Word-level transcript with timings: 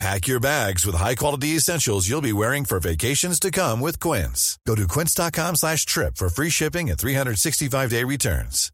Pack 0.00 0.26
your 0.26 0.40
bags 0.40 0.84
with 0.84 0.96
high-quality 0.96 1.56
essentials 1.56 2.08
you'll 2.08 2.20
be 2.20 2.32
wearing 2.32 2.64
for 2.64 2.80
vacations 2.80 3.38
to 3.40 3.50
come 3.50 3.80
with 3.80 4.00
Quince. 4.00 4.58
Go 4.66 4.74
to 4.74 4.88
quince.com 4.88 5.56
slash 5.56 5.86
trip 5.86 6.16
for 6.16 6.28
free 6.28 6.50
shipping 6.50 6.90
and 6.90 6.98
365-day 6.98 8.04
returns. 8.04 8.70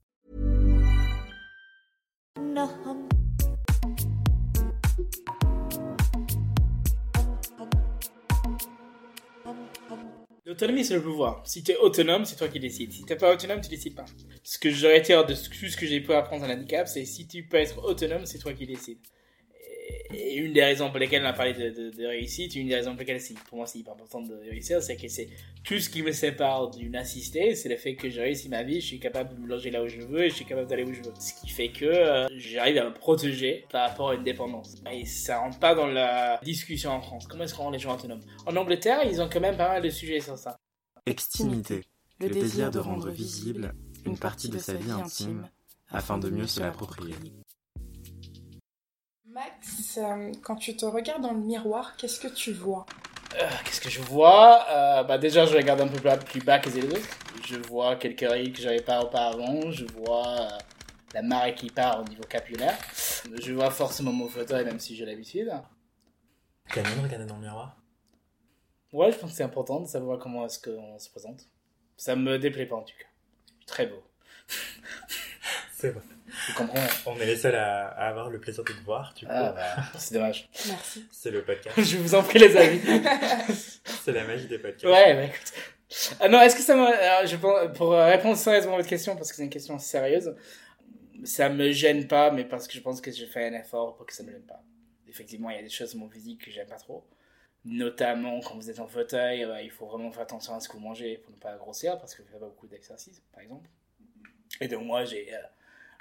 L'autonomie, 10.47 10.85
c'est 10.85 10.95
le 10.95 11.03
pouvoir. 11.03 11.43
Si 11.47 11.63
tu 11.63 11.71
es 11.71 11.77
autonome, 11.77 12.25
c'est 12.25 12.35
toi 12.35 12.49
qui 12.49 12.59
décides. 12.59 12.93
Si 12.93 13.05
tu 13.05 13.13
n'es 13.13 13.17
pas 13.17 13.33
autonome, 13.33 13.61
tu 13.61 13.69
décides 13.69 13.95
pas. 13.95 14.07
Ce 14.43 14.59
que 14.59 14.69
j'aurais 14.71 14.99
été 14.99 15.13
de 15.13 15.35
tout 15.35 15.69
ce 15.69 15.77
que 15.77 15.87
j'ai 15.87 16.01
pu 16.01 16.13
apprendre 16.13 16.45
à 16.45 16.49
l'handicap, 16.49 16.89
c'est 16.89 17.05
si 17.05 17.29
tu 17.29 17.47
peux 17.47 17.59
être 17.59 17.79
autonome, 17.85 18.27
c'est 18.27 18.39
toi 18.39 18.53
qui 18.53 18.67
décides. 18.67 18.99
Et 20.13 20.35
une 20.35 20.53
des 20.53 20.65
raisons 20.65 20.91
pour 20.91 20.99
lesquelles 20.99 21.23
on 21.23 21.29
a 21.29 21.33
parlé 21.33 21.55
de, 21.55 21.71
de, 21.71 21.91
de 21.91 22.07
réussite, 22.07 22.57
une 22.57 22.67
des 22.69 22.75
raisons 22.75 22.93
pour 22.93 23.01
lesquelles 23.01 23.21
pour 23.49 23.59
moi 23.59 23.67
c'est 23.67 23.79
hyper 23.79 23.93
important 23.93 24.21
de 24.21 24.35
réussir, 24.35 24.83
c'est 24.83 24.97
que 24.97 25.07
c'est 25.09 25.29
tout 25.63 25.79
ce 25.79 25.89
qui 25.89 26.03
me 26.03 26.11
sépare 26.11 26.71
d'une 26.71 26.97
assistée, 26.97 27.55
c'est 27.55 27.69
le 27.69 27.77
fait 27.77 27.95
que 27.95 28.11
j'ai 28.11 28.21
réussi 28.21 28.49
ma 28.49 28.65
vie, 28.65 28.81
je 28.81 28.87
suis 28.87 28.99
capable 28.99 29.37
de 29.37 29.41
me 29.41 29.47
loger 29.47 29.71
là 29.71 29.83
où 29.83 29.89
je 29.89 30.01
veux 30.01 30.25
et 30.25 30.31
je 30.31 30.35
suis 30.35 30.45
capable 30.45 30.69
d'aller 30.69 30.83
où 30.83 30.93
je 30.93 31.01
veux. 31.03 31.13
Ce 31.19 31.33
qui 31.41 31.49
fait 31.49 31.69
que 31.69 31.85
euh, 31.85 32.27
j'arrive 32.37 32.79
à 32.79 32.87
me 32.87 32.95
protéger 32.95 33.67
par 33.71 33.89
rapport 33.89 34.11
à 34.11 34.15
une 34.17 34.25
dépendance. 34.25 34.75
Et 34.93 35.07
ça 35.07 35.39
rentre 35.39 35.61
pas 35.61 35.77
dans 35.77 35.87
la 35.87 36.41
discussion 36.43 36.91
en 36.91 37.01
France. 37.01 37.27
Comment 37.29 37.45
est-ce 37.45 37.55
qu'on 37.55 37.65
rend 37.65 37.71
les 37.71 37.79
gens 37.79 37.95
autonomes? 37.95 38.23
En 38.47 38.57
Angleterre, 38.57 39.01
ils 39.05 39.23
ont 39.23 39.29
quand 39.33 39.41
même 39.41 39.57
pas 39.57 39.69
mal 39.69 39.83
de 39.83 39.91
sujets 39.91 40.21
sur 40.21 40.37
ça. 40.37 40.57
Extimité, 41.07 41.83
le 42.19 42.29
désir 42.29 42.71
de 42.73 42.81
rendre 42.81 43.11
visible 43.11 43.75
une 44.05 44.19
partie 44.19 44.49
de 44.49 44.59
sa 44.59 44.75
vie 44.75 44.91
intime 44.91 45.49
afin 45.89 46.19
de 46.19 46.31
mieux 46.31 46.47
se 46.47 46.61
l'approprier. 46.61 47.15
Max, 49.33 49.97
euh, 49.99 50.33
quand 50.43 50.57
tu 50.57 50.77
te 50.77 50.85
regardes 50.85 51.23
dans 51.23 51.33
le 51.33 51.39
miroir, 51.39 51.97
qu'est-ce 51.97 52.19
que 52.19 52.27
tu 52.27 52.53
vois 52.53 52.85
euh, 53.41 53.49
Qu'est-ce 53.65 53.81
que 53.81 53.89
je 53.89 54.01
vois 54.01 54.67
euh, 54.69 55.05
bah 55.05 55.19
Déjà, 55.19 55.47
je 55.47 55.57
regarde 55.57 55.81
un 55.81 55.87
peu 55.87 56.01
plus 56.25 56.41
bas 56.41 56.59
que 56.59 56.69
les 56.69 56.85
autres. 56.85 57.09
Je 57.47 57.57
vois 57.57 57.95
quelques 57.95 58.29
règles 58.29 58.53
que 58.53 58.61
j'avais 58.61 58.83
pas 58.83 59.01
auparavant. 59.03 59.71
Je 59.71 59.85
vois 59.85 60.49
la 61.15 61.23
marée 61.23 61.55
qui 61.55 61.71
part 61.71 62.01
au 62.01 62.05
niveau 62.05 62.25
capillaire. 62.25 62.77
Je 63.41 63.53
vois 63.53 63.71
forcément 63.71 64.13
mon 64.13 64.29
fauteuil, 64.29 64.65
même 64.65 64.81
si 64.81 64.97
j'ai 64.97 65.07
l'habitude. 65.07 65.53
T'aimes 66.73 66.85
bien 66.85 67.03
regarder 67.03 67.27
dans 67.27 67.37
le 67.37 67.43
miroir 67.43 67.77
Ouais, 68.93 69.13
je 69.13 69.19
pense 69.19 69.31
que 69.31 69.37
c'est 69.37 69.45
important 69.45 69.79
de 69.79 69.87
savoir 69.87 70.19
comment 70.19 70.45
est-ce 70.47 70.59
qu'on 70.59 70.99
se 70.99 71.09
présente. 71.09 71.47
Ça 71.97 72.17
me 72.17 72.37
déplaît 72.39 72.67
pas 72.67 72.77
en 72.77 72.83
tout 72.83 72.97
cas. 72.99 73.07
Très 73.65 73.87
beau. 73.87 74.03
c'est 75.73 75.91
vrai. 75.91 76.03
Tu 76.47 76.53
comprends 76.53 76.79
On 77.07 77.19
est 77.21 77.27
les 77.27 77.37
seuls 77.37 77.55
à, 77.55 77.89
avoir 77.89 78.31
le 78.31 78.41
plaisir 78.41 78.65
de 78.65 78.73
te 78.73 78.85
voir, 78.85 79.15
du 79.15 79.27
coup. 79.27 79.33
Ah 79.35 79.53
bah, 79.53 79.83
c'est 79.99 80.15
dommage. 80.15 80.49
Merci. 80.67 81.07
C'est 81.11 81.31
le 81.31 81.43
podcast. 81.43 81.81
je 81.83 81.97
vous 81.97 82.15
en 82.15 82.23
prie, 82.23 82.39
les 82.39 82.57
amis. 82.57 82.81
c'est 83.85 84.13
la 84.13 84.25
magie 84.25 84.47
des 84.47 84.59
podcasts. 84.59 84.85
Ouais, 84.85 85.15
bah 85.15 85.25
écoute. 85.25 85.53
Ah 86.21 86.29
non, 86.29 86.41
est-ce 86.41 86.57
que 86.57 86.63
ça 86.63 86.77
me... 86.77 87.27
Je 87.27 87.37
pense, 87.37 87.77
pour 87.77 87.93
répondre 87.93 88.37
sérieusement 88.37 88.75
à 88.75 88.77
votre 88.77 88.89
question, 88.89 89.17
parce 89.17 89.31
que 89.31 89.37
c'est 89.37 89.45
une 89.45 89.51
question 89.51 89.79
sérieuse, 89.79 90.35
ça 91.25 91.49
me 91.49 91.71
gêne 91.73 92.07
pas, 92.07 92.31
mais 92.31 92.45
parce 92.45 92.69
que 92.69 92.75
je 92.75 92.81
pense 92.81 93.01
que 93.01 93.11
j'ai 93.11 93.27
fait 93.27 93.47
un 93.47 93.55
effort 93.55 93.97
pour 93.97 94.07
que 94.07 94.13
ça 94.13 94.23
me 94.23 94.31
gêne 94.31 94.47
pas. 94.47 94.63
Effectivement, 95.09 95.51
il 95.51 95.57
y 95.57 95.59
a 95.59 95.63
des 95.63 95.69
choses 95.69 95.95
de 95.95 95.99
mon 95.99 96.09
physique 96.09 96.45
que 96.45 96.51
j'aime 96.51 96.69
pas 96.69 96.77
trop. 96.77 97.05
Notamment 97.65 98.41
quand 98.41 98.55
vous 98.55 98.71
êtes 98.71 98.79
en 98.79 98.87
fauteuil, 98.87 99.45
bah, 99.45 99.63
il 99.63 99.71
faut 99.71 99.87
vraiment 99.87 100.11
faire 100.13 100.23
attention 100.23 100.55
à 100.55 100.61
ce 100.61 100.69
que 100.69 100.75
vous 100.75 100.81
mangez 100.81 101.19
pour 101.19 101.33
ne 101.33 101.39
pas 101.39 101.57
grossir, 101.57 101.99
parce 101.99 102.15
que 102.15 102.23
vous 102.23 102.29
faites 102.29 102.41
pas 102.41 102.47
beaucoup 102.47 102.69
d'exercice, 102.69 103.21
par 103.33 103.43
exemple. 103.43 103.69
Et 104.61 104.69
donc 104.69 104.85
moi, 104.85 105.05
j'ai... 105.05 105.35
Euh, 105.35 105.39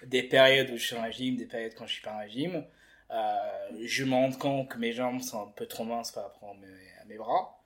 des 0.06 0.24
périodes 0.24 0.70
où 0.72 0.78
je 0.78 0.86
suis 0.86 0.96
en 0.96 1.04
régime, 1.04 1.36
des 1.36 1.46
périodes 1.46 1.74
quand 1.76 1.88
je 1.88 1.94
suis 1.94 2.02
pas 2.02 2.14
en 2.14 2.20
régime. 2.20 2.64
Euh, 3.12 3.36
je 3.84 4.04
me 4.04 4.14
rends 4.14 4.32
compte 4.32 4.70
que 4.70 4.78
mes 4.78 4.94
jambes 4.94 5.22
sont 5.22 5.42
un 5.42 5.52
peu 5.52 5.66
trop 5.66 5.84
minces 5.84 6.12
par 6.12 6.26
rapport 6.26 6.52
à 6.52 7.06
mes, 7.06 7.18
bras, 7.18 7.60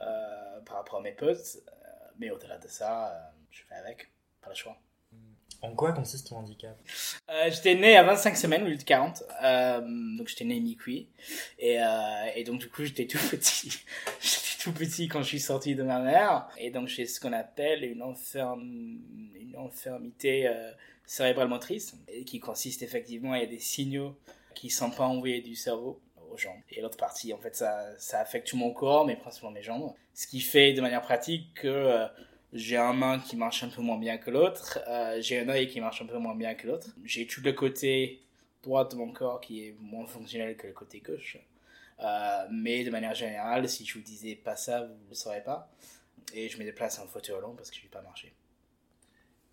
euh, 0.00 0.60
par 0.66 0.76
rapport 0.76 0.98
à 0.98 1.02
mes 1.02 1.12
potes. 1.12 1.56
Euh, 1.56 1.86
mais 2.18 2.30
au-delà 2.30 2.58
de 2.58 2.68
ça, 2.68 3.32
je 3.50 3.62
fais 3.68 3.74
avec, 3.74 4.10
pas 4.42 4.50
le 4.50 4.54
choix. 4.54 4.76
En 5.62 5.74
quoi 5.74 5.92
consiste 5.92 6.28
ton 6.28 6.36
handicap? 6.36 6.74
J'étais 7.50 7.74
né 7.74 7.96
à 7.96 8.02
25 8.02 8.34
semaines 8.34 8.62
au 8.62 8.66
lieu 8.66 8.78
de 8.78 8.82
40, 8.82 9.22
donc 10.16 10.28
j'étais 10.28 10.44
né 10.44 10.58
mi-cuit. 10.58 11.10
Et, 11.58 11.78
et, 12.34 12.44
donc 12.44 12.60
du 12.60 12.70
coup 12.70 12.82
j'étais 12.82 13.06
tout 13.06 13.18
petit. 13.30 13.82
tout 14.60 14.72
petit 14.72 15.08
quand 15.08 15.22
je 15.22 15.28
suis 15.28 15.40
sorti 15.40 15.74
de 15.74 15.82
ma 15.82 16.00
mère. 16.00 16.48
Et 16.58 16.70
donc 16.70 16.88
j'ai 16.88 17.06
ce 17.06 17.18
qu'on 17.18 17.32
appelle 17.32 17.84
une, 17.84 18.04
une 19.34 19.56
infirmité 19.56 20.48
cérébrale 21.06 21.48
motrice, 21.48 21.96
qui 22.26 22.38
consiste 22.38 22.82
effectivement, 22.82 23.32
a 23.32 23.44
des 23.44 23.58
signaux 23.58 24.16
qui 24.54 24.70
sont 24.70 24.90
pas 24.90 25.06
envoyés 25.06 25.40
du 25.40 25.56
cerveau 25.56 26.00
aux 26.30 26.36
jambes. 26.36 26.60
Et 26.70 26.80
l'autre 26.80 26.96
partie, 26.96 27.32
en 27.32 27.38
fait, 27.38 27.56
ça, 27.56 27.98
ça 27.98 28.20
affecte 28.20 28.48
tout 28.48 28.56
mon 28.56 28.72
corps, 28.72 29.06
mais 29.06 29.16
principalement 29.16 29.54
mes 29.54 29.62
jambes. 29.62 29.92
Ce 30.14 30.26
qui 30.26 30.40
fait 30.40 30.72
de 30.72 30.80
manière 30.80 31.02
pratique 31.02 31.54
que 31.54 31.68
euh, 31.68 32.06
j'ai 32.52 32.76
un 32.76 32.92
main 32.92 33.18
qui 33.18 33.36
marche 33.36 33.62
un 33.62 33.68
peu 33.68 33.82
moins 33.82 33.98
bien 33.98 34.18
que 34.18 34.30
l'autre, 34.30 34.78
euh, 34.86 35.20
j'ai 35.20 35.40
un 35.40 35.48
œil 35.48 35.66
qui 35.68 35.80
marche 35.80 36.02
un 36.02 36.06
peu 36.06 36.18
moins 36.18 36.34
bien 36.34 36.54
que 36.54 36.66
l'autre, 36.66 36.94
j'ai 37.04 37.26
tout 37.26 37.40
le 37.42 37.52
côté 37.52 38.22
droit 38.62 38.88
de 38.88 38.94
mon 38.96 39.12
corps 39.12 39.40
qui 39.40 39.66
est 39.66 39.74
moins 39.80 40.06
fonctionnel 40.06 40.56
que 40.56 40.66
le 40.66 40.72
côté 40.72 41.00
gauche. 41.00 41.38
Euh, 42.02 42.46
mais 42.50 42.84
de 42.84 42.90
manière 42.90 43.14
générale, 43.14 43.68
si 43.68 43.84
je 43.84 43.94
vous 43.94 44.04
disais 44.04 44.34
pas 44.34 44.56
ça, 44.56 44.82
vous 44.82 44.94
ne 45.04 45.08
le 45.08 45.14
saurez 45.14 45.42
pas. 45.42 45.70
Et 46.34 46.48
je 46.48 46.58
me 46.58 46.64
déplace 46.64 46.98
en 46.98 47.06
fauteuil 47.06 47.34
roulant 47.34 47.54
parce 47.54 47.70
que 47.70 47.76
je 47.76 47.80
ne 47.80 47.84
vais 47.84 47.90
pas 47.90 48.02
marcher. 48.02 48.32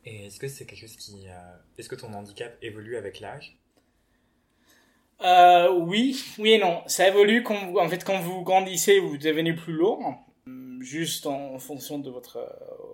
Et 0.06 0.28
est-ce 0.28 0.40
que 0.40 0.48
c'est 0.48 0.66
quelque 0.66 0.80
chose 0.80 0.96
qui... 0.96 1.28
Euh, 1.28 1.58
est-ce 1.78 1.90
que 1.90 1.96
ton 1.96 2.14
handicap 2.14 2.58
évolue 2.62 2.96
avec 2.96 3.20
l'âge? 3.20 3.58
Euh, 5.22 5.72
Oui, 5.72 6.24
oui 6.38 6.52
et 6.52 6.60
non. 6.60 6.84
Ça 6.88 7.08
évolue 7.08 7.44
quand 7.44 7.68
vous, 7.68 7.78
en 7.80 7.90
fait, 7.90 8.04
quand 8.04 8.20
vous 8.20 8.44
grandissez, 8.44 9.00
vous 9.00 9.18
devenez 9.18 9.54
plus 9.54 9.74
lourd, 9.74 10.24
juste 10.80 11.26
en, 11.26 11.60
fonction 11.60 12.00
de 12.00 12.10
votre, 12.10 12.38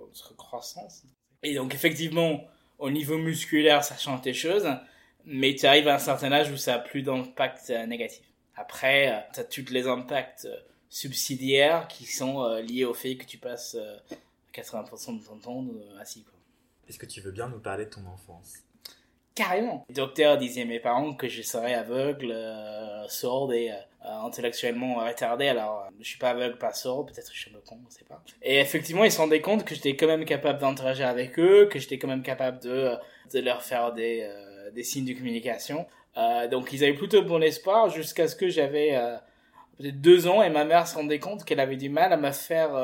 votre, 0.08 0.36
croissance. 0.36 1.04
Et 1.44 1.54
donc 1.54 1.76
effectivement, 1.76 2.48
au 2.80 2.90
niveau 2.90 3.18
musculaire, 3.18 3.84
ça 3.84 3.98
change 3.98 4.22
des 4.22 4.34
choses, 4.34 4.68
mais 5.26 5.54
tu 5.54 5.66
arrives 5.66 5.90
à 5.90 5.96
un 5.96 6.00
certain 6.00 6.32
âge 6.32 6.50
où 6.50 6.58
ça 6.58 6.78
n'a 6.78 6.80
plus 6.80 7.04
d'impact 7.04 7.70
négatif. 7.88 8.33
Après, 8.56 9.28
tu 9.34 9.40
as 9.40 9.44
tous 9.44 9.72
les 9.72 9.88
impacts 9.88 10.48
subsidiaires 10.90 11.88
qui 11.88 12.06
sont 12.06 12.56
liés 12.58 12.86
au 12.86 12.94
fait 12.94 13.16
que 13.16 13.26
tu 13.26 13.38
passes 13.38 13.76
80% 14.54 15.20
de 15.20 15.26
ton 15.26 15.38
temps 15.38 15.66
assis. 16.00 16.24
Est-ce 16.88 17.00
que 17.00 17.06
tu 17.06 17.22
veux 17.22 17.32
bien 17.32 17.48
nous 17.48 17.60
parler 17.60 17.86
de 17.86 17.90
ton 17.90 18.06
enfance? 18.06 18.64
Carrément. 19.36 19.84
Le 19.90 19.96
docteur 19.96 20.38
disait 20.38 20.62
à 20.62 20.66
mes 20.66 20.80
parents 20.80 21.16
que 21.16 21.28
je 21.28 21.42
serais 21.42 21.74
aveugle, 21.74 22.32
euh, 22.32 23.08
sourde 23.08 23.54
et 23.54 23.72
euh, 23.72 24.08
intellectuellement 24.24 24.96
retardé. 25.04 25.48
Alors, 25.48 25.88
je 26.00 26.08
suis 26.08 26.20
pas 26.20 26.32
aveugle, 26.32 26.60
pas 26.60 26.74
sourde, 26.74 27.12
peut-être 27.12 27.34
je 27.34 27.40
suis 27.40 27.50
un 27.50 27.56
peu 27.56 27.62
con, 27.66 27.80
on 27.84 27.90
sait 27.90 28.06
pas. 28.06 28.24
Et 28.44 28.60
effectivement, 28.60 29.04
ils 29.04 29.12
se 29.12 29.18
rendaient 29.18 29.42
compte 29.42 29.66
que 29.66 29.74
j'étais 29.74 29.96
quand 29.96 30.06
même 30.06 30.26
capable 30.26 30.60
d'interagir 30.60 31.08
avec 31.08 31.40
eux, 31.40 31.66
que 31.66 31.80
j'étais 31.80 31.98
quand 31.98 32.08
même 32.08 32.22
capable 32.22 32.60
de, 32.60 32.92
de 33.34 33.40
leur 33.40 33.64
faire 33.64 33.92
des, 33.92 34.22
euh, 34.22 34.70
des 34.70 34.84
signes 34.84 35.06
de 35.06 35.14
communication. 35.14 35.88
Donc, 36.16 36.72
ils 36.74 36.84
avaient 36.84 36.94
plutôt 36.94 37.24
bon 37.24 37.42
espoir 37.42 37.90
jusqu'à 37.90 38.28
ce 38.28 38.36
que 38.36 38.50
j'avais 38.50 39.00
peut-être 39.78 40.00
deux 40.00 40.28
ans 40.28 40.44
et 40.44 40.50
ma 40.50 40.66
mère 40.66 40.88
se 40.88 40.96
rendait 40.96 41.20
compte 41.20 41.44
qu'elle 41.46 41.60
avait 41.60 41.78
du 41.78 41.90
mal 41.90 42.14
à 42.14 42.18
me 42.18 42.32
faire, 42.32 42.76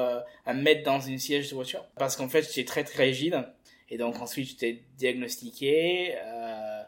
à 0.45 0.53
me 0.53 0.61
mettre 0.61 0.83
dans 0.83 0.99
une 0.99 1.19
siège 1.19 1.49
de 1.49 1.55
voiture. 1.55 1.85
Parce 1.97 2.15
qu'en 2.15 2.27
fait, 2.29 2.41
j'étais 2.41 2.65
très 2.65 2.83
très 2.83 3.03
rigide 3.05 3.43
et 3.89 3.97
donc 3.97 4.19
ensuite, 4.21 4.49
j'étais 4.49 4.83
diagnostiqué, 4.97 6.15
euh, 6.15 6.81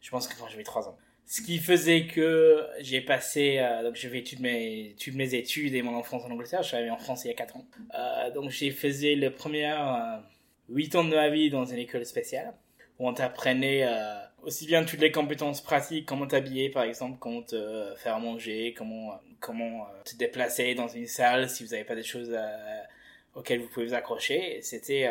je 0.00 0.10
pense 0.10 0.28
que 0.28 0.38
quand 0.38 0.48
j'avais 0.48 0.64
3 0.64 0.88
ans. 0.88 0.98
Ce 1.24 1.40
qui 1.40 1.58
faisait 1.58 2.06
que 2.06 2.66
j'ai 2.80 3.00
passé, 3.00 3.58
euh, 3.58 3.84
donc 3.84 3.94
j'ai 3.94 4.08
fait 4.08 4.22
toutes 4.22 4.40
mes, 4.40 4.94
toutes 5.02 5.14
mes 5.14 5.34
études 5.34 5.74
et 5.74 5.80
mon 5.82 5.94
enfance 5.94 6.24
en 6.24 6.30
Angleterre. 6.30 6.62
Je 6.62 6.68
suis 6.68 6.76
arrivé 6.76 6.90
en 6.90 6.98
France 6.98 7.24
il 7.24 7.28
y 7.28 7.30
a 7.30 7.34
4 7.34 7.56
ans. 7.56 7.66
Euh, 7.94 8.30
donc 8.32 8.50
j'ai 8.50 8.70
fait 8.70 8.90
les 8.90 9.30
premières 9.30 10.22
8 10.68 10.96
ans 10.96 11.04
de 11.04 11.14
ma 11.14 11.30
vie 11.30 11.48
dans 11.48 11.64
une 11.64 11.78
école 11.78 12.04
spéciale 12.04 12.52
où 12.98 13.08
on 13.08 13.14
t'apprenait 13.14 13.88
aussi 14.42 14.66
bien 14.66 14.84
toutes 14.84 15.00
les 15.00 15.12
compétences 15.12 15.60
pratiques, 15.60 16.06
comment 16.06 16.26
t'habiller 16.26 16.70
par 16.70 16.84
exemple, 16.84 17.18
comment 17.18 17.42
te 17.42 17.94
faire 17.96 18.18
manger, 18.20 18.74
comment, 18.76 19.18
comment 19.40 19.86
te 20.04 20.16
déplacer 20.16 20.74
dans 20.74 20.88
une 20.88 21.06
salle 21.06 21.48
si 21.48 21.64
vous 21.64 21.70
n'avez 21.70 21.84
pas 21.84 21.94
des 21.94 22.02
choses 22.02 22.36
auxquelles 23.34 23.60
vous 23.60 23.68
pouvez 23.68 23.86
vous 23.86 23.94
accrocher. 23.94 24.60
C'était 24.62 25.08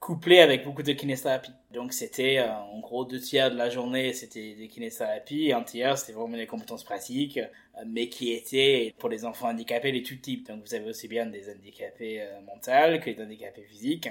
couplé 0.00 0.40
avec 0.40 0.64
beaucoup 0.64 0.82
de 0.82 0.92
kinésithérapie. 0.92 1.52
Donc 1.72 1.92
c'était 1.92 2.38
euh, 2.38 2.50
en 2.50 2.80
gros 2.80 3.04
deux 3.04 3.20
tiers 3.20 3.50
de 3.50 3.56
la 3.56 3.68
journée 3.68 4.14
c'était 4.14 4.54
des 4.54 4.66
kinésithérapies 4.66 5.48
et 5.48 5.52
un 5.52 5.62
tiers 5.62 5.98
c'était 5.98 6.14
vraiment 6.14 6.38
des 6.38 6.46
compétences 6.46 6.84
pratiques, 6.84 7.36
euh, 7.38 7.84
mais 7.86 8.08
qui 8.08 8.32
étaient 8.32 8.94
pour 8.98 9.10
les 9.10 9.26
enfants 9.26 9.50
handicapés 9.50 9.92
les 9.92 10.02
tout 10.02 10.16
types. 10.16 10.48
Donc 10.48 10.62
vous 10.64 10.74
avez 10.74 10.88
aussi 10.88 11.06
bien 11.06 11.26
des 11.26 11.50
handicapés 11.50 12.22
euh, 12.22 12.40
mentaux 12.40 12.98
que 13.04 13.10
des 13.10 13.22
handicapés 13.22 13.62
physiques. 13.62 14.08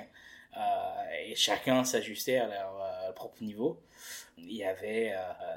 Et 0.55 1.35
chacun 1.35 1.83
s'ajustait 1.83 2.37
à 2.37 2.47
leur 2.47 3.13
propre 3.15 3.43
niveau. 3.43 3.81
Il 4.37 4.51
y 4.53 4.63
avait 4.63 5.13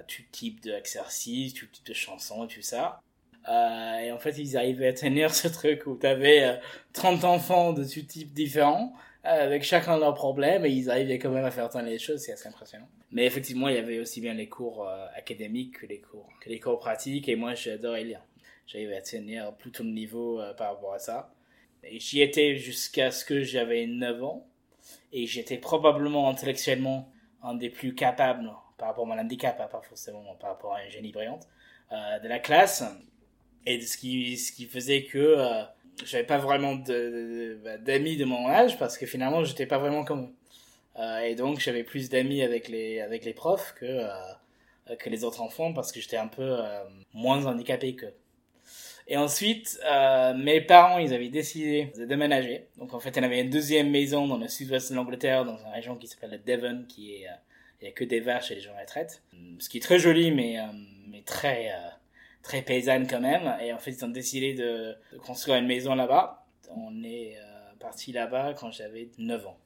tout 0.07 0.23
type 0.31 0.61
d'exercices, 0.61 1.55
tout 1.55 1.67
type 1.67 1.87
de 1.87 1.95
chansons 1.95 2.47
tout 2.47 2.63
ça. 2.63 3.01
Euh, 3.49 3.99
et 3.99 4.13
en 4.13 4.19
fait, 4.19 4.39
ils 4.39 4.57
arrivaient 4.57 4.89
à 4.89 4.93
tenir 4.93 5.35
ce 5.35 5.49
truc 5.49 5.87
où 5.87 5.97
tu 5.97 6.07
avais 6.07 6.61
30 6.93 7.25
enfants 7.25 7.73
de 7.73 7.85
tout 7.85 8.03
type 8.03 8.33
différents, 8.33 8.93
euh, 9.25 9.45
avec 9.45 9.63
chacun 9.63 9.99
leurs 9.99 10.15
problèmes, 10.15 10.65
et 10.65 10.71
ils 10.71 10.91
arrivaient 10.91 11.19
quand 11.19 11.31
même 11.31 11.45
à 11.45 11.51
faire 11.51 11.69
tourner 11.69 11.91
les 11.91 11.99
choses, 11.99 12.21
c'est 12.21 12.33
assez 12.33 12.49
impressionnant. 12.49 12.89
Mais 13.11 13.27
effectivement, 13.27 13.69
il 13.69 13.77
y 13.77 13.79
avait 13.79 13.99
aussi 13.99 14.21
bien 14.21 14.35
les 14.35 14.49
cours 14.49 14.89
euh, 14.89 15.07
académiques 15.15 15.81
que 15.81 15.87
les 15.87 16.01
cours, 16.01 16.29
que 16.41 16.49
les 16.49 16.61
cours 16.61 16.79
pratiques, 16.79 17.29
et 17.29 17.37
moi, 17.37 17.55
j'adorais 17.55 18.05
lire. 18.05 18.23
J'arrivais 18.67 18.97
à 18.97 19.03
tenir 19.03 19.53
plutôt 19.55 19.83
le 19.83 19.91
niveau 19.91 20.41
par 20.57 20.75
rapport 20.75 20.95
à 20.95 20.99
ça. 20.99 21.35
J'y 21.85 22.23
étais 22.23 22.57
jusqu'à 22.57 23.11
ce 23.11 23.25
que 23.25 23.43
j'avais 23.43 23.87
9 23.87 24.23
ans, 24.23 24.47
et 25.13 25.27
j'étais 25.27 25.59
probablement 25.59 26.29
intellectuellement 26.29 27.11
un 27.43 27.55
des 27.55 27.71
plus 27.71 27.95
capables 27.95 28.51
par 28.79 28.89
rapport 28.89 29.05
à 29.05 29.09
mon 29.15 29.19
handicap, 29.19 29.61
hein, 29.61 29.69
pas 29.71 29.81
forcément 29.81 30.23
par 30.41 30.51
rapport 30.51 30.75
à 30.75 30.85
une 30.85 30.91
génie 30.91 31.13
brillante, 31.13 31.47
de 31.91 32.29
la 32.29 32.39
classe. 32.39 32.85
Et 33.67 33.81
ce 33.81 33.97
qui 33.97 34.37
ce 34.37 34.53
qui 34.53 34.67
faisait 34.67 35.05
que 35.05 35.19
euh, 35.19 35.63
j'avais 36.05 36.25
pas 36.25 36.39
vraiment 36.39 36.75
bah, 36.75 37.79
d'amis 37.79 38.17
de, 38.17 38.25
mon 38.25 38.49
âge 38.49 38.79
parce 38.79 38.99
que 38.99 39.07
finalement 39.07 39.45
j'étais 39.45 39.67
pas 39.67 39.79
vraiment 39.79 40.05
comme 40.05 40.25
eux. 40.25 40.35
Euh, 40.99 41.21
et 41.21 41.35
donc 41.35 41.59
j'avais 41.61 41.85
plus 41.85 42.11
d'amis 42.11 42.43
avec 42.43 42.69
les 42.69 43.01
avec 43.01 43.25
les 43.25 43.33
profs 43.33 43.75
que 43.79 43.87
euh, 43.87 44.97
que 44.99 45.09
les 45.09 45.25
autres 45.25 45.41
enfants 45.41 45.73
parce 45.73 45.91
que 45.91 46.01
j'étais 46.01 46.19
un 46.19 46.29
peu 46.29 46.43
euh, 46.43 46.85
moins 47.15 47.47
handicapé 47.47 47.95
que 47.95 48.07
et 49.13 49.17
ensuite 49.17 49.79
euh, 49.85 50.35
mes 50.35 50.61
parents 50.61 50.99
ils 50.99 51.13
avaient 51.13 51.29
décidé 51.29 51.93
de 51.97 52.05
déménager 52.05 52.67
donc 52.79 52.95
en 52.95 53.01
fait 53.01 53.17
y 53.17 53.19
avait 53.21 53.41
une 53.41 53.51
deuxième 53.51 53.91
maison 53.91 54.27
dans 54.27 54.39
le 54.39 54.49
sud-ouest 54.49 54.91
de 54.91 54.97
l'Angleterre 54.97 55.45
dans 55.45 55.57
une 55.57 55.73
région 55.73 55.97
qui 55.97 56.07
s'appelle 56.07 56.31
le 56.33 56.39
Devon 56.39 56.85
qui 56.89 57.15
est 57.15 57.27
il 57.81 57.87
y 57.87 57.89
a 57.89 57.93
que 57.93 58.05
des 58.05 58.21
vaches 58.21 58.51
et 58.53 58.55
les 58.57 58.61
gens 58.61 58.73
à 58.77 58.85
la 58.85 59.09
ce 59.59 59.69
qui 59.69 59.79
est 59.79 59.81
très 59.81 59.99
joli 59.99 60.31
mais 60.31 60.57
mais 61.09 61.23
très 61.23 61.73
très 62.43 62.63
paysanne 62.63 63.07
quand 63.07 63.21
même. 63.21 63.57
Et 63.63 63.73
en 63.73 63.79
fait, 63.79 63.93
ils 63.93 64.05
ont 64.05 64.09
décidé 64.09 64.55
de, 64.55 64.95
construire 65.25 65.59
une 65.59 65.67
maison 65.67 65.95
là-bas. 65.95 66.45
On 66.71 67.03
est 67.05 67.37
euh, 67.37 67.73
parti 67.81 68.13
là-bas 68.13 68.55
quand 68.55 68.71
j'avais 68.71 69.09
9 69.19 69.47
ans. 69.47 69.59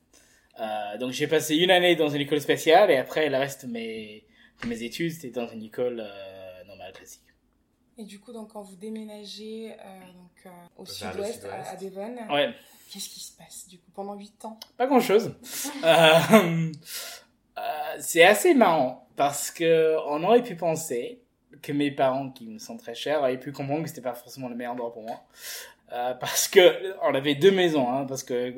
Euh, 0.61 0.99
donc 0.99 1.13
j'ai 1.13 1.27
passé 1.27 1.57
une 1.57 1.71
année 1.71 1.97
dans 1.97 2.09
une 2.09 2.23
école 2.23 2.41
spéciale 2.41 2.91
et 2.91 2.97
après 2.97 3.29
le 3.29 3.37
reste 3.37 3.67
de 3.67 3.73
mes, 3.73 4.25
mes 4.67 4.83
études 4.83 5.13
c'était 5.13 5.29
dans 5.29 5.47
une 5.49 5.63
école 5.63 6.01
euh, 6.01 6.65
normale 6.65 6.93
classique. 6.93 7.21
Et 7.99 8.05
du 8.05 8.21
coup, 8.21 8.33
donc, 8.33 8.53
quand 8.53 8.63
vous 8.63 8.77
déménagez 8.77 9.75
donc, 10.15 10.53
au 10.77 10.85
sud-ouest, 10.85 11.47
à, 11.47 11.77
Devon, 11.77 12.15
ouais. 12.31 12.55
qu'est-ce 12.93 13.09
qui 13.09 13.21
se 13.21 13.37
passe 13.37 13.67
du 13.69 13.79
coup 13.79 13.91
pendant 13.95 14.15
8 14.15 14.45
ans? 14.45 14.59
Pas 14.77 14.87
grand-chose. 14.87 15.35
c'est 17.99 18.23
assez 18.23 18.55
marrant 18.55 19.09
parce 19.17 19.51
que 19.51 19.97
on 20.09 20.23
aurait 20.25 20.43
pu 20.43 20.57
penser 20.57 21.21
que 21.63 21.73
mes 21.73 21.91
parents, 21.91 22.31
qui 22.31 22.47
me 22.47 22.59
sont 22.59 22.77
très 22.77 22.95
chers, 22.95 23.25
avaient 23.25 23.39
pu 23.39 23.53
comprendre 23.53 23.83
que 23.83 23.89
c'était 23.89 24.03
pas 24.03 24.15
forcément 24.15 24.49
le 24.49 24.55
meilleur 24.55 24.73
endroit 24.73 24.93
pour 24.93 25.03
moi. 25.03 25.23
Euh, 25.93 26.15
parce 26.15 26.49
que 26.49 26.95
on 27.03 27.15
avait 27.15 27.35
deux 27.35 27.51
maisons, 27.51 27.89
hein, 27.89 28.05
parce 28.07 28.23
que 28.23 28.55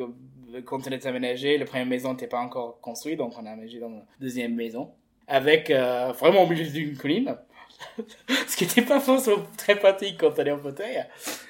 quand 0.65 0.87
on 0.87 0.91
était 0.91 1.09
aménagé, 1.09 1.59
la 1.59 1.67
première 1.67 1.87
maison 1.87 2.13
n'était 2.13 2.27
pas 2.27 2.41
encore 2.41 2.81
construite, 2.81 3.19
donc 3.19 3.35
on 3.39 3.47
a 3.47 3.51
aménagé 3.51 3.79
dans 3.79 3.91
la 3.91 4.03
deuxième 4.21 4.55
maison, 4.55 4.93
avec 5.27 5.71
euh, 5.71 6.13
vraiment 6.13 6.43
au 6.43 6.47
milieu 6.47 6.67
d'une 6.67 6.97
colline, 6.97 7.37
ce 8.49 8.57
qui 8.57 8.65
n'était 8.65 8.83
pas 8.83 9.01
forcément 9.01 9.45
très 9.57 9.77
pratique 9.77 10.19
quand 10.19 10.33
on 10.39 10.45
est 10.45 10.51
en 10.51 10.59
fauteuil. 10.59 11.05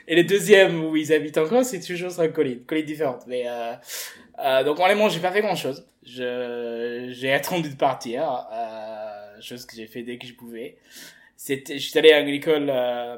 Et 0.07 0.17
le 0.17 0.25
deuxième 0.25 0.85
où 0.85 0.97
ils 0.97 1.13
habitent 1.13 1.39
encore, 1.39 1.65
c'est 1.65 1.81
toujours 1.81 2.11
sur 2.11 2.23
une 2.23 2.33
colline, 2.33 2.65
colline 2.65 2.85
différente. 2.85 3.25
Mais 3.27 3.45
euh, 3.47 3.73
euh, 4.45 4.65
donc 4.65 4.79
en 4.81 4.87
les 4.87 5.11
j'ai 5.11 5.21
pas 5.21 5.33
fait 5.33 5.41
grand 5.41 5.57
chose. 5.57 5.87
Je 6.05 7.09
j'ai 7.11 7.33
attendu 7.33 7.71
de 7.71 7.77
partir, 7.77 8.47
euh, 8.53 9.41
chose 9.41 9.67
que 9.67 9.77
j'ai 9.77 9.87
fait 9.87 10.03
dès 10.03 10.19
que 10.19 10.27
je 10.27 10.35
pouvais 10.35 10.79
c'était 11.39 11.79
j'étais 11.79 12.01
allé 12.01 12.13
à 12.13 12.21
une 12.21 12.29
école 12.29 12.69
euh, 12.69 13.17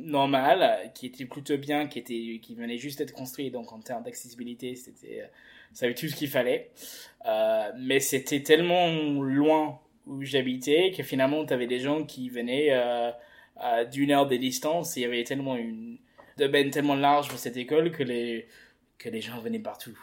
normale 0.00 0.90
qui 0.94 1.06
était 1.06 1.24
plutôt 1.24 1.56
bien 1.56 1.88
qui 1.88 1.98
était 1.98 2.38
qui 2.40 2.54
venait 2.54 2.76
juste 2.76 2.98
d'être 2.98 3.14
construit 3.14 3.50
donc 3.50 3.72
en 3.72 3.80
termes 3.80 4.04
d'accessibilité 4.04 4.76
c'était 4.76 5.28
ça 5.72 5.86
avait 5.86 5.94
tout 5.94 6.06
ce 6.06 6.14
qu'il 6.14 6.28
fallait 6.28 6.70
euh, 7.26 7.72
mais 7.78 7.98
c'était 7.98 8.42
tellement 8.42 8.88
loin 9.22 9.80
où 10.06 10.22
j'habitais 10.22 10.92
que 10.96 11.02
finalement 11.02 11.44
tu 11.44 11.52
avais 11.52 11.66
des 11.66 11.78
gens 11.78 12.04
qui 12.04 12.28
venaient 12.28 12.68
euh, 12.70 13.12
d'une 13.90 14.10
heure 14.10 14.26
de 14.26 14.36
distance 14.36 14.96
et 14.96 15.00
il 15.00 15.02
y 15.04 15.06
avait 15.06 15.24
tellement 15.24 15.56
une 15.56 15.98
domaine 16.36 16.70
tellement 16.70 16.96
large 16.96 17.28
pour 17.28 17.38
cette 17.38 17.56
école 17.56 17.92
que 17.92 18.02
les 18.02 18.46
que 18.98 19.08
les 19.08 19.20
gens 19.20 19.38
venaient 19.40 19.58
partout 19.58 19.98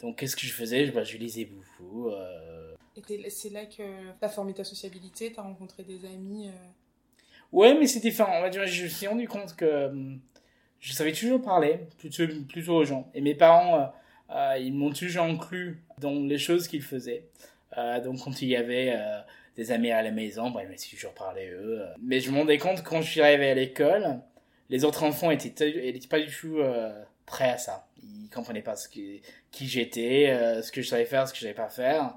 donc 0.00 0.18
qu'est-ce 0.18 0.36
que 0.36 0.46
je 0.46 0.52
faisais? 0.52 0.86
Bah, 0.90 1.04
je 1.04 1.16
lisais 1.16 1.46
beaucoup 1.46 2.08
euh, 2.10 2.74
et 2.96 3.30
c'est 3.30 3.50
là 3.50 3.64
que 3.66 3.76
tu 3.76 3.82
as 4.22 4.28
formé 4.28 4.52
ta 4.52 4.64
sociabilité, 4.64 5.32
tu 5.32 5.38
as 5.38 5.42
rencontré 5.42 5.82
des 5.84 6.04
amis. 6.04 6.48
Euh... 6.48 6.52
Ouais, 7.52 7.78
mais 7.78 7.86
c'est 7.86 8.00
différent. 8.00 8.50
Je 8.50 8.82
me 8.82 8.88
suis 8.88 9.06
rendu 9.06 9.28
compte 9.28 9.54
que 9.54 9.86
hum, 9.86 10.20
je 10.80 10.92
savais 10.92 11.12
toujours 11.12 11.40
parler, 11.40 11.80
plutôt, 11.98 12.24
plutôt 12.48 12.74
aux 12.74 12.84
gens. 12.84 13.10
Et 13.14 13.20
mes 13.20 13.34
parents, 13.34 13.92
ils 14.58 14.72
m'ont 14.72 14.92
toujours 14.92 15.24
inclus 15.24 15.82
dans 15.98 16.12
les 16.12 16.38
choses 16.38 16.68
qu'ils 16.68 16.82
faisaient. 16.82 17.24
Euh, 17.76 18.00
donc 18.00 18.20
quand 18.24 18.40
il 18.42 18.48
y 18.48 18.56
avait 18.56 18.92
euh, 18.94 19.20
des 19.56 19.72
amis 19.72 19.90
à 19.90 20.02
la 20.02 20.10
maison, 20.10 20.50
bah, 20.50 20.62
ils 20.62 20.68
m'ont 20.68 20.76
toujours 20.90 21.14
parlé 21.14 21.48
eux. 21.50 21.84
Mais 22.02 22.20
je 22.20 22.30
me 22.30 22.38
rendais 22.38 22.58
compte 22.58 22.82
quand 22.82 23.02
je 23.02 23.10
suis 23.10 23.20
arrivé 23.20 23.50
à 23.50 23.54
l'école, 23.54 24.20
les 24.70 24.84
autres 24.84 25.02
enfants 25.02 25.30
étaient, 25.30 25.50
pas 26.08 26.20
du 26.20 26.34
tout 26.34 26.58
prêts 27.26 27.50
à 27.50 27.58
ça. 27.58 27.86
Ils 28.02 28.28
comprenaient 28.30 28.62
pas 28.62 28.76
ce 28.76 28.88
que, 28.88 29.18
qui 29.50 29.66
j'étais, 29.66 30.62
ce 30.62 30.70
que 30.70 30.82
je 30.82 30.88
savais 30.88 31.06
faire, 31.06 31.26
ce 31.26 31.32
que 31.32 31.38
je 31.38 31.42
savais 31.44 31.54
pas 31.54 31.68
faire. 31.68 32.14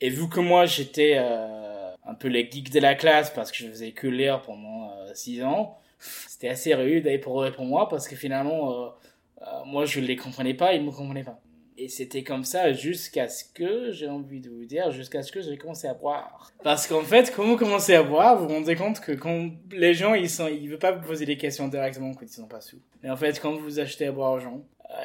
Et 0.00 0.10
vu 0.10 0.28
que 0.28 0.40
moi 0.40 0.66
j'étais 0.66 1.14
euh, 1.16 1.94
un 2.04 2.14
peu 2.14 2.28
le 2.28 2.40
geek 2.40 2.70
de 2.70 2.80
la 2.80 2.94
classe 2.94 3.30
parce 3.30 3.50
que 3.50 3.58
je 3.58 3.68
faisais 3.68 3.92
que 3.92 4.06
lire 4.06 4.42
pendant 4.42 4.92
6 5.14 5.40
euh, 5.40 5.46
ans, 5.46 5.78
c'était 5.98 6.48
assez 6.48 6.74
rude 6.74 7.20
pour 7.22 7.42
eux 7.42 7.48
et 7.48 7.52
pour 7.52 7.64
moi 7.64 7.88
parce 7.88 8.06
que 8.06 8.14
finalement 8.14 8.72
euh, 8.72 8.88
euh, 9.42 9.64
moi 9.64 9.86
je 9.86 10.00
les 10.00 10.16
comprenais 10.16 10.54
pas, 10.54 10.74
ils 10.74 10.84
me 10.84 10.90
comprenaient 10.90 11.24
pas. 11.24 11.40
Et 11.86 11.88
c'était 11.88 12.24
comme 12.24 12.42
ça 12.42 12.72
jusqu'à 12.72 13.28
ce 13.28 13.44
que, 13.44 13.92
j'ai 13.92 14.08
envie 14.08 14.40
de 14.40 14.50
vous 14.50 14.64
dire, 14.64 14.90
jusqu'à 14.90 15.22
ce 15.22 15.30
que 15.30 15.40
j'ai 15.40 15.56
commencé 15.56 15.86
à 15.86 15.94
boire. 15.94 16.50
Parce 16.64 16.88
qu'en 16.88 17.02
fait, 17.02 17.32
quand 17.32 17.44
vous 17.44 17.56
commencez 17.56 17.94
à 17.94 18.02
boire, 18.02 18.36
vous 18.36 18.48
vous 18.48 18.54
rendez 18.54 18.74
compte 18.74 18.98
que 18.98 19.12
quand 19.12 19.52
les 19.70 19.94
gens, 19.94 20.14
ils 20.14 20.28
sont, 20.28 20.48
ils 20.48 20.68
veulent 20.68 20.80
pas 20.80 20.90
vous 20.90 21.06
poser 21.06 21.26
des 21.26 21.36
questions 21.36 21.68
directement 21.68 22.12
quand 22.12 22.26
ils 22.26 22.28
sont 22.28 22.48
pas 22.48 22.60
sous. 22.60 22.80
Mais 23.04 23.10
en 23.10 23.16
fait, 23.16 23.38
quand 23.40 23.54
vous 23.54 23.78
achetez 23.78 24.06
à 24.06 24.10
boire 24.10 24.32
aux 24.32 24.40
gens, 24.40 24.64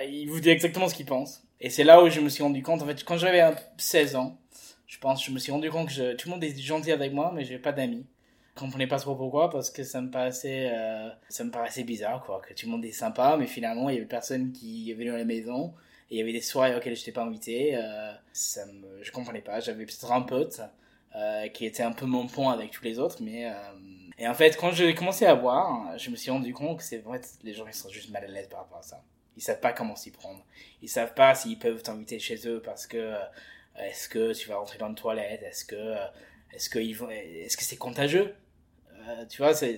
ils 0.09 0.25
vous 0.25 0.39
disent 0.39 0.53
exactement 0.53 0.87
ce 0.87 0.95
qu'ils 0.95 1.05
pensent. 1.05 1.43
Et 1.59 1.69
c'est 1.69 1.83
là 1.83 2.03
où 2.03 2.09
je 2.09 2.19
me 2.19 2.29
suis 2.29 2.41
rendu 2.41 2.63
compte, 2.63 2.81
en 2.81 2.87
fait, 2.87 3.03
quand 3.03 3.17
j'avais 3.17 3.47
16 3.77 4.15
ans, 4.15 4.39
je 4.87 4.97
pense, 4.97 5.23
je 5.23 5.29
me 5.29 5.37
suis 5.37 5.51
rendu 5.51 5.69
compte 5.69 5.89
que 5.89 6.15
tout 6.15 6.29
le 6.29 6.33
monde 6.33 6.43
est 6.43 6.59
gentil 6.59 6.91
avec 6.91 7.13
moi, 7.13 7.31
mais 7.35 7.45
j'ai 7.45 7.59
pas 7.59 7.73
d'amis. 7.73 8.07
Je 8.55 8.59
comprenais 8.59 8.87
pas 8.87 8.97
trop 8.97 9.13
pourquoi, 9.13 9.51
parce 9.51 9.69
que 9.69 9.83
ça 9.83 10.01
me 10.01 10.09
paraissait, 10.09 10.71
euh, 10.73 11.09
ça 11.29 11.43
me 11.43 11.51
paraissait 11.51 11.83
bizarre, 11.83 12.23
quoi, 12.25 12.41
que 12.41 12.55
tout 12.55 12.65
le 12.65 12.71
monde 12.71 12.85
est 12.85 12.91
sympa, 12.91 13.37
mais 13.39 13.45
finalement, 13.45 13.87
il 13.91 13.93
y 13.93 13.97
avait 13.99 14.07
personne 14.07 14.51
qui 14.51 14.91
venu 14.93 15.11
à 15.11 15.17
la 15.17 15.25
maison, 15.25 15.75
il 16.11 16.17
y 16.17 16.21
avait 16.21 16.33
des 16.33 16.41
soirées 16.41 16.75
auxquelles 16.75 16.95
j'étais 16.95 17.13
pas 17.13 17.23
invité, 17.23 17.75
euh, 17.77 18.11
ça 18.33 18.65
me, 18.65 19.01
je 19.01 19.11
comprenais 19.11 19.41
pas, 19.41 19.61
j'avais 19.61 19.85
peut-être 19.85 20.11
un 20.11 20.21
pote, 20.21 20.59
euh, 21.15 21.47
qui 21.47 21.65
était 21.65 21.83
un 21.83 21.93
peu 21.93 22.05
mon 22.05 22.27
pont 22.27 22.49
avec 22.49 22.71
tous 22.71 22.83
les 22.83 22.99
autres, 22.99 23.17
mais, 23.21 23.49
euh, 23.49 23.53
et 24.17 24.27
en 24.27 24.33
fait, 24.33 24.57
quand 24.57 24.71
j'ai 24.71 24.93
commencé 24.93 25.25
à 25.25 25.35
boire, 25.35 25.97
je 25.97 26.09
me 26.09 26.17
suis 26.17 26.29
rendu 26.29 26.53
compte 26.53 26.79
que 26.79 26.83
c'est 26.83 26.97
vrai, 26.97 27.21
les 27.43 27.53
gens, 27.53 27.65
ils 27.65 27.73
sont 27.73 27.89
juste 27.89 28.09
mal 28.11 28.25
à 28.25 28.27
l'aise 28.27 28.49
par 28.49 28.59
rapport 28.59 28.79
à 28.79 28.83
ça. 28.83 29.01
Ils 29.37 29.41
savent 29.41 29.61
pas 29.61 29.71
comment 29.71 29.95
s'y 29.95 30.11
prendre. 30.11 30.45
Ils 30.81 30.89
savent 30.89 31.13
pas 31.13 31.33
s'ils 31.33 31.57
peuvent 31.57 31.81
t'inviter 31.81 32.19
chez 32.19 32.47
eux 32.47 32.61
parce 32.61 32.85
que 32.85 33.15
est-ce 33.79 34.09
que 34.09 34.33
tu 34.33 34.49
vas 34.49 34.57
rentrer 34.57 34.77
dans 34.77 34.89
une 34.89 34.95
toilette? 34.95 35.41
Est-ce 35.41 35.63
que 35.65 35.95
est-ce 36.53 36.77
est-ce 36.77 37.57
que 37.57 37.63
c'est 37.63 37.77
contagieux? 37.77 38.35
Euh, 39.07 39.25
Tu 39.25 39.41
vois, 39.41 39.53
c'est, 39.53 39.77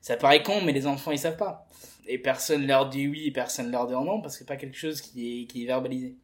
ça 0.00 0.16
paraît 0.16 0.42
con, 0.42 0.60
mais 0.62 0.72
les 0.72 0.86
enfants 0.86 1.10
ils 1.10 1.18
savent 1.18 1.36
pas. 1.36 1.68
Et 2.06 2.18
personne 2.18 2.66
leur 2.66 2.88
dit 2.88 3.08
oui, 3.08 3.30
personne 3.30 3.70
leur 3.70 3.86
dit 3.86 3.94
non 3.94 4.20
parce 4.20 4.34
que 4.34 4.40
c'est 4.40 4.48
pas 4.48 4.56
quelque 4.56 4.76
chose 4.76 5.00
qui 5.00 5.42
est 5.42 5.46
qui 5.46 5.64
est 5.64 5.66
verbalisé. 5.66 6.16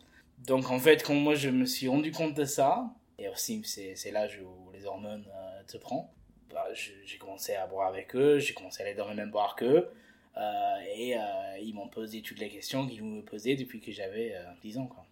Donc 0.46 0.70
en 0.70 0.78
fait, 0.78 1.02
quand 1.02 1.14
moi 1.14 1.34
je 1.34 1.48
me 1.48 1.66
suis 1.66 1.88
rendu 1.88 2.12
compte 2.12 2.34
de 2.34 2.44
ça, 2.44 2.90
et 3.18 3.28
aussi 3.28 3.62
c'est 3.64 3.94
c'est 3.96 4.10
l'âge 4.10 4.40
où 4.42 4.70
les 4.72 4.84
hormones 4.86 5.26
euh, 5.28 5.62
te 5.66 5.78
prennent, 5.78 6.06
bah, 6.52 6.66
j'ai 6.74 7.18
commencé 7.18 7.54
à 7.54 7.66
boire 7.66 7.88
avec 7.88 8.14
eux, 8.14 8.38
j'ai 8.38 8.54
commencé 8.54 8.82
à 8.82 8.86
aller 8.86 8.94
dans 8.94 9.08
le 9.08 9.14
même 9.14 9.30
bar 9.30 9.56
qu'eux. 9.56 9.90
Euh, 10.36 10.80
et 10.94 11.16
ils 11.60 11.74
m'ont 11.74 11.88
posé 11.88 12.22
toutes 12.22 12.38
les 12.38 12.48
questions 12.48 12.86
qu'ils 12.86 13.02
me 13.02 13.22
posaient 13.22 13.56
depuis 13.56 13.80
que 13.80 13.90
j'avais 13.92 14.34
10 14.62 14.78
ans. 14.78 14.86
Quoi. 14.86 15.04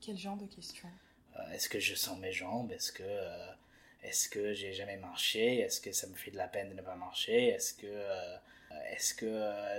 Quel 0.00 0.18
genre 0.18 0.36
de 0.36 0.46
questions? 0.46 0.88
Est-ce 1.52 1.68
que 1.68 1.80
je 1.80 1.94
sens 1.94 2.18
mes 2.18 2.32
jambes? 2.32 2.70
Est-ce 2.70 2.92
que 2.92 3.02
est-ce 4.02 4.28
que 4.28 4.52
j'ai 4.54 4.72
jamais 4.72 4.96
marché? 4.96 5.60
Est-ce 5.60 5.80
que 5.80 5.92
ça 5.92 6.06
me 6.06 6.14
fait 6.14 6.30
de 6.30 6.36
la 6.36 6.48
peine 6.48 6.70
de 6.70 6.74
ne 6.74 6.82
pas 6.82 6.94
marcher? 6.94 7.48
Est-ce 7.48 7.74
que 7.74 7.86
euh, 7.86 8.36
est-ce 8.92 9.14
que 9.14 9.26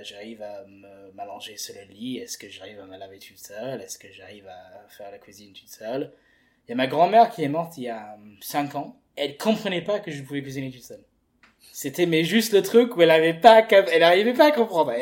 j'arrive 0.03 0.41
à 0.41 0.65
m'allonger 1.13 1.57
sur 1.57 1.75
le 1.75 1.81
lit? 1.93 2.17
Est-ce 2.17 2.37
que 2.37 2.49
j'arrive 2.49 2.79
à 2.79 2.85
me 2.85 2.97
laver 2.97 3.19
toute 3.19 3.37
seule? 3.37 3.81
Est-ce 3.81 3.97
que 3.97 4.11
j'arrive 4.11 4.47
à 4.47 4.87
faire 4.89 5.11
la 5.11 5.17
cuisine 5.17 5.53
toute 5.53 5.69
seule? 5.69 6.11
Il 6.67 6.71
y 6.71 6.73
a 6.73 6.75
ma 6.75 6.87
grand-mère 6.87 7.31
qui 7.31 7.43
est 7.43 7.49
morte 7.49 7.77
il 7.77 7.83
y 7.83 7.89
a 7.89 8.17
5 8.41 8.75
ans. 8.75 8.97
Elle 9.15 9.37
comprenait 9.37 9.81
pas 9.81 9.99
que 9.99 10.11
je 10.11 10.21
pouvais 10.23 10.41
cuisiner 10.41 10.71
toute 10.71 10.83
seule. 10.83 11.03
C'était 11.71 12.05
mais 12.05 12.23
juste 12.23 12.53
le 12.53 12.61
truc 12.61 12.95
où 12.95 13.01
elle 13.01 13.11
avait 13.11 13.33
pas 13.33 13.57
à 13.57 14.51
comprendre. 14.51 14.93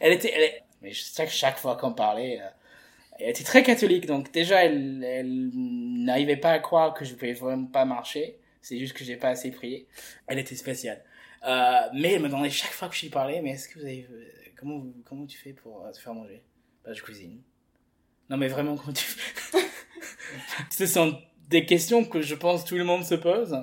Elle, 0.00 0.12
était 0.12 0.62
mais 0.82 0.92
chaque 0.92 1.30
chaque 1.30 1.58
fois 1.58 1.76
qu'on 1.76 1.92
parlait 1.92 2.40
Elle 3.18 3.30
était 3.30 3.44
très 3.44 3.62
catholique, 3.62 4.06
donc 4.06 4.30
déjà, 4.32 4.64
elle, 4.64 5.02
elle 5.04 5.50
n'arrivait 5.54 6.36
pas 6.36 6.52
à 6.52 6.58
croire 6.58 6.94
que 6.94 7.04
je 7.04 7.14
pouvais 7.14 7.32
vraiment 7.32 7.66
pas 7.66 7.84
marcher. 7.84 8.38
C'est 8.60 8.78
juste 8.78 8.94
que 8.94 9.04
j'ai 9.04 9.16
pas 9.16 9.28
assez 9.28 9.50
prié. 9.50 9.86
Elle 10.26 10.38
était 10.38 10.56
spéciale. 10.56 11.02
Euh, 11.46 11.80
mais 11.94 12.14
elle 12.14 12.22
me 12.22 12.28
demandait 12.28 12.50
chaque 12.50 12.72
fois 12.72 12.88
que 12.88 12.96
je 12.96 13.02
lui 13.02 13.08
parlais, 13.10 13.40
mais 13.42 13.50
est-ce 13.50 13.68
que 13.68 13.78
vous 13.78 13.84
avez, 13.84 14.06
comment, 14.56 14.84
comment 15.04 15.26
tu 15.26 15.38
fais 15.38 15.52
pour 15.52 15.86
te 15.92 15.98
faire 15.98 16.14
manger? 16.14 16.42
Bah, 16.84 16.92
je 16.92 17.02
cuisine. 17.02 17.40
Non, 18.28 18.36
mais 18.36 18.48
vraiment, 18.48 18.76
comment 18.76 18.92
tu 18.92 19.04
fais? 19.04 19.58
Ce 20.70 20.86
sont 20.86 21.18
des 21.48 21.64
questions 21.64 22.04
que 22.04 22.20
je 22.20 22.34
pense 22.34 22.64
tout 22.64 22.76
le 22.76 22.84
monde 22.84 23.04
se 23.04 23.14
pose 23.14 23.56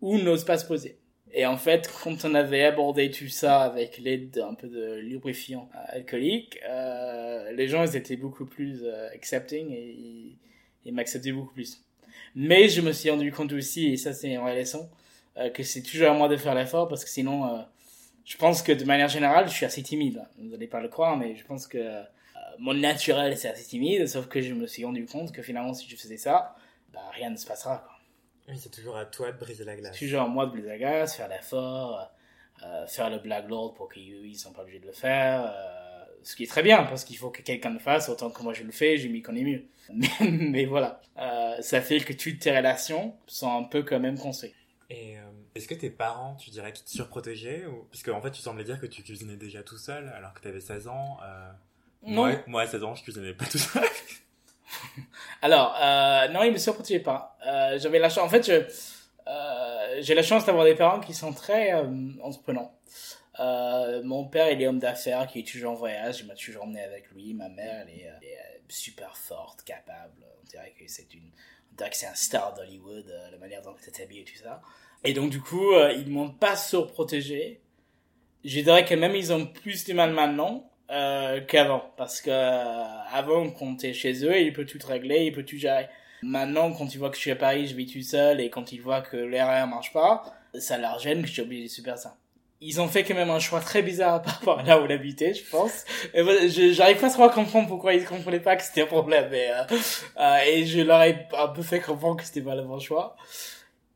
ou 0.00 0.18
n'ose 0.18 0.44
pas 0.44 0.58
se 0.58 0.66
poser. 0.66 0.98
Et 1.32 1.46
en 1.46 1.56
fait, 1.56 1.88
quand 2.02 2.24
on 2.24 2.34
avait 2.34 2.64
abordé 2.64 3.10
tout 3.10 3.28
ça 3.28 3.62
avec 3.62 3.98
l'aide 3.98 4.30
d'un 4.30 4.54
peu 4.54 4.68
de 4.68 4.94
lubrifiant 4.96 5.68
alcoolique, 5.72 6.58
euh, 6.68 7.52
les 7.52 7.68
gens 7.68 7.84
ils 7.84 7.94
étaient 7.94 8.16
beaucoup 8.16 8.46
plus 8.46 8.82
euh, 8.82 9.08
accepting 9.14 9.70
et 9.70 10.92
m'acceptaient 10.92 11.32
beaucoup 11.32 11.54
plus. 11.54 11.84
Mais 12.34 12.68
je 12.68 12.80
me 12.80 12.92
suis 12.92 13.10
rendu 13.10 13.32
compte 13.32 13.52
aussi, 13.52 13.92
et 13.92 13.96
ça 13.96 14.12
c'est 14.12 14.36
en 14.36 14.46
leçon, 14.46 14.88
euh, 15.36 15.50
que 15.50 15.62
c'est 15.62 15.82
toujours 15.82 16.10
à 16.10 16.14
moi 16.14 16.28
de 16.28 16.36
faire 16.36 16.54
l'effort 16.54 16.88
parce 16.88 17.04
que 17.04 17.10
sinon, 17.10 17.46
euh, 17.46 17.62
je 18.24 18.36
pense 18.36 18.62
que 18.62 18.72
de 18.72 18.84
manière 18.84 19.08
générale, 19.08 19.48
je 19.48 19.54
suis 19.54 19.66
assez 19.66 19.82
timide. 19.82 20.22
Vous 20.38 20.48
n'allez 20.48 20.66
pas 20.66 20.80
le 20.80 20.88
croire, 20.88 21.16
mais 21.16 21.34
je 21.34 21.44
pense 21.44 21.66
que 21.66 21.78
euh, 21.78 22.02
mon 22.58 22.74
naturel 22.74 23.36
c'est 23.36 23.48
assez 23.48 23.64
timide, 23.64 24.06
sauf 24.06 24.28
que 24.28 24.40
je 24.40 24.54
me 24.54 24.66
suis 24.66 24.84
rendu 24.84 25.06
compte 25.06 25.32
que 25.32 25.42
finalement, 25.42 25.74
si 25.74 25.88
je 25.88 25.96
faisais 25.96 26.16
ça, 26.16 26.54
bah, 26.92 27.00
rien 27.12 27.30
ne 27.30 27.36
se 27.36 27.46
passera. 27.46 27.78
Quoi. 27.78 27.96
Oui, 28.48 28.58
c'est 28.58 28.70
toujours 28.70 28.96
à 28.96 29.06
toi 29.06 29.32
de 29.32 29.38
briser 29.38 29.64
la 29.64 29.76
glace. 29.76 29.98
Toujours 29.98 30.22
à 30.22 30.28
moi 30.28 30.46
de 30.46 30.52
briser 30.52 30.68
la 30.68 30.78
glace, 30.78 31.16
faire 31.16 31.28
l'effort, 31.28 32.10
faire 32.88 33.08
le 33.08 33.18
black 33.18 33.48
lord 33.48 33.74
pour 33.74 33.90
qu'ils 33.90 34.28
ne 34.28 34.34
sont 34.34 34.52
pas 34.52 34.62
obligés 34.62 34.80
de 34.80 34.86
le 34.86 34.92
faire. 34.92 35.54
Ce 36.22 36.36
qui 36.36 36.44
est 36.44 36.46
très 36.46 36.62
bien, 36.62 36.84
parce 36.84 37.04
qu'il 37.04 37.16
faut 37.16 37.30
que 37.30 37.42
quelqu'un 37.42 37.70
le 37.70 37.78
fasse, 37.78 38.08
autant 38.08 38.30
que 38.30 38.42
moi 38.42 38.52
je 38.52 38.62
le 38.62 38.72
fais, 38.72 38.96
je 38.98 39.08
m'y 39.08 39.22
connais 39.22 39.42
mieux. 39.42 39.64
Mais, 39.92 40.08
mais 40.20 40.64
voilà, 40.66 41.00
euh, 41.18 41.56
ça 41.62 41.80
fait 41.80 41.98
que 41.98 42.12
toutes 42.12 42.38
tes 42.38 42.56
relations 42.56 43.12
sont 43.26 43.50
un 43.50 43.64
peu 43.64 43.82
quand 43.82 43.98
même 43.98 44.16
construites. 44.16 44.54
Et 44.88 45.18
euh, 45.18 45.22
est-ce 45.56 45.66
que 45.66 45.74
tes 45.74 45.90
parents, 45.90 46.36
tu 46.36 46.50
dirais 46.50 46.72
qu'ils 46.72 46.84
te 46.84 46.90
surprotégeaient 46.90 47.66
ou... 47.66 47.88
Parce 47.90 48.04
qu'en 48.04 48.20
fait, 48.20 48.30
tu 48.30 48.40
semblais 48.40 48.62
dire 48.62 48.80
que 48.80 48.86
tu 48.86 49.02
cuisinais 49.02 49.34
déjà 49.34 49.64
tout 49.64 49.78
seul 49.78 50.12
alors 50.16 50.32
que 50.32 50.42
tu 50.42 50.46
avais 50.46 50.60
16 50.60 50.86
ans. 50.86 51.18
Euh... 51.24 51.50
Non. 52.06 52.26
Moi, 52.26 52.32
moi, 52.46 52.62
à 52.62 52.66
16 52.68 52.84
ans, 52.84 52.94
je 52.94 53.02
cuisinais 53.02 53.34
pas 53.34 53.46
tout 53.46 53.58
seul. 53.58 53.82
Alors, 55.42 55.76
non, 56.32 56.44
ils 56.44 56.52
me 56.52 56.58
surprotégeaient 56.58 57.00
pas. 57.00 57.36
J'avais 57.78 57.98
la 57.98 58.08
chance, 58.08 58.24
en 58.24 58.28
fait, 58.28 58.46
je, 58.46 58.64
euh, 59.30 59.98
j'ai 60.00 60.14
la 60.14 60.22
chance 60.22 60.44
d'avoir 60.46 60.64
des 60.64 60.74
parents 60.74 61.00
qui 61.00 61.14
sont 61.14 61.32
très 61.32 61.72
euh, 61.72 61.86
entreprenants. 62.22 62.72
Euh, 63.38 64.02
mon 64.02 64.24
père, 64.24 64.50
il 64.50 64.60
est 64.60 64.66
homme 64.66 64.80
d'affaires, 64.80 65.26
qui 65.26 65.40
est 65.40 65.46
toujours 65.46 65.72
en 65.72 65.76
voyage, 65.76 66.20
il 66.20 66.26
m'a 66.26 66.34
toujours 66.34 66.64
emmené 66.64 66.82
avec 66.82 67.10
lui. 67.10 67.32
Ma 67.34 67.48
mère, 67.48 67.86
elle 67.86 67.94
est, 67.94 68.26
est 68.26 68.60
super 68.68 69.16
forte, 69.16 69.62
capable. 69.62 70.26
On 70.42 70.46
dirait 70.46 70.74
que 70.78 70.84
c'est 70.88 71.14
une, 71.14 71.30
que 71.76 71.96
c'est 71.96 72.06
un 72.06 72.14
star 72.14 72.54
d'Hollywood, 72.54 73.06
la 73.30 73.38
manière 73.38 73.62
dont 73.62 73.74
elle 73.86 74.02
habillée 74.02 74.22
et 74.22 74.24
tout 74.24 74.42
ça. 74.42 74.60
Et 75.04 75.12
donc, 75.12 75.30
du 75.30 75.40
coup, 75.40 75.72
ils 75.96 76.10
m'ont 76.10 76.30
pas 76.30 76.56
surprotégé. 76.56 77.60
Je 78.44 78.60
dirais 78.60 78.84
que 78.84 78.94
même 78.94 79.14
ils 79.14 79.32
ont 79.32 79.46
plus 79.46 79.84
du 79.84 79.94
mal 79.94 80.12
maintenant, 80.12 80.70
euh, 80.90 81.40
qu'avant. 81.40 81.92
Parce 81.96 82.20
que 82.20 82.30
euh, 82.30 83.02
avant, 83.12 83.48
quand 83.50 83.76
t'es 83.76 83.92
chez 83.92 84.24
eux, 84.24 84.40
il 84.40 84.52
peut 84.52 84.66
tout 84.66 84.78
régler, 84.84 85.26
il 85.26 85.32
peut 85.32 85.44
tout 85.44 85.56
gérer. 85.56 85.88
Maintenant, 86.22 86.72
quand 86.72 86.92
ils 86.92 86.98
voient 86.98 87.10
que 87.10 87.16
je 87.16 87.20
suis 87.20 87.30
à 87.30 87.36
Paris, 87.36 87.68
je 87.68 87.76
vis 87.76 87.86
tout 87.86 88.02
seul, 88.02 88.40
et 88.40 88.50
quand 88.50 88.72
ils 88.72 88.82
voient 88.82 89.00
que 89.00 89.16
l'RR 89.16 89.66
marche 89.68 89.92
pas, 89.92 90.24
ça 90.54 90.78
leur 90.78 90.98
gêne 90.98 91.22
que 91.22 91.28
je 91.28 91.32
suis 91.34 91.42
obligé 91.42 91.64
de 91.64 91.68
super 91.68 91.96
ça. 91.96 92.16
Ils 92.62 92.80
ont 92.80 92.88
fait 92.88 93.04
quand 93.04 93.14
même 93.14 93.30
un 93.30 93.38
choix 93.38 93.60
très 93.60 93.82
bizarre 93.82 94.20
par 94.22 94.34
rapport 94.34 94.58
à 94.60 94.62
là 94.62 94.80
où 94.80 94.84
on 94.84 94.90
habitait, 94.90 95.34
je 95.34 95.48
pense. 95.48 95.84
Et 96.12 96.48
j'arrive 96.72 96.98
pas 96.98 97.10
trop 97.10 97.24
à 97.24 97.30
comprendre 97.30 97.68
pourquoi 97.68 97.94
ils 97.94 98.04
comprenaient 98.04 98.40
pas 98.40 98.56
que 98.56 98.62
c'était 98.62 98.82
un 98.82 98.86
problème. 98.86 99.28
Mais, 99.30 99.50
euh, 99.50 99.76
euh, 100.18 100.38
et 100.46 100.66
je 100.66 100.80
leur 100.80 101.02
ai 101.02 101.26
un 101.36 101.48
peu 101.48 101.62
fait 101.62 101.80
comprendre 101.80 102.16
que 102.16 102.24
c'était 102.24 102.42
pas 102.42 102.54
le 102.54 102.62
bon 102.62 102.78
choix. 102.78 103.16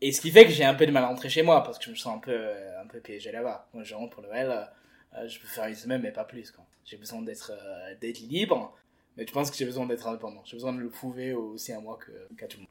Et 0.01 0.13
ce 0.13 0.21
qui 0.21 0.31
fait 0.31 0.45
que 0.45 0.51
j'ai 0.51 0.65
un 0.65 0.75
peu 0.75 0.87
de 0.87 0.91
mal 0.91 1.05
à 1.05 1.09
rentrer 1.09 1.29
chez 1.29 1.43
moi, 1.43 1.63
parce 1.63 1.79
que 1.79 1.85
je 1.87 1.91
me 1.91 1.97
sens 1.97 2.17
un 2.17 2.19
peu, 2.19 2.51
un 2.83 2.87
peu 2.87 3.01
piégé 3.01 3.33
là-bas. 3.33 3.69
Moi, 3.73 3.85
je 3.85 3.95
rentre 3.95 4.15
pour 4.15 4.23
Noël, 4.23 4.69
euh, 5.17 5.29
je 5.29 5.39
peux 5.39 5.47
faire 5.47 5.67
une 5.67 5.75
semaine, 5.75 6.03
mais 6.03 6.13
pas 6.13 6.25
plus. 6.25 6.51
Quoi. 6.51 6.67
J'ai 6.85 6.97
besoin 6.97 7.23
d'être 7.23 7.53
euh, 7.55 7.95
d'être 8.01 8.21
libre, 8.21 8.77
mais 9.17 9.27
je 9.27 9.33
pense 9.33 9.51
que 9.51 9.57
j'ai 9.57 9.65
besoin 9.65 9.87
d'être 9.87 10.07
indépendant. 10.07 10.43
J'ai 10.45 10.57
besoin 10.57 10.73
de 10.73 10.81
le 10.81 10.89
prouver 10.89 11.33
aussi 11.33 11.73
à 11.73 11.81
moi 11.81 11.99
qu'à 12.37 12.47
tout 12.47 12.59
le 12.59 12.63
monde. 12.63 12.71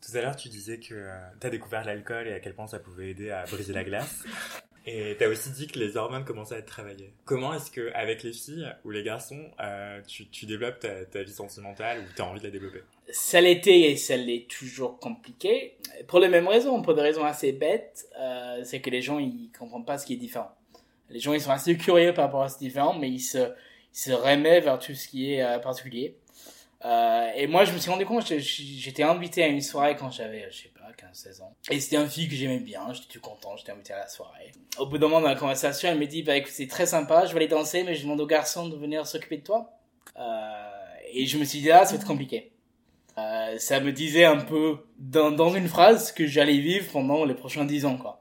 Tout 0.00 0.16
à 0.16 0.22
l'heure, 0.22 0.36
tu 0.36 0.48
disais 0.48 0.78
que 0.78 0.94
euh, 0.94 1.18
tu 1.40 1.46
as 1.46 1.50
découvert 1.50 1.84
l'alcool 1.84 2.28
et 2.28 2.32
à 2.32 2.40
quel 2.40 2.54
point 2.54 2.66
ça 2.66 2.78
pouvait 2.78 3.10
aider 3.10 3.30
à 3.30 3.44
briser 3.44 3.72
la 3.72 3.84
glace. 3.84 4.24
Et 4.86 5.14
tu 5.18 5.24
as 5.24 5.28
aussi 5.28 5.50
dit 5.50 5.66
que 5.66 5.78
les 5.78 5.96
hormones 5.96 6.24
commençaient 6.24 6.54
à 6.54 6.58
être 6.58 6.66
travaillées. 6.66 7.12
Comment 7.24 7.54
est-ce 7.54 7.70
que 7.70 7.92
avec 7.94 8.22
les 8.22 8.32
filles 8.32 8.66
ou 8.84 8.90
les 8.90 9.02
garçons, 9.02 9.50
euh, 9.60 10.00
tu, 10.06 10.46
développes 10.46 10.80
ta, 10.80 11.04
ta, 11.04 11.22
vie 11.22 11.32
sentimentale 11.32 12.00
ou 12.00 12.14
tu 12.14 12.22
as 12.22 12.26
envie 12.26 12.40
de 12.40 12.44
la 12.44 12.50
développer? 12.50 12.80
Ça 13.10 13.40
l'était 13.40 13.80
et 13.80 13.96
ça 13.96 14.16
l'est 14.16 14.48
toujours 14.48 14.98
compliqué. 14.98 15.74
Pour 16.08 16.18
les 16.18 16.28
mêmes 16.28 16.48
raisons, 16.48 16.80
pour 16.82 16.94
des 16.94 17.02
raisons 17.02 17.24
assez 17.24 17.52
bêtes, 17.52 18.08
euh, 18.18 18.62
c'est 18.64 18.80
que 18.80 18.90
les 18.90 19.02
gens 19.02 19.18
ils 19.18 19.50
comprennent 19.56 19.84
pas 19.84 19.98
ce 19.98 20.06
qui 20.06 20.14
est 20.14 20.18
différent 20.18 20.56
les 21.10 21.20
gens 21.20 21.32
ils 21.32 21.40
sont 21.40 21.50
assez 21.50 21.76
curieux 21.76 22.14
par 22.14 22.26
rapport 22.26 22.42
à 22.42 22.48
ce 22.48 22.58
différent, 22.58 22.94
mais 22.94 23.10
ils 23.10 23.20
se, 23.20 24.12
remettent 24.12 24.64
vers 24.64 24.78
tout 24.78 24.94
ce 24.94 25.08
qui 25.08 25.34
est 25.34 25.42
euh, 25.42 25.58
particulier. 25.58 26.16
Et 27.36 27.46
moi, 27.46 27.64
je 27.64 27.72
me 27.72 27.78
suis 27.78 27.90
rendu 27.90 28.06
compte, 28.06 28.32
j'étais 28.38 29.02
invité 29.02 29.42
à 29.42 29.48
une 29.48 29.60
soirée 29.60 29.96
quand 29.96 30.10
j'avais, 30.10 30.48
je 30.50 30.62
sais 30.62 30.72
pas, 30.74 30.79
15-16 31.00 31.42
ans. 31.42 31.54
Et 31.70 31.80
c'était 31.80 31.96
un 31.96 32.06
fille 32.06 32.28
que 32.28 32.34
j'aimais 32.34 32.60
bien, 32.60 32.92
j'étais 32.92 33.08
tout 33.08 33.20
content, 33.20 33.56
j'étais 33.56 33.72
invité 33.72 33.92
à 33.92 33.98
la 33.98 34.08
soirée. 34.08 34.52
Au 34.78 34.86
bout 34.86 34.98
d'un 34.98 35.08
moment 35.08 35.22
dans 35.22 35.28
la 35.28 35.36
conversation, 35.36 35.88
elle 35.88 35.98
me 35.98 36.06
dit, 36.06 36.22
bah 36.22 36.36
écoute, 36.36 36.52
c'est 36.54 36.66
très 36.66 36.86
sympa, 36.86 37.26
je 37.26 37.32
vais 37.32 37.38
aller 37.38 37.48
danser, 37.48 37.82
mais 37.84 37.94
je 37.94 38.02
demande 38.02 38.20
aux 38.20 38.26
garçons 38.26 38.68
de 38.68 38.76
venir 38.76 39.06
s'occuper 39.06 39.38
de 39.38 39.44
toi. 39.44 39.70
Euh, 40.18 40.22
et 41.12 41.26
je 41.26 41.38
me 41.38 41.44
suis 41.44 41.60
dit, 41.60 41.70
ah, 41.70 41.84
ça 41.84 41.92
va 41.92 42.00
être 42.00 42.06
compliqué. 42.06 42.52
Euh, 43.18 43.58
ça 43.58 43.80
me 43.80 43.92
disait 43.92 44.24
un 44.24 44.38
peu, 44.38 44.78
dans, 44.98 45.54
une 45.54 45.68
phrase, 45.68 46.12
que 46.12 46.26
j'allais 46.26 46.58
vivre 46.58 46.90
pendant 46.92 47.24
les 47.24 47.34
prochains 47.34 47.64
10 47.64 47.86
ans, 47.86 47.96
quoi 47.96 48.20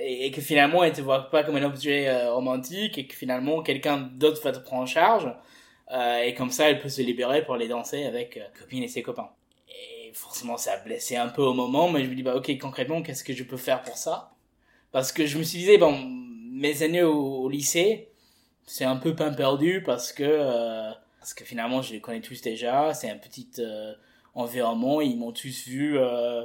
et, 0.00 0.30
que 0.30 0.40
finalement 0.40 0.82
elle 0.82 0.92
te 0.92 1.00
voit 1.00 1.30
pas 1.30 1.44
comme 1.44 1.56
un 1.56 1.62
objet 1.62 2.08
euh, 2.08 2.32
romantique 2.32 2.98
et 2.98 3.06
que 3.06 3.14
finalement 3.14 3.62
quelqu'un 3.62 3.98
d'autre 3.98 4.42
va 4.42 4.52
te 4.52 4.58
prendre 4.58 4.82
en 4.82 4.86
charge 4.86 5.32
et 6.24 6.34
comme 6.34 6.50
ça 6.50 6.68
elle 6.68 6.80
peut 6.80 6.88
se 6.88 7.02
libérer 7.02 7.44
pour 7.44 7.54
aller 7.54 7.68
danser 7.68 8.04
avec 8.04 8.36
euh, 8.36 8.44
copine 8.58 8.82
et 8.82 8.88
ses 8.88 9.02
copains 9.02 9.30
forcément 10.14 10.56
ça 10.56 10.72
a 10.72 10.76
blessé 10.78 11.16
un 11.16 11.28
peu 11.28 11.42
au 11.42 11.54
moment 11.54 11.90
mais 11.90 12.04
je 12.04 12.10
me 12.10 12.14
dis 12.14 12.22
bah 12.22 12.36
ok 12.36 12.56
concrètement 12.58 13.02
qu'est-ce 13.02 13.24
que 13.24 13.34
je 13.34 13.44
peux 13.44 13.56
faire 13.56 13.82
pour 13.82 13.96
ça? 13.96 14.32
Parce 14.92 15.12
que 15.12 15.26
je 15.26 15.38
me 15.38 15.42
suis 15.42 15.58
dit 15.58 15.76
bon 15.76 15.98
mes 16.52 16.82
années 16.82 17.02
au, 17.02 17.48
lycée 17.48 18.08
c'est 18.66 18.84
un 18.84 18.96
peu 18.96 19.14
pain 19.14 19.32
perdu 19.32 19.82
parce 19.84 20.12
que 20.12 20.24
euh, 20.24 20.90
parce 21.18 21.34
que 21.34 21.44
finalement 21.44 21.82
je 21.82 21.92
les 21.92 22.00
connais 22.00 22.20
tous 22.20 22.40
déjà 22.40 22.94
c'est 22.94 23.10
un 23.10 23.18
petit 23.18 23.48
euh, 23.58 23.92
environnement 24.34 25.00
ils 25.00 25.18
m'ont 25.18 25.32
tous 25.32 25.66
vu 25.66 25.98
euh, 25.98 26.44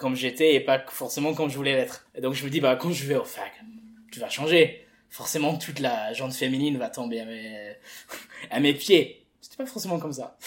comme 0.00 0.16
j'étais 0.16 0.54
et 0.54 0.60
pas 0.60 0.82
forcément 0.88 1.34
comme 1.34 1.50
je 1.50 1.56
voulais 1.56 1.76
l'être. 1.76 2.06
Et 2.14 2.22
donc 2.22 2.32
je 2.32 2.42
me 2.44 2.50
dis, 2.50 2.60
bah 2.60 2.74
quand 2.74 2.90
je 2.90 3.06
vais 3.06 3.16
au 3.16 3.24
fac, 3.24 3.52
tu 4.10 4.18
vas 4.18 4.30
changer. 4.30 4.86
Forcément, 5.10 5.56
toute 5.58 5.78
la 5.78 6.12
jante 6.14 6.32
féminine 6.32 6.78
va 6.78 6.88
tomber 6.88 7.20
à 7.20 7.26
mes, 7.26 7.76
à 8.50 8.60
mes 8.60 8.72
pieds. 8.72 9.26
C'était 9.40 9.58
pas 9.58 9.66
forcément 9.66 9.98
comme 9.98 10.12
ça. 10.12 10.38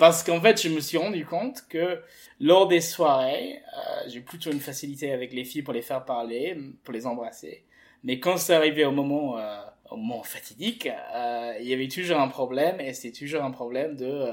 Parce 0.00 0.24
qu'en 0.24 0.40
fait, 0.40 0.60
je 0.62 0.70
me 0.70 0.80
suis 0.80 0.96
rendu 0.96 1.26
compte 1.26 1.62
que 1.68 2.00
lors 2.40 2.66
des 2.66 2.80
soirées, 2.80 3.60
euh, 3.76 4.08
j'ai 4.08 4.20
plutôt 4.20 4.50
une 4.50 4.58
facilité 4.58 5.12
avec 5.12 5.34
les 5.34 5.44
filles 5.44 5.60
pour 5.60 5.74
les 5.74 5.82
faire 5.82 6.06
parler, 6.06 6.56
pour 6.84 6.94
les 6.94 7.06
embrasser. 7.06 7.64
Mais 8.02 8.18
quand 8.18 8.38
c'est 8.38 8.54
arrivé 8.54 8.86
au 8.86 8.92
moment, 8.92 9.36
euh, 9.36 9.60
au 9.90 9.96
moment 9.96 10.22
fatidique, 10.22 10.88
euh, 11.14 11.52
il 11.60 11.68
y 11.68 11.74
avait 11.74 11.88
toujours 11.88 12.18
un 12.18 12.28
problème 12.28 12.80
et 12.80 12.94
c'était 12.94 13.18
toujours 13.18 13.44
un 13.44 13.50
problème 13.50 13.94
de 13.94 14.32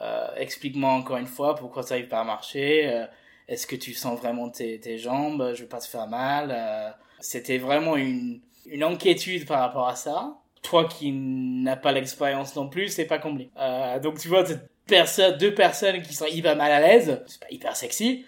euh, 0.00 0.26
explique-moi 0.36 0.90
encore 0.90 1.18
une 1.18 1.26
fois 1.26 1.54
pourquoi 1.54 1.84
ça 1.84 1.94
arrive 1.94 2.08
pas 2.08 2.20
à 2.20 2.24
marcher. 2.24 2.88
Euh, 2.88 3.06
est-ce 3.46 3.68
que 3.68 3.76
tu 3.76 3.94
sens 3.94 4.18
vraiment 4.18 4.50
tes, 4.50 4.80
tes 4.80 4.98
jambes 4.98 5.52
Je 5.54 5.62
veux 5.62 5.68
pas 5.68 5.78
te 5.78 5.86
faire 5.86 6.08
mal. 6.08 6.48
Euh, 6.50 6.90
c'était 7.20 7.58
vraiment 7.58 7.96
une, 7.96 8.40
une 8.66 8.82
inquiétude 8.82 9.46
par 9.46 9.60
rapport 9.60 9.86
à 9.86 9.94
ça. 9.94 10.36
Toi 10.62 10.86
qui 10.86 11.12
n'as 11.12 11.76
pas 11.76 11.92
l'expérience 11.92 12.56
non 12.56 12.68
plus, 12.68 12.88
c'est 12.88 13.04
pas 13.04 13.18
comblé. 13.20 13.50
Euh, 13.56 14.00
donc 14.00 14.18
tu 14.18 14.26
vois, 14.26 14.42
deux 14.88 15.54
personnes 15.54 16.02
qui 16.02 16.14
sont 16.14 16.26
hyper 16.26 16.56
mal 16.56 16.72
à 16.72 16.80
l'aise, 16.80 17.22
c'est 17.26 17.40
pas 17.40 17.50
hyper 17.50 17.76
sexy, 17.76 18.24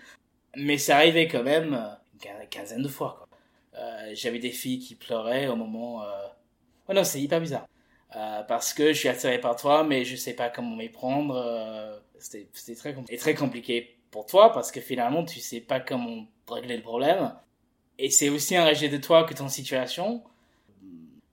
mais 0.56 0.78
ça 0.78 0.96
arrivait 0.96 1.28
quand 1.28 1.42
même 1.42 1.74
euh, 1.74 2.28
une 2.42 2.48
quinzaine 2.48 2.82
de 2.82 2.88
fois. 2.88 3.28
Euh, 3.74 4.10
J'avais 4.14 4.38
des 4.38 4.50
filles 4.50 4.78
qui 4.78 4.94
pleuraient 4.94 5.48
au 5.48 5.56
moment... 5.56 6.02
Euh... 6.02 6.06
Oh 6.88 6.92
non, 6.92 7.04
c'est 7.04 7.20
hyper 7.20 7.40
bizarre. 7.40 7.66
Parce 8.48 8.72
que 8.72 8.92
je 8.92 8.98
suis 8.98 9.08
attiré 9.08 9.38
par 9.38 9.54
toi, 9.54 9.84
mais 9.84 10.04
je 10.04 10.16
sais 10.16 10.32
pas 10.32 10.48
comment 10.48 10.74
m'y 10.74 10.88
prendre. 10.88 11.36
Euh, 11.36 11.98
C'était 12.18 12.74
très, 12.74 12.94
compl 12.94 13.12
et 13.12 13.16
très 13.18 13.34
compliqué 13.34 13.98
pour 14.10 14.26
toi 14.26 14.52
parce 14.52 14.72
que 14.72 14.80
finalement 14.80 15.24
tu 15.24 15.40
sais 15.40 15.60
pas 15.60 15.80
comment 15.80 16.26
régler 16.48 16.76
le 16.76 16.82
problème 16.82 17.34
et 17.98 18.10
c'est 18.10 18.28
aussi 18.28 18.56
un 18.56 18.66
rejet 18.66 18.88
de 18.88 18.96
toi 18.96 19.24
que 19.24 19.34
ton 19.34 19.48
situation 19.48 20.22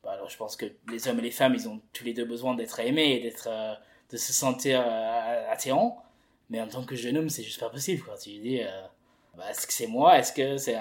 bah, 0.04 0.12
alors 0.12 0.30
je 0.30 0.38
pense 0.38 0.56
que 0.56 0.66
les 0.92 1.08
hommes 1.08 1.20
et 1.20 1.24
les 1.24 1.32
femmes 1.32 1.56
ils 1.56 1.68
ont 1.68 1.82
tous 1.94 2.04
les 2.04 2.14
deux 2.14 2.26
besoin 2.26 2.56
d'être 2.56 2.80
aimés 2.80 3.20
d'être 3.22 3.48
euh, 3.50 3.74
de 4.12 4.18
se 4.18 4.34
sentir 4.34 4.84
euh, 4.86 5.52
attirant 5.52 6.04
mais 6.50 6.62
en 6.62 6.68
tant 6.68 6.84
que 6.84 6.96
jeune 6.96 7.18
homme 7.18 7.30
c'est 7.30 7.44
juste 7.44 7.60
pas 7.60 7.70
possible 7.70 8.04
quoi 8.04 8.18
tu 8.18 8.30
dis 8.30 8.62
euh, 8.62 8.82
bah, 9.38 9.50
est-ce 9.52 9.68
que 9.68 9.74
c'est 9.74 9.88
moi? 9.88 10.18
Est-ce 10.18 10.34
que 10.34 10.58
c'est 10.58 10.78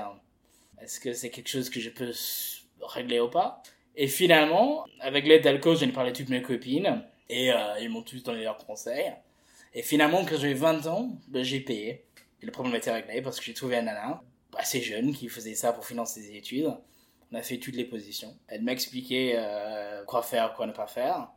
est-ce 0.81 1.01
que 1.01 1.13
c'est 1.13 1.31
quelque 1.31 1.49
chose 1.49 1.71
que 1.71 1.81
je 1.81 1.91
peux 1.91 2.13
régler 2.83 3.21
ou 3.21 3.29
pas? 3.29 3.63
Et 3.97 4.09
finalement 4.09 4.85
avec 5.01 5.27
l'aide 5.27 5.45
d'alcool 5.45 5.77
j'en 5.77 5.87
ai 5.89 5.93
parlé 5.93 6.11
à 6.11 6.13
toutes 6.13 6.29
mes 6.29 6.43
copines 6.43 7.05
Et 7.29 7.53
euh, 7.53 7.79
ils 7.81 7.89
m'ont 7.91 8.03
tous 8.03 8.23
donné 8.23 8.45
leurs 8.45 8.59
conseils. 8.59 9.13
Et 9.73 9.83
finalement, 9.83 10.25
quand 10.25 10.37
j'avais 10.37 10.55
20 10.55 10.87
ans, 10.87 11.11
ben, 11.29 11.43
j'ai 11.43 11.61
payé. 11.61 12.05
Et 12.43 12.47
le 12.47 12.53
problème 12.53 12.75
était 12.77 12.93
réglé 12.93 13.23
parce 13.23 13.41
que 13.41 13.45
j'ai 13.47 13.55
trouvé 13.55 13.77
un 13.77 13.83
nana 13.83 14.23
assez 14.57 14.81
jeune 14.81 15.13
qui 15.15 15.29
faisait 15.29 15.55
ça 15.55 15.73
pour 15.73 15.87
financer 15.87 16.21
ses 16.23 16.37
études. 16.37 16.73
On 17.33 17.37
a 17.37 17.43
fait 17.43 17.59
toutes 17.59 17.75
les 17.75 17.85
positions. 17.85 18.37
Elle 18.47 18.63
m'a 18.63 18.73
expliqué 18.73 19.35
euh, 19.37 20.05
quoi 20.05 20.23
faire, 20.23 20.55
quoi 20.55 20.67
ne 20.67 20.73
pas 20.73 20.87
faire. 20.87 21.29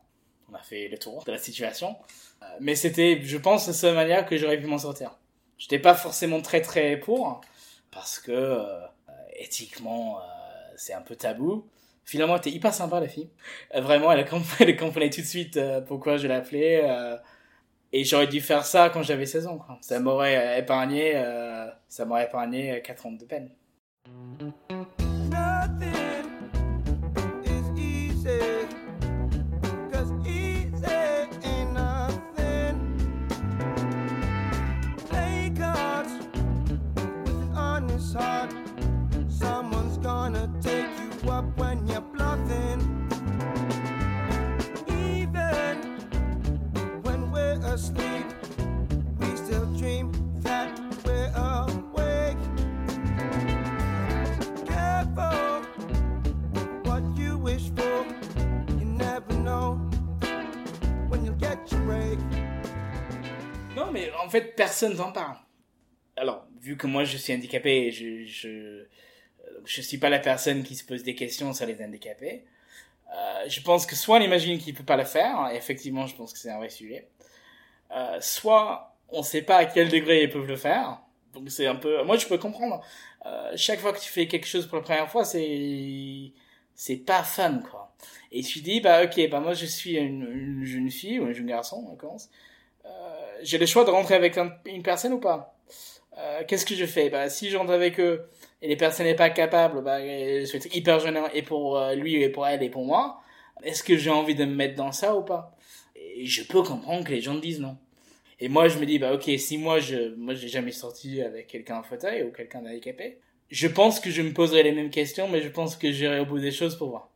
On 0.51 0.55
a 0.55 0.61
fait 0.61 0.87
le 0.87 0.97
tour 0.97 1.23
de 1.25 1.31
la 1.31 1.37
situation. 1.37 1.95
Euh, 2.41 2.45
mais 2.59 2.75
c'était, 2.75 3.21
je 3.21 3.37
pense, 3.37 3.67
la 3.67 3.73
seule 3.73 3.95
manière 3.95 4.25
que 4.25 4.37
j'aurais 4.37 4.59
pu 4.59 4.67
m'en 4.67 4.77
sortir. 4.77 5.17
J'étais 5.57 5.79
pas 5.79 5.95
forcément 5.95 6.41
très 6.41 6.61
très 6.61 6.97
pour 6.97 7.41
parce 7.91 8.19
que 8.19 8.31
euh, 8.31 8.85
éthiquement 9.35 10.19
c'est 10.75 10.93
un 10.93 11.01
peu 11.01 11.15
tabou. 11.15 11.67
Finalement, 12.05 12.35
elle 12.35 12.39
était 12.39 12.51
hyper 12.51 12.73
sympa 12.73 12.99
la 12.99 13.07
fille. 13.07 13.29
vraiment, 13.73 14.11
elle, 14.11 14.25
elle 14.59 14.77
comprenait 14.77 15.09
tout 15.09 15.21
de 15.21 15.25
suite 15.25 15.59
pourquoi 15.87 16.17
je 16.17 16.27
l'appelais. 16.27 16.83
Et 17.93 18.03
j'aurais 18.03 18.27
dû 18.27 18.41
faire 18.41 18.65
ça 18.65 18.89
quand 18.89 19.01
j'avais 19.01 19.25
16 19.25 19.47
ans. 19.47 19.57
Quoi. 19.57 19.77
Ça 19.81 19.99
m'aurait 19.99 20.59
épargné, 20.59 21.13
euh, 21.15 21.67
ça 21.87 22.05
m'aurait 22.05 22.25
épargné 22.25 22.81
4 22.83 23.05
ans 23.05 23.11
de 23.11 23.25
peine. 23.25 23.49
En 64.27 64.29
fait, 64.29 64.55
personne 64.55 64.95
n'en 64.95 65.13
parle. 65.13 65.37
Alors, 66.17 66.45
vu 66.59 66.75
que 66.75 66.85
moi 66.85 67.05
je 67.05 67.15
suis 67.15 67.33
handicapé, 67.33 67.91
je, 67.91 68.25
je, 68.25 68.85
je 69.65 69.81
suis 69.81 69.97
pas 69.97 70.09
la 70.09 70.19
personne 70.19 70.63
qui 70.63 70.75
se 70.75 70.83
pose 70.83 71.03
des 71.03 71.15
questions 71.15 71.53
sur 71.53 71.65
les 71.65 71.81
handicapés. 71.81 72.43
Euh, 73.15 73.47
je 73.47 73.61
pense 73.61 73.85
que 73.85 73.95
soit 73.95 74.17
on 74.17 74.21
imagine 74.21 74.59
qu'il 74.59 74.73
peut 74.73 74.83
pas 74.83 74.97
le 74.97 75.05
faire, 75.05 75.49
effectivement, 75.53 76.07
je 76.07 76.15
pense 76.15 76.33
que 76.33 76.39
c'est 76.39 76.49
un 76.49 76.57
vrai 76.57 76.69
sujet. 76.69 77.07
Euh, 77.95 78.17
soit 78.19 78.97
on 79.09 79.23
sait 79.23 79.43
pas 79.43 79.57
à 79.57 79.65
quel 79.65 79.87
degré 79.89 80.23
ils 80.23 80.29
peuvent 80.29 80.45
le 80.47 80.57
faire. 80.57 80.99
Donc 81.33 81.49
c'est 81.49 81.67
un 81.67 81.75
peu, 81.75 82.03
moi 82.03 82.17
je 82.17 82.27
peux 82.27 82.37
comprendre. 82.37 82.83
Euh, 83.25 83.53
chaque 83.55 83.79
fois 83.79 83.93
que 83.93 83.99
tu 84.01 84.09
fais 84.11 84.27
quelque 84.27 84.47
chose 84.47 84.67
pour 84.67 84.77
la 84.77 84.83
première 84.83 85.09
fois, 85.09 85.23
c'est 85.23 86.33
c'est 86.75 86.97
pas 86.97 87.23
fun 87.23 87.59
quoi. 87.59 87.95
Et 88.31 88.43
tu 88.43 88.59
dis 88.59 88.81
bah 88.81 89.03
ok 89.05 89.29
bah 89.29 89.39
moi 89.39 89.53
je 89.53 89.65
suis 89.65 89.95
une, 89.95 90.23
une 90.23 90.65
jeune 90.65 90.91
fille 90.91 91.19
ou 91.19 91.25
un 91.25 91.31
jeune 91.33 91.47
garçon, 91.47 91.87
on 91.89 91.95
commence. 91.95 92.29
Euh, 92.85 93.26
j'ai 93.41 93.57
le 93.57 93.65
choix 93.65 93.83
de 93.85 93.89
rentrer 93.89 94.15
avec 94.15 94.37
une 94.65 94.83
personne 94.83 95.13
ou 95.13 95.19
pas. 95.19 95.55
Euh, 96.17 96.41
Qu'est-ce 96.47 96.65
que 96.65 96.75
je 96.75 96.85
fais? 96.85 97.09
Bah 97.09 97.29
si 97.29 97.49
je 97.49 97.57
rentre 97.57 97.71
avec 97.71 97.99
eux 97.99 98.27
et 98.61 98.67
les 98.67 98.75
personnes 98.75 99.05
n'est 99.05 99.15
pas 99.15 99.29
capable, 99.29 99.83
bah 99.83 99.99
c'est 100.45 100.73
hyper 100.75 100.99
gênant 100.99 101.27
et 101.33 101.43
pour 101.43 101.77
euh, 101.77 101.93
lui 101.93 102.21
et 102.21 102.29
pour 102.29 102.47
elle 102.47 102.63
et 102.63 102.69
pour 102.69 102.85
moi. 102.85 103.21
Est-ce 103.63 103.83
que 103.83 103.97
j'ai 103.97 104.09
envie 104.09 104.35
de 104.35 104.45
me 104.45 104.53
mettre 104.53 104.75
dans 104.75 104.91
ça 104.91 105.15
ou 105.15 105.23
pas? 105.23 105.55
Et 105.95 106.25
je 106.25 106.43
peux 106.43 106.63
comprendre 106.63 107.03
que 107.03 107.11
les 107.11 107.21
gens 107.21 107.35
disent 107.35 107.59
non. 107.59 107.77
Et 108.39 108.49
moi 108.49 108.67
je 108.67 108.79
me 108.79 108.85
dis 108.85 108.99
bah 108.99 109.13
ok 109.13 109.29
si 109.37 109.57
moi 109.57 109.79
je 109.79 110.15
moi 110.15 110.33
jamais 110.33 110.71
sorti 110.71 111.21
avec 111.21 111.47
quelqu'un 111.47 111.77
en 111.77 111.83
fauteuil 111.83 112.23
ou 112.23 112.31
quelqu'un 112.31 112.65
handicapé, 112.65 113.19
je 113.49 113.67
pense 113.67 113.99
que 113.99 114.09
je 114.09 114.21
me 114.21 114.33
poserai 114.33 114.63
les 114.63 114.71
mêmes 114.71 114.89
questions, 114.89 115.27
mais 115.27 115.41
je 115.41 115.49
pense 115.49 115.75
que 115.75 115.91
j'irai 115.91 116.19
au 116.19 116.25
bout 116.25 116.39
des 116.39 116.51
choses 116.51 116.77
pour 116.77 116.89
voir. 116.89 117.09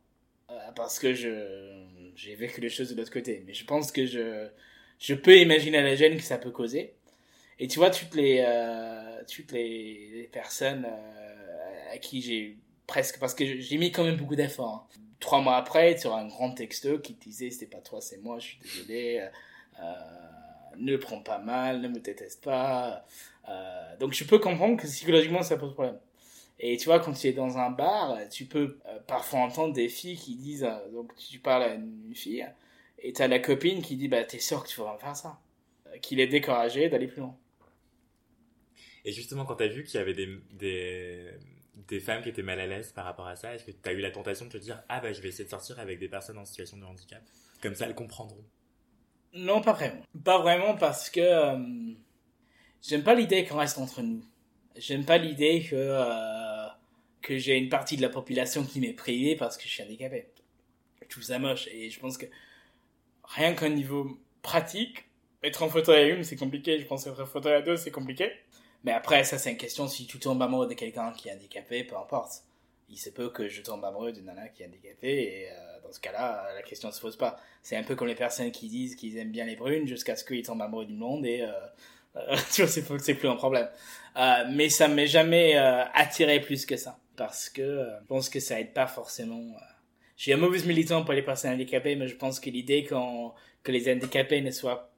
Euh, 0.50 0.54
parce 0.76 0.98
que 0.98 1.12
j'ai 1.12 2.34
vécu 2.36 2.60
les 2.60 2.68
choses 2.68 2.90
de 2.90 2.96
l'autre 2.96 3.12
côté, 3.12 3.42
mais 3.46 3.54
je 3.54 3.64
pense 3.64 3.90
que 3.90 4.06
je 4.06 4.48
je 5.02 5.14
peux 5.14 5.36
imaginer 5.36 5.82
la 5.82 5.96
gêne 5.96 6.16
que 6.16 6.22
ça 6.22 6.38
peut 6.38 6.52
causer. 6.52 6.94
Et 7.58 7.66
tu 7.66 7.80
vois, 7.80 7.90
toutes 7.90 8.14
les, 8.14 8.42
euh, 8.46 9.20
toutes 9.28 9.50
les, 9.50 10.28
personnes 10.32 10.86
euh, 10.86 11.92
à 11.92 11.98
qui 11.98 12.22
j'ai 12.22 12.56
presque... 12.86 13.18
Parce 13.18 13.34
que 13.34 13.44
j'ai 13.44 13.78
mis 13.78 13.90
quand 13.90 14.04
même 14.04 14.16
beaucoup 14.16 14.36
d'efforts. 14.36 14.88
Hein. 14.94 15.00
Trois 15.18 15.40
mois 15.40 15.56
après, 15.56 15.96
tu 15.96 16.06
auras 16.06 16.22
un 16.22 16.28
grand 16.28 16.52
texto 16.52 17.00
qui 17.00 17.14
te 17.14 17.24
disait 17.24 17.50
«c'est 17.50 17.66
pas 17.66 17.80
toi, 17.80 18.00
c'est 18.00 18.18
moi, 18.18 18.38
je 18.38 18.46
suis 18.46 18.58
désolé. 18.58 19.28
Euh, 19.80 19.84
ne 20.76 20.96
prends 20.96 21.20
pas 21.20 21.38
mal, 21.38 21.80
ne 21.80 21.88
me 21.88 21.98
déteste 21.98 22.42
pas. 22.42 23.04
Donc 23.98 24.12
je 24.14 24.24
peux 24.24 24.38
comprendre 24.38 24.80
que 24.80 24.86
psychologiquement, 24.86 25.42
ça 25.42 25.56
pose 25.56 25.74
problème. 25.74 25.98
Et 26.60 26.76
tu 26.76 26.86
vois, 26.86 27.00
quand 27.00 27.12
tu 27.12 27.26
es 27.26 27.32
dans 27.32 27.58
un 27.58 27.70
bar, 27.70 28.18
tu 28.30 28.44
peux 28.44 28.78
parfois 29.08 29.40
entendre 29.40 29.74
des 29.74 29.88
filles 29.88 30.16
qui 30.16 30.36
disent... 30.36 30.68
Donc 30.92 31.14
tu 31.16 31.40
parles 31.40 31.64
à 31.64 31.74
une 31.74 32.14
fille 32.14 32.46
et 33.02 33.12
t'as 33.12 33.26
la 33.26 33.40
copine 33.40 33.82
qui 33.82 33.96
dit, 33.96 34.08
bah, 34.08 34.24
t'es 34.24 34.38
sûr 34.38 34.62
que 34.62 34.68
tu 34.68 34.80
vas 34.80 34.96
faire 34.98 35.16
ça? 35.16 35.40
Qu'il 36.00 36.20
est 36.20 36.28
découragé 36.28 36.88
d'aller 36.88 37.08
plus 37.08 37.20
loin. 37.20 37.36
Et 39.04 39.12
justement, 39.12 39.44
quand 39.44 39.56
t'as 39.56 39.66
vu 39.66 39.82
qu'il 39.82 39.98
y 39.98 40.02
avait 40.02 40.14
des, 40.14 40.28
des, 40.52 41.32
des, 41.88 42.00
femmes 42.00 42.22
qui 42.22 42.28
étaient 42.28 42.42
mal 42.42 42.60
à 42.60 42.66
l'aise 42.66 42.92
par 42.92 43.04
rapport 43.04 43.26
à 43.26 43.34
ça, 43.34 43.54
est-ce 43.54 43.64
que 43.64 43.72
t'as 43.72 43.92
eu 43.92 43.98
la 43.98 44.12
tentation 44.12 44.46
de 44.46 44.50
te 44.50 44.58
dire, 44.58 44.80
ah 44.88 45.00
bah, 45.00 45.12
je 45.12 45.20
vais 45.20 45.28
essayer 45.28 45.44
de 45.44 45.50
sortir 45.50 45.80
avec 45.80 45.98
des 45.98 46.08
personnes 46.08 46.38
en 46.38 46.44
situation 46.44 46.76
de 46.76 46.84
handicap? 46.84 47.22
Comme 47.60 47.74
ça, 47.74 47.86
elles 47.86 47.96
comprendront. 47.96 48.44
Non, 49.34 49.60
pas 49.60 49.72
vraiment. 49.72 50.02
Pas 50.24 50.38
vraiment 50.38 50.76
parce 50.76 51.10
que 51.10 51.20
euh, 51.20 51.94
j'aime 52.80 53.02
pas 53.02 53.14
l'idée 53.14 53.44
qu'on 53.44 53.56
reste 53.56 53.78
entre 53.78 54.02
nous. 54.02 54.22
J'aime 54.76 55.04
pas 55.04 55.18
l'idée 55.18 55.66
que, 55.68 55.74
euh, 55.74 56.68
que 57.20 57.38
j'ai 57.38 57.58
une 57.58 57.68
partie 57.68 57.96
de 57.96 58.02
la 58.02 58.08
population 58.08 58.64
qui 58.64 58.80
m'est 58.80 58.92
privée 58.92 59.34
parce 59.34 59.56
que 59.56 59.64
je 59.64 59.68
suis 59.68 59.82
handicapé. 59.82 60.28
Je 61.02 61.08
trouve 61.08 61.24
ça 61.24 61.38
moche 61.38 61.66
et 61.68 61.90
je 61.90 61.98
pense 61.98 62.16
que 62.16 62.26
rien 63.34 63.54
qu'au 63.54 63.68
niveau 63.68 64.18
pratique, 64.42 65.04
être 65.42 65.62
en 65.62 65.68
fauteuil 65.68 66.10
à 66.10 66.14
une, 66.14 66.24
c'est 66.24 66.36
compliqué. 66.36 66.78
Je 66.78 66.86
pense 66.86 67.04
qu'être 67.04 67.22
en 67.22 67.26
fauteuil 67.26 67.54
à 67.54 67.62
deux, 67.62 67.76
c'est 67.76 67.90
compliqué. 67.90 68.32
Mais 68.84 68.92
après, 68.92 69.24
ça, 69.24 69.38
c'est 69.38 69.50
une 69.50 69.56
question 69.56 69.86
si 69.88 70.06
tu 70.06 70.18
tombes 70.18 70.42
amoureux 70.42 70.68
de 70.68 70.74
quelqu'un 70.74 71.12
qui 71.12 71.28
est 71.28 71.32
handicapé, 71.32 71.84
peu 71.84 71.96
importe. 71.96 72.44
Il 72.88 72.98
se 72.98 73.10
peut 73.10 73.30
que 73.30 73.48
je 73.48 73.62
tombe 73.62 73.84
amoureux 73.84 74.12
d'une 74.12 74.26
nana 74.26 74.48
qui 74.48 74.62
est 74.62 74.66
handicapée 74.66 75.22
et 75.22 75.50
euh, 75.50 75.80
dans 75.82 75.92
ce 75.92 76.00
cas-là, 76.00 76.52
la 76.54 76.62
question 76.62 76.90
se 76.92 77.00
pose 77.00 77.16
pas. 77.16 77.38
C'est 77.62 77.76
un 77.76 77.84
peu 77.84 77.94
comme 77.94 78.08
les 78.08 78.14
personnes 78.14 78.50
qui 78.50 78.68
disent 78.68 78.96
qu'ils 78.96 79.16
aiment 79.16 79.30
bien 79.30 79.46
les 79.46 79.56
brunes 79.56 79.86
jusqu'à 79.86 80.14
ce 80.16 80.24
qu'ils 80.24 80.42
tombent 80.42 80.60
amoureux 80.60 80.84
d'une 80.84 80.98
blonde 80.98 81.24
et 81.24 81.42
euh, 81.42 81.52
euh, 82.16 82.36
tu 82.52 82.62
vois, 82.62 82.70
c'est 82.70 83.14
plus 83.14 83.28
un 83.28 83.36
problème. 83.36 83.68
Euh, 84.16 84.44
mais 84.50 84.68
ça 84.68 84.88
m'est 84.88 85.06
jamais 85.06 85.56
euh, 85.56 85.84
attiré 85.94 86.40
plus 86.40 86.66
que 86.66 86.76
ça 86.76 86.98
parce 87.16 87.48
que 87.48 87.62
euh, 87.62 88.00
je 88.00 88.06
pense 88.06 88.28
que 88.28 88.40
ça 88.40 88.60
aide 88.60 88.72
pas 88.72 88.86
forcément 88.86 89.54
je 90.22 90.26
suis 90.26 90.32
un 90.34 90.36
mauvais 90.36 90.64
militant 90.64 91.02
pour 91.02 91.14
les 91.14 91.22
personnes 91.22 91.52
handicapées, 91.54 91.96
mais 91.96 92.06
je 92.06 92.14
pense 92.14 92.38
que 92.38 92.48
l'idée 92.48 92.84
que 92.84 93.72
les 93.72 93.92
handicapés 93.92 94.40
ne 94.40 94.52
soient 94.52 94.92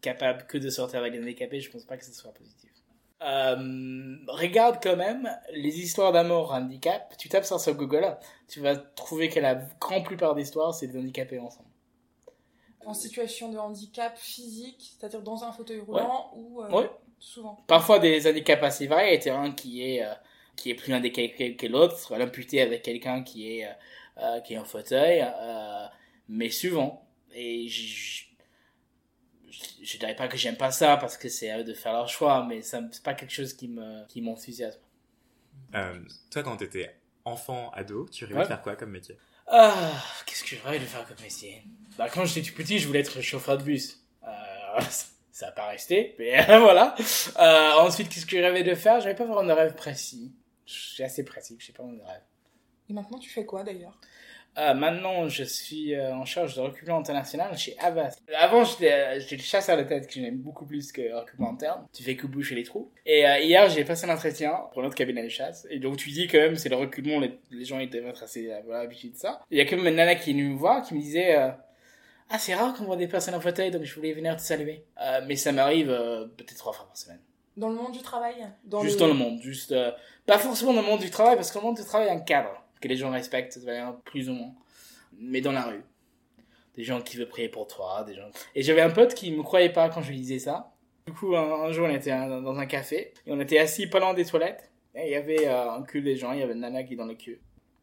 capables 0.00 0.46
que 0.46 0.56
de 0.56 0.70
sortir 0.70 1.00
avec 1.00 1.12
les 1.12 1.20
handicapés, 1.20 1.60
je 1.60 1.70
pense 1.70 1.84
pas 1.84 1.98
que 1.98 2.04
ce 2.06 2.14
soit 2.14 2.32
positif. 2.32 2.70
Euh, 3.20 4.16
regarde 4.28 4.78
quand 4.82 4.96
même 4.96 5.28
les 5.52 5.80
histoires 5.80 6.12
d'amour 6.12 6.54
handicap. 6.54 7.14
Tu 7.18 7.28
tapes 7.28 7.44
ça 7.44 7.58
sur 7.58 7.74
Google, 7.74 8.16
tu 8.48 8.60
vas 8.60 8.74
trouver 8.74 9.28
que 9.28 9.38
la 9.38 9.56
grande 9.78 10.06
plupart 10.06 10.34
des 10.34 10.44
histoires, 10.44 10.72
c'est 10.72 10.86
des 10.86 10.98
handicapés 10.98 11.38
ensemble. 11.38 11.68
En 12.86 12.94
situation 12.94 13.52
de 13.52 13.58
handicap 13.58 14.16
physique, 14.16 14.94
c'est-à-dire 14.98 15.20
dans 15.20 15.44
un 15.44 15.52
fauteuil 15.52 15.80
roulant 15.80 16.32
ou 16.34 16.62
euh, 16.62 16.88
souvent. 17.18 17.62
Parfois 17.66 17.98
des 17.98 18.26
handicaps 18.26 18.62
assez 18.62 18.86
variés, 18.86 19.28
un 19.28 19.52
qui 19.52 19.86
est 19.86 20.02
euh, 20.02 20.14
qui 20.56 20.70
est 20.70 20.74
plus 20.74 20.94
handicapé 20.94 21.54
que 21.54 21.66
l'autre, 21.66 22.16
l'imputé 22.16 22.62
avec 22.62 22.80
quelqu'un 22.82 23.22
qui 23.22 23.58
est 23.58 23.68
euh, 24.18 24.40
qui 24.40 24.54
est 24.54 24.58
en 24.58 24.64
fauteuil, 24.64 25.22
euh, 25.22 25.86
mais 26.28 26.50
souvent. 26.50 27.06
Et 27.32 27.68
je, 27.68 28.24
je, 29.82 29.98
dirais 29.98 30.16
pas 30.16 30.28
que 30.28 30.36
j'aime 30.36 30.56
pas 30.56 30.72
ça 30.72 30.96
parce 30.96 31.16
que 31.16 31.28
c'est 31.28 31.50
à 31.50 31.60
eux 31.60 31.64
de 31.64 31.74
faire 31.74 31.92
leur 31.92 32.08
choix, 32.08 32.44
mais 32.44 32.62
ça 32.62 32.80
c'est 32.90 33.02
pas 33.02 33.14
quelque 33.14 33.32
chose 33.32 33.54
qui 33.54 33.68
me 33.68 34.06
qui 34.08 34.20
m'enthousiasme. 34.20 34.80
Euh, 35.74 36.00
toi, 36.30 36.42
quand 36.42 36.56
t'étais 36.56 36.94
enfant, 37.24 37.70
ado, 37.70 38.08
tu 38.10 38.24
rêvais 38.24 38.40
de 38.40 38.46
faire 38.46 38.62
quoi 38.62 38.76
comme 38.76 38.90
métier? 38.90 39.16
Ah, 39.46 39.92
Qu'est-ce 40.26 40.44
que 40.44 40.56
je 40.56 40.62
rêvais 40.62 40.80
de 40.80 40.84
faire 40.84 41.06
comme 41.06 41.20
métier? 41.22 41.62
Bah, 41.98 42.08
Quand 42.08 42.24
j'étais 42.24 42.48
tout 42.48 42.56
petit, 42.56 42.78
je 42.78 42.86
voulais 42.86 43.00
être 43.00 43.20
chauffeur 43.20 43.58
de 43.58 43.62
bus. 43.62 44.00
Euh, 44.26 44.80
ça 45.32 45.46
n'a 45.46 45.52
pas 45.52 45.68
resté, 45.68 46.14
mais 46.18 46.44
voilà. 46.58 46.94
Ensuite, 47.78 48.08
qu'est-ce 48.08 48.26
que 48.26 48.36
je 48.36 48.42
rêvais 48.42 48.64
de 48.64 48.74
faire? 48.74 49.00
J'avais 49.00 49.14
pas 49.14 49.24
vraiment 49.24 49.44
de 49.44 49.52
rêve 49.52 49.74
précis. 49.74 50.34
Je 50.66 50.72
suis 50.72 51.02
assez 51.02 51.24
précis, 51.24 51.56
je 51.58 51.66
sais 51.66 51.72
pas 51.72 51.82
mon 51.82 52.04
rêve. 52.04 52.22
Et 52.88 52.92
maintenant, 52.92 53.18
tu 53.18 53.30
fais 53.30 53.44
quoi 53.44 53.62
d'ailleurs? 53.62 53.98
Euh, 54.58 54.74
maintenant, 54.74 55.28
je 55.28 55.44
suis 55.44 55.94
euh, 55.94 56.12
en 56.12 56.24
charge 56.24 56.56
de 56.56 56.60
recrutement 56.60 56.98
international 56.98 57.56
chez 57.56 57.76
Avast. 57.78 58.20
Avant, 58.36 58.64
j'étais 58.64 58.92
euh, 58.92 59.20
le 59.30 59.38
chasseur 59.38 59.76
de 59.76 59.84
tête 59.84 60.08
que 60.08 60.14
j'aime 60.14 60.38
beaucoup 60.38 60.66
plus 60.66 60.90
que 60.90 61.14
recrutement 61.14 61.52
interne. 61.52 61.86
Tu 61.92 62.02
fais 62.02 62.16
que 62.16 62.26
boucher 62.26 62.56
les 62.56 62.64
trous. 62.64 62.90
Et 63.06 63.24
euh, 63.26 63.38
hier, 63.38 63.68
j'ai 63.68 63.84
passé 63.84 64.06
un 64.06 64.14
entretien 64.14 64.52
pour 64.72 64.82
notre 64.82 64.96
cabinet 64.96 65.22
de 65.22 65.28
chasse. 65.28 65.68
Et 65.70 65.78
donc, 65.78 65.98
tu 65.98 66.10
dis 66.10 66.26
quand 66.26 66.38
même, 66.38 66.56
c'est 66.56 66.68
le 66.68 66.74
recrutement, 66.76 67.20
les, 67.20 67.38
les 67.52 67.64
gens 67.64 67.76
doivent 67.76 68.06
être 68.06 68.24
assez 68.24 68.50
voilà, 68.64 68.80
habitués 68.80 69.10
de 69.10 69.16
ça. 69.16 69.40
Il 69.52 69.58
y 69.58 69.60
a 69.60 69.64
quand 69.66 69.76
même 69.76 69.86
une 69.86 69.94
nana 69.94 70.16
qui 70.16 70.30
est 70.30 70.32
venue 70.32 70.48
me 70.48 70.56
voir, 70.56 70.82
qui 70.82 70.94
me 70.94 71.00
disait 71.00 71.52
Ah, 72.32 72.38
c'est 72.38 72.54
rare 72.54 72.74
qu'on 72.74 72.84
voit 72.84 72.96
des 72.96 73.08
personnes 73.08 73.34
en 73.34 73.40
fauteuil, 73.40 73.72
donc 73.72 73.82
je 73.82 73.92
voulais 73.92 74.12
venir 74.12 74.36
te 74.36 74.42
saluer. 74.42 74.84
Euh, 75.00 75.20
mais 75.26 75.34
ça 75.34 75.50
m'arrive 75.50 75.90
euh, 75.90 76.26
peut-être 76.26 76.58
trois 76.58 76.72
fois 76.72 76.86
par 76.86 76.96
semaine. 76.96 77.18
Dans 77.56 77.68
le 77.68 77.74
monde 77.74 77.92
du 77.92 78.02
travail? 78.02 78.36
Dans 78.64 78.82
juste 78.82 78.94
le... 78.94 79.00
dans 79.00 79.06
le 79.08 79.14
monde, 79.14 79.40
juste 79.42 79.72
euh, 79.72 79.90
pas 80.26 80.38
forcément 80.38 80.72
dans 80.72 80.82
le 80.82 80.86
monde 80.86 81.00
du 81.00 81.10
travail, 81.10 81.34
parce 81.34 81.50
que 81.50 81.58
le 81.58 81.64
monde 81.64 81.76
du 81.76 81.84
travail 81.84 82.08
a 82.08 82.12
un 82.12 82.20
cadre 82.20 82.59
que 82.80 82.88
les 82.88 82.96
gens 82.96 83.10
respectent, 83.10 83.58
plus 84.04 84.28
ou 84.28 84.34
moins. 84.34 84.54
Mais 85.18 85.40
dans 85.40 85.52
la 85.52 85.64
rue, 85.64 85.82
des 86.74 86.84
gens 86.84 87.00
qui 87.00 87.16
veulent 87.16 87.28
prier 87.28 87.48
pour 87.48 87.66
toi, 87.66 88.04
des 88.04 88.14
gens. 88.14 88.30
Et 88.54 88.62
j'avais 88.62 88.80
un 88.80 88.90
pote 88.90 89.14
qui 89.14 89.32
me 89.32 89.42
croyait 89.42 89.72
pas 89.72 89.88
quand 89.88 90.02
je 90.02 90.10
lui 90.10 90.16
disais 90.16 90.38
ça. 90.38 90.72
Du 91.06 91.12
coup, 91.12 91.34
un, 91.34 91.72
jour, 91.72 91.86
on 91.88 91.94
était 91.94 92.10
dans 92.10 92.58
un 92.58 92.66
café 92.66 93.12
et 93.26 93.32
on 93.32 93.40
était 93.40 93.58
assis 93.58 93.88
pas 93.88 93.98
loin 93.98 94.14
des 94.14 94.24
toilettes. 94.24 94.70
Et 94.94 95.06
il 95.06 95.10
y 95.10 95.14
avait 95.14 95.46
un 95.46 95.82
cul 95.82 96.02
des 96.02 96.16
gens, 96.16 96.32
il 96.32 96.40
y 96.40 96.42
avait 96.42 96.52
une 96.52 96.60
nana 96.60 96.82
qui 96.82 96.94
est 96.94 96.96
dans 96.96 97.06
le 97.06 97.14
queue. 97.14 97.40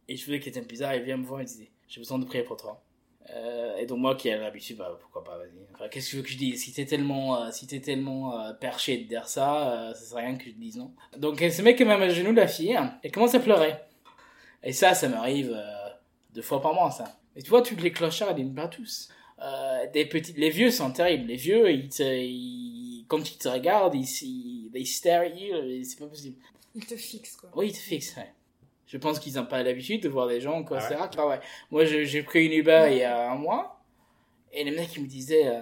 Et 0.07 0.15
je 0.15 0.23
faisais 0.23 0.39
qu'il 0.39 0.49
était 0.49 0.61
bizarre, 0.61 0.95
il 0.95 1.03
vient 1.03 1.17
me 1.17 1.25
voir 1.25 1.41
et 1.41 1.45
disait 1.45 1.71
J'ai 1.87 1.99
besoin 1.99 2.19
de 2.19 2.25
prier 2.25 2.43
pour 2.43 2.57
toi. 2.57 2.83
Euh, 3.29 3.75
et 3.77 3.85
donc 3.85 3.99
moi 3.99 4.15
qui 4.15 4.29
ai 4.29 4.37
l'habitude, 4.37 4.77
bah 4.77 4.97
pourquoi 4.99 5.23
pas, 5.23 5.37
vas-y. 5.37 5.89
Qu'est-ce 5.89 6.05
que 6.05 6.11
tu 6.11 6.15
veux 6.17 6.23
que 6.23 6.29
je 6.29 6.37
dise? 6.37 6.63
Si 6.63 6.73
t'es 6.73 6.85
tellement, 6.85 7.41
euh, 7.41 7.51
si 7.51 7.67
t'es 7.67 7.79
tellement 7.79 8.39
euh, 8.39 8.53
perché 8.53 8.97
de 8.97 9.03
dire 9.03 9.27
ça, 9.27 9.91
ça 9.93 10.01
serait 10.01 10.25
rien 10.27 10.37
que 10.37 10.45
je 10.45 10.51
dise 10.51 10.77
non. 10.77 10.93
Donc 11.17 11.41
elle 11.41 11.51
se 11.51 11.61
met 11.61 11.75
quand 11.75 11.85
même 11.85 12.01
à 12.01 12.09
genoux 12.09 12.31
la 12.31 12.47
fille 12.47 12.77
et 13.03 13.11
commence 13.11 13.35
à 13.35 13.39
pleurer. 13.39 13.73
Et 14.63 14.73
ça, 14.73 14.93
ça 14.93 15.07
m'arrive 15.09 15.57
deux 16.33 16.41
fois 16.41 16.61
par 16.61 16.73
mois 16.73 16.91
ça. 16.91 17.19
Et 17.35 17.41
tu 17.41 17.49
vois, 17.49 17.61
tous 17.61 17.75
les 17.75 17.91
clochards, 17.91 18.37
ils 18.37 18.53
pas 18.53 18.67
tous. 18.67 19.09
des 19.93 20.05
petits, 20.05 20.33
les 20.33 20.49
vieux 20.49 20.71
sont 20.71 20.91
terribles. 20.91 21.27
Les 21.27 21.35
vieux, 21.35 21.71
ils, 21.71 21.89
te, 21.89 22.03
ils 22.03 23.05
quand 23.07 23.29
ils 23.31 23.37
te 23.37 23.47
regardent, 23.47 23.95
ils, 23.95 24.07
ils, 24.23 24.71
ils 24.73 24.85
stare 24.85 25.21
at 25.21 25.27
you, 25.27 25.83
c'est 25.83 25.99
pas 25.99 26.07
possible. 26.07 26.37
Ils 26.75 26.85
te 26.85 26.95
fixent 26.95 27.35
quoi. 27.35 27.49
Oui, 27.55 27.69
ils 27.69 27.73
te 27.73 27.77
fixent, 27.77 28.15
ouais. 28.17 28.31
Je 28.87 28.97
pense 28.97 29.19
qu'ils 29.19 29.33
n'ont 29.35 29.45
pas 29.45 29.63
l'habitude 29.63 30.01
de 30.01 30.09
voir 30.09 30.27
des 30.27 30.39
gens, 30.39 30.63
quoi, 30.63 30.79
ah 30.81 31.09
ouais. 31.15 31.23
ouais. 31.25 31.39
Moi, 31.71 31.85
j'ai 31.85 32.23
pris 32.23 32.45
une 32.45 32.53
Uber 32.53 32.87
il 32.91 32.97
y 32.99 33.03
a 33.03 33.31
un 33.31 33.35
mois, 33.35 33.81
et 34.53 34.63
le 34.63 34.75
mec, 34.75 34.95
il 34.95 35.03
me 35.03 35.07
disait, 35.07 35.47
euh, 35.47 35.59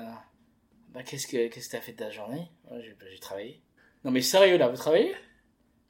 bah, 0.90 1.02
qu'est-ce 1.04 1.26
que, 1.26 1.48
qu'est-ce 1.48 1.68
que 1.68 1.72
t'as 1.72 1.82
fait 1.82 1.94
de 1.94 1.98
ta 1.98 2.12
journée? 2.12 2.52
j'ai 2.80 3.20
travaillé. 3.20 3.62
Non, 4.04 4.12
mais 4.12 4.22
sérieux, 4.22 4.58
là, 4.58 4.68
vous 4.68 4.78
travaillez? 4.78 5.16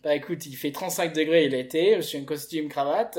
Bah, 0.05 0.13
écoute, 0.13 0.45
il 0.45 0.55
fait 0.55 0.71
35 0.71 1.13
degrés 1.13 1.49
l'été, 1.49 1.95
je 1.95 2.01
suis 2.01 2.19
en 2.19 2.25
costume, 2.25 2.69
cravate. 2.69 3.17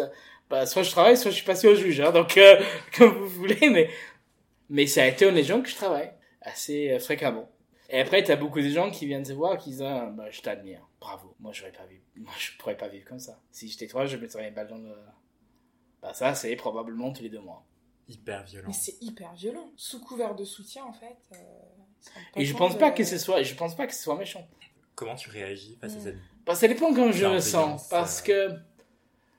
Bah, 0.48 0.66
soit 0.66 0.84
je 0.84 0.92
travaille, 0.92 1.16
soit 1.16 1.32
je 1.32 1.36
suis 1.38 1.44
passé 1.44 1.66
au 1.66 1.74
juge, 1.74 2.00
hein, 2.00 2.12
donc, 2.12 2.36
euh, 2.36 2.62
comme 2.96 3.10
vous 3.10 3.26
voulez, 3.28 3.70
mais, 3.70 3.90
mais 4.68 4.86
ça 4.86 5.04
étonne 5.04 5.34
les 5.34 5.42
gens 5.42 5.60
que 5.62 5.68
je 5.68 5.74
travaille. 5.74 6.12
Assez 6.42 6.92
euh, 6.92 7.00
fréquemment. 7.00 7.50
Et 7.90 7.98
après, 7.98 8.22
t'as 8.22 8.36
beaucoup 8.36 8.60
de 8.60 8.68
gens 8.68 8.92
qui 8.92 9.04
viennent 9.04 9.24
te 9.24 9.32
voir, 9.32 9.58
qui 9.58 9.70
disent, 9.70 9.82
ah, 9.82 10.12
bah, 10.16 10.30
je 10.30 10.40
t'admire. 10.40 10.88
Bravo. 11.00 11.34
Moi, 11.40 11.50
j'aurais 11.52 11.72
pas 11.72 11.84
vu. 11.86 12.00
Moi, 12.14 12.32
je 12.38 12.56
pourrais 12.56 12.76
pas 12.76 12.86
vivre 12.86 13.04
comme 13.04 13.18
ça. 13.18 13.40
Si 13.50 13.66
j'étais 13.66 13.88
toi, 13.88 14.06
je 14.06 14.16
mettrais 14.16 14.46
une 14.46 14.54
balle 14.54 14.68
dans 14.68 14.78
le. 14.78 14.94
Bah, 16.00 16.14
ça, 16.14 16.36
c'est 16.36 16.54
probablement 16.54 17.12
tous 17.12 17.24
les 17.24 17.30
deux 17.30 17.40
mois. 17.40 17.66
Hyper 18.06 18.44
violent. 18.44 18.68
Mais 18.68 18.74
c'est 18.74 19.02
hyper 19.02 19.34
violent. 19.34 19.72
Sous 19.74 19.98
couvert 19.98 20.36
de 20.36 20.44
soutien, 20.44 20.84
en 20.84 20.92
fait. 20.92 21.18
Euh, 21.32 21.36
et 22.36 22.44
je 22.44 22.54
pense 22.54 22.78
pas 22.78 22.92
que 22.92 23.02
ce 23.02 23.18
soit, 23.18 23.42
je 23.42 23.56
pense 23.56 23.74
pas 23.74 23.88
que 23.88 23.92
ce 23.92 24.04
soit 24.04 24.16
méchant. 24.16 24.46
Comment 24.94 25.16
tu 25.16 25.30
réagis 25.30 25.76
face 25.80 25.96
à 25.96 26.00
cette. 26.00 26.35
Bah, 26.46 26.54
ça 26.54 26.68
dépend 26.68 26.94
quand 26.94 27.10
je 27.10 27.26
le 27.26 27.40
sens. 27.40 27.88
Parce 27.88 28.22
euh, 28.28 28.48
que, 28.50 28.54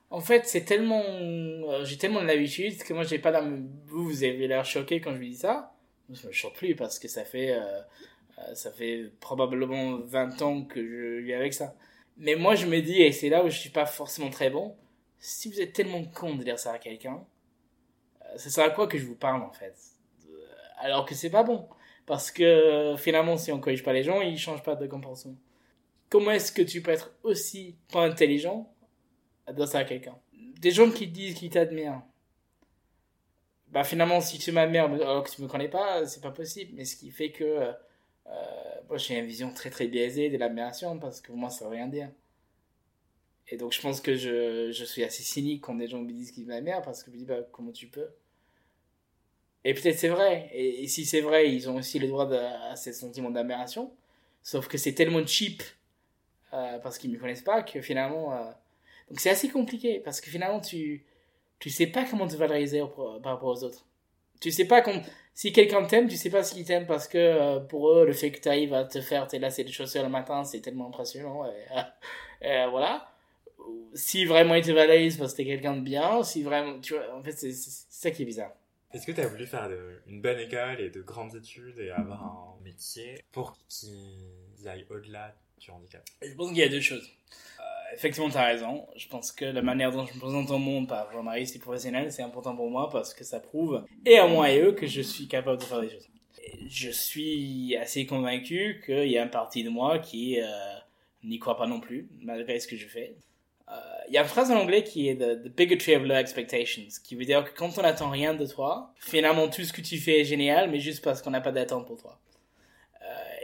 en 0.10 0.20
fait, 0.20 0.46
c'est 0.46 0.66
tellement, 0.66 1.04
euh, 1.06 1.86
j'ai 1.86 1.98
tellement 1.98 2.22
l'habitude 2.22 2.84
que 2.84 2.94
moi, 2.94 3.04
j'ai 3.04 3.18
pas 3.18 3.32
la, 3.32 3.42
vous, 3.42 4.04
vous 4.04 4.24
avez 4.26 4.48
l'air 4.48 4.66
choqué 4.66 5.00
quand 5.00 5.14
je 5.14 5.20
lui 5.20 5.30
dis 5.30 5.38
ça. 5.38 5.74
Je 6.12 6.28
me 6.28 6.32
choque 6.34 6.56
plus 6.56 6.76
parce 6.76 7.00
que 7.00 7.08
ça 7.08 7.24
fait, 7.24 7.54
euh, 7.54 8.54
ça 8.54 8.72
fait 8.72 9.10
probablement 9.22 10.00
20 10.00 10.42
ans 10.42 10.64
que 10.64 10.86
je 10.86 11.22
vis 11.22 11.34
avec 11.34 11.54
ça. 11.54 11.76
Mais 12.18 12.36
moi, 12.36 12.56
je 12.56 12.66
me 12.66 12.82
dis, 12.82 13.02
et 13.02 13.14
c'est 13.14 13.30
là 13.30 13.44
où 13.46 13.50
je 13.50 13.58
suis 13.58 13.70
pas 13.70 13.86
forcément 13.86 14.30
très 14.30 14.50
bon, 14.50 14.76
si 15.18 15.50
vous 15.50 15.62
êtes 15.62 15.74
tellement 15.74 16.04
con 16.04 16.36
de 16.36 16.44
dire 16.44 16.60
ça 16.60 16.74
à 16.74 16.78
quelqu'un, 16.78 17.24
ça 18.36 18.50
sert 18.50 18.66
à 18.66 18.70
quoi 18.70 18.88
que 18.88 18.98
je 18.98 19.06
vous 19.06 19.16
parle, 19.16 19.44
en 19.44 19.52
fait 19.52 19.76
Alors 20.80 21.06
que 21.06 21.16
c'est 21.16 21.30
pas 21.30 21.44
bon. 21.44 21.70
Parce 22.06 22.32
que 22.32 22.96
finalement, 22.98 23.38
si 23.38 23.52
on 23.52 23.60
corrige 23.60 23.84
pas 23.84 23.94
les 23.94 24.04
gens, 24.04 24.22
ils 24.22 24.38
changent 24.38 24.64
pas 24.64 24.76
de 24.76 24.88
comportement. 24.88 25.36
Comment 26.10 26.32
est-ce 26.32 26.52
que 26.52 26.62
tu 26.62 26.82
peux 26.82 26.92
être 26.92 27.12
aussi 27.24 27.76
pas 27.92 28.06
intelligent 28.06 28.74
à 29.46 29.66
ça 29.66 29.80
à 29.80 29.84
quelqu'un? 29.84 30.18
Des 30.60 30.72
gens 30.72 30.90
qui 30.90 31.08
disent 31.08 31.36
qu'ils 31.36 31.50
t'admirent. 31.50 32.02
Bah 33.70 33.84
finalement, 33.84 34.22
si 34.22 34.40
tu 34.40 34.52
m'admires 34.52 34.86
alors 34.86 35.24
que 35.24 35.32
tu 35.32 35.42
me 35.42 35.48
connais 35.48 35.68
pas, 35.68 36.06
c'est 36.06 36.22
pas 36.22 36.32
possible. 36.32 36.72
Mais 36.76 36.86
ce 36.86 36.96
qui 36.96 37.12
fait 37.12 37.32
que 37.32 37.44
euh, 37.44 37.72
moi, 38.88 38.98
j'ai 38.98 39.18
une 39.18 39.26
vision 39.26 39.54
très 39.54 39.70
très 39.70 39.88
biaisée 39.88 40.30
de 40.30 40.38
l'admiration 40.38 40.98
parce 41.00 41.22
que 41.22 41.28
pour 41.28 41.38
moi, 41.38 41.50
ça 41.50 41.66
veut 41.66 41.72
rien 41.72 41.88
dire. 41.88 42.10
Et 43.50 43.58
donc, 43.58 43.74
je 43.74 43.82
pense 43.82 44.02
que 44.02 44.16
je, 44.16 44.72
je 44.72 44.86
suis 44.86 45.04
assez 45.04 45.24
cynique 45.24 45.62
quand 45.64 45.76
des 45.76 45.88
gens 45.88 46.00
me 46.00 46.12
disent 46.12 46.32
qu'ils 46.32 46.48
m'admirent 46.48 46.82
parce 46.82 47.04
que 47.04 47.12
je 47.12 47.16
me 47.16 47.20
dis, 47.20 47.26
bah, 47.26 47.42
comment 47.52 47.72
tu 47.72 47.88
peux? 47.88 48.10
Et 49.64 49.74
peut-être 49.74 49.98
c'est 49.98 50.08
vrai. 50.08 50.50
Et, 50.54 50.88
si 50.88 51.06
c'est 51.06 51.22
vrai, 51.22 51.54
ils 51.54 51.70
ont 51.70 51.76
aussi 51.76 52.00
le 52.00 52.08
droit 52.08 52.32
à 52.32 52.76
ces 52.78 52.94
sentiments 52.94 53.32
d'admiration. 53.32 53.92
Sauf 54.42 54.68
que 54.68 54.78
c'est 54.78 54.94
tellement 54.94 55.26
cheap 55.26 55.62
euh, 56.54 56.80
parce 56.80 56.98
qu'ils 56.98 57.12
ne 57.12 57.16
me 57.16 57.20
connaissent 57.20 57.42
pas 57.42 57.62
que 57.64 57.82
finalement. 57.82 58.34
Euh, 58.34 58.52
donc, 59.10 59.20
c'est 59.20 59.30
assez 59.30 59.50
compliqué 59.50 60.00
parce 60.00 60.22
que 60.22 60.30
finalement, 60.30 60.60
tu 60.60 61.06
tu 61.60 61.70
sais 61.70 61.88
pas 61.88 62.06
comment 62.06 62.28
te 62.28 62.36
valoriser 62.36 62.84
par 63.24 63.34
rapport 63.34 63.50
aux 63.50 63.64
autres. 63.64 63.86
Tu 64.40 64.52
sais 64.52 64.66
pas 64.66 64.82
quand 64.82 65.02
si 65.34 65.52
quelqu'un 65.52 65.84
t'aime, 65.86 66.08
tu 66.08 66.16
sais 66.16 66.30
pas 66.30 66.44
s'il 66.44 66.66
t'aime 66.66 66.86
parce 66.86 67.08
que 67.08 67.18
euh, 67.18 67.60
pour 67.60 67.90
eux, 67.92 68.06
le 68.06 68.14
fait 68.14 68.32
que 68.32 68.40
tu 68.40 68.48
arrives 68.48 68.74
à 68.74 68.86
te 68.86 69.02
faire 69.02 69.28
tes 69.28 69.40
lacets 69.40 69.64
de 69.64 69.72
chaussures 69.72 70.04
le 70.04 70.10
matin, 70.10 70.44
c'est 70.44 70.62
tellement 70.62 70.88
impressionnant. 70.88 71.46
Et, 71.46 72.66
voilà. 72.70 73.08
Si 73.94 74.26
vraiment 74.26 74.56
ils 74.56 74.64
te 74.64 74.72
valorisent 74.72 75.18
parce 75.18 75.34
que 75.34 75.38
t'es 75.38 75.46
quelqu'un 75.46 75.76
de 75.76 75.82
bien, 75.82 76.24
si 76.24 76.44
vraiment, 76.44 76.80
tu 76.80 76.94
vois, 76.94 77.16
en 77.16 77.24
fait, 77.24 77.32
c'est 77.32 77.52
ça 77.54 78.12
qui 78.12 78.22
est 78.22 78.26
bizarre. 78.26 78.52
Est-ce 78.94 79.06
que 79.06 79.12
tu 79.12 79.20
as 79.20 79.28
voulu 79.28 79.46
faire 79.46 79.70
une 80.08 80.22
bonne 80.22 80.40
école 80.40 80.80
et 80.80 80.90
de 80.90 81.02
grandes 81.02 81.36
études 81.36 81.78
et 81.80 81.92
avoir 81.92 82.24
un 82.24 82.64
métier 82.64 83.22
pour 83.32 83.58
qu'ils 83.68 84.68
aillent 84.68 84.88
au-delà 84.90 85.36
Je 85.60 86.34
pense 86.36 86.50
qu'il 86.50 86.58
y 86.58 86.64
a 86.64 86.70
deux 86.70 86.82
choses 86.82 87.10
effectivement, 87.94 88.30
tu 88.30 88.38
as 88.38 88.46
raison. 88.46 88.86
Je 88.96 89.08
pense 89.08 89.32
que 89.32 89.46
la 89.46 89.62
manière 89.62 89.92
dont 89.92 90.06
je 90.06 90.14
me 90.14 90.20
présente 90.20 90.50
au 90.52 90.58
monde 90.58 90.88
par 90.88 91.12
journaliste 91.12 91.56
et 91.56 91.60
professionnel, 91.60 92.12
c'est 92.12 92.22
important 92.22 92.56
pour 92.56 92.70
moi 92.70 92.90
parce 92.90 93.14
que 93.14 93.24
ça 93.24 93.40
prouve, 93.40 93.84
et 94.06 94.18
à 94.18 94.28
moi 94.28 94.52
et 94.52 94.62
eux, 94.62 94.72
que 94.72 94.88
je 94.88 95.02
suis 95.02 95.28
capable 95.28 95.60
de 95.60 95.64
faire 95.64 95.82
des 95.82 95.90
choses. 95.90 96.08
je 96.70 96.90
suis 96.90 97.76
assez 97.76 98.06
convaincu 98.06 98.82
qu'il 98.86 99.10
y 99.10 99.18
a 99.18 99.24
une 99.24 99.30
partie 99.30 99.64
de 99.64 99.70
moi 99.70 100.00
qui 100.00 100.40
euh, 100.40 100.46
n'y 101.24 101.40
croit 101.40 101.58
pas 101.58 101.68
non 101.68 101.80
plus, 101.80 102.08
malgré 102.22 102.60
ce 102.60 102.68
que 102.68 102.78
je 102.78 102.88
fais. 102.88 103.16
Euh, 103.70 103.74
il 104.08 104.14
y 104.14 104.18
a 104.18 104.22
une 104.22 104.28
phrase 104.28 104.50
en 104.50 104.56
anglais 104.56 104.84
qui 104.84 105.10
est 105.10 105.16
the, 105.16 105.44
the, 105.44 105.54
bigotry 105.54 105.96
of 105.96 106.04
low 106.04 106.16
expectations, 106.16 106.88
qui 107.04 107.16
veut 107.16 107.26
dire 107.26 107.44
que 107.44 107.58
quand 107.58 107.78
on 107.78 107.82
n'attend 107.82 108.10
rien 108.10 108.34
de 108.34 108.46
toi, 108.46 108.94
finalement 108.98 109.50
tout 109.50 109.64
ce 109.64 109.74
que 109.74 109.82
tu 109.82 109.98
fais 109.98 110.22
est 110.22 110.26
génial, 110.26 110.70
mais 110.70 110.80
juste 110.80 111.04
parce 111.04 111.22
qu'on 111.22 111.32
n'a 111.32 111.42
pas 111.42 111.52
d'attente 111.52 111.86
pour 111.86 111.98
toi 111.98 112.18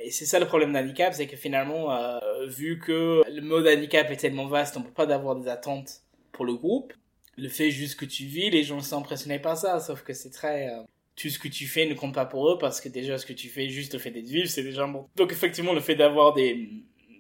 et 0.03 0.11
c'est 0.11 0.25
ça 0.25 0.39
le 0.39 0.45
problème 0.45 0.73
d'handicap, 0.73 1.13
c'est 1.13 1.27
que 1.27 1.37
finalement, 1.37 1.91
euh, 1.91 2.19
vu 2.47 2.77
que 2.77 3.23
le 3.29 3.41
mode 3.41 3.67
handicap 3.67 4.11
est 4.11 4.17
tellement 4.17 4.47
vaste, 4.47 4.75
on 4.75 4.81
peut 4.81 4.91
pas 4.91 5.11
avoir 5.13 5.35
des 5.35 5.47
attentes 5.47 6.01
pour 6.31 6.45
le 6.45 6.55
groupe. 6.55 6.93
Le 7.37 7.47
fait 7.49 7.71
juste 7.71 7.99
que 7.99 8.05
tu 8.05 8.25
vis, 8.25 8.49
les 8.49 8.63
gens 8.63 8.79
sont 8.81 8.97
impressionnés 8.97 9.39
par 9.39 9.57
ça, 9.57 9.79
sauf 9.79 10.03
que 10.03 10.13
c'est 10.13 10.29
très... 10.29 10.69
Euh, 10.69 10.81
tout 11.15 11.29
ce 11.29 11.37
que 11.37 11.47
tu 11.47 11.67
fais 11.67 11.85
ne 11.85 11.93
compte 11.93 12.13
pas 12.13 12.25
pour 12.25 12.49
eux 12.49 12.57
parce 12.57 12.81
que 12.81 12.89
déjà 12.89 13.17
ce 13.17 13.25
que 13.25 13.33
tu 13.33 13.47
fais, 13.47 13.69
juste 13.69 13.93
le 13.93 13.99
fait 13.99 14.11
d'être 14.11 14.25
vivre, 14.25 14.49
c'est 14.49 14.63
déjà 14.63 14.85
bon. 14.87 15.07
Donc 15.15 15.31
effectivement, 15.31 15.73
le 15.73 15.79
fait 15.79 15.95
d'avoir 15.95 16.33
des, 16.33 16.69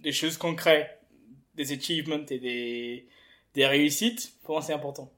des 0.01 0.11
choses 0.11 0.35
concrètes, 0.37 0.99
des 1.55 1.71
achievements 1.71 2.25
et 2.29 2.39
des, 2.39 3.07
des 3.53 3.65
réussites, 3.65 4.33
pour 4.43 4.55
moi 4.55 4.61
c'est 4.61 4.73
important. 4.73 5.11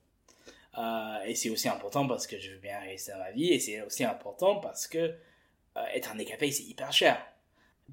Euh, 0.77 1.23
et 1.25 1.35
c'est 1.35 1.49
aussi 1.49 1.69
important 1.69 2.05
parce 2.05 2.27
que 2.27 2.37
je 2.37 2.51
veux 2.51 2.57
bien 2.57 2.77
réussir 2.79 3.17
ma 3.17 3.31
vie 3.31 3.47
et 3.47 3.59
c'est 3.59 3.81
aussi 3.81 4.03
important 4.03 4.57
parce 4.57 4.87
que 4.87 4.97
euh, 4.97 5.85
être 5.93 6.11
handicapé 6.11 6.51
c'est 6.51 6.63
hyper 6.63 6.91
cher. 6.91 7.25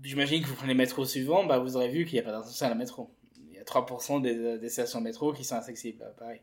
J'imagine 0.00 0.42
que 0.42 0.48
vous 0.48 0.54
prenez 0.54 0.72
le 0.72 0.78
métro 0.78 1.04
suivant, 1.04 1.44
bah, 1.44 1.58
vous 1.58 1.76
aurez 1.76 1.88
vu 1.88 2.04
qu'il 2.04 2.14
n'y 2.14 2.20
a 2.20 2.22
pas 2.22 2.32
d'ascenseur 2.32 2.66
à 2.66 2.70
la 2.70 2.76
métro. 2.76 3.10
Il 3.38 3.54
y 3.54 3.58
a 3.58 3.64
3% 3.64 4.22
des, 4.22 4.58
des, 4.58 4.68
stations 4.68 5.00
de 5.00 5.04
métro 5.04 5.32
qui 5.32 5.44
sont 5.44 5.56
accessibles, 5.56 6.04
pareil. 6.18 6.40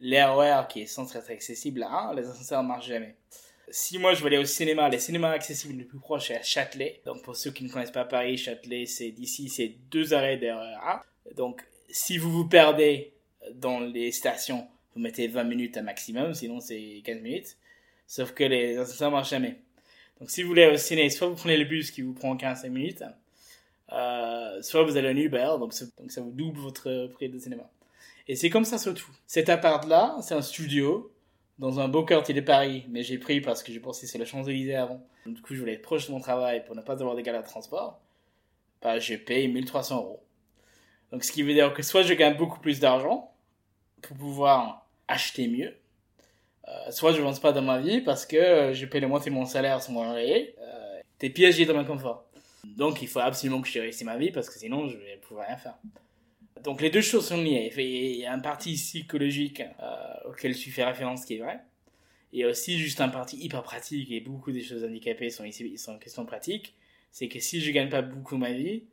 L'RER 0.00 0.66
qui 0.68 0.80
est 0.80 0.86
censé 0.86 1.18
être 1.18 1.30
accessible 1.30 1.82
à 1.82 2.12
les 2.16 2.26
ascenseurs 2.26 2.62
ne 2.62 2.68
marchent 2.68 2.88
jamais. 2.88 3.16
Si 3.70 3.98
moi 3.98 4.14
je 4.14 4.20
veux 4.20 4.26
aller 4.28 4.38
au 4.38 4.44
cinéma, 4.44 4.88
les 4.88 4.98
cinémas 4.98 5.30
accessibles 5.30 5.74
les 5.74 5.84
plus 5.84 5.98
proches 5.98 6.28
c'est 6.28 6.36
à 6.36 6.42
Châtelet. 6.42 7.02
Donc 7.04 7.22
pour 7.22 7.36
ceux 7.36 7.50
qui 7.50 7.62
ne 7.64 7.68
connaissent 7.68 7.90
pas 7.90 8.04
Paris, 8.04 8.36
Châtelet 8.36 8.86
c'est 8.86 9.10
d'ici, 9.10 9.48
c'est 9.48 9.76
deux 9.90 10.14
arrêts 10.14 10.38
d'RER. 10.38 11.02
Donc 11.36 11.62
si 11.90 12.16
vous 12.16 12.32
vous 12.32 12.48
perdez 12.48 13.12
dans 13.54 13.80
les 13.80 14.10
stations, 14.10 14.66
vous 14.94 15.00
mettez 15.00 15.28
20 15.28 15.44
minutes 15.44 15.76
à 15.76 15.82
maximum, 15.82 16.34
sinon 16.34 16.60
c'est 16.60 17.02
15 17.04 17.20
minutes. 17.20 17.56
Sauf 18.06 18.32
que 18.32 18.42
les 18.42 18.76
ascenseurs 18.78 19.10
marchent 19.10 19.30
jamais. 19.30 19.60
Donc 20.20 20.30
si 20.30 20.42
vous 20.42 20.48
voulez 20.48 20.66
au 20.66 20.76
ciné, 20.76 21.08
soit 21.08 21.28
vous 21.28 21.34
prenez 21.34 21.56
le 21.56 21.64
bus 21.64 21.90
qui 21.90 22.02
vous 22.02 22.12
prend 22.12 22.36
15 22.36 22.64
minutes, 22.66 23.02
euh, 23.92 24.62
soit 24.62 24.84
vous 24.84 24.96
allez 24.96 25.08
en 25.08 25.16
Uber, 25.16 25.54
donc, 25.58 25.72
ça 25.72 26.20
vous 26.20 26.30
double 26.30 26.60
votre 26.60 27.08
prix 27.14 27.28
de 27.28 27.38
cinéma. 27.38 27.68
Et 28.28 28.36
c'est 28.36 28.50
comme 28.50 28.64
ça 28.64 28.78
surtout. 28.78 29.10
Cet 29.26 29.48
appart-là, 29.48 30.18
c'est 30.22 30.34
un 30.34 30.42
studio 30.42 31.10
dans 31.58 31.80
un 31.80 31.88
beau 31.88 32.04
quartier 32.04 32.34
de 32.34 32.40
Paris, 32.40 32.84
mais 32.88 33.02
j'ai 33.02 33.18
pris 33.18 33.40
parce 33.40 33.62
que 33.62 33.72
j'ai 33.72 33.80
pensé 33.80 34.06
c'est 34.06 34.18
le 34.18 34.24
Champs-Élysées 34.24 34.76
avant. 34.76 35.04
du 35.26 35.40
coup, 35.42 35.54
je 35.54 35.60
voulais 35.60 35.74
être 35.74 35.82
proche 35.82 36.06
de 36.06 36.12
mon 36.12 36.20
travail 36.20 36.64
pour 36.64 36.76
ne 36.76 36.82
pas 36.82 36.92
avoir 36.92 37.16
des 37.16 37.22
galères 37.22 37.42
de 37.42 37.48
transport. 37.48 38.00
Bah, 38.82 38.98
j'ai 38.98 39.18
payé 39.18 39.48
1300 39.48 39.96
euros. 39.96 40.22
Donc, 41.12 41.24
ce 41.24 41.32
qui 41.32 41.42
veut 41.42 41.52
dire 41.52 41.72
que 41.74 41.82
soit 41.82 42.02
je 42.02 42.14
gagne 42.14 42.36
beaucoup 42.36 42.60
plus 42.60 42.78
d'argent 42.78 43.34
pour 44.00 44.16
pouvoir 44.16 44.86
acheter 45.08 45.48
mieux, 45.48 45.74
Euh, 46.70 46.90
soit 46.90 47.12
je 47.12 47.20
avance 47.20 47.40
pas 47.40 47.52
dans 47.52 47.62
ma 47.62 47.80
vie 47.80 48.00
parce 48.00 48.26
que 48.26 48.36
euh, 48.36 48.72
je 48.72 48.86
paie 48.86 49.00
la 49.00 49.08
moitié 49.08 49.30
de 49.30 49.36
mon 49.36 49.46
salaire 49.46 49.82
sur 49.82 49.92
mon 49.92 50.04
loyer. 50.04 50.54
Euh, 50.60 51.00
T'es 51.18 51.30
piégé 51.30 51.66
dans 51.66 51.74
mon 51.74 51.84
confort. 51.84 52.26
Donc 52.64 53.02
il 53.02 53.08
faut 53.08 53.18
absolument 53.18 53.60
que 53.60 53.68
je 53.68 53.78
réussisse 53.78 54.04
ma 54.04 54.16
vie 54.16 54.30
parce 54.30 54.48
que 54.48 54.58
sinon 54.58 54.88
je 54.88 54.96
vais 54.96 55.16
pouvoir 55.16 55.46
rien 55.46 55.56
faire. 55.56 55.78
Donc 56.62 56.80
les 56.80 56.90
deux 56.90 57.00
choses 57.00 57.26
sont 57.26 57.38
liées. 57.42 57.72
Il 57.76 58.16
y 58.18 58.26
a 58.26 58.32
un 58.32 58.38
parti 58.38 58.74
psychologique 58.74 59.60
euh, 59.60 60.28
auquel 60.28 60.54
tu 60.54 60.70
fais 60.70 60.84
référence 60.84 61.24
qui 61.24 61.36
est 61.36 61.38
vrai. 61.38 61.60
Et 62.32 62.44
aussi 62.44 62.78
juste 62.78 63.00
un 63.00 63.08
parti 63.08 63.36
hyper 63.38 63.62
pratique 63.62 64.12
et 64.12 64.20
beaucoup 64.20 64.52
des 64.52 64.62
choses 64.62 64.84
handicapées 64.84 65.30
sont 65.30 65.44
ici 65.44 65.76
sont 65.76 65.98
question 65.98 66.24
pratique. 66.24 66.74
C'est 67.10 67.28
que 67.28 67.40
si 67.40 67.60
je 67.60 67.72
gagne 67.72 67.88
pas 67.88 68.02
beaucoup 68.02 68.36
ma 68.36 68.52
vie, 68.52 68.84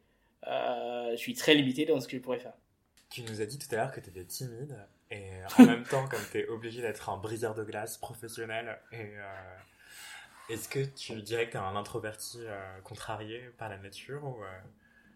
je 0.44 1.16
suis 1.18 1.36
très 1.36 1.54
limité 1.54 1.86
dans 1.86 2.00
ce 2.00 2.08
que 2.08 2.18
je 2.18 2.22
pourrais 2.22 2.40
faire. 2.40 2.54
Tu 3.12 3.22
nous 3.22 3.40
as 3.40 3.46
dit 3.46 3.60
tout 3.60 3.68
à 3.72 3.76
l'heure 3.76 3.92
que 3.92 4.00
tu 4.00 4.10
étais 4.10 4.26
timide 4.26 4.76
et 5.12 5.30
en 5.58 5.66
même 5.66 5.84
temps 5.84 6.08
comme 6.08 6.22
tu 6.32 6.40
es 6.40 6.48
obligé 6.48 6.82
d'être 6.82 7.10
un 7.10 7.18
briseur 7.18 7.56
de 7.56 7.64
glace 7.64 7.98
professionnel 7.98 8.80
et 8.92 9.14
euh, 9.18 9.58
est-ce 10.50 10.70
que 10.70 10.80
tu 10.80 11.22
dirais 11.22 11.48
que 11.48 11.52
tu 11.52 11.58
es 11.58 11.60
un 11.60 11.76
introverti 11.76 12.40
euh, 12.42 12.82
contrarié 12.82 13.50
par 13.58 13.70
la 13.70 13.78
nature 13.78 14.24
ou 14.24 14.44
euh, 14.44 14.60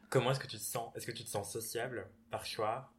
comment 0.10 0.32
est-ce 0.32 0.40
que 0.40 0.48
tu 0.48 0.58
te 0.58 0.62
sens 0.62 0.96
Est-ce 0.96 1.06
que 1.06 1.12
tu 1.12 1.24
te 1.24 1.30
sens 1.30 1.52
sociable 1.52 2.08
par 2.30 2.46
choix? 2.46 2.92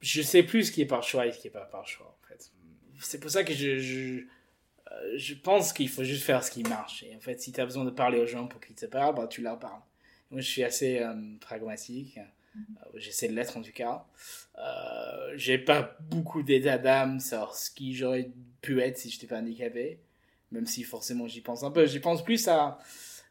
Je 0.00 0.22
sais 0.22 0.42
plus 0.42 0.64
ce 0.64 0.72
qui 0.72 0.82
est 0.82 0.86
par 0.86 1.02
choix 1.02 1.26
et 1.26 1.32
ce 1.32 1.38
qui 1.38 1.48
est 1.48 1.52
pas 1.52 1.64
par 1.64 1.86
choix 1.86 2.18
en 2.22 2.28
fait. 2.28 2.50
C'est 3.00 3.18
pour 3.18 3.30
ça 3.30 3.42
que 3.42 3.52
je, 3.52 3.78
je, 3.78 4.24
euh, 4.92 5.12
je 5.16 5.34
pense 5.34 5.72
qu'il 5.72 5.88
faut 5.88 6.04
juste 6.04 6.24
faire 6.24 6.44
ce 6.44 6.50
qui 6.50 6.62
marche. 6.62 7.02
Et 7.02 7.14
en 7.16 7.20
fait, 7.20 7.40
si 7.40 7.52
tu 7.52 7.60
as 7.60 7.64
besoin 7.64 7.84
de 7.84 7.90
parler 7.90 8.18
aux 8.18 8.26
gens 8.26 8.46
pour 8.46 8.60
qu'ils 8.60 8.76
te 8.76 8.86
parlent, 8.86 9.14
bah, 9.14 9.26
tu 9.26 9.42
leur 9.42 9.58
parles. 9.58 9.80
Moi, 10.30 10.40
je 10.40 10.48
suis 10.50 10.64
assez 10.64 11.00
euh, 11.00 11.14
pragmatique. 11.40 12.18
Euh, 12.56 12.60
J'essaie 12.94 13.28
de 13.28 13.34
l'être 13.34 13.56
en 13.56 13.62
tout 13.62 13.72
cas. 13.72 14.04
Euh, 14.58 15.32
j'ai 15.36 15.58
pas 15.58 15.96
beaucoup 16.00 16.42
d'état 16.42 16.78
d'âme 16.78 17.20
sur 17.20 17.54
ce 17.54 17.70
qui 17.70 17.94
j'aurais 17.94 18.30
pu 18.62 18.80
être 18.80 18.98
si 18.98 19.10
j'étais 19.10 19.26
pas 19.26 19.38
handicapé. 19.38 20.00
Même 20.52 20.66
si 20.66 20.84
forcément 20.84 21.26
j'y 21.26 21.40
pense 21.40 21.62
un 21.64 21.70
peu. 21.70 21.86
J'y 21.86 22.00
pense 22.00 22.22
plus 22.22 22.46
à, 22.48 22.78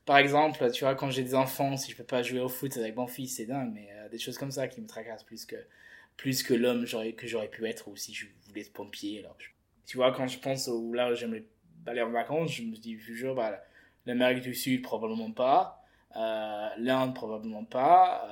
par 0.06 0.18
exemple, 0.18 0.70
tu 0.72 0.84
vois, 0.84 0.96
quand 0.96 1.10
j'ai 1.10 1.24
des 1.24 1.36
enfants, 1.36 1.78
si 1.78 1.92
je 1.92 1.98
peux 1.98 2.04
pas 2.04 2.24
jouer 2.24 2.40
au 2.42 2.50
foot 2.50 2.76
avec 2.78 2.96
mon 2.96 3.08
fils, 3.08 3.38
c'est 3.38 3.46
dingue, 3.46 3.72
mais 3.74 3.90
euh, 3.94 4.10
des 4.10 4.20
choses 4.20 4.38
comme 4.38 4.52
ça 4.52 4.68
qui 4.68 4.82
me 4.82 4.88
tracassent 4.88 5.24
plus 5.24 5.46
que, 5.46 5.56
plus 6.18 6.44
que 6.44 6.54
l'homme 6.54 6.82
que 7.16 7.28
j'aurais 7.28 7.48
pu 7.48 7.66
être 7.68 7.88
ou 7.88 7.96
si 7.96 8.14
je 8.14 8.28
voulais 8.48 8.62
être 8.62 8.74
pompier. 8.74 9.26
Tu 9.86 9.98
vois, 9.98 10.12
quand 10.14 10.28
je 10.28 10.40
pense 10.40 10.68
au 10.68 10.94
là 10.94 11.12
où 11.12 11.16
j'aimerais 11.16 11.46
aller 11.86 12.02
en 12.02 12.12
vacances, 12.12 12.52
je 12.52 12.64
me 12.64 12.76
dis 12.76 12.98
toujours, 12.98 13.36
bah, 13.36 13.62
l'Amérique 14.06 14.44
du 14.44 14.54
Sud, 14.56 14.82
probablement 14.82 15.32
pas. 15.32 15.82
L'Inde, 16.78 17.16
probablement 17.16 17.64
pas. 17.66 18.28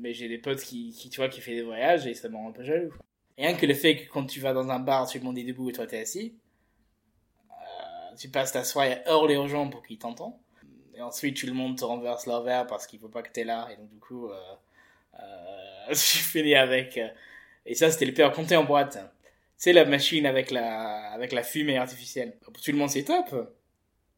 Mais 0.00 0.14
j'ai 0.14 0.28
des 0.28 0.38
potes 0.38 0.60
qui, 0.60 0.92
qui, 0.92 1.10
tu 1.10 1.20
vois, 1.20 1.28
qui 1.28 1.40
fait 1.40 1.54
des 1.54 1.62
voyages 1.62 2.06
et 2.06 2.14
ça 2.14 2.28
me 2.28 2.36
rend 2.36 2.48
un 2.48 2.52
peu 2.52 2.64
jaloux. 2.64 2.92
Rien 3.36 3.54
que 3.54 3.66
le 3.66 3.74
fait 3.74 3.96
que 3.96 4.10
quand 4.10 4.26
tu 4.26 4.40
vas 4.40 4.52
dans 4.52 4.68
un 4.68 4.78
bar, 4.78 5.10
tout 5.10 5.18
le 5.18 5.24
monde 5.24 5.38
est 5.38 5.44
debout 5.44 5.70
et 5.70 5.72
toi 5.72 5.86
t'es 5.86 6.00
assis, 6.00 6.34
euh, 7.50 8.16
tu 8.16 8.28
passes 8.28 8.52
ta 8.52 8.64
soirée 8.64 8.94
à 9.06 9.12
hurler 9.12 9.36
aux 9.36 9.48
gens 9.48 9.68
pour 9.68 9.82
qu'ils 9.82 9.98
t'entendent. 9.98 10.34
Et 10.98 11.00
ensuite, 11.00 11.36
tout 11.36 11.46
le 11.46 11.52
monde 11.52 11.78
te 11.78 11.84
renverse 11.84 12.26
leur 12.26 12.42
verre 12.42 12.66
parce 12.66 12.88
qu'il 12.88 12.98
faut 12.98 13.08
pas 13.08 13.22
que 13.22 13.30
t'es 13.30 13.44
là. 13.44 13.68
Et 13.72 13.76
donc, 13.76 13.88
du 13.88 14.00
coup, 14.00 14.28
euh, 14.28 14.36
euh, 15.14 15.18
je 15.90 15.94
finis 15.94 16.56
avec... 16.56 16.98
euh, 16.98 17.08
et 17.64 17.76
ça, 17.76 17.90
c'était 17.90 18.06
le 18.06 18.12
pire 18.12 18.32
t'es 18.32 18.56
en 18.56 18.64
boîte. 18.64 18.98
C'est 19.56 19.72
la 19.72 19.84
machine 19.84 20.26
avec 20.26 20.50
la, 20.50 21.12
avec 21.12 21.30
la 21.30 21.44
fumée 21.44 21.78
artificielle. 21.78 22.36
Tout 22.40 22.72
le 22.72 22.78
monde, 22.78 22.90
c'est 22.90 23.04
top. 23.04 23.32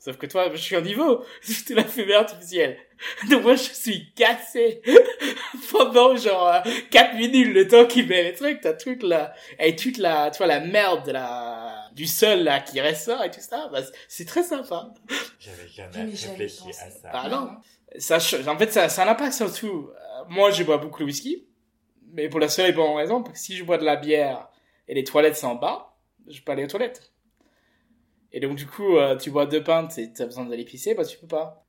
Sauf 0.00 0.16
que 0.16 0.24
toi, 0.24 0.50
je 0.50 0.56
suis 0.56 0.76
en 0.76 0.80
niveau. 0.80 1.24
C'était 1.42 1.74
la 1.74 1.84
fumée 1.84 2.14
artificielle. 2.14 2.78
Donc 3.30 3.42
moi, 3.42 3.54
je 3.54 3.62
suis 3.62 4.12
cassé 4.14 4.80
pendant 5.70 6.16
genre 6.16 6.62
4 6.90 7.16
minutes 7.16 7.54
le 7.54 7.68
temps 7.68 7.86
qu'il 7.86 8.06
met 8.06 8.22
les 8.22 8.32
trucs. 8.32 8.62
T'as 8.62 8.72
toute 8.72 9.02
la, 9.02 9.34
et 9.58 9.76
toute 9.76 9.98
la, 9.98 10.30
tu 10.30 10.38
vois, 10.38 10.46
la 10.46 10.60
merde 10.60 11.06
de 11.06 11.12
la, 11.12 11.90
du 11.94 12.06
sol 12.06 12.40
là 12.40 12.60
qui 12.60 12.80
ressort 12.80 13.22
et 13.22 13.30
tout 13.30 13.40
ça. 13.40 13.68
Bah, 13.70 13.80
c'est 14.08 14.24
très 14.24 14.42
sympa. 14.42 14.92
J'avais 15.38 15.68
jamais 15.68 16.10
réfléchi 16.10 16.70
à 16.70 16.90
ça. 16.90 17.10
Bah 17.12 17.28
non. 17.28 17.50
Ça, 17.98 18.16
en 18.16 18.56
fait, 18.56 18.72
ça, 18.72 18.88
ça 18.88 19.02
a 19.02 19.06
un 19.06 19.10
impact 19.10 19.34
surtout. 19.34 19.90
Euh, 19.90 20.24
moi, 20.28 20.50
je 20.50 20.64
bois 20.64 20.78
beaucoup 20.78 21.00
le 21.00 21.06
whisky. 21.06 21.46
Mais 22.12 22.28
pour 22.28 22.40
la 22.40 22.48
seule 22.48 22.70
et 22.70 22.72
bonne 22.72 22.96
raison, 22.96 23.22
parce 23.22 23.34
que 23.34 23.44
si 23.44 23.54
je 23.54 23.64
bois 23.64 23.76
de 23.76 23.84
la 23.84 23.96
bière 23.96 24.48
et 24.88 24.94
les 24.94 25.04
toilettes 25.04 25.36
sont 25.36 25.48
en 25.48 25.54
bas, 25.56 25.96
je 26.26 26.40
peux 26.40 26.52
aller 26.52 26.64
aux 26.64 26.68
toilettes. 26.68 27.09
Et 28.32 28.40
donc, 28.40 28.56
du 28.56 28.66
coup, 28.66 28.96
euh, 28.96 29.16
tu 29.16 29.30
bois 29.30 29.46
deux 29.46 29.62
pintes 29.62 29.98
et 29.98 30.12
t'as 30.12 30.26
besoin 30.26 30.46
d'aller 30.46 30.64
pisser, 30.64 30.94
bah 30.94 31.04
tu 31.04 31.18
peux 31.18 31.26
pas. 31.26 31.64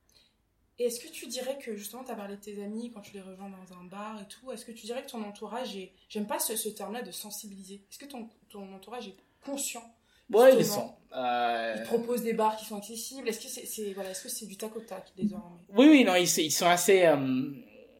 Et 0.78 0.84
est-ce 0.86 1.00
que 1.00 1.08
tu 1.12 1.26
dirais 1.26 1.58
que 1.58 1.76
justement, 1.76 2.02
tu 2.02 2.10
as 2.10 2.16
parlé 2.16 2.36
de 2.36 2.40
tes 2.40 2.62
amis 2.62 2.90
quand 2.92 3.00
tu 3.00 3.12
les 3.14 3.20
rejoins 3.20 3.50
dans 3.50 3.76
un 3.76 3.84
bar 3.84 4.20
et 4.20 4.26
tout, 4.26 4.50
est-ce 4.52 4.64
que 4.64 4.72
tu 4.72 4.86
dirais 4.86 5.02
que 5.02 5.10
ton 5.10 5.22
entourage 5.22 5.76
est. 5.76 5.92
J'aime 6.08 6.26
pas 6.26 6.38
ce, 6.38 6.56
ce 6.56 6.68
terme-là 6.70 7.02
de 7.02 7.10
sensibiliser. 7.12 7.82
Est-ce 7.90 7.98
que 7.98 8.06
ton, 8.06 8.28
ton 8.48 8.72
entourage 8.74 9.08
est 9.08 9.16
conscient 9.44 9.84
Ouais, 10.30 10.56
ils 10.56 10.64
sont. 10.64 10.94
Euh, 11.14 11.74
Ils 11.76 11.82
proposent 11.82 12.22
des 12.22 12.32
bars 12.32 12.56
qui 12.56 12.64
sont 12.64 12.76
accessibles 12.78 13.28
Est-ce 13.28 13.40
que 13.40 13.48
c'est 13.66 13.92
voilà, 13.92 14.10
est-ce 14.10 14.22
que 14.22 14.28
c'est 14.30 14.46
du 14.46 14.56
tac 14.56 14.74
au 14.74 14.80
tac 14.80 15.12
désormais? 15.16 15.58
Oui, 15.76 15.86
oui, 15.90 16.04
non, 16.04 16.14
ils, 16.14 16.22
ils 16.38 16.50
sont 16.50 16.66
assez. 16.66 17.04
euh, 17.04 17.50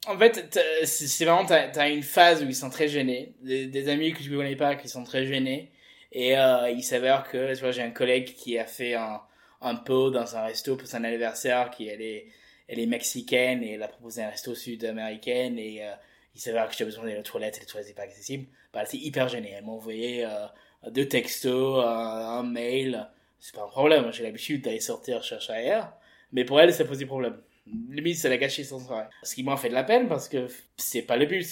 En 0.07 0.17
fait, 0.19 0.59
c'est 0.85 1.25
vraiment, 1.27 1.45
t'as 1.45 1.69
as 1.79 1.89
une 1.91 2.03
phase 2.03 2.43
où 2.43 2.47
ils 2.47 2.55
sont 2.57 2.71
très 2.71 2.89
gênés. 2.89 3.35
Des, 3.43 3.67
des 3.67 3.89
amis 3.89 4.15
que 4.15 4.23
je 4.23 4.31
ne 4.31 4.37
connais 4.37 4.57
pas 4.57 4.77
qui 4.77 4.89
sont 4.89 5.05
très 5.05 5.27
gênés. 5.27 5.71
Et 6.13 6.37
euh, 6.39 6.71
il 6.71 6.83
s'avère 6.83 7.29
que, 7.29 7.55
tu 7.55 7.61
vois, 7.61 7.73
j'ai 7.73 7.83
un 7.83 7.91
collègue 7.91 8.35
qui 8.35 8.59
a 8.59 8.67
fait 8.67 8.95
un, 8.95 9.21
un 9.63 9.75
pot 9.75 10.11
dans 10.11 10.37
un 10.37 10.45
resto 10.45 10.77
pour 10.77 10.87
son 10.87 11.03
anniversaire, 11.05 11.71
qui 11.71 11.89
elle 11.89 12.03
est, 12.03 12.27
elle 12.69 12.79
est 12.79 12.87
mexicaine 12.87 13.63
et 13.63 13.73
elle 13.73 13.83
a 13.83 13.89
proposé 13.89 14.23
un 14.23 14.29
resto 14.29 14.55
sud-américain 14.55 15.55
et 15.57 15.83
euh, 15.83 15.93
il 16.35 16.41
s'avère 16.41 16.69
que 16.69 16.77
j'ai 16.77 16.85
besoin 16.85 17.05
aux 17.19 17.23
toilettes 17.23 17.57
et 17.57 17.61
les 17.61 17.67
toilettes 17.67 17.89
n'étaient 17.89 17.97
pas 17.97 18.07
accessibles. 18.07 18.47
Bah, 18.73 18.81
elle 18.81 18.87
était 18.89 19.05
hyper 19.05 19.29
gênée. 19.29 19.55
Elle 19.57 19.65
m'a 19.65 19.73
envoyé 19.73 20.25
euh, 20.25 20.47
deux 20.91 21.09
textos, 21.09 21.85
un, 21.85 21.89
un 21.89 22.43
mail. 22.43 23.09
C'est 23.39 23.55
pas 23.55 23.65
un 23.65 23.69
problème. 23.69 24.13
J'ai 24.13 24.23
l'habitude 24.23 24.63
d'aller 24.65 24.81
sortir 24.81 25.23
chercher 25.23 25.53
ailleurs. 25.53 25.93
Mais 26.33 26.45
pour 26.45 26.61
elle, 26.61 26.73
ça 26.73 26.85
posait 26.85 27.07
problème. 27.07 27.39
Limite, 27.67 28.17
ça 28.17 28.29
l'a 28.29 28.39
gâché 28.39 28.65
son 28.65 28.81
soirée. 28.81 29.07
Ce 29.23 29.35
qui 29.35 29.43
m'a 29.43 29.57
fait 29.57 29.69
de 29.69 29.75
la 29.75 29.85
peine 29.85 30.09
parce 30.09 30.29
que 30.29 30.47
c'est 30.77 31.03
pas 31.03 31.17
le 31.17 31.27
but 31.27 31.47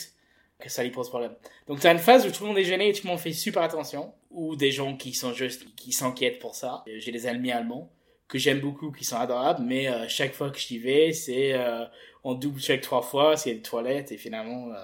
que 0.58 0.68
ça 0.68 0.82
lui 0.82 0.90
pose 0.90 1.08
problème. 1.08 1.34
Donc 1.66 1.80
t'as 1.80 1.92
une 1.92 1.98
phase 1.98 2.26
où 2.26 2.30
tout 2.30 2.42
le 2.42 2.48
monde 2.48 2.58
est 2.58 2.64
gêné 2.64 2.88
et 2.88 2.92
tout 2.92 3.02
le 3.04 3.10
monde 3.10 3.18
fait 3.18 3.32
super 3.32 3.62
attention. 3.62 4.12
Ou 4.30 4.56
des 4.56 4.70
gens 4.70 4.96
qui 4.96 5.12
sont 5.12 5.32
juste, 5.32 5.74
qui 5.74 5.92
s'inquiètent 5.92 6.38
pour 6.38 6.54
ça. 6.54 6.84
J'ai 6.86 7.12
des 7.12 7.26
amis 7.26 7.50
allemands 7.50 7.90
que 8.28 8.38
j'aime 8.38 8.60
beaucoup, 8.60 8.92
qui 8.92 9.04
sont 9.04 9.16
adorables, 9.16 9.64
mais 9.64 9.88
euh, 9.88 10.06
chaque 10.08 10.34
fois 10.34 10.50
que 10.50 10.58
j'y 10.58 10.78
vais, 10.78 11.12
c'est 11.12 11.52
euh, 11.54 11.84
on 12.22 12.34
double 12.34 12.60
check 12.60 12.80
trois 12.80 13.02
fois, 13.02 13.34
a 13.34 13.44
des 13.44 13.60
toilettes 13.60 14.12
et 14.12 14.16
finalement 14.16 14.68
euh, 14.72 14.76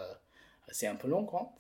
c'est 0.73 0.89
un 0.89 0.97
peu 0.97 1.07
long 1.09 1.25
quoi. 1.25 1.53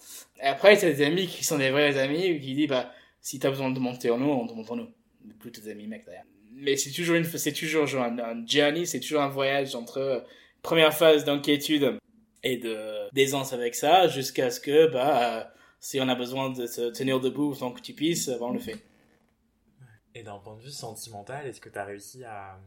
Et 0.42 0.46
après 0.46 0.76
t'as 0.76 0.90
des 0.90 1.02
amis 1.02 1.28
qui 1.28 1.44
sont 1.44 1.58
des 1.58 1.70
vrais 1.70 1.96
amis 1.96 2.40
qui 2.40 2.54
disent 2.54 2.68
bah 2.68 2.90
si 3.20 3.38
t'as 3.38 3.50
besoin 3.50 3.70
de 3.70 3.78
monter 3.80 4.10
en 4.10 4.18
nous, 4.18 4.30
on 4.30 4.46
te 4.46 4.52
monte 4.52 4.70
en 4.70 4.76
nous. 4.76 4.88
Plutôt 5.40 5.60
des 5.60 5.70
amis 5.70 5.88
mecs 5.88 6.06
d'ailleurs. 6.06 6.24
Mais 6.52 6.76
c'est 6.76 6.92
toujours 6.92 7.16
une, 7.16 7.24
c'est 7.24 7.52
toujours 7.52 7.86
genre 7.86 8.04
un, 8.04 8.18
un 8.18 8.46
journey, 8.46 8.86
c'est 8.86 9.00
toujours 9.00 9.20
un 9.20 9.28
voyage 9.28 9.74
entre 9.74 9.98
euh, 9.98 10.20
première 10.62 10.94
phase 10.94 11.24
d'inquiétude 11.24 11.98
et 12.42 12.56
de 12.56 13.12
d'aisance 13.12 13.52
avec 13.52 13.74
ça 13.74 14.06
jusqu'à 14.06 14.50
ce 14.50 14.60
que 14.60 14.86
bah 14.86 15.38
euh, 15.38 15.44
si 15.86 16.00
on 16.00 16.08
a 16.08 16.16
besoin 16.16 16.50
de 16.50 16.66
se 16.66 16.90
tenir 16.90 17.20
debout 17.20 17.54
tant 17.54 17.70
que 17.70 17.80
tu 17.80 17.92
puisses, 17.92 18.28
bah, 18.28 18.38
on 18.40 18.50
le 18.52 18.58
fait. 18.58 18.76
Et 20.16 20.24
d'un 20.24 20.38
point 20.38 20.56
de 20.56 20.60
vue 20.60 20.72
sentimental, 20.72 21.46
est-ce 21.46 21.60
que 21.60 21.68
tu 21.68 21.78
as 21.78 21.84
réussi 21.84 22.24
à 22.24 22.58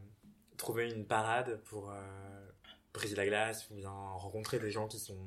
trouver 0.56 0.90
une 0.90 1.04
parade 1.04 1.60
pour 1.66 1.90
euh, 1.90 2.00
briser 2.94 3.16
la 3.16 3.26
glace 3.26 3.68
ou 3.70 3.74
bien 3.74 3.90
rencontrer 3.90 4.58
des 4.58 4.70
gens 4.70 4.88
qui 4.88 4.98
sont. 4.98 5.18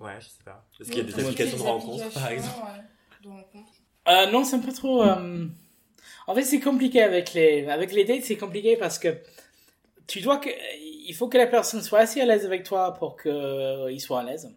Ouais, 0.00 0.20
je 0.20 0.26
sais 0.28 0.42
pas. 0.44 0.68
Est-ce 0.78 0.90
qu'il 0.90 0.98
y 0.98 1.00
a 1.00 1.04
des 1.16 1.18
applications 1.24 1.56
de 1.56 1.62
rencontres 1.62 2.12
par 2.12 2.24
applications, 2.24 2.52
exemple 2.52 2.66
ouais, 2.66 3.22
de 3.22 3.28
rencontres. 3.28 3.72
Euh, 4.08 4.30
non, 4.30 4.44
c'est 4.44 4.60
pas 4.60 4.72
trop. 4.72 5.02
euh, 5.02 5.46
En 6.26 6.34
fait, 6.34 6.42
c'est 6.42 6.60
compliqué 6.60 7.00
avec 7.00 7.32
les 7.32 7.66
avec 7.70 7.92
les 7.92 8.04
dates, 8.04 8.24
c'est 8.24 8.36
compliqué 8.36 8.76
parce 8.76 8.98
que 8.98 9.16
tu 10.06 10.20
dois 10.20 10.36
que 10.36 10.50
il 11.06 11.14
faut 11.14 11.28
que 11.28 11.38
la 11.38 11.46
personne 11.46 11.80
soit 11.80 12.00
assez 12.00 12.20
à 12.20 12.26
l'aise 12.26 12.44
avec 12.44 12.64
toi 12.64 12.92
pour 12.92 13.16
que 13.16 13.30
euh, 13.30 13.90
il 13.90 14.00
soit 14.00 14.20
à 14.20 14.24
l'aise, 14.24 14.54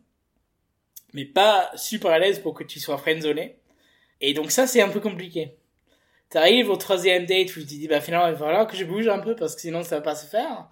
mais 1.17 1.25
pas 1.25 1.71
super 1.75 2.11
à 2.11 2.19
l'aise 2.19 2.37
pour 2.37 2.53
que 2.53 2.63
tu 2.63 2.79
sois 2.79 2.99
friendzoné. 2.99 3.57
Et 4.21 4.35
donc 4.35 4.51
ça, 4.51 4.67
c'est 4.67 4.81
un 4.81 4.89
peu 4.89 4.99
compliqué. 4.99 5.55
T'arrives 6.29 6.69
au 6.69 6.75
troisième 6.75 7.25
date 7.25 7.49
où 7.49 7.59
tu 7.59 7.63
te 7.63 7.69
dis 7.69 7.87
bah 7.87 8.01
finalement 8.01 8.27
il 8.27 8.33
va 8.33 8.37
falloir 8.37 8.67
que 8.67 8.77
je 8.77 8.83
bouge 8.83 9.07
un 9.07 9.19
peu 9.19 9.35
parce 9.35 9.55
que 9.55 9.61
sinon 9.61 9.81
ça 9.81 9.95
va 9.95 10.01
pas 10.01 10.15
se 10.15 10.27
faire. 10.27 10.67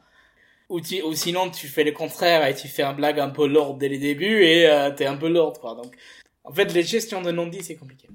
Ou, 0.69 0.81
tu, 0.81 1.01
ou 1.01 1.13
sinon 1.15 1.49
tu 1.49 1.67
fais 1.67 1.84
le 1.84 1.93
contraire 1.93 2.45
et 2.45 2.53
tu 2.53 2.67
fais 2.67 2.84
un 2.84 2.93
blague 2.93 3.19
un 3.19 3.29
peu 3.29 3.47
lourde 3.47 3.79
dès 3.79 3.89
le 3.89 3.97
début 3.97 4.43
et 4.43 4.69
euh, 4.69 4.91
t'es 4.91 5.05
un 5.08 5.17
peu 5.17 5.29
lourde 5.29 5.58
quoi. 5.58 5.73
Donc 5.75 5.95
en 6.43 6.53
fait 6.53 6.71
les 6.73 6.84
gestions 6.84 7.21
de 7.23 7.31
non-dit 7.31 7.63
c'est 7.63 7.75
compliqué. 7.75 8.08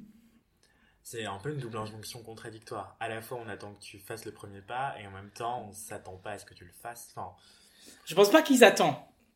C'est 1.03 1.25
un 1.25 1.39
peu 1.39 1.51
une 1.51 1.59
double 1.59 1.79
injonction 1.79 2.23
contradictoire. 2.23 2.97
À 3.01 3.09
la 3.09 3.21
fois, 3.21 3.41
on 3.45 3.49
attend 3.49 3.75
que 3.75 3.81
tu 3.81 3.99
fasses 3.99 4.25
le 4.25 4.31
premier 4.31 4.61
pas 4.61 4.95
et 5.01 5.09
en 5.09 5.11
même 5.11 5.31
temps, 5.31 5.67
on 5.69 5.73
s'attend 5.73 6.17
pas 6.17 6.31
à 6.31 6.39
ce 6.39 6.45
que 6.45 6.55
tu 6.55 6.65
le 6.65 6.71
fasses. 6.71 7.13
Enfin, 7.17 7.33
Je 8.05 8.15
pense 8.15 8.31
pas 8.31 8.43
qu'ils 8.43 8.63
attendent. 8.63 8.95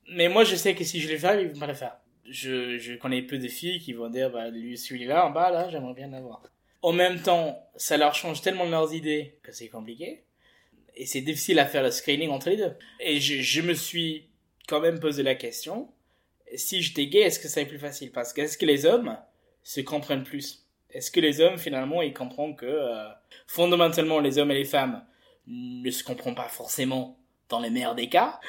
Mais 0.09 0.29
moi, 0.29 0.45
je 0.45 0.55
sais 0.55 0.77
que 0.77 0.85
si 0.85 1.01
je 1.01 1.11
le 1.11 1.19
fais, 1.19 1.43
ils 1.43 1.49
vont 1.49 1.59
pas 1.59 1.67
le 1.67 1.75
faire. 1.75 1.97
Je, 2.29 2.97
connais 2.97 3.23
peu 3.23 3.39
de 3.39 3.49
filles 3.49 3.81
qui 3.81 3.93
vont 3.93 4.09
dire, 4.09 4.31
bah, 4.31 4.49
lui, 4.49 4.79
celui-là, 4.79 5.27
en 5.27 5.31
bas, 5.31 5.51
là, 5.51 5.69
j'aimerais 5.69 5.95
bien 5.95 6.09
l'avoir. 6.09 6.43
En 6.83 6.93
même 6.93 7.21
temps, 7.21 7.59
ça 7.77 7.97
leur 7.97 8.15
change 8.15 8.43
tellement 8.43 8.65
leurs 8.65 8.93
idées 8.95 9.39
que 9.43 9.53
c'est 9.53 9.69
compliqué. 9.69 10.25
Et 10.97 11.07
c'est 11.07 11.23
difficile 11.23 11.59
à 11.59 11.67
faire 11.67 11.83
le 11.83 11.91
screening 11.91 12.31
entre 12.31 12.51
les 12.51 12.57
deux. 12.57 12.73
Et 13.01 13.21
je, 13.21 13.63
me 13.63 13.75
suis 13.75 14.29
quand 14.69 14.81
même 14.81 15.01
posé 15.01 15.23
la 15.23 15.35
question, 15.35 15.89
si 16.55 16.83
j'étais 16.83 17.07
gay, 17.07 17.21
est-ce 17.21 17.39
que 17.39 17.49
ça 17.49 17.55
serait 17.55 17.67
plus 17.67 17.79
facile? 17.79 18.13
Parce 18.13 18.33
que 18.33 18.43
est-ce 18.43 18.57
que 18.57 18.67
les 18.67 18.87
hommes 18.87 19.17
se 19.63 19.81
comprennent 19.81 20.25
plus? 20.25 20.67
Est-ce 20.91 21.11
que 21.11 21.21
les 21.21 21.41
hommes, 21.41 21.59
finalement, 21.59 22.03
ils 22.03 22.15
comprennent 22.15 22.55
que 22.55 22.67
euh, 22.67 23.09
fondamentalement, 23.47 24.21
les 24.21 24.39
hommes 24.39 24.53
et 24.53 24.59
les 24.59 24.65
femmes 24.65 25.05
ne 25.47 25.91
se 25.91 26.05
comprennent 26.05 26.37
pas 26.37 26.49
forcément 26.49 27.19
dans 27.49 27.61
les 27.61 27.71
meilleurs 27.71 27.97
des 27.97 28.09
cas? 28.09 28.41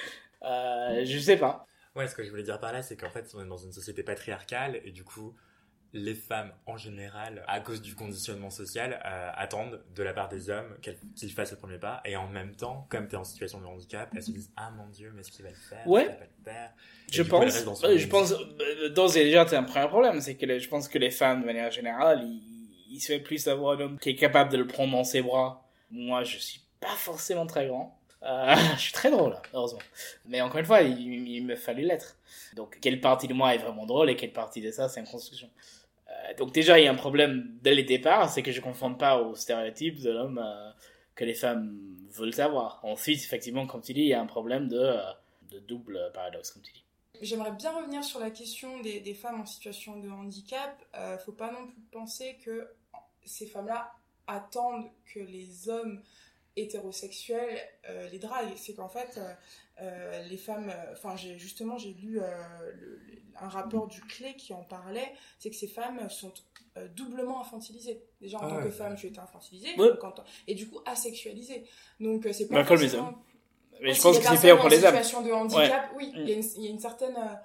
Euh, 0.43 1.03
Je 1.03 1.17
sais 1.17 1.37
pas. 1.37 1.65
Ouais, 1.95 2.07
ce 2.07 2.15
que 2.15 2.23
je 2.23 2.29
voulais 2.29 2.43
dire 2.43 2.59
par 2.59 2.73
là, 2.73 2.81
c'est 2.81 2.97
qu'en 2.97 3.09
fait, 3.09 3.29
on 3.35 3.41
est 3.43 3.47
dans 3.47 3.57
une 3.57 3.71
société 3.71 4.03
patriarcale 4.03 4.81
et 4.83 4.91
du 4.91 5.03
coup, 5.03 5.33
les 5.93 6.13
femmes 6.13 6.51
en 6.65 6.75
général, 6.75 7.45
à 7.47 7.61
cause 7.61 7.81
du 7.81 7.95
conditionnement 7.95 8.49
social, 8.49 8.99
euh, 9.05 9.31
attendent 9.33 9.81
de 9.95 10.03
la 10.03 10.13
part 10.13 10.27
des 10.27 10.49
hommes 10.49 10.75
qu'ils 11.15 11.31
fassent 11.31 11.51
le 11.51 11.57
premier 11.57 11.77
pas. 11.77 12.01
Et 12.03 12.17
en 12.17 12.27
même 12.27 12.53
temps, 12.53 12.85
comme 12.89 13.07
tu 13.07 13.15
es 13.15 13.17
en 13.17 13.23
situation 13.23 13.61
de 13.61 13.65
handicap, 13.65 14.09
elles 14.13 14.23
se 14.23 14.31
disent 14.31 14.51
Ah 14.57 14.71
mon 14.71 14.87
dieu, 14.89 15.11
mais 15.15 15.21
est-ce 15.21 15.31
qu'il 15.31 15.45
va 15.45 15.51
le 15.51 15.55
faire 15.55 15.87
Ouais. 15.87 16.05
Va 16.07 16.11
le 16.11 16.43
faire 16.43 16.73
Je 17.09 17.23
coup, 17.23 17.29
pense, 17.29 17.83
euh, 17.85 17.97
je 17.97 18.01
monde. 18.03 18.09
pense, 18.11 18.33
euh, 18.33 18.89
dans 18.89 19.07
et 19.07 19.23
déjà, 19.23 19.47
c'est 19.47 19.55
un 19.55 19.63
premier 19.63 19.87
problème, 19.87 20.19
c'est 20.19 20.35
que 20.35 20.45
les- 20.45 20.59
je 20.59 20.67
pense 20.67 20.89
que 20.89 20.97
les 20.99 21.11
femmes, 21.11 21.41
de 21.41 21.45
manière 21.45 21.71
générale, 21.71 22.27
ils 22.89 22.99
se 22.99 23.07
fait 23.13 23.19
plus 23.19 23.47
avoir 23.47 23.77
un 23.77 23.81
homme 23.81 23.99
qui 23.99 24.09
est 24.09 24.15
capable 24.15 24.51
de 24.51 24.57
le 24.57 24.67
prendre 24.67 24.91
dans 24.91 25.03
ses 25.05 25.21
bras. 25.21 25.65
Moi, 25.91 26.25
je 26.25 26.37
suis 26.39 26.61
pas 26.81 26.95
forcément 26.97 27.47
très 27.47 27.67
grand. 27.67 27.97
Euh, 28.25 28.55
je 28.75 28.81
suis 28.81 28.93
très 28.93 29.11
drôle, 29.11 29.35
heureusement. 29.53 29.79
Mais 30.25 30.41
encore 30.41 30.59
une 30.59 30.65
fois, 30.65 30.81
il, 30.81 31.45
me 31.45 31.55
fallait 31.55 31.83
l'être. 31.83 32.17
Donc, 32.55 32.79
quelle 32.81 32.99
partie 32.99 33.27
de 33.27 33.33
moi 33.33 33.53
est 33.53 33.59
vraiment 33.59 33.85
drôle 33.85 34.09
et 34.09 34.15
quelle 34.15 34.33
partie 34.33 34.61
de 34.61 34.71
ça, 34.71 34.89
c'est 34.89 34.99
une 34.99 35.07
construction. 35.07 35.49
Euh, 36.09 36.33
donc 36.35 36.51
déjà, 36.51 36.79
il 36.79 36.85
y 36.85 36.87
a 36.87 36.91
un 36.91 36.95
problème 36.95 37.57
dès 37.61 37.75
le 37.75 37.83
départ, 37.83 38.29
c'est 38.29 38.41
que 38.41 38.51
je 38.51 38.59
ne 38.59 38.63
confonds 38.63 38.95
pas 38.95 39.21
aux 39.21 39.35
stéréotypes 39.35 40.01
de 40.01 40.11
l'homme 40.11 40.39
euh, 40.43 40.71
que 41.13 41.23
les 41.23 41.33
femmes 41.33 41.77
veulent 42.09 42.39
avoir. 42.39 42.79
Ensuite, 42.83 43.19
effectivement, 43.19 43.67
comme 43.67 43.81
tu 43.81 43.93
dis, 43.93 44.01
il 44.01 44.07
y 44.07 44.13
a 44.13 44.21
un 44.21 44.25
problème 44.25 44.67
de, 44.67 44.97
double 45.67 46.11
paradoxe, 46.13 46.51
comme 46.51 46.61
tu 46.61 46.73
dis. 46.73 46.83
J'aimerais 47.21 47.51
bien 47.51 47.71
revenir 47.71 48.03
sur 48.03 48.19
la 48.19 48.29
question 48.29 48.81
des, 48.81 48.99
des 48.99 49.13
femmes 49.13 49.39
en 49.39 49.45
situation 49.45 49.97
de 49.97 50.09
handicap. 50.09 50.83
Faut 51.23 51.31
pas 51.31 51.49
non 51.49 51.65
plus 51.65 51.81
penser 51.89 52.37
que 52.43 52.67
ces 53.23 53.47
femmes-là 53.47 53.93
attendent 54.27 54.89
que 55.13 55.19
les 55.19 55.69
hommes 55.69 56.01
hétérosexuels 56.55 57.59
euh, 57.89 58.09
les 58.09 58.19
draguent. 58.19 58.53
C'est 58.55 58.73
qu'en 58.73 58.89
fait, 58.89 59.17
euh, 59.17 59.33
euh, 59.81 60.23
les 60.29 60.37
femmes. 60.37 60.69
euh, 60.69 60.93
Enfin, 60.93 61.15
j'ai 61.15 61.37
justement, 61.37 61.77
j'ai 61.77 61.93
lu 61.93 62.19
euh, 62.19 62.25
le- 62.73 63.01
un 63.41 63.49
rapport 63.49 63.87
du 63.87 64.01
Clé 64.01 64.35
qui 64.35 64.53
en 64.53 64.63
parlait. 64.63 65.11
C'est 65.39 65.49
que 65.49 65.55
ces 65.55 65.67
femmes 65.67 66.09
sont 66.09 66.33
euh, 66.77 66.87
doublement 66.89 67.41
infantilisées. 67.41 68.01
Déjà, 68.21 68.37
en 68.37 68.41
Ah 68.43 68.49
tant 68.49 68.55
ouais. 68.57 68.63
que 68.63 68.69
femme, 68.71 68.95
tu 68.95 69.07
étais 69.07 69.19
infantilisée. 69.19 69.69
Ouais. 69.77 69.89
donc 69.89 70.03
en 70.03 70.11
tant- 70.11 70.23
et 70.47 70.55
du 70.55 70.67
coup, 70.69 70.79
asexualisée. 70.85 71.65
Donc, 71.99 72.25
euh, 72.25 72.33
c'est 72.33 72.47
pas. 72.47 72.55
Bah, 72.55 72.63
comme 72.65 72.79
les 72.81 72.95
hommes. 72.95 73.15
Mais 73.81 73.93
je 73.93 74.01
pense 74.01 74.17
que 74.19 74.23
c'est 74.25 74.39
pire 74.39 74.57
pour 74.57 74.69
les 74.69 74.77
hommes. 74.85 74.91
situation 74.95 75.21
de 75.21 75.31
handicap, 75.31 75.89
oui, 75.95 76.07
Mm. 76.15 76.19
il 76.21 76.29
y, 76.29 76.33
a 76.33 76.35
une- 76.37 76.43
il 76.57 76.63
y 76.63 76.67
a 76.67 76.69
une 76.69 76.79
certaine, 76.79 77.15
euh, 77.17 77.35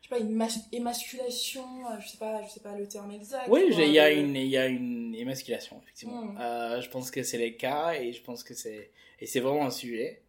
je 0.00 0.08
sais 0.08 0.14
pas, 0.14 0.18
une 0.18 0.34
mas- 0.34 0.68
émasculation, 0.72 1.86
euh, 1.86 2.00
je 2.00 2.08
sais 2.08 2.18
pas, 2.18 2.42
je 2.42 2.50
sais 2.50 2.60
pas 2.60 2.76
le 2.76 2.86
terme 2.86 3.10
exact. 3.12 3.48
Oui, 3.48 3.64
il 3.70 3.90
y 3.90 3.98
a 3.98 4.10
une, 4.10 4.36
il 4.36 4.46
y 4.48 4.56
a 4.56 4.66
une 4.66 5.14
émasculation, 5.14 5.80
effectivement. 5.82 6.24
Mm. 6.24 6.38
Euh, 6.40 6.80
je 6.80 6.88
pense 6.88 7.10
que 7.10 7.22
c'est 7.22 7.38
les 7.38 7.56
cas 7.56 7.94
et 7.94 8.12
je 8.12 8.22
pense 8.22 8.42
que 8.42 8.54
c'est, 8.54 8.90
et 9.20 9.26
c'est 9.26 9.40
vraiment 9.40 9.66
un 9.66 9.70
sujet. 9.70 10.22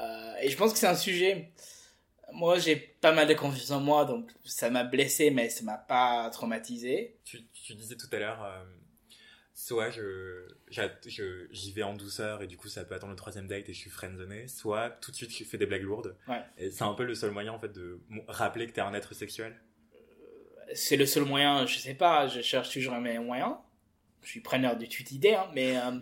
Euh, 0.00 0.34
et 0.40 0.48
je 0.48 0.56
pense 0.56 0.72
que 0.72 0.78
c'est 0.78 0.86
un 0.86 0.96
sujet. 0.96 1.50
Moi, 2.32 2.58
j'ai 2.58 2.76
pas 2.76 3.12
mal 3.12 3.28
de 3.28 3.34
confiance 3.34 3.70
en 3.70 3.80
moi, 3.80 4.04
donc 4.04 4.30
ça 4.44 4.70
m'a 4.70 4.84
blessé, 4.84 5.30
mais 5.30 5.50
ça 5.50 5.64
m'a 5.64 5.76
pas 5.76 6.30
traumatisé. 6.30 7.16
Tu, 7.24 7.42
tu 7.52 7.74
disais 7.74 7.96
tout 7.96 8.06
à 8.10 8.18
l'heure, 8.18 8.42
euh, 8.42 8.64
soit 9.54 9.90
je, 9.90 10.48
j'y 11.50 11.72
vais 11.72 11.82
en 11.82 11.94
douceur 11.94 12.42
et 12.42 12.46
du 12.46 12.56
coup 12.56 12.68
ça 12.68 12.84
peut 12.84 12.94
attendre 12.94 13.12
le 13.12 13.16
troisième 13.16 13.46
date 13.46 13.68
et 13.68 13.72
je 13.72 13.78
suis 13.78 13.90
friendzoné, 13.90 14.48
soit 14.48 14.90
tout 15.00 15.10
de 15.10 15.16
suite 15.16 15.36
je 15.36 15.44
fais 15.44 15.58
des 15.58 15.66
blagues 15.66 15.82
lourdes. 15.82 16.16
Ouais. 16.28 16.42
Et 16.58 16.70
c'est 16.70 16.84
un 16.84 16.94
peu 16.94 17.04
le 17.04 17.14
seul 17.14 17.30
moyen 17.30 17.52
en 17.52 17.58
fait 17.58 17.72
de 17.72 18.00
rappeler 18.28 18.66
que 18.66 18.72
t'es 18.72 18.80
un 18.80 18.94
être 18.94 19.14
sexuel. 19.14 19.54
C'est 20.74 20.96
le 20.96 21.04
seul 21.04 21.24
moyen, 21.24 21.66
je 21.66 21.78
sais 21.78 21.94
pas, 21.94 22.28
je 22.28 22.40
cherche 22.40 22.70
toujours 22.70 22.94
un 22.94 23.00
meilleur 23.00 23.22
moyen. 23.22 23.58
Je 24.22 24.28
suis 24.28 24.40
preneur 24.40 24.76
de 24.76 24.86
toute 24.86 25.10
idée, 25.10 25.34
hein, 25.34 25.48
mais, 25.52 25.76
euh, 25.76 25.98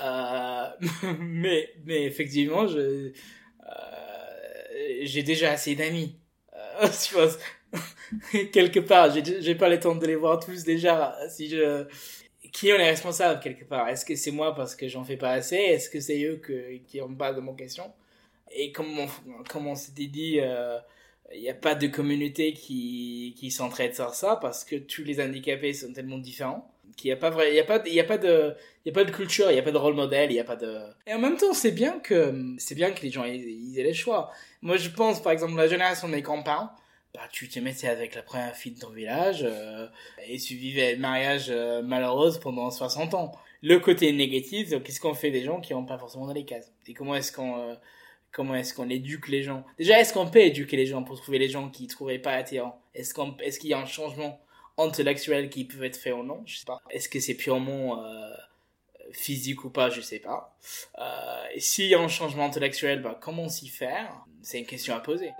euh, 0.00 0.66
mais, 1.18 1.74
mais 1.84 2.04
effectivement, 2.04 2.68
je, 2.68 2.78
euh, 2.78 3.12
j'ai 5.02 5.22
déjà 5.24 5.50
assez 5.50 5.74
d'amis. 5.74 6.16
Euh, 6.54 6.86
je 6.86 7.14
pense, 7.14 7.38
quelque 8.52 8.78
part, 8.80 9.12
j'ai, 9.12 9.42
j'ai 9.42 9.54
pas 9.56 9.68
le 9.68 9.80
temps 9.80 9.96
de 9.96 10.06
les 10.06 10.14
voir 10.14 10.38
tous 10.38 10.62
déjà. 10.62 11.16
Si 11.28 11.48
je, 11.48 11.86
qui 12.56 12.72
en 12.72 12.76
est 12.76 12.88
responsable 12.88 13.38
quelque 13.40 13.66
part? 13.66 13.86
Est-ce 13.86 14.06
que 14.06 14.16
c'est 14.16 14.30
moi 14.30 14.54
parce 14.54 14.74
que 14.74 14.88
j'en 14.88 15.04
fais 15.04 15.18
pas 15.18 15.32
assez? 15.32 15.56
Est-ce 15.56 15.90
que 15.90 16.00
c'est 16.00 16.24
eux 16.24 16.40
qui 16.86 17.02
ont 17.02 17.14
pas 17.14 17.34
de 17.34 17.40
mon 17.40 17.52
question? 17.52 17.92
Et 18.50 18.72
comme 18.72 18.98
on, 19.66 19.74
s'était 19.74 20.06
dit, 20.06 20.40
euh, 20.40 20.78
il 21.34 21.42
n'y 21.42 21.50
a 21.50 21.54
pas 21.54 21.74
de 21.74 21.86
communauté 21.86 22.54
qui, 22.54 23.50
s'entraide 23.50 23.94
sur 23.94 24.14
ça 24.14 24.36
parce 24.36 24.64
que 24.64 24.76
tous 24.76 25.04
les 25.04 25.20
handicapés 25.20 25.74
sont 25.74 25.92
tellement 25.92 26.16
différents 26.16 26.72
qu'il 26.96 27.08
n'y 27.08 27.12
a 27.12 27.16
pas 27.16 27.28
a 27.28 27.30
de, 27.32 27.54
y 27.54 27.60
a 28.88 28.92
pas 28.92 29.04
de 29.04 29.10
culture, 29.10 29.50
il 29.50 29.54
n'y 29.54 29.60
a 29.60 29.62
pas 29.62 29.72
de 29.72 29.76
rôle 29.76 29.94
modèle, 29.94 30.30
il 30.30 30.34
n'y 30.34 30.40
a 30.40 30.44
pas 30.44 30.56
de. 30.56 30.78
Et 31.06 31.12
en 31.12 31.18
même 31.18 31.36
temps, 31.36 31.52
c'est 31.52 31.72
bien 31.72 31.98
que, 31.98 32.54
c'est 32.56 32.74
bien 32.74 32.90
que 32.92 33.02
les 33.02 33.10
gens 33.10 33.24
aient 33.24 33.36
les 33.36 33.92
choix. 33.92 34.30
Moi, 34.62 34.78
je 34.78 34.88
pense, 34.88 35.20
par 35.20 35.32
exemple, 35.32 35.56
la 35.56 35.68
génération 35.68 36.08
des 36.08 36.22
grands-parents, 36.22 36.70
bah, 37.16 37.22
tu 37.32 37.48
te 37.48 37.58
mettais 37.58 37.88
avec 37.88 38.14
la 38.14 38.20
première 38.20 38.54
fille 38.54 38.72
de 38.72 38.78
ton 38.78 38.90
village 38.90 39.40
euh, 39.42 39.88
et 40.28 40.36
tu 40.36 40.54
vivais 40.54 40.96
un 40.96 40.98
mariage 40.98 41.46
euh, 41.48 41.80
malheureuse 41.80 42.38
pendant 42.38 42.70
60 42.70 43.14
ans. 43.14 43.32
Le 43.62 43.78
côté 43.78 44.12
négatif, 44.12 44.68
qu'est-ce 44.82 45.00
qu'on 45.00 45.14
fait 45.14 45.30
des 45.30 45.42
gens 45.42 45.62
qui 45.62 45.72
n'ont 45.72 45.86
pas 45.86 45.96
forcément 45.96 46.26
dans 46.26 46.34
les 46.34 46.44
cases? 46.44 46.70
Et 46.86 46.92
comment 46.92 47.14
est-ce 47.14 47.32
qu'on 47.32 47.70
euh, 47.70 48.54
est-ce 48.54 48.82
éduque 48.90 49.28
les 49.28 49.42
gens? 49.42 49.64
Déjà, 49.78 49.98
est-ce 49.98 50.12
qu'on 50.12 50.28
peut 50.28 50.40
éduquer 50.40 50.76
les 50.76 50.84
gens 50.84 51.02
pour 51.04 51.18
trouver 51.18 51.38
les 51.38 51.48
gens 51.48 51.70
qui 51.70 51.84
ne 51.84 51.88
trouveraient 51.88 52.18
pas 52.18 52.32
attirants? 52.32 52.82
Est-ce 52.92 53.14
qu'on 53.14 53.34
est-ce 53.38 53.58
qu'il 53.58 53.70
y 53.70 53.74
a 53.74 53.78
un 53.78 53.86
changement 53.86 54.38
intellectuel 54.76 55.48
qui 55.48 55.64
peut 55.64 55.84
être 55.84 55.96
fait 55.96 56.12
ou 56.12 56.22
non? 56.22 56.42
Je 56.44 56.58
sais 56.58 56.66
pas. 56.66 56.82
Est-ce 56.90 57.08
que 57.08 57.18
c'est 57.18 57.32
purement 57.34 58.04
euh, 58.04 58.28
physique 59.12 59.64
ou 59.64 59.70
pas? 59.70 59.88
Je 59.88 60.02
sais 60.02 60.18
pas. 60.18 60.54
Et 61.54 61.60
s'il 61.60 61.86
y 61.86 61.94
a 61.94 61.98
un 61.98 62.08
changement 62.08 62.44
intellectuel, 62.44 63.00
bah, 63.00 63.18
comment 63.18 63.48
s'y 63.48 63.68
faire? 63.68 64.26
C'est 64.42 64.58
une 64.58 64.66
question 64.66 64.94
à 64.94 65.00
poser. 65.00 65.30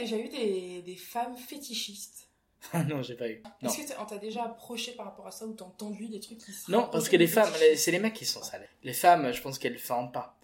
Est-ce 0.00 0.10
que 0.12 0.16
tu 0.16 0.16
as 0.16 0.18
déjà 0.18 0.18
eu 0.18 0.28
des, 0.28 0.82
des 0.82 0.96
femmes 0.96 1.36
fétichistes 1.36 2.22
non, 2.88 3.00
j'ai 3.00 3.14
pas 3.14 3.28
eu. 3.28 3.42
Est-ce 3.62 3.76
que 3.76 3.86
t'as- 3.88 4.02
on 4.02 4.06
t'a 4.06 4.18
déjà 4.18 4.42
approché 4.44 4.92
par 4.92 5.06
rapport 5.06 5.26
à 5.26 5.30
ça 5.30 5.46
ou 5.46 5.52
t'as 5.52 5.64
entendu 5.66 6.08
des 6.08 6.18
trucs 6.18 6.38
qui 6.38 6.50
se 6.50 6.68
Non, 6.68 6.88
parce 6.90 7.08
que 7.08 7.16
les 7.16 7.28
femmes, 7.28 7.52
c'est 7.76 7.92
les 7.92 8.00
mecs 8.00 8.14
qui 8.14 8.24
sont 8.24 8.42
sales. 8.42 8.68
Les 8.82 8.92
femmes, 8.94 9.30
je 9.32 9.40
pense 9.40 9.56
qu'elles 9.58 9.74
ne 9.74 9.78
font 9.78 10.08
pas. 10.08 10.36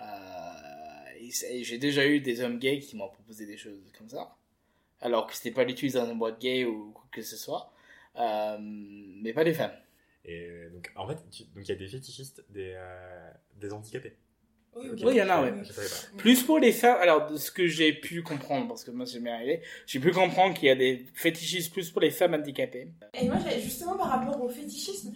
Euh, 0.00 1.26
J'ai 1.62 1.78
déjà 1.78 2.06
eu 2.06 2.20
des 2.20 2.40
hommes 2.42 2.58
gays 2.58 2.78
qui 2.78 2.94
m'ont 2.96 3.08
proposé 3.08 3.44
des 3.46 3.56
choses 3.56 3.80
comme 3.96 4.08
ça. 4.08 4.36
Alors 5.00 5.26
que 5.26 5.34
c'était 5.34 5.50
pas 5.50 5.64
du 5.64 5.74
tout 5.74 5.88
dans 5.88 6.08
une 6.10 6.18
boîte 6.18 6.40
gay 6.40 6.64
ou 6.64 6.92
quoi 6.92 7.04
que 7.10 7.22
ce 7.22 7.36
soit. 7.36 7.72
Euh, 8.16 8.56
mais 8.60 9.32
pas 9.32 9.42
les 9.42 9.54
femmes. 9.54 9.76
Et 10.24 10.68
donc 10.72 10.90
en 10.96 11.08
fait, 11.08 11.18
il 11.56 11.64
y 11.64 11.72
a 11.72 11.74
des 11.74 11.88
fétichistes, 11.88 12.44
des, 12.50 12.72
euh, 12.76 13.30
des 13.56 13.72
handicapés. 13.72 14.16
Oui, 14.76 15.12
il 15.12 15.16
y 15.16 15.22
en 15.22 15.28
a, 15.28 15.42
ouais. 15.42 15.50
Pas. 15.52 15.62
Plus 16.16 16.42
pour 16.42 16.58
les 16.58 16.72
femmes, 16.72 16.98
alors 17.00 17.30
de 17.30 17.36
ce 17.36 17.50
que 17.50 17.66
j'ai 17.66 17.92
pu 17.92 18.22
comprendre, 18.22 18.68
parce 18.68 18.84
que 18.84 18.90
moi 18.90 19.06
c'est 19.06 19.20
m'est 19.20 19.30
arrivé, 19.30 19.62
j'ai 19.86 19.98
pu 19.98 20.12
comprendre 20.12 20.54
qu'il 20.54 20.68
y 20.68 20.70
a 20.70 20.76
des 20.76 21.06
fétichistes 21.14 21.72
plus 21.72 21.90
pour 21.90 22.00
les 22.00 22.10
femmes 22.10 22.34
handicapées. 22.34 22.88
Et 23.20 23.26
moi, 23.26 23.36
j'ai- 23.38 23.60
justement, 23.60 23.96
par 23.96 24.08
rapport 24.08 24.40
au 24.42 24.48
fétichisme, 24.48 25.12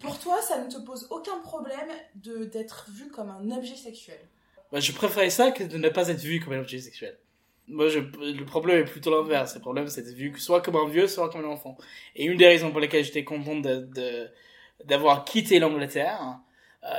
pour 0.00 0.18
toi, 0.18 0.40
ça 0.42 0.62
ne 0.62 0.70
te 0.70 0.78
pose 0.78 1.06
aucun 1.10 1.38
problème 1.40 1.88
de 2.16 2.44
d'être 2.44 2.86
vu 2.90 3.08
comme 3.10 3.30
un 3.30 3.50
objet 3.56 3.76
sexuel? 3.76 4.18
Moi, 4.72 4.80
je 4.80 4.92
préférais 4.92 5.30
ça 5.30 5.52
que 5.52 5.64
de 5.64 5.78
ne 5.78 5.88
pas 5.88 6.08
être 6.08 6.20
vu 6.20 6.40
comme 6.40 6.54
un 6.54 6.60
objet 6.60 6.78
sexuel. 6.80 7.16
Moi, 7.68 7.88
je, 7.88 7.98
le 8.00 8.44
problème 8.44 8.80
est 8.80 8.84
plutôt 8.90 9.10
l'inverse. 9.10 9.54
Le 9.54 9.60
problème, 9.60 9.88
c'est 9.88 10.02
d'être 10.02 10.14
vu 10.14 10.32
que 10.32 10.40
soit 10.40 10.60
comme 10.60 10.76
un 10.76 10.88
vieux, 10.88 11.06
soit 11.08 11.30
comme 11.30 11.44
un 11.44 11.48
enfant. 11.48 11.76
Et 12.14 12.24
une 12.24 12.36
des 12.36 12.46
raisons 12.46 12.70
pour 12.70 12.80
lesquelles 12.80 13.04
j'étais 13.04 13.24
content 13.24 13.56
de, 13.56 13.76
de- 13.94 14.28
d'avoir 14.84 15.24
quitté 15.24 15.58
l'Angleterre, 15.58 16.38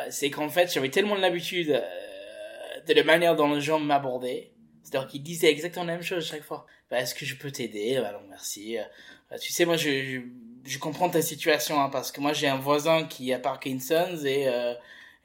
c'est 0.10 0.30
qu'en 0.30 0.50
fait, 0.50 0.72
j'avais 0.74 0.90
tellement 0.90 1.16
l'habitude 1.16 1.72
euh, 1.72 2.80
de 2.88 2.94
la 2.94 3.04
manière 3.04 3.36
dont 3.36 3.54
les 3.54 3.62
gens 3.62 3.80
m'abordaient. 3.80 4.52
C'est-à-dire 4.84 5.08
qu'ils 5.10 5.24
disaient 5.24 5.52
exactement 5.52 5.86
la 5.86 5.94
même 5.94 6.04
chose 6.04 6.26
chaque 6.26 6.44
fois. 6.44 6.66
Bah, 6.90 7.00
est-ce 7.00 7.14
que 7.14 7.26
je 7.26 7.36
peux 7.36 7.52
t'aider? 7.52 8.00
Bah 8.02 8.12
non, 8.14 8.26
merci. 8.30 8.78
Euh, 8.78 9.38
tu 9.42 9.52
sais, 9.52 9.66
moi, 9.66 9.76
je, 9.76 9.90
je, 9.90 10.20
je 10.68 10.80
comprends 10.80 11.10
ta 11.10 11.22
situation, 11.22 11.82
hein, 11.82 11.90
parce 11.90 12.12
que 12.12 12.22
moi 12.22 12.34
j'ai 12.34 12.48
un 12.48 12.58
voisin 12.58 13.06
qui 13.06 13.34
a 13.34 13.40
Parkinson's 13.40 14.26
et, 14.26 14.48
euh, 14.48 14.74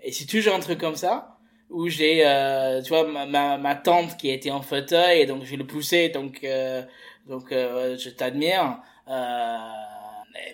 et 0.01 0.13
c'est 0.13 0.27
toujours 0.27 0.55
un 0.55 0.61
truc 0.61 0.79
comme 0.79 0.97
ça, 0.97 1.39
où 1.71 1.89
j'ai, 1.89 2.27
euh, 2.27 2.81
tu 2.83 2.91
vois, 2.91 3.07
ma, 3.07 3.59
ma, 3.59 3.75
tante 3.75 4.17
qui 4.17 4.31
était 4.31 4.51
en 4.51 4.63
fauteuil 4.63 5.21
et 5.21 5.27
donc 5.27 5.45
je 5.45 5.57
le 5.57 5.67
pousser, 5.67 6.09
donc, 6.11 6.45
euh, 6.45 6.83
donc 7.27 7.53
euh, 7.53 7.97
je 7.99 8.11
t'admire. 8.11 8.79
Euh, 9.09 9.59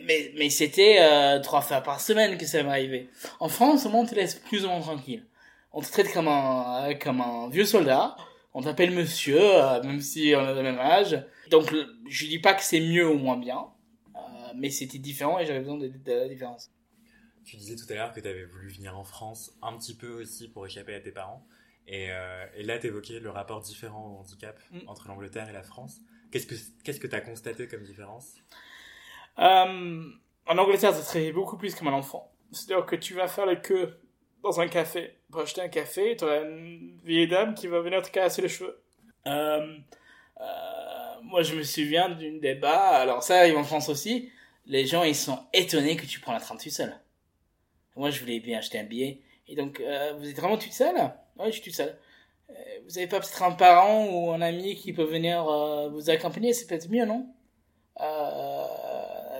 mais 0.04 0.32
mais 0.36 0.50
c'était 0.50 0.98
trois 1.42 1.60
fois 1.60 1.80
par 1.80 2.00
semaine 2.00 2.36
que 2.36 2.46
ça 2.46 2.62
m'arrivait. 2.62 3.08
En 3.40 3.48
France, 3.48 3.86
au 3.86 3.90
moins 3.90 4.02
on 4.02 4.06
te 4.06 4.14
laisse 4.14 4.34
plus 4.34 4.64
ou 4.64 4.68
moins 4.68 4.80
tranquille. 4.80 5.24
On 5.72 5.80
te 5.80 5.90
traite 5.90 6.12
comme 6.12 6.28
un, 6.28 6.94
comme 6.94 7.20
un 7.20 7.48
vieux 7.48 7.66
soldat. 7.66 8.16
On 8.54 8.62
t'appelle 8.62 8.90
monsieur, 8.90 9.40
même 9.84 10.00
si 10.00 10.32
on 10.34 10.40
a 10.40 10.52
le 10.52 10.62
même 10.62 10.78
âge. 10.78 11.22
Donc 11.50 11.72
je 12.08 12.26
dis 12.26 12.38
pas 12.38 12.54
que 12.54 12.62
c'est 12.62 12.80
mieux 12.80 13.08
ou 13.08 13.18
moins 13.18 13.36
bien 13.36 13.66
mais 14.54 14.70
c'était 14.70 14.98
différent 14.98 15.38
et 15.38 15.46
j'avais 15.46 15.60
besoin 15.60 15.78
de, 15.78 15.90
la 16.06 16.28
différence. 16.28 16.70
Tu 17.44 17.56
disais 17.56 17.76
tout 17.76 17.90
à 17.90 17.94
l'heure 17.94 18.12
que 18.12 18.20
tu 18.20 18.28
avais 18.28 18.44
voulu 18.44 18.68
venir 18.68 18.98
en 18.98 19.04
France 19.04 19.56
un 19.62 19.76
petit 19.78 19.94
peu 19.94 20.20
aussi 20.20 20.48
pour 20.48 20.66
échapper 20.66 20.94
à 20.94 21.00
tes 21.00 21.12
parents. 21.12 21.46
Et, 21.86 22.10
euh, 22.10 22.46
et 22.54 22.62
là, 22.62 22.78
tu 22.78 22.88
évoquais 22.88 23.18
le 23.20 23.30
rapport 23.30 23.60
différent 23.60 24.14
au 24.14 24.18
handicap 24.18 24.60
mm. 24.70 24.80
entre 24.86 25.08
l'Angleterre 25.08 25.48
et 25.48 25.52
la 25.52 25.62
France. 25.62 26.00
Qu'est-ce 26.30 26.46
que 26.46 26.54
qu'est-ce 26.84 27.00
que 27.00 27.06
tu 27.06 27.14
as 27.14 27.22
constaté 27.22 27.66
comme 27.66 27.82
différence? 27.82 28.34
Euh, 29.38 30.02
En 30.46 30.58
Angleterre, 30.58 30.94
ça 30.94 31.02
se 31.02 31.32
beaucoup 31.32 31.56
plus 31.56 31.74
comme 31.74 31.88
un 31.88 31.92
enfant. 31.92 32.32
C'est-à-dire 32.52 32.86
que 32.86 32.96
tu 32.96 33.14
vas 33.14 33.28
faire 33.28 33.46
la 33.46 33.56
queue 33.56 34.00
dans 34.42 34.60
un 34.60 34.68
café 34.68 35.16
pour 35.30 35.42
acheter 35.42 35.60
un 35.60 35.68
café, 35.68 36.16
tu 36.16 36.24
as 36.24 36.42
une 36.42 36.98
vieille 37.04 37.28
dame 37.28 37.54
qui 37.54 37.66
va 37.66 37.80
venir 37.80 38.00
te 38.02 38.10
casser 38.10 38.40
les 38.40 38.48
cheveux. 38.48 38.80
Euh, 39.26 39.76
moi, 41.22 41.42
je 41.42 41.54
me 41.54 41.62
souviens 41.62 42.08
d'une 42.08 42.40
débat, 42.40 42.88
alors 42.88 43.22
ça 43.22 43.38
arrive 43.38 43.58
en 43.58 43.64
France 43.64 43.88
aussi, 43.90 44.30
les 44.66 44.86
gens 44.86 45.02
ils 45.02 45.14
sont 45.14 45.38
étonnés 45.52 45.96
que 45.96 46.06
tu 46.06 46.20
prends 46.20 46.32
la 46.32 46.40
train 46.40 46.56
tout 46.56 46.70
seul. 46.70 46.94
Moi 47.96 48.10
je 48.10 48.20
voulais 48.20 48.38
bien 48.40 48.58
acheter 48.58 48.78
un 48.78 48.84
billet. 48.84 49.20
Et 49.48 49.56
donc 49.56 49.80
euh, 49.80 50.14
vous 50.18 50.28
êtes 50.28 50.36
vraiment 50.36 50.58
tout 50.58 50.70
seul 50.70 50.94
Oui 51.38 51.46
je 51.46 51.52
suis 51.52 51.62
tout 51.62 51.76
seul. 51.76 51.96
Euh, 52.50 52.54
vous 52.84 52.98
avez 52.98 53.06
pas 53.06 53.20
peut-être 53.20 53.42
un 53.42 53.52
parent 53.52 54.06
ou 54.06 54.30
un 54.30 54.40
ami 54.40 54.74
qui 54.74 54.92
peut 54.92 55.04
venir 55.04 55.48
euh, 55.48 55.88
vous 55.88 56.10
accompagner, 56.10 56.52
c'est 56.52 56.66
peut-être 56.66 56.90
mieux 56.90 57.04
non? 57.04 57.26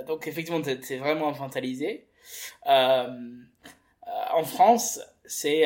Donc 0.08 0.26
effectivement 0.26 0.60
c'est 0.82 0.96
vraiment 0.96 1.28
infantalisé. 1.28 2.08
en 2.66 4.44
France 4.44 5.00
c'est 5.24 5.64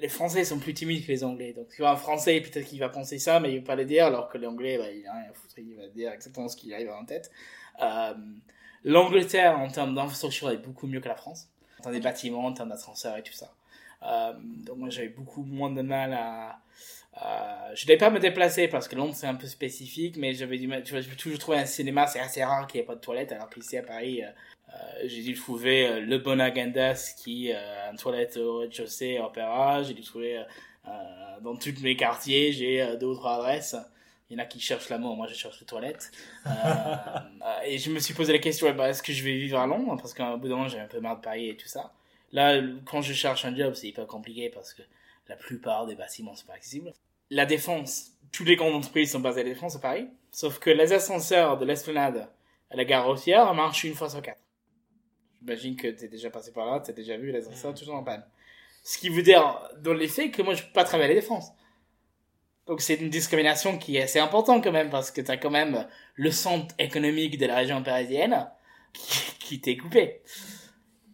les 0.00 0.08
Français 0.08 0.44
sont 0.44 0.58
plus 0.58 0.74
timides 0.74 1.04
que 1.04 1.12
les 1.12 1.24
Anglais. 1.24 1.52
Donc, 1.52 1.68
tu 1.68 1.82
vois, 1.82 1.90
un 1.90 1.96
Français, 1.96 2.40
peut-être 2.40 2.66
qu'il 2.66 2.80
va 2.80 2.88
penser 2.88 3.18
ça, 3.18 3.38
mais 3.38 3.52
il 3.52 3.60
va 3.60 3.66
pas 3.66 3.76
le 3.76 3.84
dire, 3.84 4.06
alors 4.06 4.28
que 4.28 4.38
l'Anglais, 4.38 4.78
bah, 4.78 4.90
il 4.90 5.06
a 5.06 5.12
rien 5.12 5.30
à 5.30 5.32
foutre, 5.34 5.58
il 5.58 5.76
va 5.76 5.86
dire 5.88 6.12
exactement 6.12 6.48
ce 6.48 6.56
qui 6.56 6.72
arrive 6.72 6.90
en 6.90 7.04
tête. 7.04 7.30
Euh, 7.82 8.14
L'Angleterre, 8.82 9.58
en 9.58 9.68
termes 9.68 9.94
d'infrastructure, 9.94 10.50
est 10.50 10.56
beaucoup 10.56 10.86
mieux 10.86 11.00
que 11.00 11.08
la 11.08 11.16
France. 11.16 11.48
En 11.78 11.82
termes 11.82 11.94
des 11.94 12.00
bâtiments, 12.00 12.46
en 12.46 12.52
termes 12.52 12.70
d'ascenseurs 12.70 13.18
et 13.18 13.22
tout 13.22 13.34
ça. 13.34 13.52
Euh, 14.02 14.32
donc 14.66 14.78
moi, 14.78 14.90
j'avais 14.90 15.08
beaucoup 15.08 15.44
moins 15.44 15.70
de 15.70 15.82
mal 15.82 16.12
à... 16.12 16.60
Euh, 17.22 17.74
je 17.74 17.86
n'allais 17.86 17.98
pas 17.98 18.10
me 18.10 18.20
déplacer 18.20 18.68
parce 18.68 18.86
que 18.86 18.94
Londres 18.94 19.14
c'est 19.16 19.26
un 19.26 19.34
peu 19.34 19.48
spécifique, 19.48 20.16
mais 20.16 20.32
j'avais 20.32 20.58
du 20.58 20.68
mal. 20.68 20.82
Tu 20.84 20.92
vois, 20.92 21.00
je 21.00 21.08
toujours 21.16 21.38
trouver 21.38 21.58
un 21.58 21.66
cinéma, 21.66 22.06
c'est 22.06 22.20
assez 22.20 22.42
rare 22.42 22.66
qu'il 22.66 22.78
n'y 22.78 22.84
ait 22.84 22.86
pas 22.86 22.94
de 22.94 23.00
toilette. 23.00 23.32
Alors 23.32 23.50
qu'ici 23.50 23.76
à 23.76 23.82
Paris, 23.82 24.22
euh, 24.22 24.28
euh 24.68 25.02
j'ai 25.06 25.22
dû 25.22 25.34
trouver 25.34 25.88
euh, 25.88 26.00
le 26.00 26.18
bon 26.18 26.40
Agendas 26.40 27.14
qui 27.20 27.52
a 27.52 27.90
une 27.90 27.96
toilette 27.96 28.36
au 28.36 28.58
rez-de-chaussée, 28.58 29.18
opéra. 29.18 29.82
J'ai 29.82 29.94
dû 29.94 30.02
trouver 30.02 30.42
dans 31.42 31.56
tous 31.56 31.74
mes 31.82 31.96
quartiers, 31.96 32.52
j'ai 32.52 32.96
deux 32.98 33.06
ou 33.06 33.14
trois 33.14 33.34
adresses. 33.34 33.76
Il 34.30 34.34
y 34.34 34.40
en 34.40 34.44
a 34.44 34.46
qui 34.46 34.60
cherchent 34.60 34.88
l'amour, 34.90 35.16
moi 35.16 35.26
je 35.26 35.34
cherche 35.34 35.58
les 35.58 35.66
toilettes. 35.66 36.12
Euh, 36.46 36.50
euh, 36.52 37.60
et 37.64 37.78
je 37.78 37.90
me 37.90 37.98
suis 37.98 38.14
posé 38.14 38.32
la 38.32 38.38
question, 38.38 38.72
bah, 38.74 38.88
est-ce 38.88 39.02
que 39.02 39.12
je 39.12 39.24
vais 39.24 39.36
vivre 39.36 39.58
à 39.58 39.66
Londres? 39.66 39.96
Parce 40.00 40.14
qu'à 40.14 40.36
bout 40.36 40.48
d'un 40.48 40.54
moment, 40.54 40.68
j'ai 40.68 40.78
un 40.78 40.86
peu 40.86 41.00
marre 41.00 41.16
de 41.16 41.22
Paris 41.22 41.48
et 41.48 41.56
tout 41.56 41.66
ça. 41.66 41.92
Là, 42.32 42.60
quand 42.84 43.02
je 43.02 43.12
cherche 43.12 43.44
un 43.44 43.54
job, 43.54 43.74
c'est 43.74 43.88
hyper 43.88 44.06
compliqué 44.06 44.50
parce 44.50 44.72
que 44.72 44.82
la 45.28 45.36
plupart 45.36 45.86
des 45.86 45.94
bâtiments 45.94 46.34
sont 46.34 46.46
pas 46.46 46.54
accessibles. 46.54 46.92
La 47.30 47.46
défense, 47.46 48.12
toutes 48.32 48.48
les 48.48 48.56
grandes 48.56 48.74
entreprises 48.74 49.12
sont 49.12 49.20
basées 49.20 49.40
à 49.40 49.44
la 49.44 49.50
défense 49.50 49.76
à 49.76 49.78
Paris. 49.80 50.08
Sauf 50.32 50.58
que 50.58 50.70
les 50.70 50.92
ascenseurs 50.92 51.58
de 51.58 51.64
l'esplanade 51.64 52.28
à 52.70 52.76
la 52.76 52.84
gare 52.84 53.06
routière 53.06 53.52
marchent 53.54 53.84
une 53.84 53.94
fois 53.94 54.10
sur 54.10 54.22
quatre. 54.22 54.40
J'imagine 55.40 55.76
que 55.76 55.88
tu 55.88 56.04
es 56.04 56.08
déjà 56.08 56.30
passé 56.30 56.52
par 56.52 56.66
là, 56.66 56.80
tu 56.80 56.90
as 56.90 56.94
déjà 56.94 57.16
vu 57.16 57.32
les 57.32 57.38
ascenseurs 57.38 57.74
toujours 57.74 57.96
en 57.96 58.04
panne. 58.04 58.24
Ce 58.82 58.98
qui 58.98 59.08
veut 59.08 59.22
dire, 59.22 59.60
dans 59.78 59.94
les 59.94 60.08
faits, 60.08 60.32
que 60.32 60.42
moi 60.42 60.54
je 60.54 60.62
peux 60.62 60.72
pas 60.72 60.84
travailler 60.84 61.12
à 61.12 61.14
la 61.14 61.20
défense. 61.20 61.52
Donc 62.66 62.80
c'est 62.82 62.94
une 62.94 63.10
discrimination 63.10 63.78
qui 63.78 63.96
est 63.96 64.02
assez 64.02 64.20
importante 64.20 64.62
quand 64.62 64.72
même 64.72 64.90
parce 64.90 65.10
que 65.10 65.20
tu 65.20 65.30
as 65.30 65.36
quand 65.36 65.50
même 65.50 65.86
le 66.14 66.30
centre 66.30 66.74
économique 66.78 67.38
de 67.38 67.46
la 67.46 67.56
région 67.56 67.82
parisienne 67.82 68.48
qui, 69.40 69.60
t'est 69.60 69.76
coupé. 69.76 70.20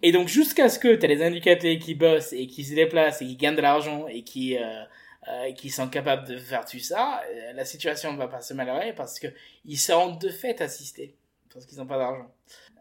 Et 0.03 0.13
donc 0.13 0.29
jusqu'à 0.29 0.69
ce 0.69 0.79
que 0.79 0.95
tu 0.95 1.05
as 1.05 1.09
les 1.09 1.25
handicapés 1.25 1.79
qui 1.79 1.95
bossent 1.95 2.33
et 2.33 2.47
qui 2.47 2.65
se 2.65 2.75
déplacent 2.75 3.23
et 3.23 3.27
qui 3.27 3.37
gagnent 3.37 3.57
de 3.57 3.63
l'argent 3.63 4.07
et 4.09 4.23
qui 4.23 4.57
euh, 4.59 4.83
euh, 5.29 5.53
qui 5.53 5.71
sont 5.71 5.89
capables 5.89 6.27
de 6.29 6.37
faire 6.39 6.65
tout 6.65 6.79
ça, 6.79 7.23
euh, 7.29 7.53
la 7.53 7.65
situation 7.65 8.13
ne 8.13 8.19
va 8.19 8.29
pas 8.29 8.41
se 8.41 8.55
malheurer 8.55 8.93
parce 8.95 9.19
que 9.19 9.27
ils 9.65 9.79
seront 9.79 10.15
de 10.15 10.29
fait 10.29 10.61
assistés 10.61 11.17
parce 11.53 11.67
qu'ils 11.67 11.79
n'ont 11.79 11.87
pas 11.87 11.99
d'argent. 11.99 12.31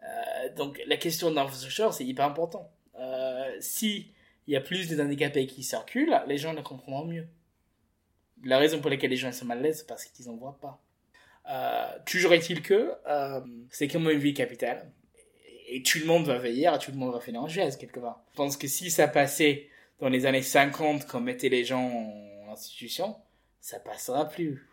Euh, 0.02 0.54
donc 0.54 0.80
la 0.86 0.96
question 0.96 1.30
d'infrastructure 1.30 1.92
c'est 1.92 2.04
hyper 2.04 2.26
important. 2.26 2.70
Euh, 2.98 3.56
si 3.60 4.12
il 4.46 4.54
y 4.54 4.56
a 4.56 4.60
plus 4.60 4.88
de 4.88 5.02
handicapés 5.02 5.46
qui 5.46 5.64
circulent, 5.64 6.20
les 6.28 6.38
gens 6.38 6.52
le 6.52 6.62
comprendront 6.62 7.06
mieux 7.06 7.26
la 8.44 8.58
raison 8.58 8.80
pour 8.80 8.90
laquelle 8.90 9.10
les 9.10 9.16
gens 9.16 9.32
sont 9.32 9.46
mal 9.46 9.58
à 9.58 9.62
l'aise, 9.62 9.78
c'est 9.78 9.86
parce 9.86 10.04
qu'ils 10.04 10.26
n'en 10.26 10.36
voient 10.36 10.58
pas. 10.60 10.80
Euh, 11.50 11.98
toujours 12.04 12.32
est-il 12.34 12.62
que 12.62 12.92
c'est 13.70 13.88
comme 13.88 14.08
une 14.10 14.18
vie 14.18 14.34
capitale. 14.34 14.88
Et, 15.66 15.82
tout 15.82 15.98
le 15.98 16.06
monde 16.06 16.26
va 16.26 16.38
veiller, 16.38 16.70
tout 16.80 16.90
le 16.92 16.96
monde 16.96 17.12
va 17.12 17.20
finir 17.20 17.42
en 17.42 17.48
chaise 17.48 17.76
quelque 17.76 18.00
part. 18.00 18.22
Je 18.32 18.36
pense 18.36 18.56
que 18.56 18.68
si 18.68 18.90
ça 18.90 19.08
passait 19.08 19.68
dans 20.00 20.08
les 20.08 20.26
années 20.26 20.42
50 20.42 21.06
quand 21.06 21.18
on 21.18 21.20
mettait 21.20 21.48
les 21.48 21.64
gens 21.64 21.82
en 21.82 22.52
institution, 22.52 23.16
ça 23.60 23.80
passera 23.80 24.28
plus. 24.28 24.68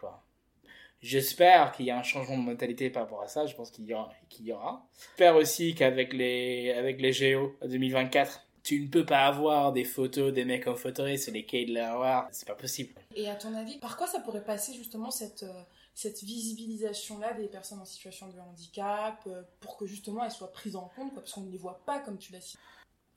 J'espère 1.02 1.74
qu'il 1.74 1.86
y 1.86 1.92
a 1.92 1.98
un 1.98 2.04
changement 2.04 2.38
de 2.38 2.44
mentalité 2.44 2.90
par 2.90 3.04
rapport 3.04 3.22
à 3.22 3.28
ça. 3.28 3.46
Je 3.46 3.56
pense 3.56 3.72
qu'il 3.72 3.86
y 3.86 4.54
aura. 4.54 4.88
J'espère 4.98 5.36
aussi 5.36 5.76
qu'avec 5.76 6.14
les, 6.14 6.72
avec 6.72 7.02
les 7.02 7.12
Géo 7.12 7.58
2024, 7.66 8.48
tu 8.64 8.80
ne 8.80 8.88
peux 8.88 9.06
pas 9.06 9.26
avoir 9.26 9.74
des 9.74 9.84
photos 9.84 10.32
des 10.32 10.46
mecs 10.46 10.66
en 10.68 10.76
fauteuil 10.76 11.20
sur 11.20 11.34
les 11.34 11.46
quais 11.46 11.66
de 11.66 11.74
la 11.74 12.30
c'est 12.32 12.48
pas 12.48 12.56
possible. 12.56 12.94
Et 13.16 13.30
à 13.30 13.36
ton 13.36 13.54
avis, 13.54 13.78
par 13.80 13.98
quoi 13.98 14.08
ça 14.08 14.22
pourrait 14.22 14.46
passer 14.46 14.74
justement 14.74 15.12
cette, 15.12 15.44
euh, 15.44 15.64
cette 15.94 16.22
visibilisation-là 16.24 17.34
des 17.34 17.48
personnes 17.48 17.80
en 17.80 17.86
situation 17.86 18.28
de 18.28 18.40
handicap 18.40 19.22
euh, 19.28 19.44
pour 19.60 19.78
que 19.78 19.86
justement 19.86 20.24
elles 20.24 20.32
soient 20.32 20.52
prises 20.52 20.76
en 20.76 20.92
compte, 20.96 21.14
parce 21.14 21.32
qu'on 21.32 21.42
ne 21.42 21.52
les 21.52 21.58
voit 21.58 21.82
pas 21.86 22.00
comme 22.00 22.18
tu 22.18 22.32
l'as 22.32 22.40
dit 22.40 22.56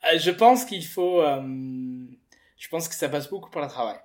euh, 0.04 0.18
Je 0.18 0.30
pense 0.30 0.64
qu'il 0.64 0.84
faut. 0.84 1.22
je 1.22 2.68
pense 2.68 2.88
que 2.88 2.94
ça 2.94 3.08
passe 3.08 3.28
beaucoup 3.30 3.50
par 3.50 3.62
le 3.62 3.68
travail. 3.68 3.98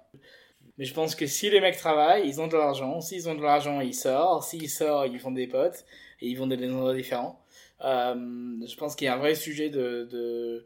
Mais 0.78 0.86
je 0.86 0.94
pense 0.94 1.16
que 1.16 1.28
si 1.28 1.50
les 1.50 1.60
mecs 1.60 1.78
travaillent, 1.78 2.28
ils 2.28 2.40
ont 2.40 2.48
de 2.48 2.56
l'argent. 2.56 3.02
S'ils 3.02 3.30
ont 3.30 3.36
de 3.36 3.42
l'argent, 3.42 3.82
ils 3.82 3.94
sortent. 3.94 4.44
S'ils 4.44 4.70
sortent, 4.70 5.10
ils 5.12 5.20
font 5.20 5.32
des 5.32 5.48
potes. 5.48 5.86
Et 6.22 6.28
ils 6.28 6.36
vont 6.36 6.48
dans 6.48 6.56
des 6.56 6.70
endroits 6.72 6.94
différents. 6.94 7.44
je 7.82 8.76
pense 8.78 8.96
qu'il 8.96 9.06
y 9.06 9.08
a 9.10 9.16
un 9.16 9.18
vrai 9.18 9.36
sujet 9.36 9.70
de, 9.70 10.66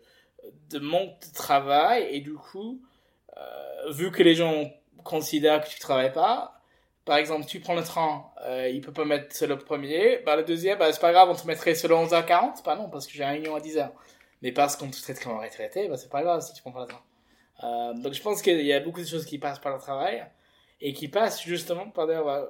manque 0.80 1.20
de 1.22 1.34
travail 1.34 2.08
et 2.12 2.22
du 2.22 2.34
coup, 2.34 2.82
euh, 3.38 3.92
vu 3.92 4.12
que 4.12 4.24
les 4.24 4.36
gens 4.36 4.72
considèrent 5.04 5.64
que 5.64 5.70
tu 5.70 5.80
travailles 5.80 6.14
pas, 6.14 6.55
par 7.06 7.18
exemple, 7.18 7.46
tu 7.46 7.60
prends 7.60 7.76
le 7.76 7.84
train, 7.84 8.26
euh, 8.42 8.68
il 8.70 8.82
peut 8.82 8.94
pas 8.94 9.06
mettre 9.06 9.46
le 9.46 9.58
premier, 9.58 10.20
bah 10.26 10.36
le 10.36 10.44
deuxième, 10.44 10.80
bah 10.80 10.92
c'est 10.92 11.00
pas 11.00 11.12
grave, 11.12 11.30
on 11.30 11.36
te 11.36 11.46
mettrait 11.48 11.74
le 11.74 11.96
11h40, 11.96 12.64
pas 12.64 12.76
non, 12.76 12.90
parce 12.90 13.08
que 13.08 13.14
j'ai 13.14 13.24
une 13.24 13.30
réunion 13.30 13.56
à 13.56 13.60
10h. 13.60 13.92
Mais 14.42 14.52
parce 14.52 14.76
qu'on 14.76 14.90
te 14.90 15.02
traite 15.02 15.24
comme 15.24 15.34
un 15.34 15.42
retraité, 15.42 15.88
bah 15.88 15.98
c'est 15.98 16.10
pas 16.10 16.24
grave 16.24 16.42
si 16.42 16.54
tu 16.54 16.62
prends 16.62 16.72
pas 16.72 16.82
le 16.82 16.88
train. 16.88 17.04
Euh, 17.64 17.94
donc 17.94 18.14
je 18.14 18.22
pense 18.22 18.42
qu'il 18.42 18.60
y 18.62 18.74
a 18.74 18.80
beaucoup 18.80 19.02
de 19.02 19.08
choses 19.08 19.26
qui 19.26 19.38
passent 19.40 19.60
par 19.60 19.74
le 19.74 19.80
travail 19.80 20.26
et 20.82 20.94
qui 20.94 21.08
passent 21.08 21.42
justement 21.44 21.90
par 21.90 22.08
dire, 22.08 22.28
euh, 22.28 22.46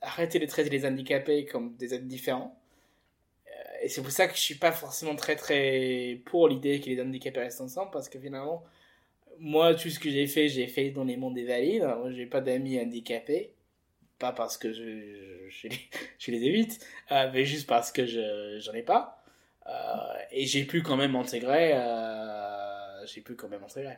arrêter 0.00 0.38
de 0.38 0.46
traiter 0.46 0.70
les 0.70 0.86
handicapés 0.86 1.44
comme 1.46 1.76
des 1.76 1.94
êtres 1.94 2.06
différents 2.06 2.56
et 3.82 3.88
c'est 3.88 4.02
pour 4.02 4.10
ça 4.10 4.28
que 4.28 4.34
je 4.34 4.40
suis 4.40 4.56
pas 4.56 4.72
forcément 4.72 5.16
très 5.16 5.36
très 5.36 6.20
pour 6.26 6.48
l'idée 6.48 6.80
que 6.80 6.86
les 6.86 7.00
handicapés 7.00 7.40
restent 7.40 7.62
ensemble 7.62 7.90
parce 7.90 8.08
que 8.08 8.18
finalement 8.18 8.62
moi 9.40 9.74
tout 9.74 9.88
ce 9.88 9.98
que 9.98 10.10
j'ai 10.10 10.26
fait 10.26 10.48
j'ai 10.48 10.66
fait 10.66 10.90
dans 10.90 11.04
les 11.04 11.16
mondes 11.16 11.34
des 11.34 11.44
valides 11.44 11.82
moi 11.82 12.12
j'ai 12.12 12.26
pas 12.26 12.40
d'amis 12.40 12.80
handicapés. 12.80 13.54
Pas 14.18 14.32
parce 14.32 14.58
que 14.58 14.70
je, 14.74 15.48
je, 15.48 15.68
les, 15.68 15.78
je 16.18 16.30
les, 16.30 16.44
évite 16.44 16.86
euh, 17.10 17.30
mais 17.32 17.46
juste 17.46 17.66
parce 17.66 17.90
que 17.90 18.06
je 18.06 18.58
j'en 18.60 18.74
ai 18.74 18.82
pas. 18.82 19.22
Euh, 19.66 19.70
et 20.30 20.46
j'ai 20.46 20.64
pu 20.64 20.82
quand 20.82 20.96
même 20.96 21.16
intégrer 21.16 21.72
euh, 21.74 23.06
j'ai 23.06 23.22
pu 23.22 23.34
quand 23.34 23.48
même 23.48 23.64
intégrer. 23.64 23.96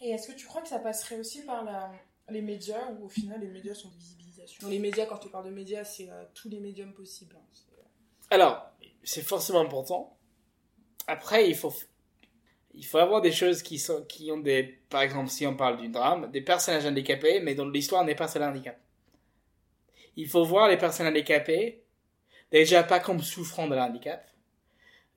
Et 0.00 0.10
est-ce 0.10 0.28
que 0.28 0.36
tu 0.36 0.46
crois 0.46 0.62
que 0.62 0.68
ça 0.68 0.78
passerait 0.78 1.18
aussi 1.18 1.42
par 1.42 1.62
la, 1.62 1.92
les 2.30 2.40
médias 2.40 2.90
ou 2.92 3.04
au 3.04 3.08
final 3.08 3.38
les 3.40 3.48
médias 3.48 3.74
sont 3.74 3.88
de 3.88 3.94
visibilisation? 3.94 4.62
Dans 4.62 4.70
les 4.70 4.78
médias 4.78 5.04
quand 5.04 5.18
tu 5.18 5.28
parles 5.28 5.44
de 5.44 5.54
médias 5.54 5.84
c'est 5.84 6.08
tous 6.32 6.48
les 6.48 6.58
médiums 6.58 6.94
possibles 6.94 7.36
hein. 7.36 7.76
alors 8.30 8.70
c'est 9.02 9.22
forcément 9.22 9.60
important. 9.60 10.16
Après, 11.06 11.48
il 11.48 11.56
faut, 11.56 11.72
il 12.74 12.86
faut 12.86 12.98
avoir 12.98 13.20
des 13.20 13.32
choses 13.32 13.62
qui 13.62 14.30
ont 14.30 14.38
des, 14.38 14.62
par 14.88 15.02
exemple, 15.02 15.28
si 15.28 15.46
on 15.46 15.56
parle 15.56 15.78
d'une 15.78 15.92
drame, 15.92 16.30
des 16.30 16.40
personnages 16.40 16.86
handicapés, 16.86 17.40
mais 17.40 17.54
dont 17.54 17.68
l'histoire 17.68 18.04
n'est 18.04 18.14
pas 18.14 18.28
seul 18.28 18.42
handicap. 18.42 18.78
Il 20.16 20.28
faut 20.28 20.44
voir 20.44 20.68
les 20.68 20.76
personnes 20.76 21.06
handicapées 21.06 21.82
déjà 22.50 22.82
pas 22.82 23.00
comme 23.00 23.20
souffrant 23.20 23.68
de 23.68 23.76
handicap. 23.76 24.26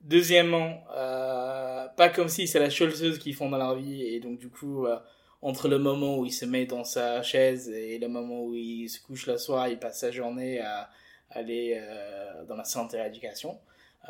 Deuxièmement, 0.00 0.84
euh, 0.94 1.88
pas 1.96 2.08
comme 2.08 2.28
si 2.28 2.46
c'est 2.46 2.58
la 2.58 2.70
chose 2.70 3.18
qu'ils 3.18 3.34
font 3.34 3.48
dans 3.48 3.58
leur 3.58 3.76
vie 3.76 4.02
et 4.02 4.20
donc 4.20 4.38
du 4.38 4.50
coup, 4.50 4.86
euh, 4.86 4.98
entre 5.40 5.68
le 5.68 5.78
moment 5.78 6.18
où 6.18 6.26
il 6.26 6.32
se 6.32 6.44
met 6.44 6.66
dans 6.66 6.84
sa 6.84 7.22
chaise 7.22 7.68
et 7.70 7.98
le 7.98 8.08
moment 8.08 8.44
où 8.44 8.54
il 8.54 8.88
se 8.88 9.00
couche 9.00 9.26
le 9.26 9.38
soir, 9.38 9.68
il 9.68 9.78
passe 9.78 10.00
sa 10.00 10.10
journée 10.10 10.60
à 10.60 10.90
aller 11.30 11.80
euh, 11.80 12.44
dans 12.44 12.56
la 12.56 12.64
santé 12.64 12.98
et 12.98 13.02
l'éducation, 13.02 13.58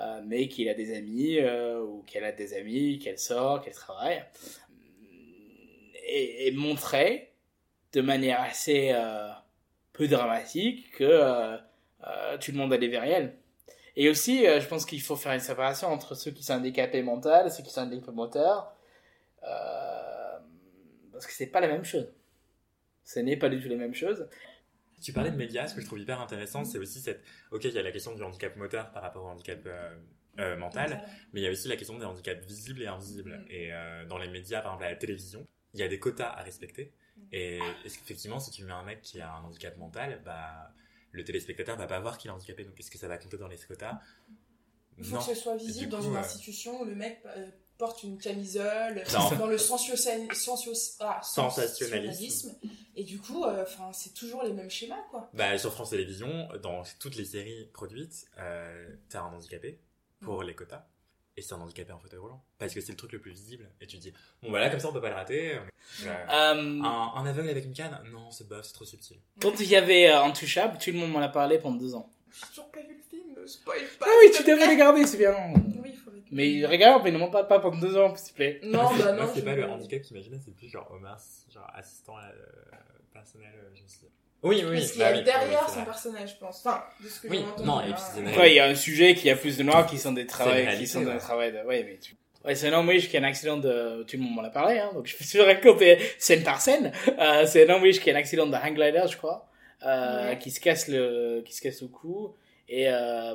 euh, 0.00 0.20
mais 0.24 0.48
qu'il 0.48 0.68
a 0.68 0.74
des 0.74 0.96
amis 0.96 1.38
euh, 1.38 1.80
ou 1.80 2.02
qu'elle 2.02 2.24
a 2.24 2.32
des 2.32 2.54
amis, 2.54 2.98
qu'elle 2.98 3.18
sort, 3.18 3.60
qu'elle 3.62 3.74
travaille, 3.74 4.24
et, 6.06 6.50
montrer 6.52 7.32
de 7.92 8.00
manière 8.00 8.40
assez 8.40 8.90
euh, 8.92 9.28
peu 9.92 10.08
dramatique 10.08 10.90
que 10.92 11.58
tout 12.40 12.50
le 12.52 12.58
monde 12.58 12.72
a 12.72 12.78
des 12.78 12.92
elle. 12.92 13.36
Et 13.96 14.08
aussi, 14.08 14.44
je 14.44 14.66
pense 14.66 14.84
qu'il 14.84 15.00
faut 15.00 15.16
faire 15.16 15.32
une 15.32 15.40
séparation 15.40 15.88
entre 15.88 16.14
ceux 16.14 16.32
qui 16.32 16.42
sont 16.42 16.54
handicapés 16.54 17.02
mentaux 17.02 17.46
et 17.46 17.50
ceux 17.50 17.62
qui 17.62 17.70
sont 17.70 17.82
handicapés 17.82 18.12
moteurs. 18.12 18.74
Parce 21.12 21.26
que 21.26 21.32
c'est 21.32 21.46
pas 21.46 21.60
la 21.60 21.68
même 21.68 21.84
chose. 21.84 22.12
Ce 23.04 23.20
n'est 23.20 23.36
pas 23.36 23.48
du 23.48 23.62
tout 23.62 23.68
la 23.68 23.76
même 23.76 23.94
chose. 23.94 24.28
Tu 25.04 25.12
parlais 25.12 25.30
de 25.30 25.36
médias, 25.36 25.68
ce 25.68 25.74
que 25.74 25.82
je 25.82 25.86
trouve 25.86 26.00
hyper 26.00 26.18
intéressant, 26.18 26.64
c'est 26.64 26.78
aussi 26.78 26.98
cette. 26.98 27.22
Ok, 27.50 27.64
il 27.64 27.72
y 27.72 27.78
a 27.78 27.82
la 27.82 27.92
question 27.92 28.14
du 28.14 28.22
handicap 28.22 28.56
moteur 28.56 28.90
par 28.90 29.02
rapport 29.02 29.22
au 29.22 29.28
handicap 29.28 29.60
euh, 29.66 29.94
euh, 30.38 30.56
mental, 30.56 31.06
mais 31.34 31.42
il 31.42 31.44
y 31.44 31.46
a 31.46 31.50
aussi 31.50 31.68
la 31.68 31.76
question 31.76 31.98
des 31.98 32.06
handicaps 32.06 32.42
visibles 32.46 32.80
et 32.80 32.86
invisibles. 32.86 33.36
Mm. 33.36 33.46
Et 33.50 33.72
euh, 33.74 34.06
dans 34.06 34.16
les 34.16 34.28
médias, 34.28 34.62
par 34.62 34.72
exemple 34.72 34.86
à 34.86 34.90
la 34.90 34.96
télévision, 34.96 35.46
il 35.74 35.80
y 35.80 35.82
a 35.82 35.88
des 35.88 35.98
quotas 35.98 36.30
à 36.30 36.42
respecter. 36.42 36.94
Et 37.32 37.58
est-ce 37.84 37.98
qu'effectivement, 37.98 38.40
si 38.40 38.50
tu 38.50 38.64
mets 38.64 38.72
un 38.72 38.82
mec 38.82 39.02
qui 39.02 39.20
a 39.20 39.30
un 39.30 39.44
handicap 39.44 39.76
mental, 39.76 40.22
bah, 40.24 40.72
le 41.12 41.22
téléspectateur 41.22 41.76
va 41.76 41.86
pas 41.86 42.00
voir 42.00 42.16
qu'il 42.16 42.30
est 42.30 42.34
handicapé. 42.34 42.64
Donc 42.64 42.80
est-ce 42.80 42.90
que 42.90 42.96
ça 42.96 43.06
va 43.06 43.18
compter 43.18 43.36
dans 43.36 43.48
les 43.48 43.58
quotas? 43.58 44.00
Il 44.96 45.04
faut 45.04 45.16
Non. 45.16 45.18
que 45.20 45.26
ce 45.26 45.34
soit 45.34 45.56
Et 45.56 45.58
visible 45.58 45.90
dans 45.90 46.00
une 46.00 46.16
institution 46.16 46.80
où 46.80 46.86
le 46.86 46.94
mec 46.94 47.22
porte 47.84 48.02
une 48.02 48.18
camisole, 48.18 49.02
Non. 49.12 49.36
dans 49.36 49.46
le 49.46 49.58
sensio- 49.58 49.94
sensio- 49.96 50.72
ah, 51.00 51.20
Sensationnalisme. 51.22 52.54
Et 52.96 53.04
du 53.04 53.18
coup, 53.18 53.44
euh, 53.44 53.62
enfin, 53.62 53.92
c'est 53.92 54.14
toujours 54.14 54.42
les 54.42 54.52
mêmes 54.52 54.70
schémas, 54.70 55.02
quoi. 55.10 55.28
Bah, 55.34 55.58
sur 55.58 55.72
France 55.72 55.90
Télévisions, 55.90 56.48
dans 56.62 56.82
toutes 57.00 57.16
les 57.16 57.24
séries 57.24 57.66
produites, 57.74 58.26
euh, 58.38 58.88
t'as 59.08 59.20
un 59.20 59.32
handicapé 59.34 59.80
pour 60.20 60.42
les 60.42 60.54
quotas. 60.54 60.86
Et 61.36 61.42
c'est 61.42 61.52
un 61.54 61.60
handicapé 61.60 61.90
en 61.92 61.98
fauteuil 61.98 62.20
roulant. 62.20 62.42
Parce 62.58 62.72
que 62.72 62.80
c'est 62.80 62.92
le 62.92 62.96
truc 62.96 63.10
le 63.12 63.20
plus 63.20 63.32
visible. 63.32 63.68
Et 63.80 63.86
tu 63.88 63.96
te 63.98 64.02
dis, 64.02 64.12
bon 64.42 64.50
voilà, 64.50 64.70
comme 64.70 64.78
ça 64.78 64.88
on 64.88 64.92
peut 64.92 65.00
pas 65.00 65.08
le 65.10 65.16
rater. 65.16 65.56
Euh, 65.56 65.60
Euh, 66.06 66.80
un, 66.82 67.12
un 67.16 67.26
aveugle 67.26 67.48
avec 67.50 67.64
une 67.64 67.74
canne? 67.74 67.98
Non, 68.12 68.30
c'est 68.30 68.46
bof, 68.48 68.64
c'est 68.64 68.72
trop 68.72 68.84
subtil. 68.84 69.18
Quand 69.42 69.58
il 69.60 69.66
y 69.66 69.74
avait 69.76 70.08
euh, 70.10 70.22
Intouchable, 70.22 70.78
tout 70.78 70.90
le 70.92 70.98
monde 70.98 71.10
m'en 71.10 71.18
a 71.20 71.28
parlé 71.28 71.58
pendant 71.58 71.76
deux 71.76 71.94
ans. 71.96 72.08
J'ai 72.32 72.46
toujours 72.48 72.70
pas 72.70 72.80
vu 72.82 72.94
le 72.96 73.02
film, 73.10 73.46
spoil 73.48 73.82
pas. 73.98 74.06
Ah 74.08 74.12
oui, 74.20 74.30
tu 74.34 74.42
devrais 74.44 74.56
plaît. 74.58 74.68
les 74.68 74.76
garder, 74.76 75.06
c'est 75.06 75.16
bien. 75.18 75.34
Mais 76.34 76.66
regarde, 76.66 77.02
mais 77.04 77.10
ne 77.12 77.18
m'en 77.18 77.30
parle 77.30 77.46
pas 77.46 77.60
pendant 77.60 77.78
deux 77.78 77.96
ans, 77.96 78.14
s'il 78.16 78.32
te 78.32 78.36
plaît. 78.36 78.60
Non, 78.64 78.90
bah 78.98 79.12
non. 79.12 79.22
Moi, 79.22 79.32
c'est 79.34 79.44
pas 79.44 79.54
le 79.54 79.64
handicap 79.66 80.00
que 80.02 80.06
j'imaginais, 80.08 80.38
c'est 80.44 80.54
plus 80.54 80.68
genre 80.68 80.90
Omar, 80.92 81.18
genre 81.52 81.70
assistant 81.74 82.16
euh, 82.18 82.76
personnel, 83.12 83.52
euh, 83.56 83.68
je 83.74 83.82
sais. 83.86 84.06
Oui, 84.42 84.62
oui, 84.68 84.76
Parce 84.78 84.90
qu'il 84.92 85.00
y 85.00 85.04
bah 85.04 85.08
a 85.08 85.12
oui, 85.16 85.22
derrière 85.22 85.68
son 85.68 85.76
vrai. 85.76 85.84
personnage, 85.84 86.30
je 86.32 86.36
pense. 86.36 86.66
Enfin, 86.66 86.84
de 87.02 87.08
ce 87.08 87.20
que 87.20 87.28
Oui, 87.28 87.38
j'ai 87.38 87.44
entendu. 87.46 87.66
non, 87.68 87.80
et 87.80 87.84
hein. 87.84 87.92
puis 87.94 88.02
c'est 88.14 88.26
Après, 88.26 88.50
il 88.50 88.56
y 88.56 88.60
a 88.60 88.66
un 88.66 88.74
sujet 88.74 89.14
qui 89.14 89.30
a 89.30 89.36
plus 89.36 89.56
de 89.56 89.62
noirs 89.62 89.86
qui 89.86 89.96
sont 89.96 90.12
des 90.12 90.26
travaux, 90.26 90.50
qui 90.76 90.86
sont 90.86 91.00
des 91.00 91.06
ouais. 91.06 91.18
travaux 91.18 91.42
de, 91.42 91.64
ouais, 91.66 91.82
mais 91.84 91.98
tu... 91.98 92.14
Ouais, 92.44 92.54
c'est 92.54 92.68
un 92.68 92.72
homme 92.74 92.90
riche 92.90 93.08
qui 93.08 93.16
a 93.16 93.20
un 93.20 93.24
accident 93.24 93.56
de, 93.56 94.02
tout 94.02 94.16
le 94.18 94.22
monde 94.22 94.34
m'en 94.34 94.44
a 94.44 94.50
parlé, 94.50 94.78
hein, 94.78 94.90
donc 94.92 95.06
je 95.06 95.16
peux 95.16 95.24
te 95.24 95.38
raconter 95.38 95.98
scène 96.18 96.42
par 96.42 96.60
scène. 96.60 96.92
Euh, 97.18 97.46
c'est 97.46 97.66
un 97.70 97.74
homme 97.74 97.82
riche 97.84 98.00
qui 98.00 98.10
a 98.10 98.12
un 98.12 98.16
accident 98.18 98.46
de 98.46 98.54
hang 98.54 98.74
glider, 98.74 99.04
je 99.10 99.16
crois, 99.16 99.48
euh, 99.86 100.28
Ouais. 100.30 100.38
qui 100.38 100.50
se 100.50 100.60
casse 100.60 100.88
le, 100.88 101.40
qui 101.46 101.54
se 101.54 101.62
casse 101.62 101.80
le 101.80 101.88
cou, 101.88 102.34
et, 102.68 102.90
euh, 102.90 103.34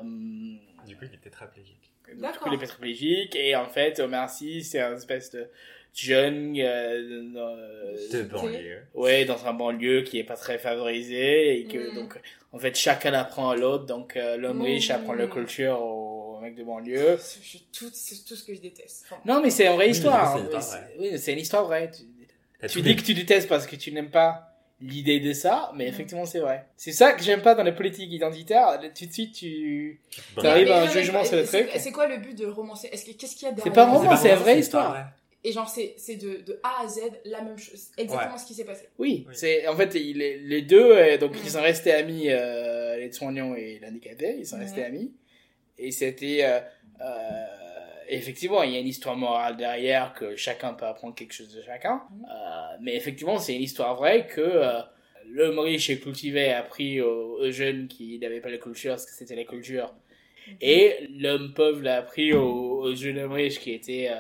Du 0.85 0.95
coup, 0.95 1.05
il 1.05 1.13
est 1.15 1.21
tétraplégique. 1.23 1.91
Du 2.09 2.15
coup, 2.15 2.21
D'accord. 2.21 2.47
il 2.51 2.53
est 2.55 2.57
et 3.35 3.55
en 3.55 3.67
fait, 3.67 3.99
Omar 3.99 4.29
Sy, 4.29 4.63
c'est 4.63 4.79
un 4.81 4.95
espèce 4.95 5.31
de 5.31 5.47
jeune, 5.93 6.55
euh, 6.59 7.33
euh, 7.35 7.97
De 8.13 8.21
banlieue. 8.23 8.81
Ouais, 8.93 9.25
dans 9.25 9.45
un 9.47 9.53
banlieue 9.53 10.01
qui 10.03 10.19
est 10.19 10.23
pas 10.23 10.35
très 10.35 10.57
favorisé 10.59 11.59
et 11.59 11.65
que 11.65 11.91
Mm. 11.91 11.95
donc 11.95 12.19
en 12.53 12.59
fait 12.59 12.75
chacun 12.75 13.13
apprend 13.13 13.49
à 13.49 13.55
l'autre. 13.55 13.85
Donc 13.85 14.15
euh, 14.15 14.37
l'homme 14.37 14.59
Mm. 14.59 14.63
riche 14.63 14.89
apprend 14.91 15.13
la 15.13 15.27
culture 15.27 15.81
au, 15.81 16.37
au 16.37 16.39
mec 16.41 16.55
de 16.55 16.63
banlieue. 16.63 17.17
C'est 17.19 17.39
tout, 17.71 17.89
c'est 17.91 18.23
tout 18.23 18.35
ce 18.35 18.43
que 18.45 18.53
je 18.53 18.61
déteste. 18.61 19.05
Enfin, 19.09 19.21
Non, 19.25 19.41
mais 19.41 19.49
c'est 19.49 19.65
une 19.67 19.73
vraie 19.73 19.89
histoire. 19.89 20.37
c'est 20.37 20.43
une 20.43 20.49
Oui, 20.99 21.17
c'est- 21.17 21.33
une 21.33 21.39
histoire 21.39 21.65
vraie. 21.65 21.89
Tu, 21.91 22.03
tu 22.67 22.81
dis 22.81 22.89
les- 22.89 22.95
que 22.95 23.01
tu 23.01 23.13
détestes 23.13 23.49
parce 23.49 23.65
que 23.65 23.75
tu 23.75 23.91
n'aimes 23.91 24.11
pas 24.11 24.48
l'idée 24.81 25.19
de 25.19 25.33
ça, 25.33 25.71
mais 25.75 25.85
Mm. 25.85 25.89
effectivement 25.89 26.25
c'est 26.25 26.39
vrai. 26.39 26.65
C'est 26.77 26.91
ça 26.93 27.13
que 27.13 27.21
j'aime 27.23 27.41
pas 27.41 27.53
dans 27.55 27.63
les 27.63 27.73
politiques 27.73 28.11
identitaires. 28.11 28.79
Tout 28.97 29.05
de 29.05 29.11
suite 29.11 29.33
tu 29.35 29.99
Bon, 30.35 30.41
T'arrives 30.41 30.67
mais 30.67 30.73
à 30.73 30.81
un 30.83 30.87
jugement 30.87 31.23
sur 31.23 31.35
le 31.37 31.45
c'est- 31.45 31.65
truc. 31.65 31.81
C'est 31.81 31.91
quoi 31.91 32.07
le 32.07 32.17
but 32.17 32.37
de 32.37 32.45
romancer? 32.45 32.87
Est-ce 32.91 33.05
que 33.05 33.11
qu'est-ce 33.11 33.35
qu'il 33.35 33.47
y 33.47 33.51
a 33.51 33.53
derrière 33.53 33.73
pas 33.73 33.83
un 33.83 33.91
C'est 33.91 33.97
roman, 33.97 34.15
c'est 34.15 34.27
vraiment, 34.29 34.41
vraie 34.43 34.59
histoire. 34.59 34.93
ouais. 34.93 35.03
Et 35.43 35.51
genre 35.53 35.69
c'est 35.69 35.95
c'est 35.97 36.15
de, 36.17 36.41
de 36.45 36.59
A 36.63 36.83
à 36.83 36.87
Z 36.87 36.99
la 37.25 37.41
même 37.41 37.57
chose, 37.57 37.87
exactement 37.97 38.37
ce 38.37 38.45
qui 38.45 38.53
s'est 38.53 38.65
passé. 38.65 38.89
Oui, 38.97 39.25
Oui. 39.27 39.33
c'est 39.37 39.67
en 39.67 39.75
fait 39.75 39.95
il 39.95 40.21
est- 40.21 40.37
les 40.37 40.61
deux 40.63 40.91
euh, 40.91 41.17
donc 41.17 41.31
ils 41.43 41.49
sont 41.49 41.61
restés 41.61 41.93
amis 41.93 42.25
euh, 42.29 42.97
les 42.97 43.09
soignants 43.11 43.55
et 43.55 43.79
l'handicapé, 43.81 44.35
ils 44.39 44.45
sont 44.45 44.59
restés 44.59 44.83
amis 44.83 45.13
et 45.77 45.91
c'était 45.91 46.39
euh, 46.43 46.59
euh, 47.01 47.45
effectivement 48.09 48.63
il 48.63 48.71
y 48.71 48.75
a 48.75 48.79
une 48.79 48.87
histoire 48.87 49.15
morale 49.15 49.57
derrière 49.57 50.13
que 50.13 50.35
chacun 50.35 50.73
peut 50.73 50.85
apprendre 50.85 51.15
quelque 51.15 51.33
chose 51.33 51.53
de 51.53 51.61
chacun, 51.61 52.01
Mm. 52.11 52.25
Euh, 52.25 52.77
mais 52.81 52.95
effectivement 52.95 53.37
c'est 53.39 53.55
une 53.55 53.61
histoire 53.61 53.95
vraie 53.95 54.27
que 54.27 54.41
euh, 54.41 54.81
l'homme 55.27 55.59
riche 55.59 55.89
et 55.89 55.99
cultivé 55.99 56.51
a 56.51 56.59
appris 56.59 57.01
aux, 57.01 57.37
aux 57.39 57.51
jeunes 57.51 57.87
qui 57.87 58.17
n'avaient 58.19 58.41
pas 58.41 58.49
la 58.49 58.57
culture 58.57 58.99
ce 58.99 59.05
que 59.05 59.13
c'était 59.13 59.35
la 59.35 59.43
culture 59.45 59.93
et 60.61 61.07
l'homme 61.19 61.53
pauvre 61.53 61.81
l'a 61.83 61.97
appris 61.97 62.33
au, 62.33 62.81
au 62.81 62.95
jeune 62.95 63.19
homme 63.19 63.33
riche 63.33 63.59
qui 63.59 63.71
était 63.71 64.09
euh, 64.09 64.19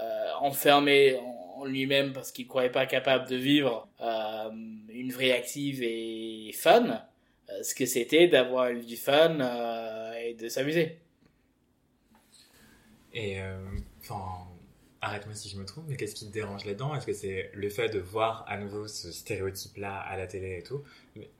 euh, 0.00 0.30
enfermé 0.40 1.16
en, 1.16 1.60
en 1.60 1.64
lui-même 1.64 2.12
parce 2.12 2.32
qu'il 2.32 2.44
ne 2.46 2.48
croyait 2.50 2.70
pas 2.70 2.86
capable 2.86 3.28
de 3.28 3.36
vivre 3.36 3.88
une 4.00 5.10
vraie 5.12 5.32
active 5.32 5.82
et 5.82 6.52
fun, 6.54 7.02
ce 7.62 7.74
que 7.74 7.86
c'était 7.86 8.28
d'avoir 8.28 8.72
du 8.74 8.96
fun 8.96 9.40
euh, 9.40 10.12
et 10.22 10.34
de 10.34 10.48
s'amuser. 10.48 10.98
Et 13.14 13.40
euh, 13.40 13.58
enfin, 14.00 14.46
arrête-moi 15.00 15.34
si 15.34 15.48
je 15.48 15.56
me 15.58 15.64
trompe, 15.64 15.84
mais 15.88 15.96
qu'est-ce 15.96 16.14
qui 16.14 16.26
te 16.26 16.32
dérange 16.32 16.64
là-dedans? 16.64 16.94
Est-ce 16.94 17.06
que 17.06 17.12
c'est 17.12 17.50
le 17.54 17.70
fait 17.70 17.88
de 17.88 17.98
voir 17.98 18.44
à 18.48 18.58
nouveau 18.58 18.86
ce 18.86 19.10
stéréotype-là 19.12 19.98
à 19.98 20.16
la 20.16 20.26
télé 20.26 20.58
et 20.58 20.62
tout? 20.62 20.82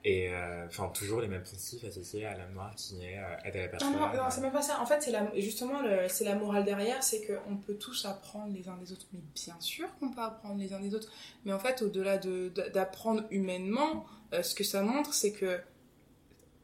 Et 0.04 0.30
euh, 0.32 0.66
enfin, 0.66 0.88
toujours 0.88 1.20
les 1.20 1.28
mêmes 1.28 1.42
principes 1.42 1.84
associés 1.84 2.24
à 2.24 2.36
l'homme 2.36 2.52
noir 2.54 2.74
qui 2.74 3.04
est 3.04 3.18
euh, 3.18 3.36
aide 3.44 3.56
à 3.56 3.60
la 3.62 3.68
personne. 3.68 3.92
non, 3.92 3.98
non, 4.00 4.30
c'est 4.30 4.40
même 4.40 4.52
pas 4.52 4.62
ça. 4.62 4.80
En 4.80 4.86
fait, 4.86 5.00
c'est 5.02 5.10
la, 5.12 5.30
justement, 5.38 5.80
c'est 6.08 6.24
la 6.24 6.34
morale 6.34 6.64
derrière, 6.64 7.02
c'est 7.02 7.24
qu'on 7.26 7.56
peut 7.56 7.74
tous 7.74 8.04
apprendre 8.06 8.52
les 8.52 8.68
uns 8.68 8.76
des 8.76 8.92
autres. 8.92 9.06
Mais 9.12 9.20
bien 9.34 9.56
sûr 9.60 9.86
qu'on 9.98 10.10
peut 10.10 10.22
apprendre 10.22 10.58
les 10.58 10.72
uns 10.72 10.80
des 10.80 10.94
autres. 10.94 11.12
Mais 11.44 11.52
en 11.52 11.58
fait, 11.58 11.82
au-delà 11.82 12.18
de- 12.18 12.50
de- 12.54 12.68
d'apprendre 12.70 13.24
humainement, 13.30 14.06
euh, 14.32 14.42
ce 14.42 14.54
que 14.54 14.64
ça 14.64 14.82
montre, 14.82 15.12
c'est 15.14 15.32
que 15.32 15.60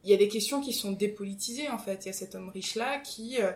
il 0.04 0.10
y 0.10 0.14
a 0.14 0.16
des 0.18 0.28
questions 0.28 0.60
qui 0.60 0.72
sont 0.72 0.92
dépolitisées, 0.92 1.68
en 1.70 1.78
fait. 1.78 2.04
Il 2.04 2.06
y 2.06 2.10
a 2.10 2.12
cet 2.12 2.34
homme 2.34 2.50
riche-là 2.50 2.98
qui, 3.00 3.40
euh, 3.40 3.52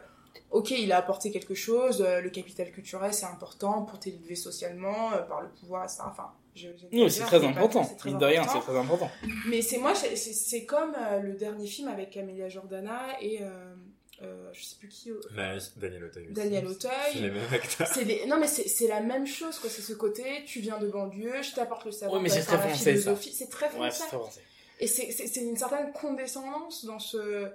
ok, 0.51 0.71
il 0.73 0.93
a 0.93 0.99
apporté 0.99 1.31
quelque 1.31 1.55
chose, 1.55 2.03
euh, 2.03 2.21
le 2.21 2.31
capital 2.31 2.71
culturel, 2.73 3.13
c'est 3.15 3.27
important 3.27 3.83
pour 3.83 3.99
t'élever 3.99 4.35
socialement, 4.37 5.13
euh, 5.13 5.23
par 5.23 5.41
le 5.43 5.49
pouvoir, 5.49 5.85
etc. 5.85 6.03
Enfin, 6.07 6.31
je, 6.55 6.69
je- 6.77 6.97
Non, 6.97 7.09
c'est 7.09 7.21
très 7.23 7.45
important. 7.45 7.85
c'est 7.85 7.97
très 7.97 8.11
Mine 8.11 8.19
de 8.19 8.25
rien, 8.25 8.43
important. 8.43 8.61
c'est 8.61 8.67
très 8.73 8.79
important. 8.79 9.11
Mais 9.47 9.63
c'est 9.63 9.79
moi, 9.79 9.95
c'est- 9.95 10.17
c'est 10.17 10.33
c'est 10.33 10.65
comme 10.65 10.95
euh, 10.99 11.21
le 11.21 11.35
dernier 11.35 11.67
film 11.67 11.89
avec 11.89 12.11
Camélia 12.11 12.49
Jordana 12.49 13.01
et 13.21 13.43
euh, 13.43 13.75
euh, 14.23 14.49
je 14.53 14.65
sais 14.65 14.75
plus 14.77 14.89
qui. 14.89 15.11
Daniel 15.77 16.05
Auteuil. 16.05 16.27
Daniel 16.31 16.65
C'est 16.69 16.71
Auteuil. 16.89 17.23
les 17.23 17.31
mêmes 17.31 17.53
acteurs. 17.53 17.87
C'est 17.87 18.05
des... 18.05 18.27
Non 18.27 18.39
mais 18.41 18.49
c'est 18.49 18.67
c'est 18.67 18.89
la 18.89 19.01
même 19.01 19.27
chose 19.29 19.59
quoi, 19.61 19.71
c'est 19.71 19.83
ce 19.83 19.93
côté, 19.93 20.25
tu 20.47 20.59
viens 20.61 20.79
de 20.79 20.89
banlieue, 20.89 21.41
je 21.43 21.55
t'apporte 21.55 21.85
le 21.85 21.93
savoir, 21.93 22.17
Ouais, 22.17 22.23
mais 22.25 22.29
c'est 22.29 22.43
très 22.43 22.59
français, 22.59 22.97
ça. 22.97 23.15
C'est 23.17 23.49
très 23.49 23.69
français. 23.69 23.91
c'est 24.01 24.09
très 24.09 24.17
français. 24.19 24.41
Et 24.81 24.87
c'est 24.89 25.13
c'est- 25.13 25.29
c'est 25.29 25.41
une 25.43 25.57
certaine 25.57 25.93
condescendance 25.93 26.85
dans 26.85 26.99
ce 26.99 27.47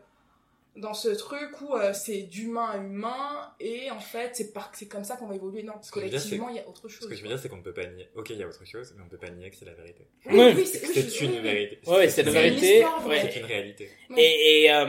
dans 0.76 0.94
ce 0.96 1.10
truc 1.10 1.62
où 1.62 1.76
euh, 1.76 1.94
c'est 1.94 2.24
d'humain 2.24 2.66
à 2.72 2.78
humain 2.78 3.54
et 3.60 3.92
en 3.92 4.00
fait 4.00 4.36
c'est 4.36 4.52
par... 4.54 4.72
c'est 4.74 4.88
comme 4.88 5.04
ça 5.04 5.18
qu'on 5.18 5.28
va 5.28 5.36
évoluer. 5.36 5.62
Non, 5.64 5.74
Ce 5.82 5.92
que 5.92 6.00
je 6.00 6.06
veux 6.06 6.10
dire, 6.10 6.20
collectivement 6.20 6.50
il 6.50 6.56
y 6.56 6.60
a 6.60 6.68
autre 6.68 6.88
chose. 6.88 7.04
Ce 7.04 7.08
que 7.08 7.16
je 7.16 7.22
veux 7.22 7.28
dire, 7.28 7.38
c'est 7.40 7.48
qu'on 7.50 7.58
ne 7.58 7.62
peut 7.62 7.74
pas 7.74 7.86
nier. 7.86 8.10
Ok, 8.16 8.32
il 8.32 8.38
y 8.38 8.44
a 8.44 8.48
autre 8.48 8.66
chose, 8.66 8.94
mais 8.96 9.02
on 9.02 9.06
ne 9.06 9.10
peut 9.12 9.18
pas 9.20 9.30
nier 9.30 9.50
que 9.52 9.56
c'est 9.56 9.66
la 9.66 9.74
vérité. 9.76 10.08
Oui, 10.26 10.54
oui, 10.56 10.66
c'est 10.66 10.82
oui, 10.88 10.94
C'est 10.94 11.22
une 11.26 11.40
vérité. 11.42 11.80
Ouais, 11.88 12.10
c'est 12.10 12.24
la 12.24 12.32
C'est 12.32 12.48
une 12.50 12.56
vérité. 12.60 12.86
ouais. 13.08 13.22
C'est 13.32 13.40
une 13.40 13.46
réalité. 13.46 13.90
Et, 14.18 14.64
et 14.64 14.72
euh, 14.74 14.88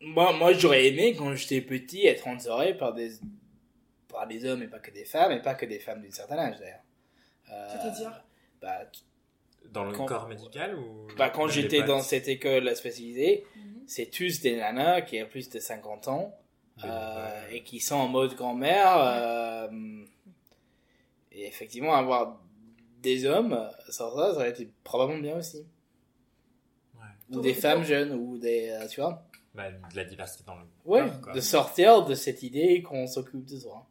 moi, 0.00 0.32
moi 0.32 0.52
j'aurais 0.54 0.86
aimé, 0.88 1.14
quand 1.16 1.34
j'étais 1.34 1.60
petit, 1.60 2.06
être 2.06 2.26
entouré 2.26 2.74
par 2.76 2.92
des, 2.94 3.10
par 4.08 4.26
des 4.26 4.44
hommes 4.44 4.62
et 4.62 4.68
pas 4.68 4.78
que 4.78 4.90
des 4.90 5.04
femmes, 5.04 5.32
et 5.32 5.42
pas 5.42 5.54
que 5.54 5.66
des 5.66 5.78
femmes 5.78 6.02
d'un 6.02 6.10
certain 6.10 6.38
âge 6.38 6.58
d'ailleurs. 6.58 6.80
Euh, 7.50 7.68
C'est-à-dire 7.70 8.24
bah, 8.60 8.80
Dans 9.70 9.84
le 9.84 9.92
Quand- 9.92 10.06
corps 10.06 10.28
médical 10.28 10.74
ou 10.78 11.06
bah, 11.16 11.28
quand 11.30 11.48
j'étais 11.48 11.82
dans 11.82 12.00
cette 12.00 12.28
école 12.28 12.74
spécialisée, 12.74 13.44
Mhm. 13.56 13.71
C'est 13.86 14.10
tous 14.10 14.40
des 14.40 14.56
nanas 14.56 15.02
qui 15.02 15.22
ont 15.22 15.26
plus 15.26 15.48
de 15.50 15.58
50 15.58 16.08
ans 16.08 16.34
euh, 16.84 17.42
ouais. 17.48 17.56
et 17.56 17.62
qui 17.62 17.80
sont 17.80 17.96
en 17.96 18.08
mode 18.08 18.34
grand-mère. 18.34 18.96
euh, 18.98 19.68
et 21.32 21.46
effectivement, 21.46 21.94
avoir 21.94 22.40
des 23.00 23.24
hommes, 23.26 23.68
sans 23.88 24.10
ça, 24.16 24.32
ça 24.32 24.36
aurait 24.36 24.50
été 24.50 24.70
probablement 24.84 25.20
bien 25.22 25.38
aussi. 25.38 25.64
Ouais. 26.94 27.36
Ou 27.36 27.40
des 27.40 27.54
femmes 27.54 27.82
jeunes, 27.84 28.12
ou 28.12 28.38
des. 28.38 28.68
euh, 28.70 28.86
tu 28.86 29.00
vois 29.00 29.24
bah, 29.54 29.70
de 29.70 29.96
la 29.96 30.04
diversité 30.04 30.44
dans 30.46 30.54
le 30.56 30.62
Ouais, 30.84 31.10
corps, 31.22 31.34
de 31.34 31.40
sortir 31.40 32.04
de 32.04 32.14
cette 32.14 32.42
idée 32.42 32.82
qu'on 32.82 33.06
s'occupe 33.06 33.44
de 33.44 33.58
toi. 33.60 33.86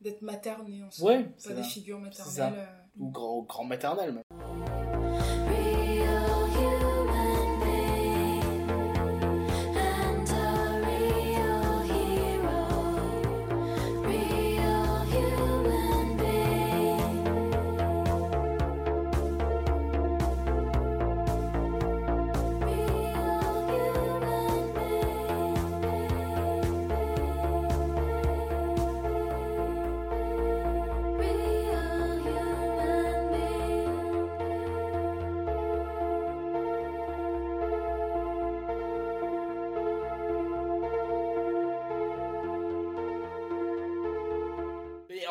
D'être 0.00 0.22
materné 0.22 0.82
en 0.84 0.90
soi. 0.90 1.12
Ouais, 1.12 1.26
c'est 1.36 1.54
des 1.54 1.62
figures 1.62 1.98
maternelles. 1.98 2.54
euh. 2.58 2.66
Ou 2.98 3.10
grand, 3.10 3.42
grand 3.42 3.64
maternel 3.64 4.12
même. 4.12 4.24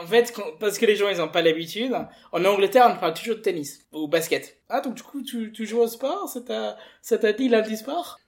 Fait, 0.09 0.33
quand- 0.35 0.57
parce 0.59 0.77
que 0.77 0.85
les 0.85 0.95
gens 0.97 1.07
ils 1.09 1.21
ont 1.21 1.29
pas 1.29 1.41
l'habitude, 1.41 1.95
en 2.33 2.43
Angleterre 2.45 2.91
on 2.93 2.99
parle 2.99 3.13
toujours 3.13 3.35
de 3.35 3.41
tennis 3.41 3.85
ou 3.93 4.07
basket. 4.07 4.57
Ah 4.67 4.81
donc 4.81 4.95
du 4.95 5.03
coup 5.03 5.21
tu, 5.23 5.51
tu 5.53 5.65
joues 5.65 5.79
au 5.79 5.87
sport, 5.87 6.27
ça 6.27 6.41
t'a 6.41 6.77
ça 7.01 7.17
t'a 7.17 7.31
dit 7.33 7.47
lundi 7.47 7.77
sport? 7.77 8.19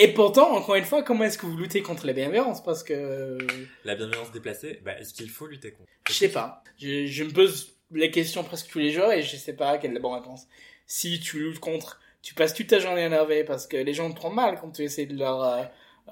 Et, 0.00 0.04
et 0.04 0.08
pourtant 0.08 0.50
encore 0.56 0.74
une 0.76 0.84
fois 0.84 1.02
comment 1.02 1.24
est-ce 1.24 1.38
que 1.38 1.46
vous 1.46 1.56
luttez 1.56 1.82
contre 1.82 2.06
la 2.06 2.12
bienveillance? 2.14 2.62
Parce 2.64 2.82
que 2.82 3.38
La 3.84 3.94
bienveillance 3.94 4.32
déplacée, 4.32 4.80
bah, 4.84 4.98
est-ce 4.98 5.12
qu'il 5.14 5.28
faut 5.30 5.46
lutter 5.46 5.72
contre? 5.72 5.88
Je 6.08 6.12
sais 6.14 6.30
pas, 6.30 6.64
je, 6.78 7.06
je 7.06 7.24
me 7.24 7.30
pose 7.30 7.76
les 7.90 8.10
questions 8.10 8.42
presque 8.44 8.68
tous 8.70 8.78
les 8.80 8.90
jours 8.90 9.12
et 9.12 9.22
je 9.22 9.36
sais 9.36 9.54
pas 9.54 9.78
quelle 9.78 9.92
est 9.92 9.94
la 9.94 10.00
bonne 10.00 10.14
réponse. 10.14 10.46
Si 10.86 11.20
tu 11.20 11.38
luttes 11.38 11.60
contre, 11.60 12.00
tu 12.22 12.34
passes 12.34 12.54
toute 12.54 12.66
ta 12.66 12.78
journée 12.78 13.02
énervé 13.04 13.44
parce 13.44 13.66
que 13.66 13.76
les 13.76 13.94
gens 13.94 14.10
te 14.10 14.16
prennent 14.16 14.34
mal 14.34 14.58
quand 14.60 14.70
tu 14.70 14.82
essaies 14.82 15.06
de 15.06 15.16
leur 15.18 15.42
euh, 15.42 15.62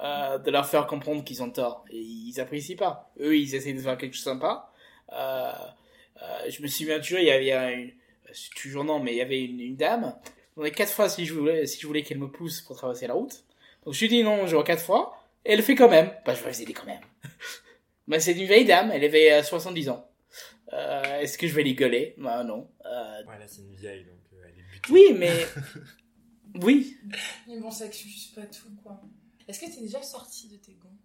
euh, 0.03 0.37
de 0.37 0.51
leur 0.51 0.67
faire 0.67 0.85
comprendre 0.85 1.23
qu'ils 1.23 1.41
ont 1.41 1.49
tort 1.49 1.83
et 1.89 1.97
ils 1.99 2.39
apprécient 2.39 2.77
pas. 2.77 3.11
Eux 3.19 3.35
ils 3.35 3.55
essaient 3.55 3.73
de 3.73 3.79
faire 3.81 3.97
quelque 3.97 4.13
chose 4.13 4.23
de 4.25 4.29
sympa. 4.29 4.71
Euh, 5.13 5.51
euh, 6.21 6.49
je 6.49 6.61
me 6.61 6.67
souviens 6.67 6.99
toujours, 6.99 7.19
il 7.19 7.25
y 7.25 7.31
avait 7.31 7.73
une, 7.73 7.91
c'est 8.33 8.49
toujours 8.55 8.83
non, 8.83 8.99
mais 8.99 9.13
il 9.13 9.17
y 9.17 9.21
avait 9.21 9.43
une, 9.43 9.59
une 9.59 9.75
dame. 9.75 10.15
On 10.55 10.63
a 10.63 10.69
quatre 10.71 10.91
fois 10.91 11.07
si 11.09 11.25
je 11.25 11.33
voulais, 11.33 11.65
si 11.67 11.79
je 11.79 11.87
voulais 11.87 12.01
qu'elle 12.03 12.17
me 12.19 12.29
pousse 12.31 12.61
pour 12.61 12.75
traverser 12.75 13.07
la 13.07 13.13
route. 13.13 13.43
Donc 13.85 13.93
je 13.93 14.01
lui 14.01 14.09
dis 14.09 14.23
non, 14.23 14.47
je 14.47 14.55
vois 14.55 14.63
quatre 14.63 14.81
fois. 14.83 15.17
Et 15.45 15.51
elle 15.51 15.57
le 15.59 15.63
fait 15.63 15.75
quand 15.75 15.89
même. 15.89 16.11
Bah 16.25 16.33
je 16.33 16.43
vais 16.43 16.51
vous 16.51 16.61
aider 16.61 16.73
quand 16.73 16.85
même. 16.85 17.01
Mais 18.07 18.19
c'est 18.21 18.33
une 18.33 18.45
vieille 18.47 18.65
dame, 18.65 18.91
elle 18.91 19.03
avait 19.03 19.31
euh, 19.33 19.43
70 19.43 19.89
ans. 19.89 20.09
Euh, 20.73 21.19
Est-ce 21.21 21.37
que 21.37 21.47
je 21.47 21.53
vais 21.53 21.63
lui 21.63 21.75
gueuler? 21.75 22.15
Bah 22.17 22.43
non. 22.43 22.69
Euh, 22.85 23.23
Ouais, 23.25 23.37
là, 23.39 23.47
c'est 23.47 23.61
une 23.61 23.75
vieille, 23.75 24.03
donc 24.03 24.19
euh, 24.33 24.43
elle 24.45 24.59
est 24.59 24.63
butée. 24.63 24.91
oui, 24.91 25.13
mais 25.15 25.31
oui. 26.55 26.97
Mais 27.47 27.59
bon, 27.59 27.71
ça 27.71 27.85
excuse 27.85 28.27
pas 28.35 28.41
tout, 28.47 28.69
quoi. 28.83 28.99
Est-ce 29.47 29.59
que 29.61 29.65
t'es 29.73 29.81
déjà 29.81 30.01
sorti 30.01 30.49
de 30.49 30.57
tes 30.57 30.73
gants 30.73 30.97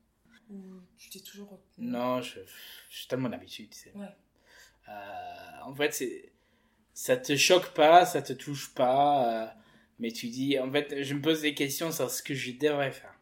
Ou 0.53 0.83
tu 0.99 1.09
t'es 1.09 1.21
toujours 1.21 1.51
retenu 1.51 1.87
Non, 1.87 2.21
je, 2.21 2.41
j'ai 2.91 3.09
tellement 3.09 3.29
d'habitude. 3.31 3.71
Ouais. 3.95 4.07
Euh, 4.89 4.93
en 5.65 5.75
fait, 5.75 5.95
c'est, 5.95 6.33
ça 6.93 7.17
te 7.17 7.37
choque 7.37 7.73
pas, 7.73 8.05
ça 8.05 8.21
te 8.23 8.33
touche 8.33 8.75
pas, 8.75 9.45
euh, 9.45 9.47
mais 9.99 10.11
tu 10.13 10.29
dis, 10.29 10.59
en 10.59 10.71
fait, 10.71 11.03
je 11.03 11.15
me 11.15 11.23
pose 11.23 11.41
des 11.41 11.55
questions 11.55 11.91
sur 11.91 12.11
ce 12.11 12.23
que 12.23 12.35
je 12.35 12.53
devrais 12.53 12.93
faire. 12.93 13.15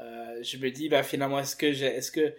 Euh, 0.00 0.42
je 0.42 0.56
me 0.56 0.70
dis, 0.70 0.88
bah 0.88 1.02
finalement, 1.02 1.38
est-ce 1.38 1.54
que 1.54 1.72
j'ai, 1.72 1.86
est-ce 1.86 2.10
que 2.10 2.34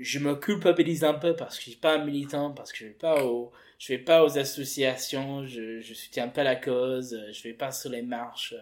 je 0.00 0.18
me 0.18 0.34
culpabilise 0.36 1.04
un 1.04 1.14
peu 1.14 1.34
parce 1.34 1.56
que 1.56 1.64
je 1.64 1.70
suis 1.70 1.78
pas 1.78 1.94
un 1.94 2.04
militant, 2.04 2.52
parce 2.52 2.72
que 2.72 2.78
je 2.78 2.84
vais 2.86 2.90
pas 2.90 3.24
au, 3.24 3.52
je 3.78 3.92
vais 3.92 3.98
pas 3.98 4.24
aux 4.24 4.38
associations, 4.38 5.46
je, 5.46 5.80
je 5.80 5.94
soutiens 5.94 6.28
pas 6.28 6.42
la 6.42 6.56
cause, 6.56 7.18
je 7.32 7.42
vais 7.42 7.54
pas 7.54 7.72
sur 7.72 7.90
les 7.90 8.02
marches, 8.02 8.54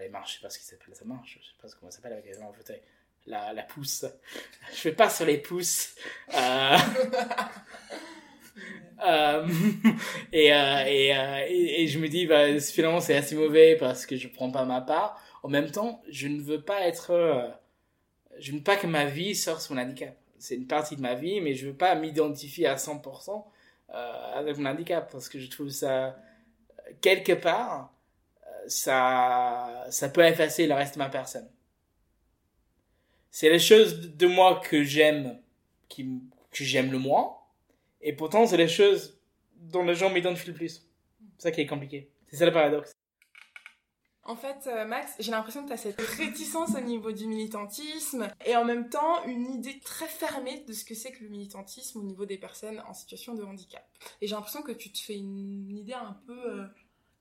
les 0.00 0.08
marches, 0.08 0.32
je 0.32 0.36
sais 0.36 0.42
pas 0.42 0.50
ce 0.50 0.58
qui 0.58 0.64
s'appelle 0.64 0.94
ça 0.94 1.04
marche, 1.04 1.38
je 1.40 1.46
sais 1.46 1.54
pas 1.60 1.68
comment 1.78 1.90
ça 1.90 1.96
s'appelle 1.96 2.14
avec 2.14 2.26
les 2.26 2.34
gens 2.34 2.48
en 2.48 2.52
fauteuil. 2.52 2.80
La, 3.26 3.52
la 3.54 3.62
pousse. 3.62 4.04
Je 4.74 4.88
vais 4.88 4.94
pas 4.94 5.08
sur 5.10 5.24
les 5.26 5.38
pouces. 5.38 5.94
Euh... 6.34 6.76
Euh, 9.06 9.46
et, 10.32 10.52
euh, 10.54 10.84
et, 10.86 11.16
euh, 11.16 11.44
et, 11.48 11.82
et 11.82 11.88
je 11.88 11.98
me 11.98 12.08
dis, 12.08 12.26
bah, 12.26 12.58
finalement, 12.60 13.00
c'est 13.00 13.16
assez 13.16 13.34
mauvais 13.34 13.76
parce 13.76 14.06
que 14.06 14.16
je 14.16 14.28
prends 14.28 14.50
pas 14.50 14.64
ma 14.64 14.80
part. 14.80 15.20
En 15.42 15.48
même 15.48 15.70
temps, 15.70 16.00
je 16.08 16.28
ne 16.28 16.40
veux 16.40 16.62
pas 16.62 16.86
être. 16.86 17.10
euh, 17.10 17.46
je 18.38 18.52
ne 18.52 18.58
veux 18.58 18.62
pas 18.64 18.76
que 18.76 18.86
ma 18.86 19.06
vie 19.06 19.34
sorte 19.34 19.62
sur 19.62 19.74
mon 19.74 19.82
handicap. 19.82 20.16
C'est 20.38 20.56
une 20.56 20.66
partie 20.66 20.96
de 20.96 21.00
ma 21.02 21.14
vie, 21.14 21.40
mais 21.40 21.54
je 21.54 21.66
veux 21.68 21.74
pas 21.76 21.94
m'identifier 21.96 22.66
à 22.66 22.76
100% 22.78 23.52
euh, 23.94 24.32
avec 24.34 24.58
mon 24.58 24.68
handicap 24.70 25.10
parce 25.12 25.28
que 25.28 25.38
je 25.38 25.48
trouve 25.50 25.70
ça. 25.70 26.16
Quelque 27.02 27.32
part, 27.34 27.92
ça, 28.68 29.86
ça 29.90 30.08
peut 30.10 30.24
effacer 30.24 30.66
le 30.66 30.74
reste 30.74 30.94
de 30.94 31.00
ma 31.00 31.10
personne. 31.10 31.48
C'est 33.36 33.50
les 33.50 33.58
choses 33.58 34.16
de 34.16 34.26
moi 34.28 34.60
que 34.60 34.84
j'aime, 34.84 35.40
qui, 35.88 36.08
que 36.52 36.62
j'aime 36.62 36.92
le 36.92 37.00
moins. 37.00 37.36
Et 38.00 38.12
pourtant, 38.12 38.46
c'est 38.46 38.56
les 38.56 38.68
choses 38.68 39.18
dont 39.56 39.82
les 39.82 39.96
gens 39.96 40.08
m'identifient 40.08 40.50
le 40.50 40.54
plus. 40.54 40.86
C'est 41.38 41.48
ça 41.48 41.50
qui 41.50 41.60
est 41.60 41.66
compliqué. 41.66 42.12
C'est 42.28 42.36
ça 42.36 42.46
le 42.46 42.52
paradoxe. 42.52 42.92
En 44.22 44.36
fait, 44.36 44.68
euh, 44.68 44.86
Max, 44.86 45.14
j'ai 45.18 45.32
l'impression 45.32 45.64
que 45.64 45.66
tu 45.66 45.72
as 45.72 45.78
cette 45.78 46.00
réticence 46.00 46.76
au 46.76 46.80
niveau 46.80 47.10
du 47.10 47.26
militantisme 47.26 48.28
et 48.46 48.54
en 48.54 48.64
même 48.64 48.88
temps 48.88 49.24
une 49.24 49.50
idée 49.50 49.80
très 49.80 50.06
fermée 50.06 50.64
de 50.68 50.72
ce 50.72 50.84
que 50.84 50.94
c'est 50.94 51.10
que 51.10 51.24
le 51.24 51.28
militantisme 51.28 51.98
au 51.98 52.04
niveau 52.04 52.26
des 52.26 52.38
personnes 52.38 52.80
en 52.88 52.94
situation 52.94 53.34
de 53.34 53.42
handicap. 53.42 53.84
Et 54.20 54.28
j'ai 54.28 54.36
l'impression 54.36 54.62
que 54.62 54.70
tu 54.70 54.92
te 54.92 54.98
fais 54.98 55.16
une 55.16 55.76
idée 55.76 55.92
un 55.92 56.16
peu 56.24 56.38
euh, 56.52 56.66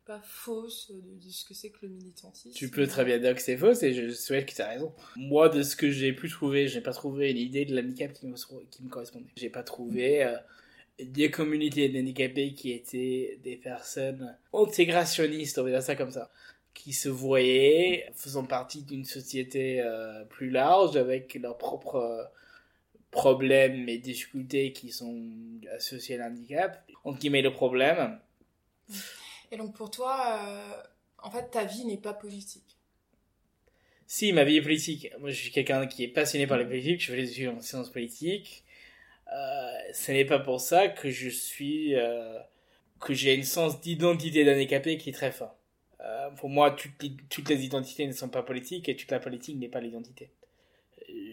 pas 0.06 0.22
fausse 0.24 0.91
de, 0.91 1.26
de 1.26 1.32
ce 1.32 1.45
que 1.45 1.54
c'est 1.54 1.70
que 1.70 1.80
le 1.84 1.89
militantisme. 1.89 2.56
Tu 2.56 2.70
peux 2.70 2.88
très 2.88 3.06
bien 3.06 3.20
dire 3.20 3.34
que 3.34 3.41
c'est 3.41 3.58
faux, 3.58 3.74
et 3.84 3.93
je 3.93 4.12
souhaite 4.12 4.45
que 4.47 4.54
tu 4.54 4.62
as 4.62 4.70
raison. 4.70 4.93
Moi, 5.16 5.49
de 5.49 5.64
ce 5.64 5.76
que 5.76 5.91
j'ai 5.91 6.14
pu 6.14 6.30
trouver, 6.30 6.68
j'ai 6.68 6.82
pas 6.82 6.93
trouvé 6.93 7.32
une 7.32 7.38
idée 7.38 7.66
de 7.66 7.76
l'handicap 7.76 8.12
qui 8.14 8.28
me, 8.28 8.36
qui 8.70 8.84
me 8.84 8.89
correspondait. 8.89 9.26
J'ai 9.38 9.49
pas 9.49 9.64
trouvé 9.64 10.24
euh, 10.24 10.36
des 10.99 11.32
communautés 11.32 11.89
d'handicapés 11.89 12.54
qui 12.54 12.72
étaient 12.72 13.39
des 13.43 13.56
personnes 13.56 14.38
intégrationnistes, 14.54 15.58
on 15.58 15.64
va 15.64 15.70
dire 15.70 15.84
ça 15.84 15.95
comme 15.95 16.12
ça, 16.12 16.32
qui 16.74 16.93
se 16.93 17.10
voyaient 17.10 18.10
faisant 18.16 18.45
partie 18.45 18.84
d'une 18.84 19.06
société 19.06 19.82
euh, 19.82 20.26
plus 20.26 20.49
large 20.49 20.97
avec 20.97 21.36
leurs 21.36 21.58
propres 21.58 21.95
euh, 21.95 22.24
problèmes 23.12 23.88
et 23.88 23.99
difficultés 23.99 24.74
qui 24.74 24.91
sont 24.91 25.32
associés 25.76 26.20
à 26.20 26.28
l'handicap. 26.28 26.84
Entre 27.04 27.20
guillemets, 27.20 27.43
le 27.43 27.51
problème, 27.51 28.20
Et 29.54 29.58
donc 29.58 29.76
pour 29.76 29.91
toi, 29.91 30.39
euh, 30.41 30.82
en 31.20 31.30
fait, 31.30 31.51
ta 31.51 31.64
vie 31.64 31.86
n'est 31.86 31.97
pas 31.97 32.16
politique. 32.16 32.76
Si, 34.08 34.34
ma 34.34 34.43
vie 34.43 34.58
est 34.58 34.62
politique. 34.64 35.12
Moi, 35.20 35.30
je 35.30 35.36
suis 35.36 35.51
quelqu'un 35.51 35.86
qui 35.86 36.04
est 36.04 36.08
passionné 36.08 36.47
par 36.47 36.58
les 36.58 36.66
politiques. 36.66 37.01
Je 37.01 37.12
fais 37.12 37.18
des 37.18 37.30
études 37.30 37.49
en 37.49 37.62
sciences 37.62 37.91
politiques. 37.91 38.64
Euh, 39.32 39.72
ce 39.93 40.12
n'est 40.12 40.26
pas 40.26 40.39
pour 40.39 40.60
ça 40.60 40.88
que 40.88 41.12
je 41.12 41.30
suis, 41.30 41.93
euh, 41.93 42.39
que 42.99 43.14
j'ai 43.14 43.36
une 43.36 43.43
sens 43.43 43.80
d'identité 43.80 44.43
d'handicapé 44.43 44.97
qui 44.97 45.12
est 45.12 45.14
très 45.14 45.32
fort. 45.32 45.56
Pour 46.38 46.49
moi, 46.49 46.72
toutes 46.72 47.01
les, 47.01 47.56
les 47.56 47.66
identités 47.66 48.06
ne 48.06 48.12
sont 48.12 48.28
pas 48.28 48.43
politiques 48.43 48.89
et 48.89 48.95
toute 48.95 49.10
la 49.12 49.20
politique 49.20 49.58
n'est 49.58 49.70
pas 49.70 49.80
l'identité. 49.80 50.32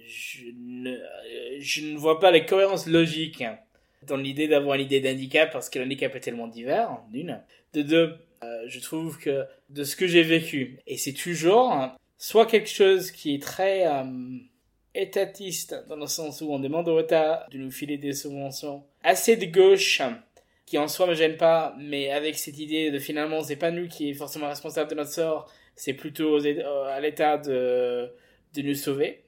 Je 0.07 0.45
ne, 0.55 1.97
vois 1.97 2.21
pas 2.21 2.31
la 2.31 2.41
cohérence 2.41 2.87
logique 2.87 3.43
hein, 3.43 3.59
dans 4.07 4.17
l'idée 4.17 4.49
d'avoir 4.49 4.77
une 4.77 4.83
idée 4.83 5.01
d'handicap 5.01 5.53
parce 5.53 5.71
que 5.71 5.79
l'handicap 5.79 6.15
est 6.15 6.21
tellement 6.21 6.49
divers, 6.49 6.99
d'une. 7.11 7.41
De 7.73 7.83
deux, 7.83 8.17
euh, 8.43 8.65
je 8.67 8.81
trouve 8.81 9.19
que 9.19 9.45
de 9.69 9.85
ce 9.85 9.97
que 9.97 10.07
j'ai 10.07 10.23
vécu, 10.23 10.79
et 10.87 10.97
c'est 10.97 11.13
toujours 11.13 11.73
hein, 11.73 11.97
soit 12.19 12.47
quelque 12.47 12.69
chose 12.69 13.11
qui 13.11 13.35
est 13.35 13.43
très 13.43 13.87
euh, 13.87 14.05
étatiste, 14.95 15.77
dans 15.89 15.97
le 15.97 16.07
sens 16.07 16.41
où 16.41 16.53
on 16.53 16.59
demande 16.59 16.89
au 16.89 16.99
État 16.99 17.47
de 17.53 17.59
nous 17.59 17.71
filer 17.71 17.99
des 17.99 18.13
subventions 18.13 18.85
assez 19.03 19.37
de 19.37 19.47
gauche, 19.47 20.01
qui 20.67 20.79
en 20.79 20.89
soi 20.89 21.07
me 21.07 21.15
gêne 21.15 21.37
pas, 21.37 21.75
mais 21.79 22.11
avec 22.11 22.39
cette 22.39 22.59
idée 22.59 22.91
de 22.91 22.99
finalement 22.99 23.43
c'est 23.43 23.57
pas 23.57 23.71
nous 23.71 23.89
qui 23.89 24.11
est 24.11 24.15
forcément 24.15 24.49
responsable 24.49 24.91
de 24.91 24.97
notre 24.97 25.13
sort, 25.13 25.53
c'est 25.77 25.95
plutôt 25.95 26.45
euh, 26.45 26.85
à 26.87 27.01
l'État 27.01 27.37
de, 27.39 28.11
de 28.55 28.63
nous 28.63 28.75
sauver. 28.75 29.25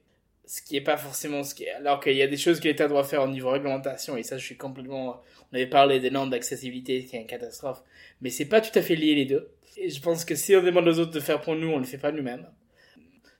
Ce 0.53 0.61
qui 0.61 0.75
est 0.75 0.81
pas 0.81 0.97
forcément 0.97 1.43
ce 1.43 1.55
qui 1.55 1.63
est, 1.63 1.71
alors 1.71 1.99
qu'il 1.99 2.13
y 2.13 2.21
a 2.21 2.27
des 2.27 2.37
choses 2.37 2.59
que 2.59 2.67
l'État 2.67 2.87
doit 2.87 3.03
faire 3.03 3.23
au 3.23 3.27
niveau 3.27 3.49
réglementation, 3.49 4.17
et 4.17 4.21
ça 4.21 4.37
je 4.37 4.45
suis 4.45 4.55
complètement, 4.55 5.19
on 5.51 5.55
avait 5.55 5.65
parlé 5.65 5.99
des 5.99 6.11
normes 6.11 6.29
d'accessibilité 6.29 7.05
qui 7.05 7.15
est 7.15 7.21
une 7.21 7.25
catastrophe, 7.25 7.81
mais 8.21 8.29
c'est 8.29 8.45
pas 8.45 8.61
tout 8.61 8.77
à 8.77 8.83
fait 8.83 8.95
lié 8.95 9.15
les 9.15 9.25
deux. 9.25 9.49
Et 9.77 9.89
je 9.89 9.99
pense 9.99 10.25
que 10.25 10.35
si 10.35 10.55
on 10.55 10.61
demande 10.61 10.87
aux 10.87 10.99
autres 10.99 11.11
de 11.11 11.19
faire 11.19 11.41
pour 11.41 11.55
nous, 11.55 11.69
on 11.69 11.79
le 11.79 11.85
fait 11.85 11.97
pas 11.97 12.11
nous-mêmes. 12.11 12.47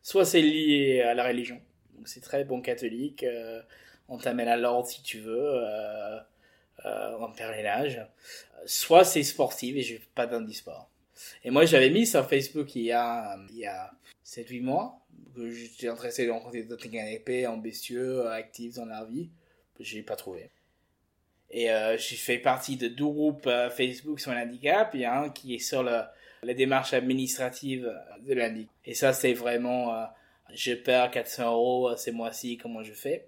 Soit 0.02 0.26
c'est 0.26 0.42
lié 0.42 1.02
à 1.02 1.14
la 1.14 1.28
religion. 1.28 1.62
Donc 1.96 2.08
c'est 2.08 2.20
très 2.20 2.46
bon 2.46 2.62
catholique. 2.62 3.22
euh, 3.22 3.62
on 4.10 4.18
t'amène 4.18 4.48
à 4.48 4.58
l'ordre 4.58 4.88
si 4.88 5.04
tu 5.04 5.20
veux, 5.20 5.38
euh, 5.38 6.18
euh, 6.84 7.18
en 7.20 7.32
pèlerinage. 7.32 8.04
Soit 8.66 9.04
c'est 9.04 9.22
sportif 9.22 9.76
et 9.76 9.84
je 9.84 9.98
fais 9.98 10.10
pas 10.16 10.26
d'handisport. 10.26 10.90
Et 11.44 11.52
moi 11.52 11.66
j'avais 11.66 11.92
mis 11.92 12.08
sur 12.08 12.28
Facebook 12.28 12.76
il 12.76 12.86
y 12.86 12.92
a, 12.92 13.38
il 13.52 13.60
y 13.60 13.68
a 13.68 13.92
7-8 14.26 14.64
mois 14.64 15.03
que 15.34 15.50
j'étais 15.50 15.88
intéressé 15.88 16.26
de 16.26 16.32
rencontrer 16.32 16.64
d'autres 16.64 16.88
handicapés, 16.88 17.48
ambitieux, 17.48 18.28
actifs 18.28 18.76
dans 18.76 18.86
leur 18.86 19.06
vie. 19.06 19.30
J'ai 19.80 20.04
pas 20.04 20.16
trouvé. 20.16 20.50
Et 21.50 21.72
euh, 21.72 21.98
j'ai 21.98 22.16
fait 22.16 22.38
partie 22.38 22.78
de 22.78 22.88
deux 22.88 23.06
groupes 23.06 23.48
euh, 23.48 23.70
Facebook 23.70 24.20
sur 24.20 24.32
l'handicap. 24.32 24.92
Il 24.94 25.02
y 25.02 25.06
a 25.06 25.20
un 25.20 25.30
qui 25.30 25.56
est 25.56 25.60
sur 25.60 25.84
la 25.84 26.14
démarche 26.56 26.94
administrative 26.94 27.92
de 28.22 28.34
l'handicap. 28.34 28.74
Et 28.86 28.94
ça, 28.94 29.14
c'est 29.14 29.34
vraiment, 29.34 29.96
euh, 29.96 30.06
je 30.54 30.74
perds 30.74 31.12
400 31.12 31.52
euros 31.52 31.90
euh, 31.90 31.96
ces 31.96 32.12
mois-ci, 32.12 32.58
comment 32.58 32.84
je 32.84 32.94
fais 32.94 33.28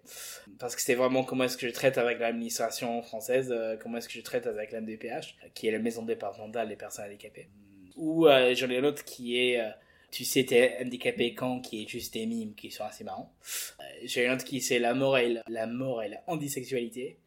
Parce 0.59 0.75
que 0.75 0.81
c'est 0.81 0.95
vraiment 0.95 1.23
comment 1.23 1.45
est-ce 1.45 1.57
que 1.57 1.67
je 1.67 1.73
traite 1.73 1.97
avec 1.97 2.19
l'administration 2.19 3.01
française, 3.01 3.51
euh, 3.51 3.77
comment 3.77 3.97
est-ce 3.97 4.07
que 4.07 4.13
je 4.13 4.21
traite 4.21 4.47
avec 4.47 4.71
la 4.71 4.81
MDPH, 4.81 5.35
qui 5.53 5.67
est 5.67 5.71
la 5.71 5.79
maison 5.79 6.03
départementale 6.03 6.67
des 6.67 6.75
personnes 6.75 7.05
handicapées. 7.05 7.49
Ou 7.95 8.27
euh, 8.27 8.53
j'en 8.55 8.69
ai 8.69 8.77
un 8.77 8.83
autre 8.83 9.03
qui 9.03 9.39
est, 9.39 9.59
euh, 9.59 9.69
tu 10.15 10.23
sais, 10.23 10.45
t'es 10.45 10.77
handicapé 10.81 11.33
quand, 11.33 11.59
qui 11.59 11.83
est 11.83 11.89
juste 11.89 12.13
des 12.13 12.25
mimes 12.25 12.55
qui 12.55 12.71
sont 12.71 12.85
assez 12.85 13.03
marrants. 13.03 13.35
Euh, 13.81 13.83
J'ai 14.05 14.29
un 14.29 14.35
autre 14.35 14.45
qui 14.45 14.61
c'est 14.61 14.79
la 14.79 14.93
mort 14.93 15.17
et 15.17 15.27
la, 15.27 15.43
la 15.49 16.23
handisexualité 16.27 17.19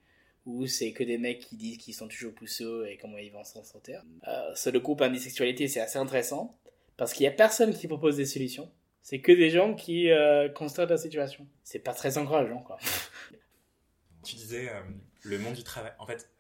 où 0.47 0.66
c'est 0.66 0.93
que 0.93 1.05
des 1.05 1.18
mecs 1.18 1.41
qui 1.41 1.57
disent 1.57 1.76
qu'ils 1.76 1.93
sont 1.93 2.09
toujours 2.09 2.32
pousseux 2.32 2.89
et 2.89 2.97
comment 2.97 3.18
ils 3.18 3.30
vont 3.30 3.45
s'en 3.45 3.62
sortir. 3.62 4.03
Euh, 4.26 4.53
c'est 4.55 4.70
le 4.70 4.80
groupe 4.80 5.03
handisexualité, 5.03 5.68
c'est 5.68 5.80
assez 5.80 5.99
intéressant 5.99 6.59
parce 6.97 7.12
qu'il 7.12 7.24
y 7.24 7.26
a 7.26 7.30
personne 7.30 7.74
qui 7.74 7.89
propose 7.89 8.16
des 8.16 8.24
solutions. 8.24 8.72
C'est 9.03 9.20
que 9.20 9.32
des 9.32 9.51
gens 9.51 9.74
qui 9.74 10.11
euh, 10.11 10.49
constatent 10.49 10.89
la 10.89 10.97
situation. 10.97 11.47
C'est 11.64 11.80
pas 11.80 11.93
très 11.93 12.16
encourageant, 12.16 12.62
quoi. 12.62 12.78
Tu 14.24 14.34
disais 14.34 14.70
euh, 14.70 14.80
le 15.24 15.39
monde 15.39 15.55
du 15.55 15.62
travail. 15.62 15.93
En 15.99 16.07
fait, 16.07 16.30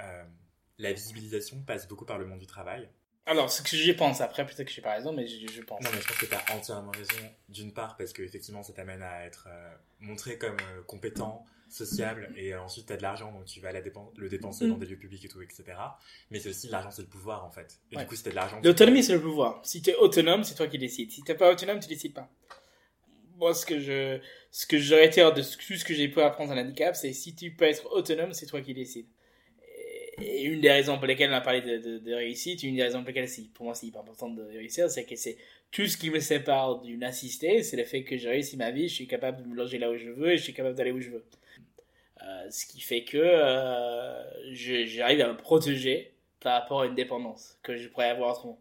la 0.78 0.92
visibilisation 0.94 1.62
passe 1.66 1.86
beaucoup 1.86 2.06
par 2.06 2.18
le 2.18 2.24
monde 2.24 2.38
du 2.38 2.46
travail. 2.46 2.88
Alors, 3.30 3.50
ce 3.52 3.60
que 3.60 3.76
j'y 3.76 3.92
pense, 3.92 4.22
après, 4.22 4.46
peut-être 4.46 4.64
que 4.66 4.72
j'ai 4.72 4.80
pas 4.80 4.94
raison, 4.94 5.12
mais 5.12 5.26
je, 5.26 5.60
pense. 5.60 5.82
Non, 5.84 5.90
mais 5.92 6.00
je 6.00 6.06
pense 6.08 6.16
que 6.16 6.24
tu 6.26 6.34
as 6.34 6.54
entièrement 6.56 6.90
raison. 6.92 7.28
D'une 7.50 7.72
part, 7.74 7.96
parce 7.98 8.14
que 8.14 8.22
effectivement, 8.22 8.62
ça 8.62 8.72
t'amène 8.72 9.02
à 9.02 9.26
être 9.26 9.48
euh, 9.50 9.74
montré 10.00 10.38
comme 10.38 10.56
euh, 10.56 10.82
compétent, 10.86 11.44
sociable, 11.68 12.32
et 12.36 12.54
euh, 12.54 12.62
ensuite 12.62 12.86
tu 12.86 12.92
as 12.94 12.96
de 12.96 13.02
l'argent, 13.02 13.30
donc 13.30 13.44
tu 13.44 13.60
vas 13.60 13.70
la 13.70 13.82
dépen- 13.82 14.10
le 14.16 14.30
dépenser 14.30 14.64
Mm. 14.64 14.70
dans 14.70 14.78
des 14.78 14.86
lieux 14.86 14.96
publics 14.96 15.22
et 15.26 15.28
tout, 15.28 15.42
etc. 15.42 15.64
Mais 16.30 16.40
c'est 16.40 16.48
aussi 16.48 16.68
l'argent, 16.68 16.90
c'est 16.90 17.02
le 17.02 17.08
pouvoir 17.08 17.44
en 17.44 17.50
fait. 17.50 17.78
Et 17.92 17.96
Ouais. 17.96 18.02
du 18.04 18.08
coup, 18.08 18.16
c'était 18.16 18.30
de 18.30 18.34
l'argent. 18.36 18.58
L'autonomie, 18.64 19.02
c'est 19.02 19.12
le 19.12 19.20
pouvoir. 19.20 19.60
Si 19.62 19.82
tu 19.82 19.90
es 19.90 19.94
autonome, 19.96 20.42
c'est 20.42 20.54
toi 20.54 20.66
qui 20.66 20.78
décides. 20.78 21.10
Si 21.12 21.22
t'es 21.22 21.34
pas 21.34 21.52
autonome, 21.52 21.80
tu 21.80 21.88
décides 21.88 22.14
pas. 22.14 22.30
Moi, 23.36 23.52
ce 23.52 23.66
que 23.66 23.78
je, 23.78 24.18
ce 24.50 24.66
que 24.66 24.78
je 24.78 24.94
retire 24.94 25.34
de 25.34 25.42
tout 25.42 25.76
ce 25.76 25.84
que 25.84 25.92
j'ai 25.94 26.08
pu 26.08 26.20
apprendre 26.22 26.52
en 26.54 26.56
handicap, 26.56 26.96
c'est 26.96 27.12
si 27.12 27.34
tu 27.34 27.54
peux 27.54 27.66
être 27.66 27.84
autonome, 27.92 28.32
c'est 28.32 28.46
toi 28.46 28.62
qui 28.62 28.72
décides. 28.72 29.06
Et 30.20 30.42
une 30.42 30.60
des 30.60 30.70
raisons 30.70 30.98
pour 30.98 31.06
lesquelles 31.06 31.30
on 31.30 31.34
a 31.34 31.40
parlé 31.40 31.60
de, 31.60 32.14
réussite, 32.14 32.62
une 32.62 32.76
des 32.76 32.82
raisons 32.82 33.00
pour 33.00 33.08
lesquelles 33.08 33.28
pour 33.54 33.66
moi 33.66 33.74
c'est 33.74 33.86
hyper 33.86 34.00
important 34.00 34.28
de 34.28 34.42
réussir, 34.42 34.90
c'est 34.90 35.04
que 35.04 35.16
c'est 35.16 35.36
tout 35.70 35.86
ce 35.86 35.96
qui 35.96 36.10
me 36.10 36.18
sépare 36.18 36.80
d'une 36.80 37.04
assistée, 37.04 37.62
c'est 37.62 37.76
le 37.76 37.84
fait 37.84 38.02
que 38.02 38.16
j'ai 38.16 38.28
réussi 38.28 38.56
ma 38.56 38.70
vie, 38.70 38.88
je 38.88 38.94
suis 38.94 39.06
capable 39.06 39.42
de 39.42 39.48
me 39.48 39.54
loger 39.54 39.78
là 39.78 39.90
où 39.90 39.96
je 39.96 40.10
veux 40.10 40.32
et 40.32 40.36
je 40.36 40.42
suis 40.42 40.54
capable 40.54 40.74
d'aller 40.74 40.92
où 40.92 41.00
je 41.00 41.10
veux. 41.10 41.24
Euh, 42.22 42.50
ce 42.50 42.66
qui 42.66 42.80
fait 42.80 43.04
que 43.04 43.18
euh, 43.18 44.52
j'arrive 44.52 45.20
à 45.20 45.28
me 45.28 45.36
protéger 45.36 46.14
par 46.40 46.60
rapport 46.60 46.82
à 46.82 46.86
une 46.86 46.94
dépendance 46.94 47.56
que 47.62 47.76
je 47.76 47.88
pourrais 47.88 48.08
avoir 48.08 48.30
autrement. 48.30 48.58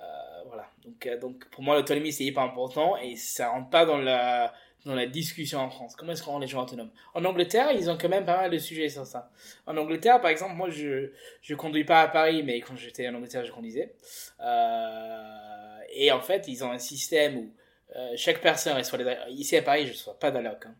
Euh, 0.00 0.04
voilà. 0.46 0.68
Donc, 0.84 1.20
donc 1.20 1.48
pour 1.50 1.62
moi, 1.62 1.76
l'autonomie 1.76 2.12
c'est 2.12 2.24
hyper 2.24 2.42
important 2.42 2.96
et 2.96 3.14
ça 3.16 3.50
rentre 3.50 3.70
pas 3.70 3.84
dans 3.84 3.98
la 3.98 4.52
dans 4.84 4.94
la 4.94 5.06
discussion 5.06 5.60
en 5.60 5.70
France. 5.70 5.94
Comment 5.94 6.12
est-ce 6.12 6.22
qu'on 6.22 6.32
rend 6.32 6.38
les 6.38 6.46
gens 6.46 6.62
autonomes? 6.62 6.90
En 7.14 7.24
Angleterre, 7.24 7.70
ils 7.72 7.90
ont 7.90 7.98
quand 7.98 8.08
même 8.08 8.24
pas 8.24 8.36
mal 8.36 8.50
de 8.50 8.58
sujets 8.58 8.88
sur 8.88 9.06
ça. 9.06 9.30
En 9.66 9.76
Angleterre, 9.76 10.20
par 10.20 10.30
exemple, 10.30 10.54
moi 10.54 10.70
je 10.70 11.10
je 11.42 11.54
conduis 11.54 11.84
pas 11.84 12.02
à 12.02 12.08
Paris, 12.08 12.42
mais 12.42 12.60
quand 12.60 12.76
j'étais 12.76 13.08
en 13.08 13.14
Angleterre, 13.14 13.44
je 13.44 13.52
conduisais. 13.52 13.94
Euh, 14.40 15.78
et 15.92 16.12
en 16.12 16.20
fait, 16.20 16.48
ils 16.48 16.64
ont 16.64 16.70
un 16.70 16.78
système 16.78 17.36
où 17.36 17.50
euh, 17.96 18.12
chaque 18.16 18.40
personne 18.40 18.80
des... 18.80 19.16
Ici 19.30 19.56
à 19.56 19.62
Paris, 19.62 19.82
je 19.82 19.88
ne 19.88 19.92
reçois 19.92 20.18
pas 20.18 20.30
d'alloc. 20.30 20.64
Hein. 20.66 20.74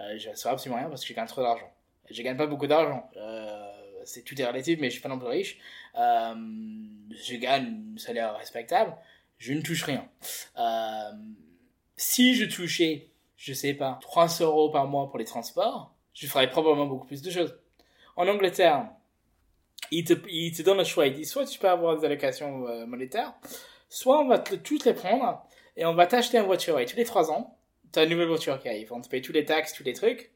Euh, 0.00 0.18
je 0.18 0.28
ne 0.28 0.32
reçois 0.32 0.50
absolument 0.50 0.80
rien 0.80 0.88
parce 0.88 1.02
que 1.02 1.08
je 1.08 1.14
gagne 1.14 1.26
trop 1.26 1.42
d'argent. 1.42 1.70
Je 2.10 2.22
gagne 2.22 2.36
pas 2.36 2.46
beaucoup 2.46 2.66
d'argent. 2.66 3.08
C'est 4.04 4.22
tout 4.22 4.38
est 4.40 4.44
relatif, 4.44 4.78
mais 4.80 4.88
je 4.88 4.94
suis 4.94 5.02
pas 5.02 5.08
non 5.08 5.18
plus 5.18 5.28
riche. 5.28 5.58
Je 5.94 7.36
gagne 7.36 7.94
un 7.94 7.98
salaire 7.98 8.36
respectable. 8.36 8.94
Je 9.38 9.52
ne 9.54 9.62
touche 9.62 9.84
rien. 9.84 10.06
Si 11.96 12.34
je 12.34 12.44
touchais, 12.44 13.08
je 13.36 13.52
sais 13.52 13.74
pas, 13.74 13.98
300 14.02 14.44
euros 14.44 14.70
par 14.70 14.86
mois 14.86 15.08
pour 15.08 15.18
les 15.18 15.24
transports, 15.24 15.94
je 16.12 16.26
ferais 16.26 16.48
probablement 16.48 16.86
beaucoup 16.86 17.06
plus 17.06 17.22
de 17.22 17.30
choses. 17.30 17.58
En 18.16 18.28
Angleterre, 18.28 18.88
ils 19.90 20.04
te, 20.04 20.14
ils 20.28 20.52
donnent 20.62 20.78
le 20.78 20.84
choix. 20.84 21.06
Ils 21.06 21.14
disent 21.14 21.30
soit 21.30 21.46
tu 21.46 21.58
peux 21.58 21.68
avoir 21.68 21.96
des 21.98 22.04
allocations 22.04 22.66
euh, 22.68 22.86
monétaires, 22.86 23.34
soit 23.88 24.20
on 24.20 24.28
va 24.28 24.38
te, 24.38 24.54
toutes 24.54 24.84
les 24.84 24.94
prendre 24.94 25.42
et 25.76 25.84
on 25.84 25.94
va 25.94 26.06
t'acheter 26.06 26.38
une 26.38 26.44
voiture. 26.44 26.78
Et 26.78 26.86
tous 26.86 26.96
les 26.96 27.04
3 27.04 27.30
ans, 27.30 27.56
tu 27.92 27.98
as 27.98 28.04
une 28.04 28.10
nouvelle 28.10 28.28
voiture 28.28 28.60
qui 28.60 28.68
arrive. 28.68 28.92
On 28.92 29.00
te 29.00 29.08
paye 29.08 29.22
tous 29.22 29.32
les 29.32 29.44
taxes, 29.44 29.74
tous 29.74 29.84
les 29.84 29.92
trucs, 29.92 30.32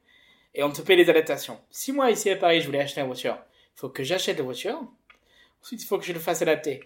et 0.53 0.63
on 0.63 0.71
te 0.71 0.81
paye 0.81 0.97
les 0.97 1.09
adaptations. 1.09 1.59
Si 1.69 1.91
moi, 1.91 2.11
ici 2.11 2.29
à 2.29 2.35
Paris, 2.35 2.61
je 2.61 2.65
voulais 2.65 2.81
acheter 2.81 3.01
une 3.01 3.07
voiture, 3.07 3.37
il 3.75 3.79
faut 3.79 3.89
que 3.89 4.03
j'achète 4.03 4.37
la 4.37 4.43
voiture. 4.43 4.81
Ensuite, 5.61 5.81
il 5.81 5.85
faut 5.85 5.97
que 5.97 6.05
je 6.05 6.13
le 6.13 6.19
fasse 6.19 6.41
adapter. 6.41 6.81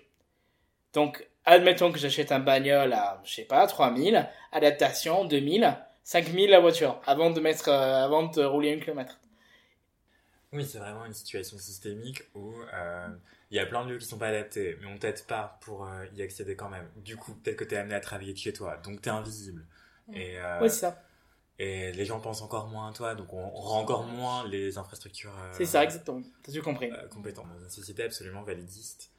Donc, 0.93 1.27
admettons 1.45 1.91
que 1.91 1.99
j'achète 1.99 2.31
un 2.31 2.39
bagnole 2.39 2.93
à, 2.93 3.21
je 3.23 3.33
sais 3.33 3.45
pas, 3.45 3.65
3000, 3.65 4.29
adaptation 4.51 5.25
2000, 5.25 5.77
5000 6.03 6.49
la 6.49 6.59
voiture, 6.59 7.01
avant 7.05 7.29
de 7.31 7.39
mettre, 7.39 7.69
euh, 7.69 8.03
avant 8.05 8.23
de 8.27 8.43
rouler 8.43 8.73
un 8.75 8.79
kilomètre. 8.79 9.19
Oui, 10.51 10.65
c'est 10.65 10.77
vraiment 10.77 11.05
une 11.05 11.13
situation 11.13 11.57
systémique 11.57 12.23
où 12.35 12.53
euh, 12.73 13.07
il 13.49 13.57
y 13.57 13.59
a 13.59 13.65
plein 13.65 13.83
de 13.85 13.91
lieux 13.91 13.97
qui 13.97 14.05
sont 14.05 14.19
pas 14.19 14.27
adaptés, 14.27 14.77
mais 14.81 14.87
on 14.87 14.97
t'aide 14.99 15.25
pas 15.25 15.57
pour 15.61 15.87
euh, 15.87 16.05
y 16.13 16.21
accéder 16.21 16.55
quand 16.55 16.69
même. 16.69 16.87
Du 16.97 17.17
coup, 17.17 17.33
peut-être 17.35 17.57
que 17.57 17.63
t'es 17.63 17.77
amené 17.77 17.95
à 17.95 17.99
travailler 17.99 18.33
de 18.33 18.37
chez 18.37 18.53
toi, 18.53 18.77
donc 18.77 19.01
t'es 19.01 19.09
invisible. 19.09 19.65
Mm. 20.07 20.13
Et, 20.15 20.37
euh, 20.39 20.61
Ouais, 20.61 20.69
c'est 20.69 20.81
ça. 20.81 21.03
et 21.57 21.91
les 21.93 22.05
gens 22.05 22.19
pensent 22.19 22.41
encore 22.43 22.67
moins 22.67 22.89
à 22.89 22.93
toi, 22.93 23.15
donc 23.15 23.33
on 23.33 23.49
rend 23.49 23.79
encore 23.81 24.03
moins 24.05 24.47
les 24.47 24.77
infrastructures 24.77 25.33
euh, 25.39 25.49
C'est 25.53 25.65
ça, 25.65 25.83
exactement. 25.83 26.21
T'as 26.43 26.51
tout 26.51 26.61
compris. 26.61 26.91
euh, 26.91 27.07
compétentes 27.07 27.47
dans 27.49 27.59
une 27.59 27.69
société 27.69 28.03
absolument 28.03 28.43
validiste. 28.43 29.11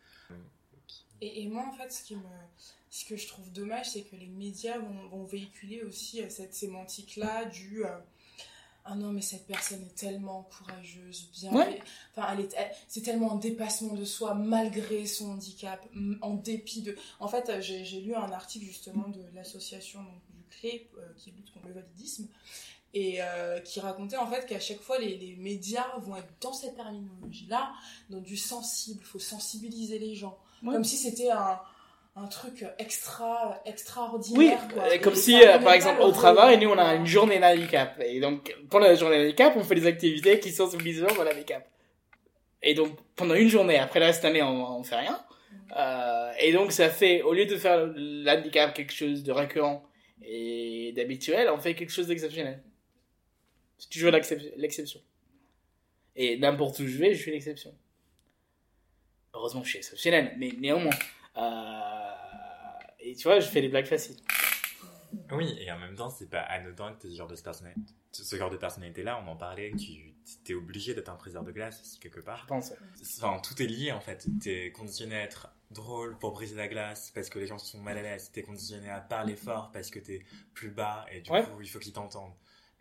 Et, 1.20 1.42
et 1.42 1.48
moi, 1.48 1.64
en 1.66 1.72
fait, 1.72 1.90
ce, 1.90 2.02
qui 2.04 2.16
me, 2.16 2.22
ce 2.94 3.04
que 3.04 3.16
je 3.16 3.26
trouve 3.26 3.50
dommage, 3.50 3.90
c'est 3.90 4.02
que 4.02 4.14
les 4.14 4.28
médias 4.28 4.78
vont, 4.78 5.08
vont 5.08 5.24
véhiculer 5.24 5.82
aussi 5.82 6.22
euh, 6.22 6.30
cette 6.30 6.54
sémantique-là 6.54 7.46
du. 7.46 7.84
euh, 7.84 7.88
ah 8.86 8.94
non, 8.94 9.12
mais 9.12 9.22
cette 9.22 9.46
personne 9.46 9.82
est 9.82 9.94
tellement 9.94 10.42
courageuse, 10.42 11.28
bien. 11.32 11.52
Ouais. 11.52 11.80
Enfin, 12.14 12.28
elle 12.32 12.40
est, 12.44 12.56
c'est 12.86 13.00
tellement 13.00 13.32
un 13.32 13.36
dépassement 13.36 13.94
de 13.94 14.04
soi 14.04 14.34
malgré 14.34 15.06
son 15.06 15.32
handicap, 15.32 15.84
en 16.20 16.34
dépit 16.34 16.82
de. 16.82 16.94
En 17.18 17.26
fait, 17.26 17.48
euh, 17.48 17.60
j'ai, 17.60 18.00
lu 18.00 18.14
un 18.14 18.30
article 18.30 18.66
justement 18.66 19.08
de 19.08 19.22
l'association 19.34 20.00
donc, 20.02 20.20
du 20.28 20.44
CRE 20.50 20.98
euh, 20.98 21.08
qui 21.16 21.32
lutte 21.32 21.50
contre 21.52 21.66
le 21.66 21.74
validisme 21.74 22.28
et 22.92 23.22
euh, 23.22 23.58
qui 23.58 23.80
racontait 23.80 24.18
en 24.18 24.30
fait 24.30 24.46
qu'à 24.46 24.60
chaque 24.60 24.80
fois 24.80 24.98
les, 24.98 25.16
les 25.16 25.34
médias 25.34 25.98
vont 25.98 26.14
être 26.14 26.32
dans 26.40 26.52
cette 26.52 26.76
terminologie-là, 26.76 27.72
dans 28.10 28.20
du 28.20 28.36
sensible, 28.36 29.00
il 29.02 29.06
faut 29.06 29.18
sensibiliser 29.18 29.98
les 29.98 30.14
gens. 30.14 30.38
Ouais. 30.62 30.74
Comme 30.74 30.84
si 30.84 30.96
c'était 30.96 31.30
un, 31.30 31.58
un 32.16 32.26
truc 32.28 32.64
extra, 32.78 33.60
Oui, 33.64 33.70
extraordinaire. 33.72 34.68
quoi. 34.72 34.84
euh, 34.84 34.90
Et 34.92 35.00
comme 35.00 35.16
si, 35.16 35.34
euh, 35.42 35.58
par 35.58 35.72
exemple, 35.72 35.98
le 35.98 36.04
au 36.06 36.12
travail, 36.12 36.58
nous, 36.58 36.68
on 36.70 36.78
a 36.78 36.94
une 36.94 37.06
journée 37.06 37.40
d'handicap. 37.40 38.00
Et 38.04 38.20
donc, 38.20 38.54
pendant 38.70 38.86
la 38.86 38.94
journée 38.94 39.18
d'handicap, 39.18 39.54
on 39.56 39.64
fait 39.64 39.74
des 39.74 39.86
activités 39.86 40.38
qui 40.38 40.50
les 40.84 40.92
gens 40.92 41.06
dans 41.14 41.24
l'handicap. 41.24 41.68
Et 42.62 42.74
donc, 42.74 42.96
pendant 43.16 43.34
une 43.34 43.48
journée, 43.48 43.78
après 43.78 43.98
le 44.00 44.06
reste 44.06 44.22
de 44.22 44.28
l'année, 44.28 44.42
on, 44.42 44.78
on 44.78 44.82
fait 44.84 44.96
rien. 44.96 45.20
Euh, 45.76 46.32
et 46.38 46.52
donc, 46.52 46.70
ça 46.72 46.88
fait, 46.88 47.22
au 47.22 47.32
lieu 47.32 47.46
de 47.46 47.56
faire 47.56 47.84
l'handicap 47.96 48.72
quelque 48.74 48.92
chose 48.92 49.22
de 49.24 49.32
récurrent 49.32 49.84
et 50.22 50.92
d'habituel, 50.96 51.50
on 51.50 51.58
fait 51.58 51.74
quelque 51.74 51.90
chose 51.92 52.06
d'exceptionnel. 52.06 52.62
C'est 53.76 53.90
toujours 53.90 54.12
l'excep- 54.12 54.52
l'exception. 54.56 55.00
Et 56.16 56.38
n'importe 56.38 56.78
où 56.78 56.86
je 56.86 56.96
vais, 56.96 57.12
je 57.12 57.20
suis 57.20 57.32
l'exception. 57.32 57.74
Heureusement, 59.34 59.64
je 59.64 59.68
suis 59.70 59.78
exceptionnel, 59.78 60.32
mais 60.38 60.52
néanmoins. 60.58 60.94
Euh, 61.36 62.10
et 63.00 63.14
tu 63.14 63.24
vois, 63.28 63.40
je 63.40 63.48
fais 63.48 63.60
des 63.60 63.68
blagues 63.68 63.86
faciles. 63.86 64.16
Oui, 65.32 65.56
et 65.60 65.70
en 65.70 65.78
même 65.78 65.94
temps, 65.94 66.10
c'est 66.10 66.28
pas 66.28 66.40
anodin 66.40 66.92
que 66.94 67.08
ce 67.08 67.14
genre 67.16 67.28
de 67.28 67.36
personnalité. 67.36 67.92
Ce 68.12 68.36
genre 68.36 68.50
de 68.50 68.56
personnalité-là, 68.56 69.20
on 69.24 69.28
en 69.30 69.36
parlait, 69.36 69.72
tu 69.72 70.14
t'es 70.44 70.54
obligé 70.54 70.94
d'être 70.94 71.08
un 71.08 71.16
briseur 71.16 71.42
de 71.44 71.50
glace 71.52 71.80
aussi 71.80 71.98
quelque 71.98 72.20
part. 72.20 72.42
Je 72.42 72.46
pense. 72.46 72.72
Enfin, 73.18 73.40
tout 73.40 73.60
est 73.60 73.66
lié 73.66 73.92
en 73.92 74.00
fait. 74.00 74.26
T'es 74.40 74.70
conditionné 74.72 75.16
à 75.16 75.22
être 75.22 75.48
drôle 75.70 76.16
pour 76.18 76.32
briser 76.32 76.54
la 76.56 76.68
glace 76.68 77.10
parce 77.14 77.28
que 77.28 77.38
les 77.38 77.46
gens 77.46 77.58
sont 77.58 77.78
mal 77.80 77.98
à 77.98 78.02
l'aise. 78.02 78.30
T'es 78.32 78.42
conditionné 78.42 78.88
à 78.88 79.00
parler 79.00 79.34
fort 79.36 79.70
parce 79.72 79.90
que 79.90 79.98
t'es 79.98 80.24
plus 80.54 80.70
bas 80.70 81.04
et 81.12 81.20
du 81.20 81.30
Ouais. 81.30 81.42
coup 81.44 81.60
il 81.60 81.68
faut 81.68 81.78
qu'ils 81.80 81.92
t'entendent. 81.92 82.32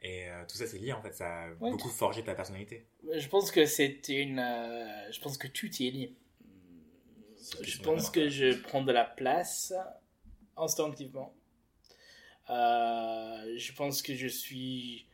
Et 0.03 0.29
euh, 0.29 0.43
tout 0.47 0.55
ça 0.55 0.67
c'est 0.67 0.77
lié 0.77 0.93
en 0.93 1.01
fait. 1.01 1.13
Ça 1.13 1.27
a 1.45 1.47
Ouais. 1.59 1.71
beaucoup 1.71 1.89
forgé 1.89 2.23
ta 2.23 2.35
personnalité. 2.35 2.85
Je 3.13 3.27
pense 3.27 3.51
que 3.51 3.65
c'est 3.65 4.07
une. 4.09 4.39
euh, 4.39 5.11
je 5.11 5.19
pense 5.19 5.37
que 5.37 5.47
tout 5.47 5.67
y 5.81 5.87
est 5.87 5.91
lié. 5.91 6.15
Je 7.61 7.79
pense 7.81 8.09
que 8.09 8.29
je 8.29 8.53
prends 8.53 8.81
de 8.81 8.91
la 8.91 9.05
place 9.05 9.73
instinctivement. 10.57 11.33
Euh, 12.49 13.53
je 13.57 13.73
pense 13.73 14.01
que 14.01 14.13
je 14.15 14.27
suis. 14.27 15.05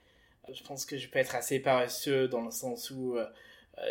Je 0.52 0.64
pense 0.64 0.86
que 0.86 0.98
je 0.98 1.08
peux 1.10 1.20
être 1.20 1.36
assez 1.36 1.60
paresseux 1.60 2.28
dans 2.28 2.42
le 2.42 2.52
sens 2.52 2.90
où 2.90 3.18
euh, 3.18 3.28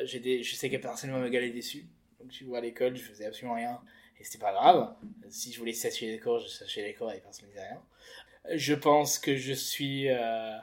j'ai 0.04 0.18
des, 0.18 0.42
je 0.42 0.54
sais 0.56 0.68
que 0.70 0.76
personne 0.76 1.10
ne 1.10 1.14
va 1.16 1.20
me 1.20 1.28
galer 1.28 1.50
dessus. 1.50 1.86
Donc 2.18 2.30
tu 2.30 2.44
vois 2.44 2.58
à 2.58 2.60
l'école, 2.60 2.96
je 2.96 3.02
faisais 3.02 3.26
absolument 3.26 3.54
rien 3.54 3.80
et 4.18 4.24
c'était 4.24 4.38
pas 4.38 4.52
grave. 4.52 4.94
Si 5.28 5.52
je 5.52 5.58
voulais 5.58 5.72
sécher 5.72 6.10
les 6.10 6.18
cours, 6.18 6.40
je 6.40 6.48
séchais 6.48 6.82
les 6.82 6.94
cours 6.94 7.12
et 7.12 7.20
personne 7.20 7.46
ne 7.46 7.50
disait 7.50 7.68
rien. 7.68 7.82
je 8.56 8.74
pense 8.74 9.18
que 9.18 9.36
je 9.36 9.52
suis. 9.52 10.08
euh, 10.08 10.56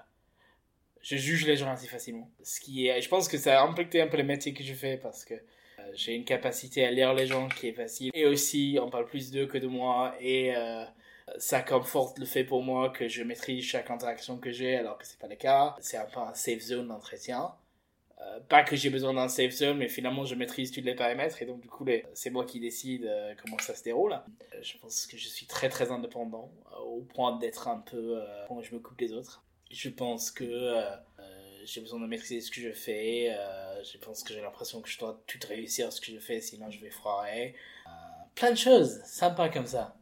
je 1.02 1.16
juge 1.18 1.46
les 1.46 1.56
gens 1.56 1.72
assez 1.72 1.88
facilement. 1.88 2.30
Ce 2.44 2.60
qui 2.60 2.88
est, 2.88 3.02
je 3.02 3.08
pense 3.08 3.28
que 3.28 3.38
ça 3.38 3.62
a 3.62 3.64
impacté 3.64 4.02
un 4.02 4.08
peu 4.08 4.18
le 4.18 4.24
métier 4.24 4.54
que 4.54 4.64
je 4.64 4.74
fais 4.74 4.98
parce 4.98 5.24
que 5.24 5.36
j'ai 5.94 6.14
une 6.16 6.26
capacité 6.26 6.86
à 6.86 6.92
lire 6.92 7.14
les 7.14 7.28
gens 7.28 7.48
qui 7.48 7.68
est 7.68 7.74
facile. 7.74 8.12
Et 8.14 8.26
aussi, 8.26 8.78
on 8.82 8.90
parle 8.90 9.06
plus 9.06 9.32
d'eux 9.32 9.46
que 9.46 9.58
de 9.58 9.68
moi. 9.68 10.16
Et 10.20 10.56
euh, 10.56 10.84
ça 11.38 11.62
conforte 11.62 12.20
le 12.20 12.26
fait 12.26 12.44
pour 12.44 12.64
moi 12.64 12.90
que 12.90 13.08
je 13.08 13.24
maîtrise 13.24 13.64
chaque 13.64 13.90
interaction 13.92 14.38
que 14.38 14.52
j'ai 14.52 14.76
alors 14.76 14.98
que 14.98 15.06
c'est 15.06 15.20
pas 15.20 15.28
le 15.28 15.36
cas. 15.36 15.76
C'est 15.80 15.98
un 15.98 16.06
peu 16.06 16.20
un 16.20 16.34
safe 16.34 16.62
zone 16.62 16.88
d'entretien. 16.88 17.52
Euh, 18.22 18.40
pas 18.48 18.64
que 18.64 18.76
j'ai 18.76 18.90
besoin 18.90 19.14
d'un 19.14 19.28
safe 19.28 19.52
zone, 19.52 19.78
mais 19.78 19.90
finalement 19.90 20.26
je 20.26 20.36
maîtrise 20.36 20.72
tous 20.72 20.82
les 20.82 20.96
paramètres 20.96 21.42
et 21.42 21.46
donc 21.46 21.60
du 21.60 21.68
coup 21.68 21.86
c'est 22.14 22.30
moi 22.30 22.46
qui 22.46 22.62
décide 22.62 23.06
euh, 23.06 23.34
comment 23.42 23.58
ça 23.60 23.76
se 23.76 23.84
déroule. 23.84 24.18
Je 24.62 24.78
pense 24.78 25.06
que 25.06 25.18
je 25.18 25.28
suis 25.28 25.46
très 25.46 25.68
très 25.68 25.92
indépendant 25.92 26.50
au 26.86 27.02
point 27.02 27.38
d'être 27.38 27.68
un 27.68 27.80
peu 27.80 28.22
je 28.62 28.74
me 28.74 28.80
coupe 28.80 28.98
des 28.98 29.12
autres. 29.12 29.44
Je 29.70 29.90
pense 29.90 30.32
que 30.32 30.80
j'ai 31.66 31.82
besoin 31.82 32.00
de 32.00 32.06
maîtriser 32.08 32.42
ce 32.42 32.52
que 32.52 32.62
je 32.62 32.72
fais. 32.72 33.30
euh, 33.32 33.84
je 33.84 33.98
pense 33.98 34.24
que 34.24 34.34
j'ai 34.34 34.42
l'impression 34.42 34.82
que 34.82 34.90
je 34.90 34.98
dois 35.00 35.22
tout 35.28 35.40
réussir 35.48 35.92
ce 35.92 36.00
que 36.02 36.12
je 36.12 36.20
fais, 36.20 36.40
sinon 36.42 36.70
je 36.72 36.80
vais 36.80 36.90
foirer. 36.92 37.56
Euh, 37.88 37.90
plein 38.36 38.52
de 38.52 38.58
choses 38.58 39.02
sympas 39.06 39.50
comme 39.50 39.68
ça. 39.68 39.98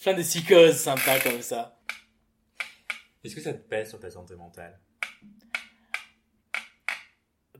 Plein 0.00 0.14
de 0.14 0.22
psychoses 0.22 0.76
sympas 0.76 1.20
comme 1.20 1.42
ça. 1.42 1.78
Est-ce 3.22 3.34
que 3.34 3.40
ça 3.42 3.52
te 3.52 3.58
pèse 3.68 3.90
sur 3.90 4.00
ta 4.00 4.10
santé 4.10 4.34
mentale 4.34 4.80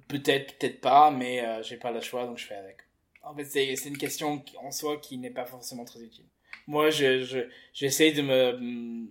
Peut-être, 0.08 0.56
peut-être 0.58 0.80
pas, 0.80 1.10
mais 1.10 1.44
euh, 1.44 1.62
j'ai 1.62 1.76
pas 1.76 1.92
le 1.92 2.00
choix, 2.00 2.26
donc 2.26 2.38
je 2.38 2.46
fais 2.46 2.56
avec. 2.56 2.78
En 3.22 3.34
fait, 3.34 3.44
c'est 3.44 3.74
une 3.88 3.98
question 3.98 4.38
qui- 4.40 4.56
en 4.56 4.70
soi 4.72 4.96
qui 4.98 5.18
n'est 5.18 5.30
pas 5.30 5.44
forcément 5.44 5.84
très 5.84 6.00
utile. 6.00 6.24
Moi, 6.66 6.90
je, 6.90 7.22
je, 7.22 7.38
j'essaie 7.72 8.12
de 8.12 8.22
me... 8.22 8.52
mm, 8.58 9.08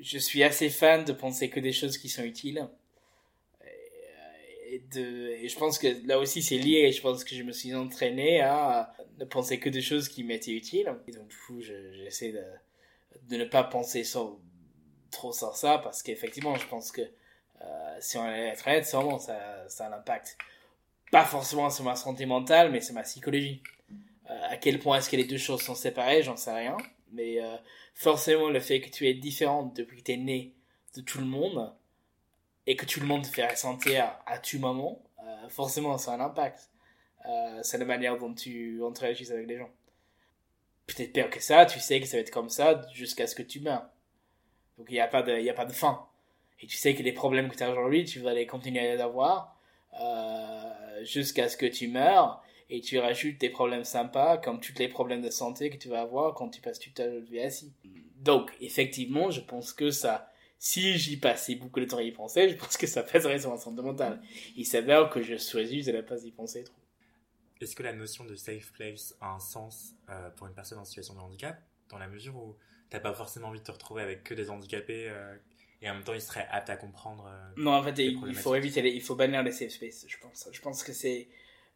Je 0.00 0.18
suis 0.18 0.42
assez 0.42 0.70
fan 0.70 1.04
de 1.04 1.12
penser 1.12 1.50
que 1.50 1.60
des 1.60 1.72
choses 1.72 1.98
qui 1.98 2.08
sont 2.08 2.24
utiles. 2.24 2.66
Et, 4.74 5.48
je 5.48 5.56
pense 5.58 5.78
que 5.78 5.88
là 6.06 6.18
aussi, 6.18 6.42
c'est 6.42 6.58
lié. 6.58 6.92
Je 6.92 7.00
pense 7.00 7.24
que 7.24 7.34
je 7.34 7.42
me 7.42 7.52
suis 7.52 7.74
entraîné 7.74 8.40
à 8.40 8.92
ne 9.18 9.24
penser 9.24 9.58
que 9.58 9.68
des 9.68 9.80
choses 9.80 10.08
qui 10.08 10.24
m'étaient 10.24 10.52
utiles. 10.52 10.92
Et 11.08 11.12
donc, 11.12 11.28
du 11.28 11.36
coup, 11.46 11.60
je- 11.60 11.92
j'essaie 11.92 12.32
de, 12.32 13.36
ne 13.36 13.44
pas 13.44 13.64
penser 13.64 14.02
trop 15.10 15.32
sur 15.32 15.56
ça, 15.56 15.78
parce 15.78 16.02
qu'effectivement, 16.02 16.56
je 16.56 16.66
pense 16.66 16.90
que 16.92 17.02
euh, 17.02 17.96
si 18.00 18.18
on 18.18 18.26
est 18.26 18.54
honnête, 18.66 18.86
sûrement, 18.86 19.18
ça, 19.18 19.68
ça 19.68 19.86
a 19.86 19.88
un 19.90 19.92
impact. 19.98 20.36
Pas 21.10 21.24
forcément 21.24 21.70
sur 21.70 21.84
ma 21.84 21.96
santé 21.96 22.26
mentale, 22.26 22.70
mais 22.70 22.80
sur 22.80 22.94
ma 22.94 23.02
psychologie. 23.02 23.62
Euh, 24.30 24.40
à 24.48 24.56
quel 24.56 24.78
point 24.78 24.98
est-ce 24.98 25.10
que 25.10 25.16
les 25.16 25.24
deux 25.24 25.38
choses 25.38 25.62
sont 25.62 25.74
séparées, 25.74 26.22
j'en 26.22 26.36
sais 26.36 26.52
rien. 26.52 26.76
Mais 27.12 27.40
euh, 27.40 27.56
forcément, 27.94 28.48
le 28.48 28.60
fait 28.60 28.80
que 28.80 28.90
tu 28.90 29.06
es 29.06 29.14
différente 29.14 29.76
depuis 29.76 29.98
que 29.98 30.04
tu 30.04 30.12
es 30.12 30.16
né 30.16 30.52
de 30.96 31.00
tout 31.00 31.18
le 31.18 31.26
monde, 31.26 31.72
et 32.66 32.76
que 32.76 32.86
tout 32.86 33.00
le 33.00 33.06
monde 33.06 33.22
te 33.22 33.28
fait 33.28 33.46
ressentir 33.46 34.16
à 34.26 34.38
tout 34.38 34.58
moment, 34.58 35.02
euh, 35.22 35.48
forcément, 35.48 35.96
ça 35.98 36.12
a 36.12 36.16
un 36.16 36.20
impact. 36.20 36.70
Euh, 37.26 37.60
c'est 37.62 37.78
la 37.78 37.84
manière 37.84 38.18
dont 38.18 38.34
tu 38.34 38.82
interagis 38.84 39.30
avec 39.32 39.46
les 39.46 39.58
gens. 39.58 39.70
Peut-être 40.86 41.12
pire 41.12 41.30
que 41.30 41.40
ça, 41.40 41.64
tu 41.64 41.80
sais 41.80 42.00
que 42.00 42.06
ça 42.06 42.18
va 42.18 42.20
être 42.20 42.30
comme 42.30 42.50
ça 42.50 42.82
jusqu'à 42.92 43.26
ce 43.26 43.34
que 43.34 43.42
tu 43.42 43.60
meurs. 43.60 43.86
Donc 44.76 44.86
il 44.90 44.94
n'y 44.94 45.00
a, 45.00 45.08
pas 45.08 45.22
de- 45.22 45.38
y 45.40 45.48
a 45.48 45.54
pas 45.54 45.64
de 45.64 45.72
fin. 45.72 46.06
Et 46.60 46.66
tu 46.66 46.76
sais 46.76 46.94
que 46.94 47.02
les 47.02 47.12
problèmes 47.12 47.48
que 47.48 47.56
tu 47.56 47.62
as 47.62 47.70
aujourd'hui, 47.70 48.04
tu 48.04 48.20
vas 48.20 48.34
les 48.34 48.46
continuer 48.46 48.80
à 48.80 48.94
les 48.94 49.00
avoir 49.00 49.58
euh, 50.00 51.04
jusqu'à 51.04 51.48
ce 51.48 51.56
que 51.56 51.66
tu 51.66 51.88
meurs. 51.88 52.42
Et 52.70 52.80
tu 52.80 52.98
rajoutes 52.98 53.38
des 53.38 53.50
problèmes 53.50 53.84
sympas, 53.84 54.38
comme 54.38 54.58
tous 54.58 54.74
les 54.78 54.88
problèmes 54.88 55.20
de 55.20 55.28
santé 55.30 55.68
que 55.70 55.76
tu 55.76 55.88
vas 55.88 56.00
avoir 56.00 56.34
quand 56.34 56.48
tu 56.48 56.60
passes 56.62 56.78
toute 56.78 56.94
ta 56.94 57.06
vie 57.06 57.40
assis. 57.40 57.72
Donc, 58.16 58.50
effectivement, 58.60 59.30
je 59.30 59.42
pense 59.42 59.72
que 59.74 59.90
ça, 59.90 60.30
si 60.64 60.96
j'y 60.96 61.18
passais 61.18 61.56
beaucoup 61.56 61.78
de 61.78 61.84
temps 61.84 61.98
à 61.98 62.02
y 62.02 62.10
penser, 62.10 62.48
je 62.48 62.54
pense 62.54 62.78
que 62.78 62.86
ça 62.86 63.02
pèserait 63.02 63.38
sur 63.38 63.50
ma 63.50 63.58
santé 63.58 63.82
mentale. 63.82 64.22
Il 64.56 64.64
s'avère 64.64 65.10
que 65.10 65.20
je 65.22 65.36
choisis 65.36 65.84
de 65.84 65.92
ne 65.92 66.00
pas 66.00 66.24
y 66.24 66.30
penser 66.30 66.64
trop. 66.64 66.80
Est-ce 67.60 67.76
que 67.76 67.82
la 67.82 67.92
notion 67.92 68.24
de 68.24 68.34
safe 68.34 68.72
place 68.72 69.14
a 69.20 69.34
un 69.34 69.40
sens 69.40 69.94
euh, 70.08 70.30
pour 70.30 70.46
une 70.46 70.54
personne 70.54 70.78
en 70.78 70.86
situation 70.86 71.12
de 71.12 71.18
handicap? 71.18 71.62
Dans 71.90 71.98
la 71.98 72.08
mesure 72.08 72.34
où 72.36 72.56
t'as 72.88 72.98
pas 72.98 73.12
forcément 73.12 73.48
envie 73.48 73.58
de 73.58 73.64
te 73.64 73.72
retrouver 73.72 74.00
avec 74.00 74.24
que 74.24 74.32
des 74.32 74.48
handicapés 74.48 75.10
euh, 75.10 75.36
et 75.82 75.90
en 75.90 75.96
même 75.96 76.02
temps 76.02 76.14
ils 76.14 76.22
seraient 76.22 76.48
aptes 76.50 76.70
à 76.70 76.78
comprendre 76.78 77.26
euh, 77.28 77.52
Non, 77.58 77.74
en 77.74 77.82
fait, 77.82 77.98
il, 77.98 78.18
il 78.26 78.34
faut 78.34 78.54
éviter 78.54 78.80
les, 78.80 78.92
il 78.92 79.02
faut 79.02 79.16
bannir 79.16 79.42
les 79.42 79.52
safe 79.52 79.68
spaces, 79.68 80.06
je 80.08 80.16
pense. 80.16 80.48
Je 80.50 80.60
pense 80.62 80.82
que 80.82 80.94
c'est, 80.94 81.28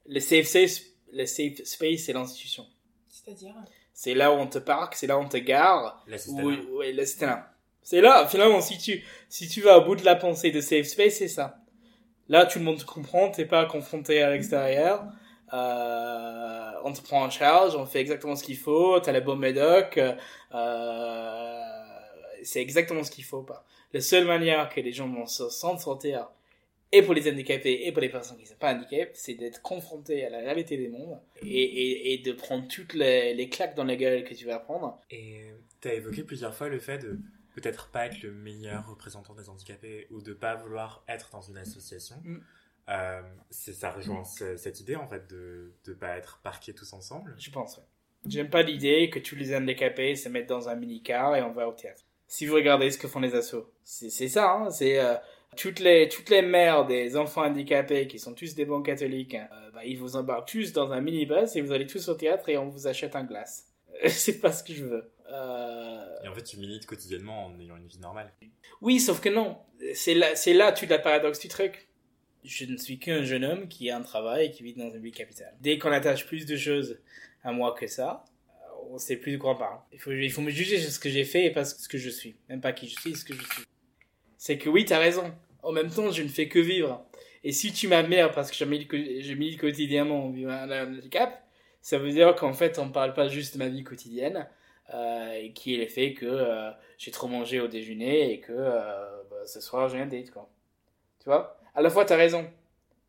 le 0.06 0.18
safe 0.18 0.46
space, 0.46 0.80
le 1.12 1.26
safe 1.26 1.62
space, 1.62 2.04
c'est 2.04 2.14
l'institution. 2.14 2.66
C'est-à-dire? 3.06 3.54
C'est 3.92 4.14
là 4.14 4.32
où 4.32 4.36
on 4.36 4.46
te 4.46 4.58
parque, 4.58 4.94
c'est 4.94 5.06
là 5.06 5.18
où 5.18 5.20
on 5.20 5.28
te 5.28 5.36
gare. 5.36 6.02
l'assistanat. 6.06 6.42
Oui, 6.42 6.68
oui, 6.70 6.92
là, 6.94 7.04
c'était 7.04 7.26
là. 7.26 7.54
C'est 7.90 8.02
là, 8.02 8.26
finalement, 8.28 8.60
si 8.60 8.76
tu, 8.76 9.02
si 9.30 9.48
tu 9.48 9.62
vas 9.62 9.78
au 9.78 9.82
bout 9.86 9.96
de 9.96 10.04
la 10.04 10.14
pensée 10.14 10.50
de 10.50 10.60
safe 10.60 10.84
space, 10.84 11.14
c'est 11.14 11.26
ça. 11.26 11.62
Là, 12.28 12.44
tout 12.44 12.58
le 12.58 12.66
monde 12.66 12.76
te 12.76 12.84
comprend, 12.84 13.30
t'es 13.30 13.46
pas 13.46 13.64
confronté 13.64 14.20
à 14.20 14.30
l'extérieur. 14.30 15.06
Euh, 15.54 16.70
on 16.84 16.92
te 16.92 17.00
prend 17.00 17.24
en 17.24 17.30
charge, 17.30 17.76
on 17.76 17.86
fait 17.86 18.00
exactement 18.00 18.36
ce 18.36 18.44
qu'il 18.44 18.58
faut, 18.58 19.00
t'as 19.00 19.12
la 19.12 19.22
bonne 19.22 19.38
médoc, 19.38 19.98
euh, 20.54 21.62
c'est 22.42 22.60
exactement 22.60 23.02
ce 23.04 23.10
qu'il 23.10 23.24
faut 23.24 23.40
pas. 23.40 23.64
La 23.94 24.02
seule 24.02 24.26
manière 24.26 24.68
que 24.68 24.82
les 24.82 24.92
gens 24.92 25.08
vont 25.08 25.24
se 25.24 25.48
sortir, 25.48 26.28
et 26.92 27.00
pour 27.00 27.14
les 27.14 27.26
handicapés 27.26 27.86
et 27.86 27.92
pour 27.92 28.02
les 28.02 28.10
personnes 28.10 28.36
qui 28.36 28.42
ne 28.42 28.48
sont 28.48 28.56
pas 28.56 28.74
handicapées, 28.74 29.12
c'est 29.14 29.32
d'être 29.32 29.62
confronté 29.62 30.26
à 30.26 30.28
la 30.28 30.40
réalité 30.40 30.76
des 30.76 30.88
mondes 30.88 31.18
et, 31.40 32.20
de 32.22 32.32
prendre 32.32 32.68
toutes 32.68 32.92
les, 32.92 33.32
les 33.32 33.48
claques 33.48 33.74
dans 33.74 33.84
la 33.84 33.96
gueule 33.96 34.24
que 34.24 34.34
tu 34.34 34.44
vas 34.44 34.58
prendre 34.58 35.00
Et 35.10 35.52
t'as 35.80 35.94
évoqué 35.94 36.22
plusieurs 36.22 36.54
fois 36.54 36.68
le 36.68 36.80
fait 36.80 36.98
de 36.98 37.18
peut-être 37.60 37.88
pas 37.90 38.06
être 38.06 38.22
le 38.22 38.32
meilleur 38.32 38.88
représentant 38.88 39.34
des 39.34 39.48
handicapés 39.48 40.06
ou 40.10 40.20
de 40.22 40.32
pas 40.32 40.54
vouloir 40.54 41.04
être 41.08 41.30
dans 41.30 41.40
une 41.42 41.56
association. 41.58 42.16
Mm. 42.24 42.38
Euh, 42.90 43.22
ça 43.50 43.90
rejoint 43.90 44.24
ce- 44.24 44.56
cette 44.56 44.80
idée 44.80 44.96
en 44.96 45.06
fait 45.06 45.28
de 45.28 45.72
de 45.84 45.92
pas 45.92 46.16
être 46.16 46.40
parqués 46.42 46.72
tous 46.74 46.92
ensemble. 46.94 47.34
Je 47.38 47.50
pense, 47.50 47.76
ouais. 47.76 47.84
J'aime 48.26 48.48
pas 48.50 48.62
l'idée 48.62 49.10
que 49.10 49.18
tous 49.18 49.36
les 49.36 49.54
handicapés 49.54 50.16
se 50.16 50.28
mettent 50.28 50.48
dans 50.48 50.68
un 50.68 50.74
mini-car 50.74 51.36
et 51.36 51.42
on 51.42 51.52
va 51.52 51.68
au 51.68 51.72
théâtre. 51.72 52.02
Si 52.26 52.46
vous 52.46 52.54
regardez 52.54 52.90
ce 52.90 52.98
que 52.98 53.06
font 53.08 53.20
les 53.20 53.34
assos, 53.34 53.70
c'est 53.84 54.10
c'est 54.10 54.28
ça, 54.28 54.52
hein, 54.52 54.70
c'est 54.70 54.98
euh, 54.98 55.14
toutes 55.56 55.80
les 55.80 56.08
toutes 56.08 56.30
les 56.30 56.42
mères 56.42 56.86
des 56.86 57.16
enfants 57.16 57.44
handicapés 57.44 58.06
qui 58.06 58.18
sont 58.18 58.34
tous 58.34 58.54
des 58.54 58.64
bons 58.64 58.82
catholiques, 58.82 59.34
hein, 59.34 59.48
euh, 59.52 59.70
bah, 59.72 59.84
ils 59.84 59.98
vous 59.98 60.16
embarquent 60.16 60.48
tous 60.48 60.72
dans 60.72 60.90
un 60.92 61.00
minibus 61.00 61.56
et 61.56 61.60
vous 61.60 61.72
allez 61.72 61.86
tous 61.86 62.08
au 62.08 62.14
théâtre 62.14 62.48
et 62.48 62.56
on 62.58 62.68
vous 62.68 62.86
achète 62.86 63.16
un 63.16 63.24
glace. 63.24 63.66
c'est 64.08 64.40
pas 64.40 64.52
ce 64.52 64.62
que 64.64 64.72
je 64.72 64.84
veux. 64.84 65.10
Euh, 65.30 66.04
Et 66.24 66.28
en 66.28 66.34
fait, 66.34 66.42
tu 66.42 66.56
milites 66.58 66.86
quotidiennement 66.86 67.46
en 67.46 67.60
ayant 67.60 67.76
une 67.76 67.86
vie 67.86 67.98
normale. 67.98 68.32
Oui, 68.80 69.00
sauf 69.00 69.20
que 69.20 69.28
non. 69.28 69.58
C'est 69.94 70.14
là, 70.14 70.34
c'est 70.34 70.54
là 70.54 70.72
tout 70.72 70.86
la 70.88 70.98
paradoxe 70.98 71.40
du 71.40 71.48
truc. 71.48 71.88
Je 72.44 72.64
ne 72.64 72.76
suis 72.76 72.98
qu'un 72.98 73.22
jeune 73.24 73.44
homme 73.44 73.68
qui 73.68 73.90
a 73.90 73.96
un 73.96 74.02
travail 74.02 74.46
et 74.46 74.50
qui 74.50 74.62
vit 74.62 74.74
dans 74.74 74.90
une 74.90 75.02
ville 75.02 75.12
capitale. 75.12 75.54
Dès 75.60 75.78
qu'on 75.78 75.92
attache 75.92 76.26
plus 76.26 76.46
de 76.46 76.56
choses 76.56 76.98
à 77.42 77.52
moi 77.52 77.74
que 77.74 77.86
ça, 77.86 78.24
euh, 78.48 78.90
on 78.90 78.98
sait 78.98 79.16
plus 79.16 79.32
de 79.32 79.36
quoi 79.36 79.52
on 79.52 79.56
parle. 79.56 79.80
Il 79.92 79.98
faut, 79.98 80.12
il 80.12 80.30
faut 80.30 80.40
me 80.40 80.50
juger 80.50 80.78
sur 80.78 80.90
ce 80.90 80.98
que 80.98 81.10
j'ai 81.10 81.24
fait 81.24 81.44
et 81.46 81.50
pas 81.50 81.64
ce 81.64 81.88
que 81.88 81.98
je 81.98 82.10
suis. 82.10 82.36
Même 82.48 82.60
pas 82.60 82.72
qui 82.72 82.88
je 82.88 82.98
suis, 82.98 83.14
ce 83.14 83.24
que 83.24 83.34
je 83.34 83.42
suis. 83.42 83.64
C'est 84.38 84.56
que 84.56 84.68
oui, 84.68 84.84
t'as 84.84 84.98
raison. 84.98 85.34
En 85.62 85.72
même 85.72 85.90
temps, 85.90 86.10
je 86.10 86.22
ne 86.22 86.28
fais 86.28 86.48
que 86.48 86.60
vivre. 86.60 87.04
Et 87.44 87.52
si 87.52 87.72
tu 87.72 87.88
m'amères 87.88 88.32
parce 88.32 88.50
que 88.50 88.56
je 88.56 88.64
milite, 88.64 88.90
je 88.90 89.34
milite 89.34 89.60
quotidiennement 89.60 90.26
en 90.26 90.30
vivant 90.30 90.52
un 90.52 90.86
handicap, 90.86 91.44
ça 91.82 91.98
veut 91.98 92.10
dire 92.10 92.34
qu'en 92.34 92.52
fait, 92.52 92.78
on 92.78 92.90
parle 92.90 93.14
pas 93.14 93.28
juste 93.28 93.54
de 93.54 93.58
ma 93.58 93.68
vie 93.68 93.84
quotidienne, 93.84 94.48
euh, 94.94 95.32
et 95.32 95.52
qui 95.52 95.74
est 95.74 95.78
le 95.78 95.86
fait 95.86 96.14
que 96.14 96.26
euh, 96.26 96.70
j'ai 96.96 97.10
trop 97.10 97.28
mangé 97.28 97.60
au 97.60 97.68
déjeuner 97.68 98.32
et 98.32 98.40
que 98.40 98.52
euh, 98.52 99.22
bah, 99.30 99.46
ce 99.46 99.60
soir 99.60 99.88
j'ai 99.88 99.98
un 100.00 100.06
date, 100.06 100.30
quoi. 100.30 100.48
Tu 101.20 101.26
vois? 101.26 101.58
À 101.74 101.82
la 101.82 101.90
fois, 101.90 102.04
t'as 102.04 102.16
raison 102.16 102.48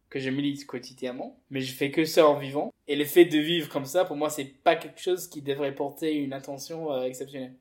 que 0.09 0.19
je 0.19 0.29
milite 0.29 0.65
quotidiennement, 0.65 1.39
mais 1.49 1.61
je 1.61 1.73
fais 1.73 1.91
que 1.91 2.03
ça 2.03 2.27
en 2.27 2.35
vivant. 2.35 2.73
Et 2.87 2.95
le 2.95 3.05
fait 3.05 3.25
de 3.25 3.37
vivre 3.37 3.69
comme 3.69 3.85
ça, 3.85 4.05
pour 4.05 4.15
moi, 4.15 4.29
c'est 4.29 4.45
pas 4.45 4.75
quelque 4.75 4.99
chose 4.99 5.27
qui 5.27 5.41
devrait 5.41 5.73
porter 5.75 6.15
une 6.15 6.33
attention 6.33 6.91
euh, 6.91 7.03
exceptionnelle. 7.03 7.53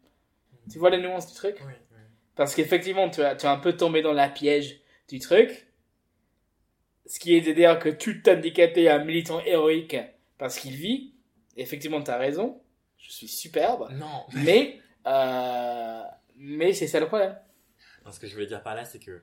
Tu 0.71 0.79
vois 0.79 0.91
les 0.91 0.99
nuances 0.99 1.27
du 1.29 1.35
truc? 1.35 1.57
Oui, 1.67 1.73
Parce 2.35 2.55
qu'effectivement, 2.55 3.09
tu 3.11 3.23
as, 3.23 3.37
tu 3.37 3.47
as 3.47 3.53
un 3.53 3.59
peu 3.59 3.77
tombé 3.77 4.03
dans 4.03 4.13
la 4.13 4.29
piège 4.29 4.81
du 5.09 5.19
truc. 5.19 5.67
Ce 7.07 7.19
qui 7.19 7.35
est 7.35 7.41
de 7.41 7.53
dire 7.53 7.79
que 7.79 7.89
tout 7.89 8.17
handicapé 8.29 8.85
est 8.85 8.89
un 8.89 9.05
militant 9.05 9.41
héroïque 9.41 9.97
parce 10.37 10.59
qu'il 10.59 10.75
vit. 10.75 11.15
Effectivement, 11.57 12.03
tu 12.03 12.11
as 12.11 12.19
raison. 12.19 12.61
Je 12.99 13.11
suis 13.13 13.29
superbe. 13.29 13.89
Non. 13.93 14.27
Mais, 14.35 14.81
euh, 15.07 16.03
mais 16.37 16.73
c'est 16.73 16.87
ça 16.87 17.01
le 17.01 17.07
problème. 17.07 17.39
Non, 18.05 18.13
ce 18.13 18.21
que 18.21 18.27
je 18.27 18.35
voulais 18.35 18.47
dire 18.47 18.63
par 18.63 18.75
là, 18.75 18.85
c'est 18.85 18.99
que 18.99 19.23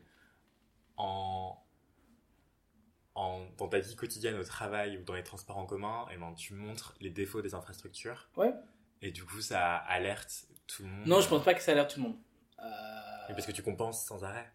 en, 0.97 1.57
en, 3.15 3.45
dans 3.57 3.67
ta 3.67 3.79
vie 3.79 3.95
quotidienne 3.95 4.35
au 4.35 4.43
travail 4.43 4.97
ou 4.97 5.03
dans 5.03 5.13
les 5.13 5.23
transports 5.23 5.57
en 5.57 5.65
commun, 5.65 6.05
eh 6.13 6.17
ben, 6.17 6.33
tu 6.33 6.53
montres 6.53 6.95
les 7.01 7.09
défauts 7.09 7.41
des 7.41 7.53
infrastructures. 7.53 8.29
Ouais. 8.37 8.53
Et 9.01 9.11
du 9.11 9.23
coup, 9.25 9.41
ça 9.41 9.75
alerte 9.75 10.45
tout 10.67 10.83
le 10.83 10.89
monde. 10.89 11.07
Non, 11.07 11.21
je 11.21 11.27
pense 11.29 11.43
pas 11.43 11.53
que 11.53 11.61
ça 11.61 11.71
a 11.73 11.75
l'air 11.75 11.87
tout 11.87 11.99
le 11.99 12.07
monde. 12.07 12.17
Euh, 12.59 13.27
parce 13.27 13.45
que 13.45 13.51
tu 13.51 13.61
compenses 13.61 14.05
sans 14.05 14.23
arrêt. 14.23 14.49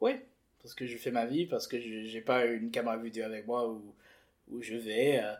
Oui, 0.00 0.18
parce 0.62 0.74
que 0.74 0.86
je 0.86 0.96
fais 0.96 1.10
ma 1.10 1.26
vie, 1.26 1.46
parce 1.46 1.66
que 1.68 1.78
j'ai 1.80 2.20
pas 2.22 2.44
une 2.46 2.70
caméra 2.70 2.96
vidéo 2.96 3.24
avec 3.24 3.46
moi 3.46 3.68
où, 3.68 3.94
où 4.48 4.62
je 4.62 4.74
vais. 4.74 5.20
euh, 5.22 5.34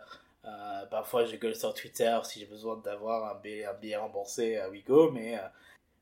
euh, 0.48 0.86
parfois, 0.86 1.24
je 1.24 1.36
gueule 1.36 1.54
sur 1.54 1.74
Twitter 1.74 2.16
si 2.24 2.40
j'ai 2.40 2.46
besoin 2.46 2.76
d'avoir 2.76 3.36
un 3.36 3.40
billet, 3.40 3.96
remboursé 3.96 4.56
à 4.56 4.68
Wigo, 4.68 5.10
mais, 5.10 5.36
euh, 5.36 5.42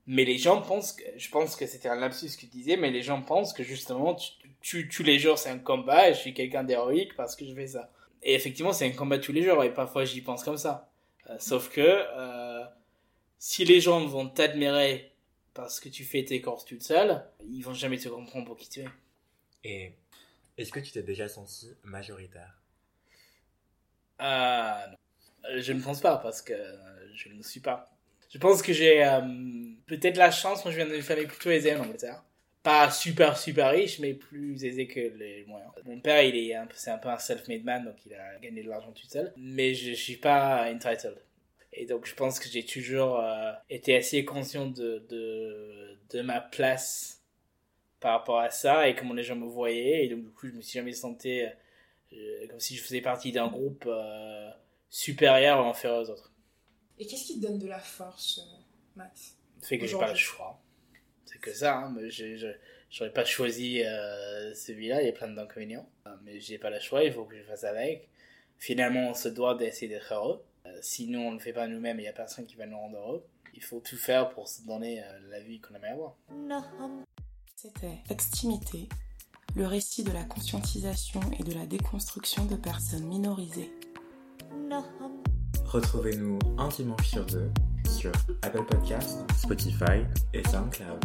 Mais 0.07 0.25
les 0.25 0.39
gens 0.39 0.63
pensent 0.63 0.93
que, 0.93 1.05
je 1.17 1.31
pense 1.31 1.57
que 1.57 1.67
c'était 1.67 1.89
un 1.89 1.97
lapsus 1.97 2.29
que 2.37 2.41
tu 2.41 2.47
disais, 2.47 2.77
mais 2.77 2.91
les 2.91 3.03
gens 3.03 3.23
pensent 3.23 3.53
que 3.53 3.63
justement, 3.65 4.17
tous 4.63 5.03
les 5.03 5.19
jours 5.19 5.39
c'est 5.39 5.51
un 5.51 5.59
combat 5.59 6.11
et 6.11 6.15
je 6.15 6.19
suis 6.21 6.35
quelqu'un 6.35 6.65
d'héroïque 6.65 7.15
parce 7.17 7.35
que 7.37 7.45
je 7.47 7.55
fais 7.55 7.67
ça. 7.67 7.91
Et 8.23 8.35
effectivement, 8.35 8.73
c'est 8.73 8.87
un 8.87 8.93
combat 8.93 9.19
tous 9.19 9.33
les 9.33 9.43
jours 9.43 9.63
et 9.65 9.73
parfois 9.73 10.05
j'y 10.05 10.21
pense 10.21 10.45
comme 10.45 10.57
ça. 10.57 10.89
Euh, 11.31 11.37
sauf 11.39 11.71
que, 11.71 12.05
si 13.39 13.65
les 13.65 13.81
gens 13.81 14.05
vont 14.07 14.29
t'admirer 14.29 15.13
parce 15.55 15.81
que 15.81 15.89
tu 15.89 16.05
fais 16.05 16.25
tes 16.25 16.41
courses 16.41 16.65
toute 16.65 16.83
seule, 16.83 17.25
ils 17.49 17.63
vont 17.63 17.75
jamais 17.75 17.99
te 17.99 18.09
comprendre 18.09 18.47
pour 18.47 18.57
qui 18.57 18.69
tu 18.69 18.81
es. 18.81 18.89
Et 19.65 19.93
est-ce 20.59 20.73
que 20.73 20.81
tu 20.81 20.93
t'es 20.93 21.03
déjà 21.03 21.29
senti 21.29 21.69
majoritaire? 21.85 22.55
Ah 24.19 24.87
non. 24.91 24.97
Euh, 25.51 25.61
Je 25.61 25.73
ne 25.73 25.81
pense 25.81 26.01
pas 26.01 26.17
parce 26.19 26.43
que 26.43 26.53
euh, 26.53 26.77
je 27.15 27.29
ne 27.31 27.43
suis 27.43 27.61
pas. 27.61 27.89
Je 28.33 28.39
pense 28.39 28.63
que 28.63 28.73
j'ai 28.73 29.05
euh, 29.05 29.21
peut-être 29.87 30.17
la 30.17 30.31
chance, 30.31 30.65
moi 30.65 30.73
je 30.73 30.77
viens 30.79 30.87
d'une 30.87 31.03
famille 31.03 31.27
plutôt 31.27 31.51
aisée 31.51 31.75
en 31.77 31.81
Angleterre. 31.81 32.23
Pas 32.63 32.91
super 32.91 33.39
super 33.39 33.71
riche, 33.71 34.01
mais 34.01 34.15
plus 34.15 34.65
aisé 34.65 34.89
que 34.89 34.99
les 34.99 35.45
moyens. 35.47 35.71
Mon 35.85 36.01
père, 36.01 36.23
il 36.23 36.37
est 36.37 36.57
c'est 36.75 36.91
un 36.91 36.99
peu 36.99 37.09
un 37.09 37.19
self-made 37.19 37.65
man, 37.65 37.85
donc 37.85 37.95
il 38.05 38.15
a 38.15 38.39
gagné 38.41 38.63
de 38.63 38.69
l'argent 38.69 38.93
tout 38.93 39.07
seul. 39.07 39.33
Mais 39.37 39.75
je, 39.75 39.91
je 39.91 39.95
suis 39.95 40.17
pas 40.17 40.69
entitled. 40.69 41.17
Et 41.77 41.85
donc 41.85 42.07
je 42.07 42.15
pense 42.15 42.41
que 42.41 42.49
j'ai 42.49 42.65
toujours 42.65 43.21
euh, 43.21 43.53
été 43.69 43.97
assez 43.97 44.25
conscient 44.25 44.67
de, 44.67 45.05
de, 45.09 46.23
ma 46.23 46.41
place 46.41 47.23
par 48.01 48.13
rapport 48.13 48.41
à 48.41 48.51
ça 48.51 48.89
et 48.89 48.95
comment 48.95 49.13
les 49.13 49.23
gens 49.23 49.37
me 49.37 49.47
voyaient. 49.47 50.07
Et 50.07 50.09
donc 50.09 50.25
du 50.25 50.31
coup, 50.31 50.49
je 50.49 50.53
me 50.53 50.63
suis 50.63 50.79
jamais 50.79 50.93
senti 50.95 51.43
euh, 51.43 51.47
euh, 51.47 51.51
comme 52.49 52.61
si 52.61 52.77
je 52.77 52.83
faisais 52.83 53.01
partie 53.01 53.33
d'un 53.33 53.49
groupe 53.49 53.85
euh, 53.87 54.51
supérieur 54.89 55.65
ou 55.65 55.69
inférieur 55.69 56.03
aux 56.03 56.11
autres. 56.11 56.33
Et 56.99 57.07
qu'est-ce 57.07 57.25
qui 57.25 57.41
te 57.41 57.47
donne 57.47 57.59
de 57.59 57.69
la 57.69 57.79
force, 57.79 58.39
euh, 58.39 58.59
Max 58.97 59.37
Le 59.61 59.67
fait 59.67 59.79
que 59.79 59.87
j'ai 59.87 59.99
pas 59.99 60.11
le 60.11 60.17
choix. 60.17 60.61
C'est 61.25 61.41
que 61.41 61.53
ça, 61.53 61.77
hein, 61.77 61.93
mais 61.95 62.11
je 62.11 62.55
j'aurais 62.91 63.13
pas 63.13 63.25
choisi 63.25 63.83
euh, 63.83 64.55
celui-là, 64.55 65.03
il 65.03 65.07
y 65.07 65.09
a 65.09 65.13
plein 65.13 65.29
d'inconvénients. 65.29 65.89
Euh, 66.07 66.11
Mais 66.25 66.41
j'ai 66.41 66.59
pas 66.59 66.71
le 66.71 66.81
choix, 66.81 67.05
il 67.05 67.13
faut 67.13 67.25
que 67.25 67.37
je 67.37 67.43
fasse 67.43 67.65
avec. 67.65 68.09
Finalement, 68.59 69.11
on 69.11 69.15
se 69.15 69.29
doit 69.29 69.55
d'essayer 69.55 69.89
d'être 69.89 70.13
heureux. 70.15 70.43
Euh, 70.67 70.79
si 70.81 71.07
nous, 71.07 71.21
on 71.21 71.31
ne 71.31 71.37
le 71.37 71.41
fait 71.43 71.53
pas 71.53 71.67
nous-mêmes, 71.67 72.01
il 72.01 72.05
y 72.05 72.09
a 72.09 72.13
personne 72.13 72.47
qui 72.47 72.57
va 72.57 72.67
nous 72.67 72.79
rendre 72.79 72.97
heureux. 72.99 73.27
Il 73.55 73.63
faut 73.63 73.81
tout 73.81 73.97
faire 73.97 74.31
pour 74.31 74.49
se 74.49 74.63
donner 74.63 75.03
euh, 75.03 75.19
la 75.29 75.41
vie 75.41 75.61
qu'on 75.61 75.75
aimerait 75.75 75.91
avoir. 75.91 76.17
C'était 77.55 77.99
Extimité, 78.11 78.89
le 79.57 79.67
récit 79.67 80.05
de 80.05 80.13
la 80.13 80.23
conscientisation 80.23 81.21
et 81.39 81.43
de 81.43 81.53
la 81.55 81.65
déconstruction 81.65 82.45
de 82.45 82.57
personnes 82.57 83.07
minorisées. 83.07 83.73
Retrouvez-nous 85.65 86.39
intimement 86.59 87.03
sur 87.03 87.25
deux 87.25 87.51
sur 87.89 88.13
Apple 88.43 88.65
Podcasts, 88.67 89.25
Spotify 89.39 90.05
et 90.35 90.47
SoundCloud. 90.47 91.03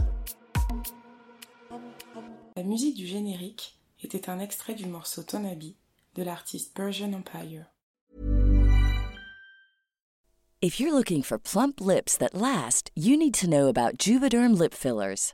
La 2.57 2.63
musique 2.63 2.97
du 2.97 3.07
générique 3.07 3.79
était 4.03 4.29
un 4.29 4.39
extrait 4.39 4.75
du 4.75 4.85
morceau 4.85 5.23
Tonabi 5.23 5.77
de 6.15 6.23
l'artiste 6.23 6.73
Persian 6.75 7.13
Empire. 7.13 7.67
If 10.61 10.79
you're 10.79 10.93
looking 10.93 11.23
for 11.23 11.39
plump 11.39 11.79
lips 11.79 12.17
that 12.17 12.35
last, 12.35 12.91
you 12.95 13.17
need 13.17 13.33
to 13.35 13.47
know 13.47 13.67
about 13.67 13.97
Juvederm 13.97 14.59
lip 14.59 14.73
fillers. 14.73 15.33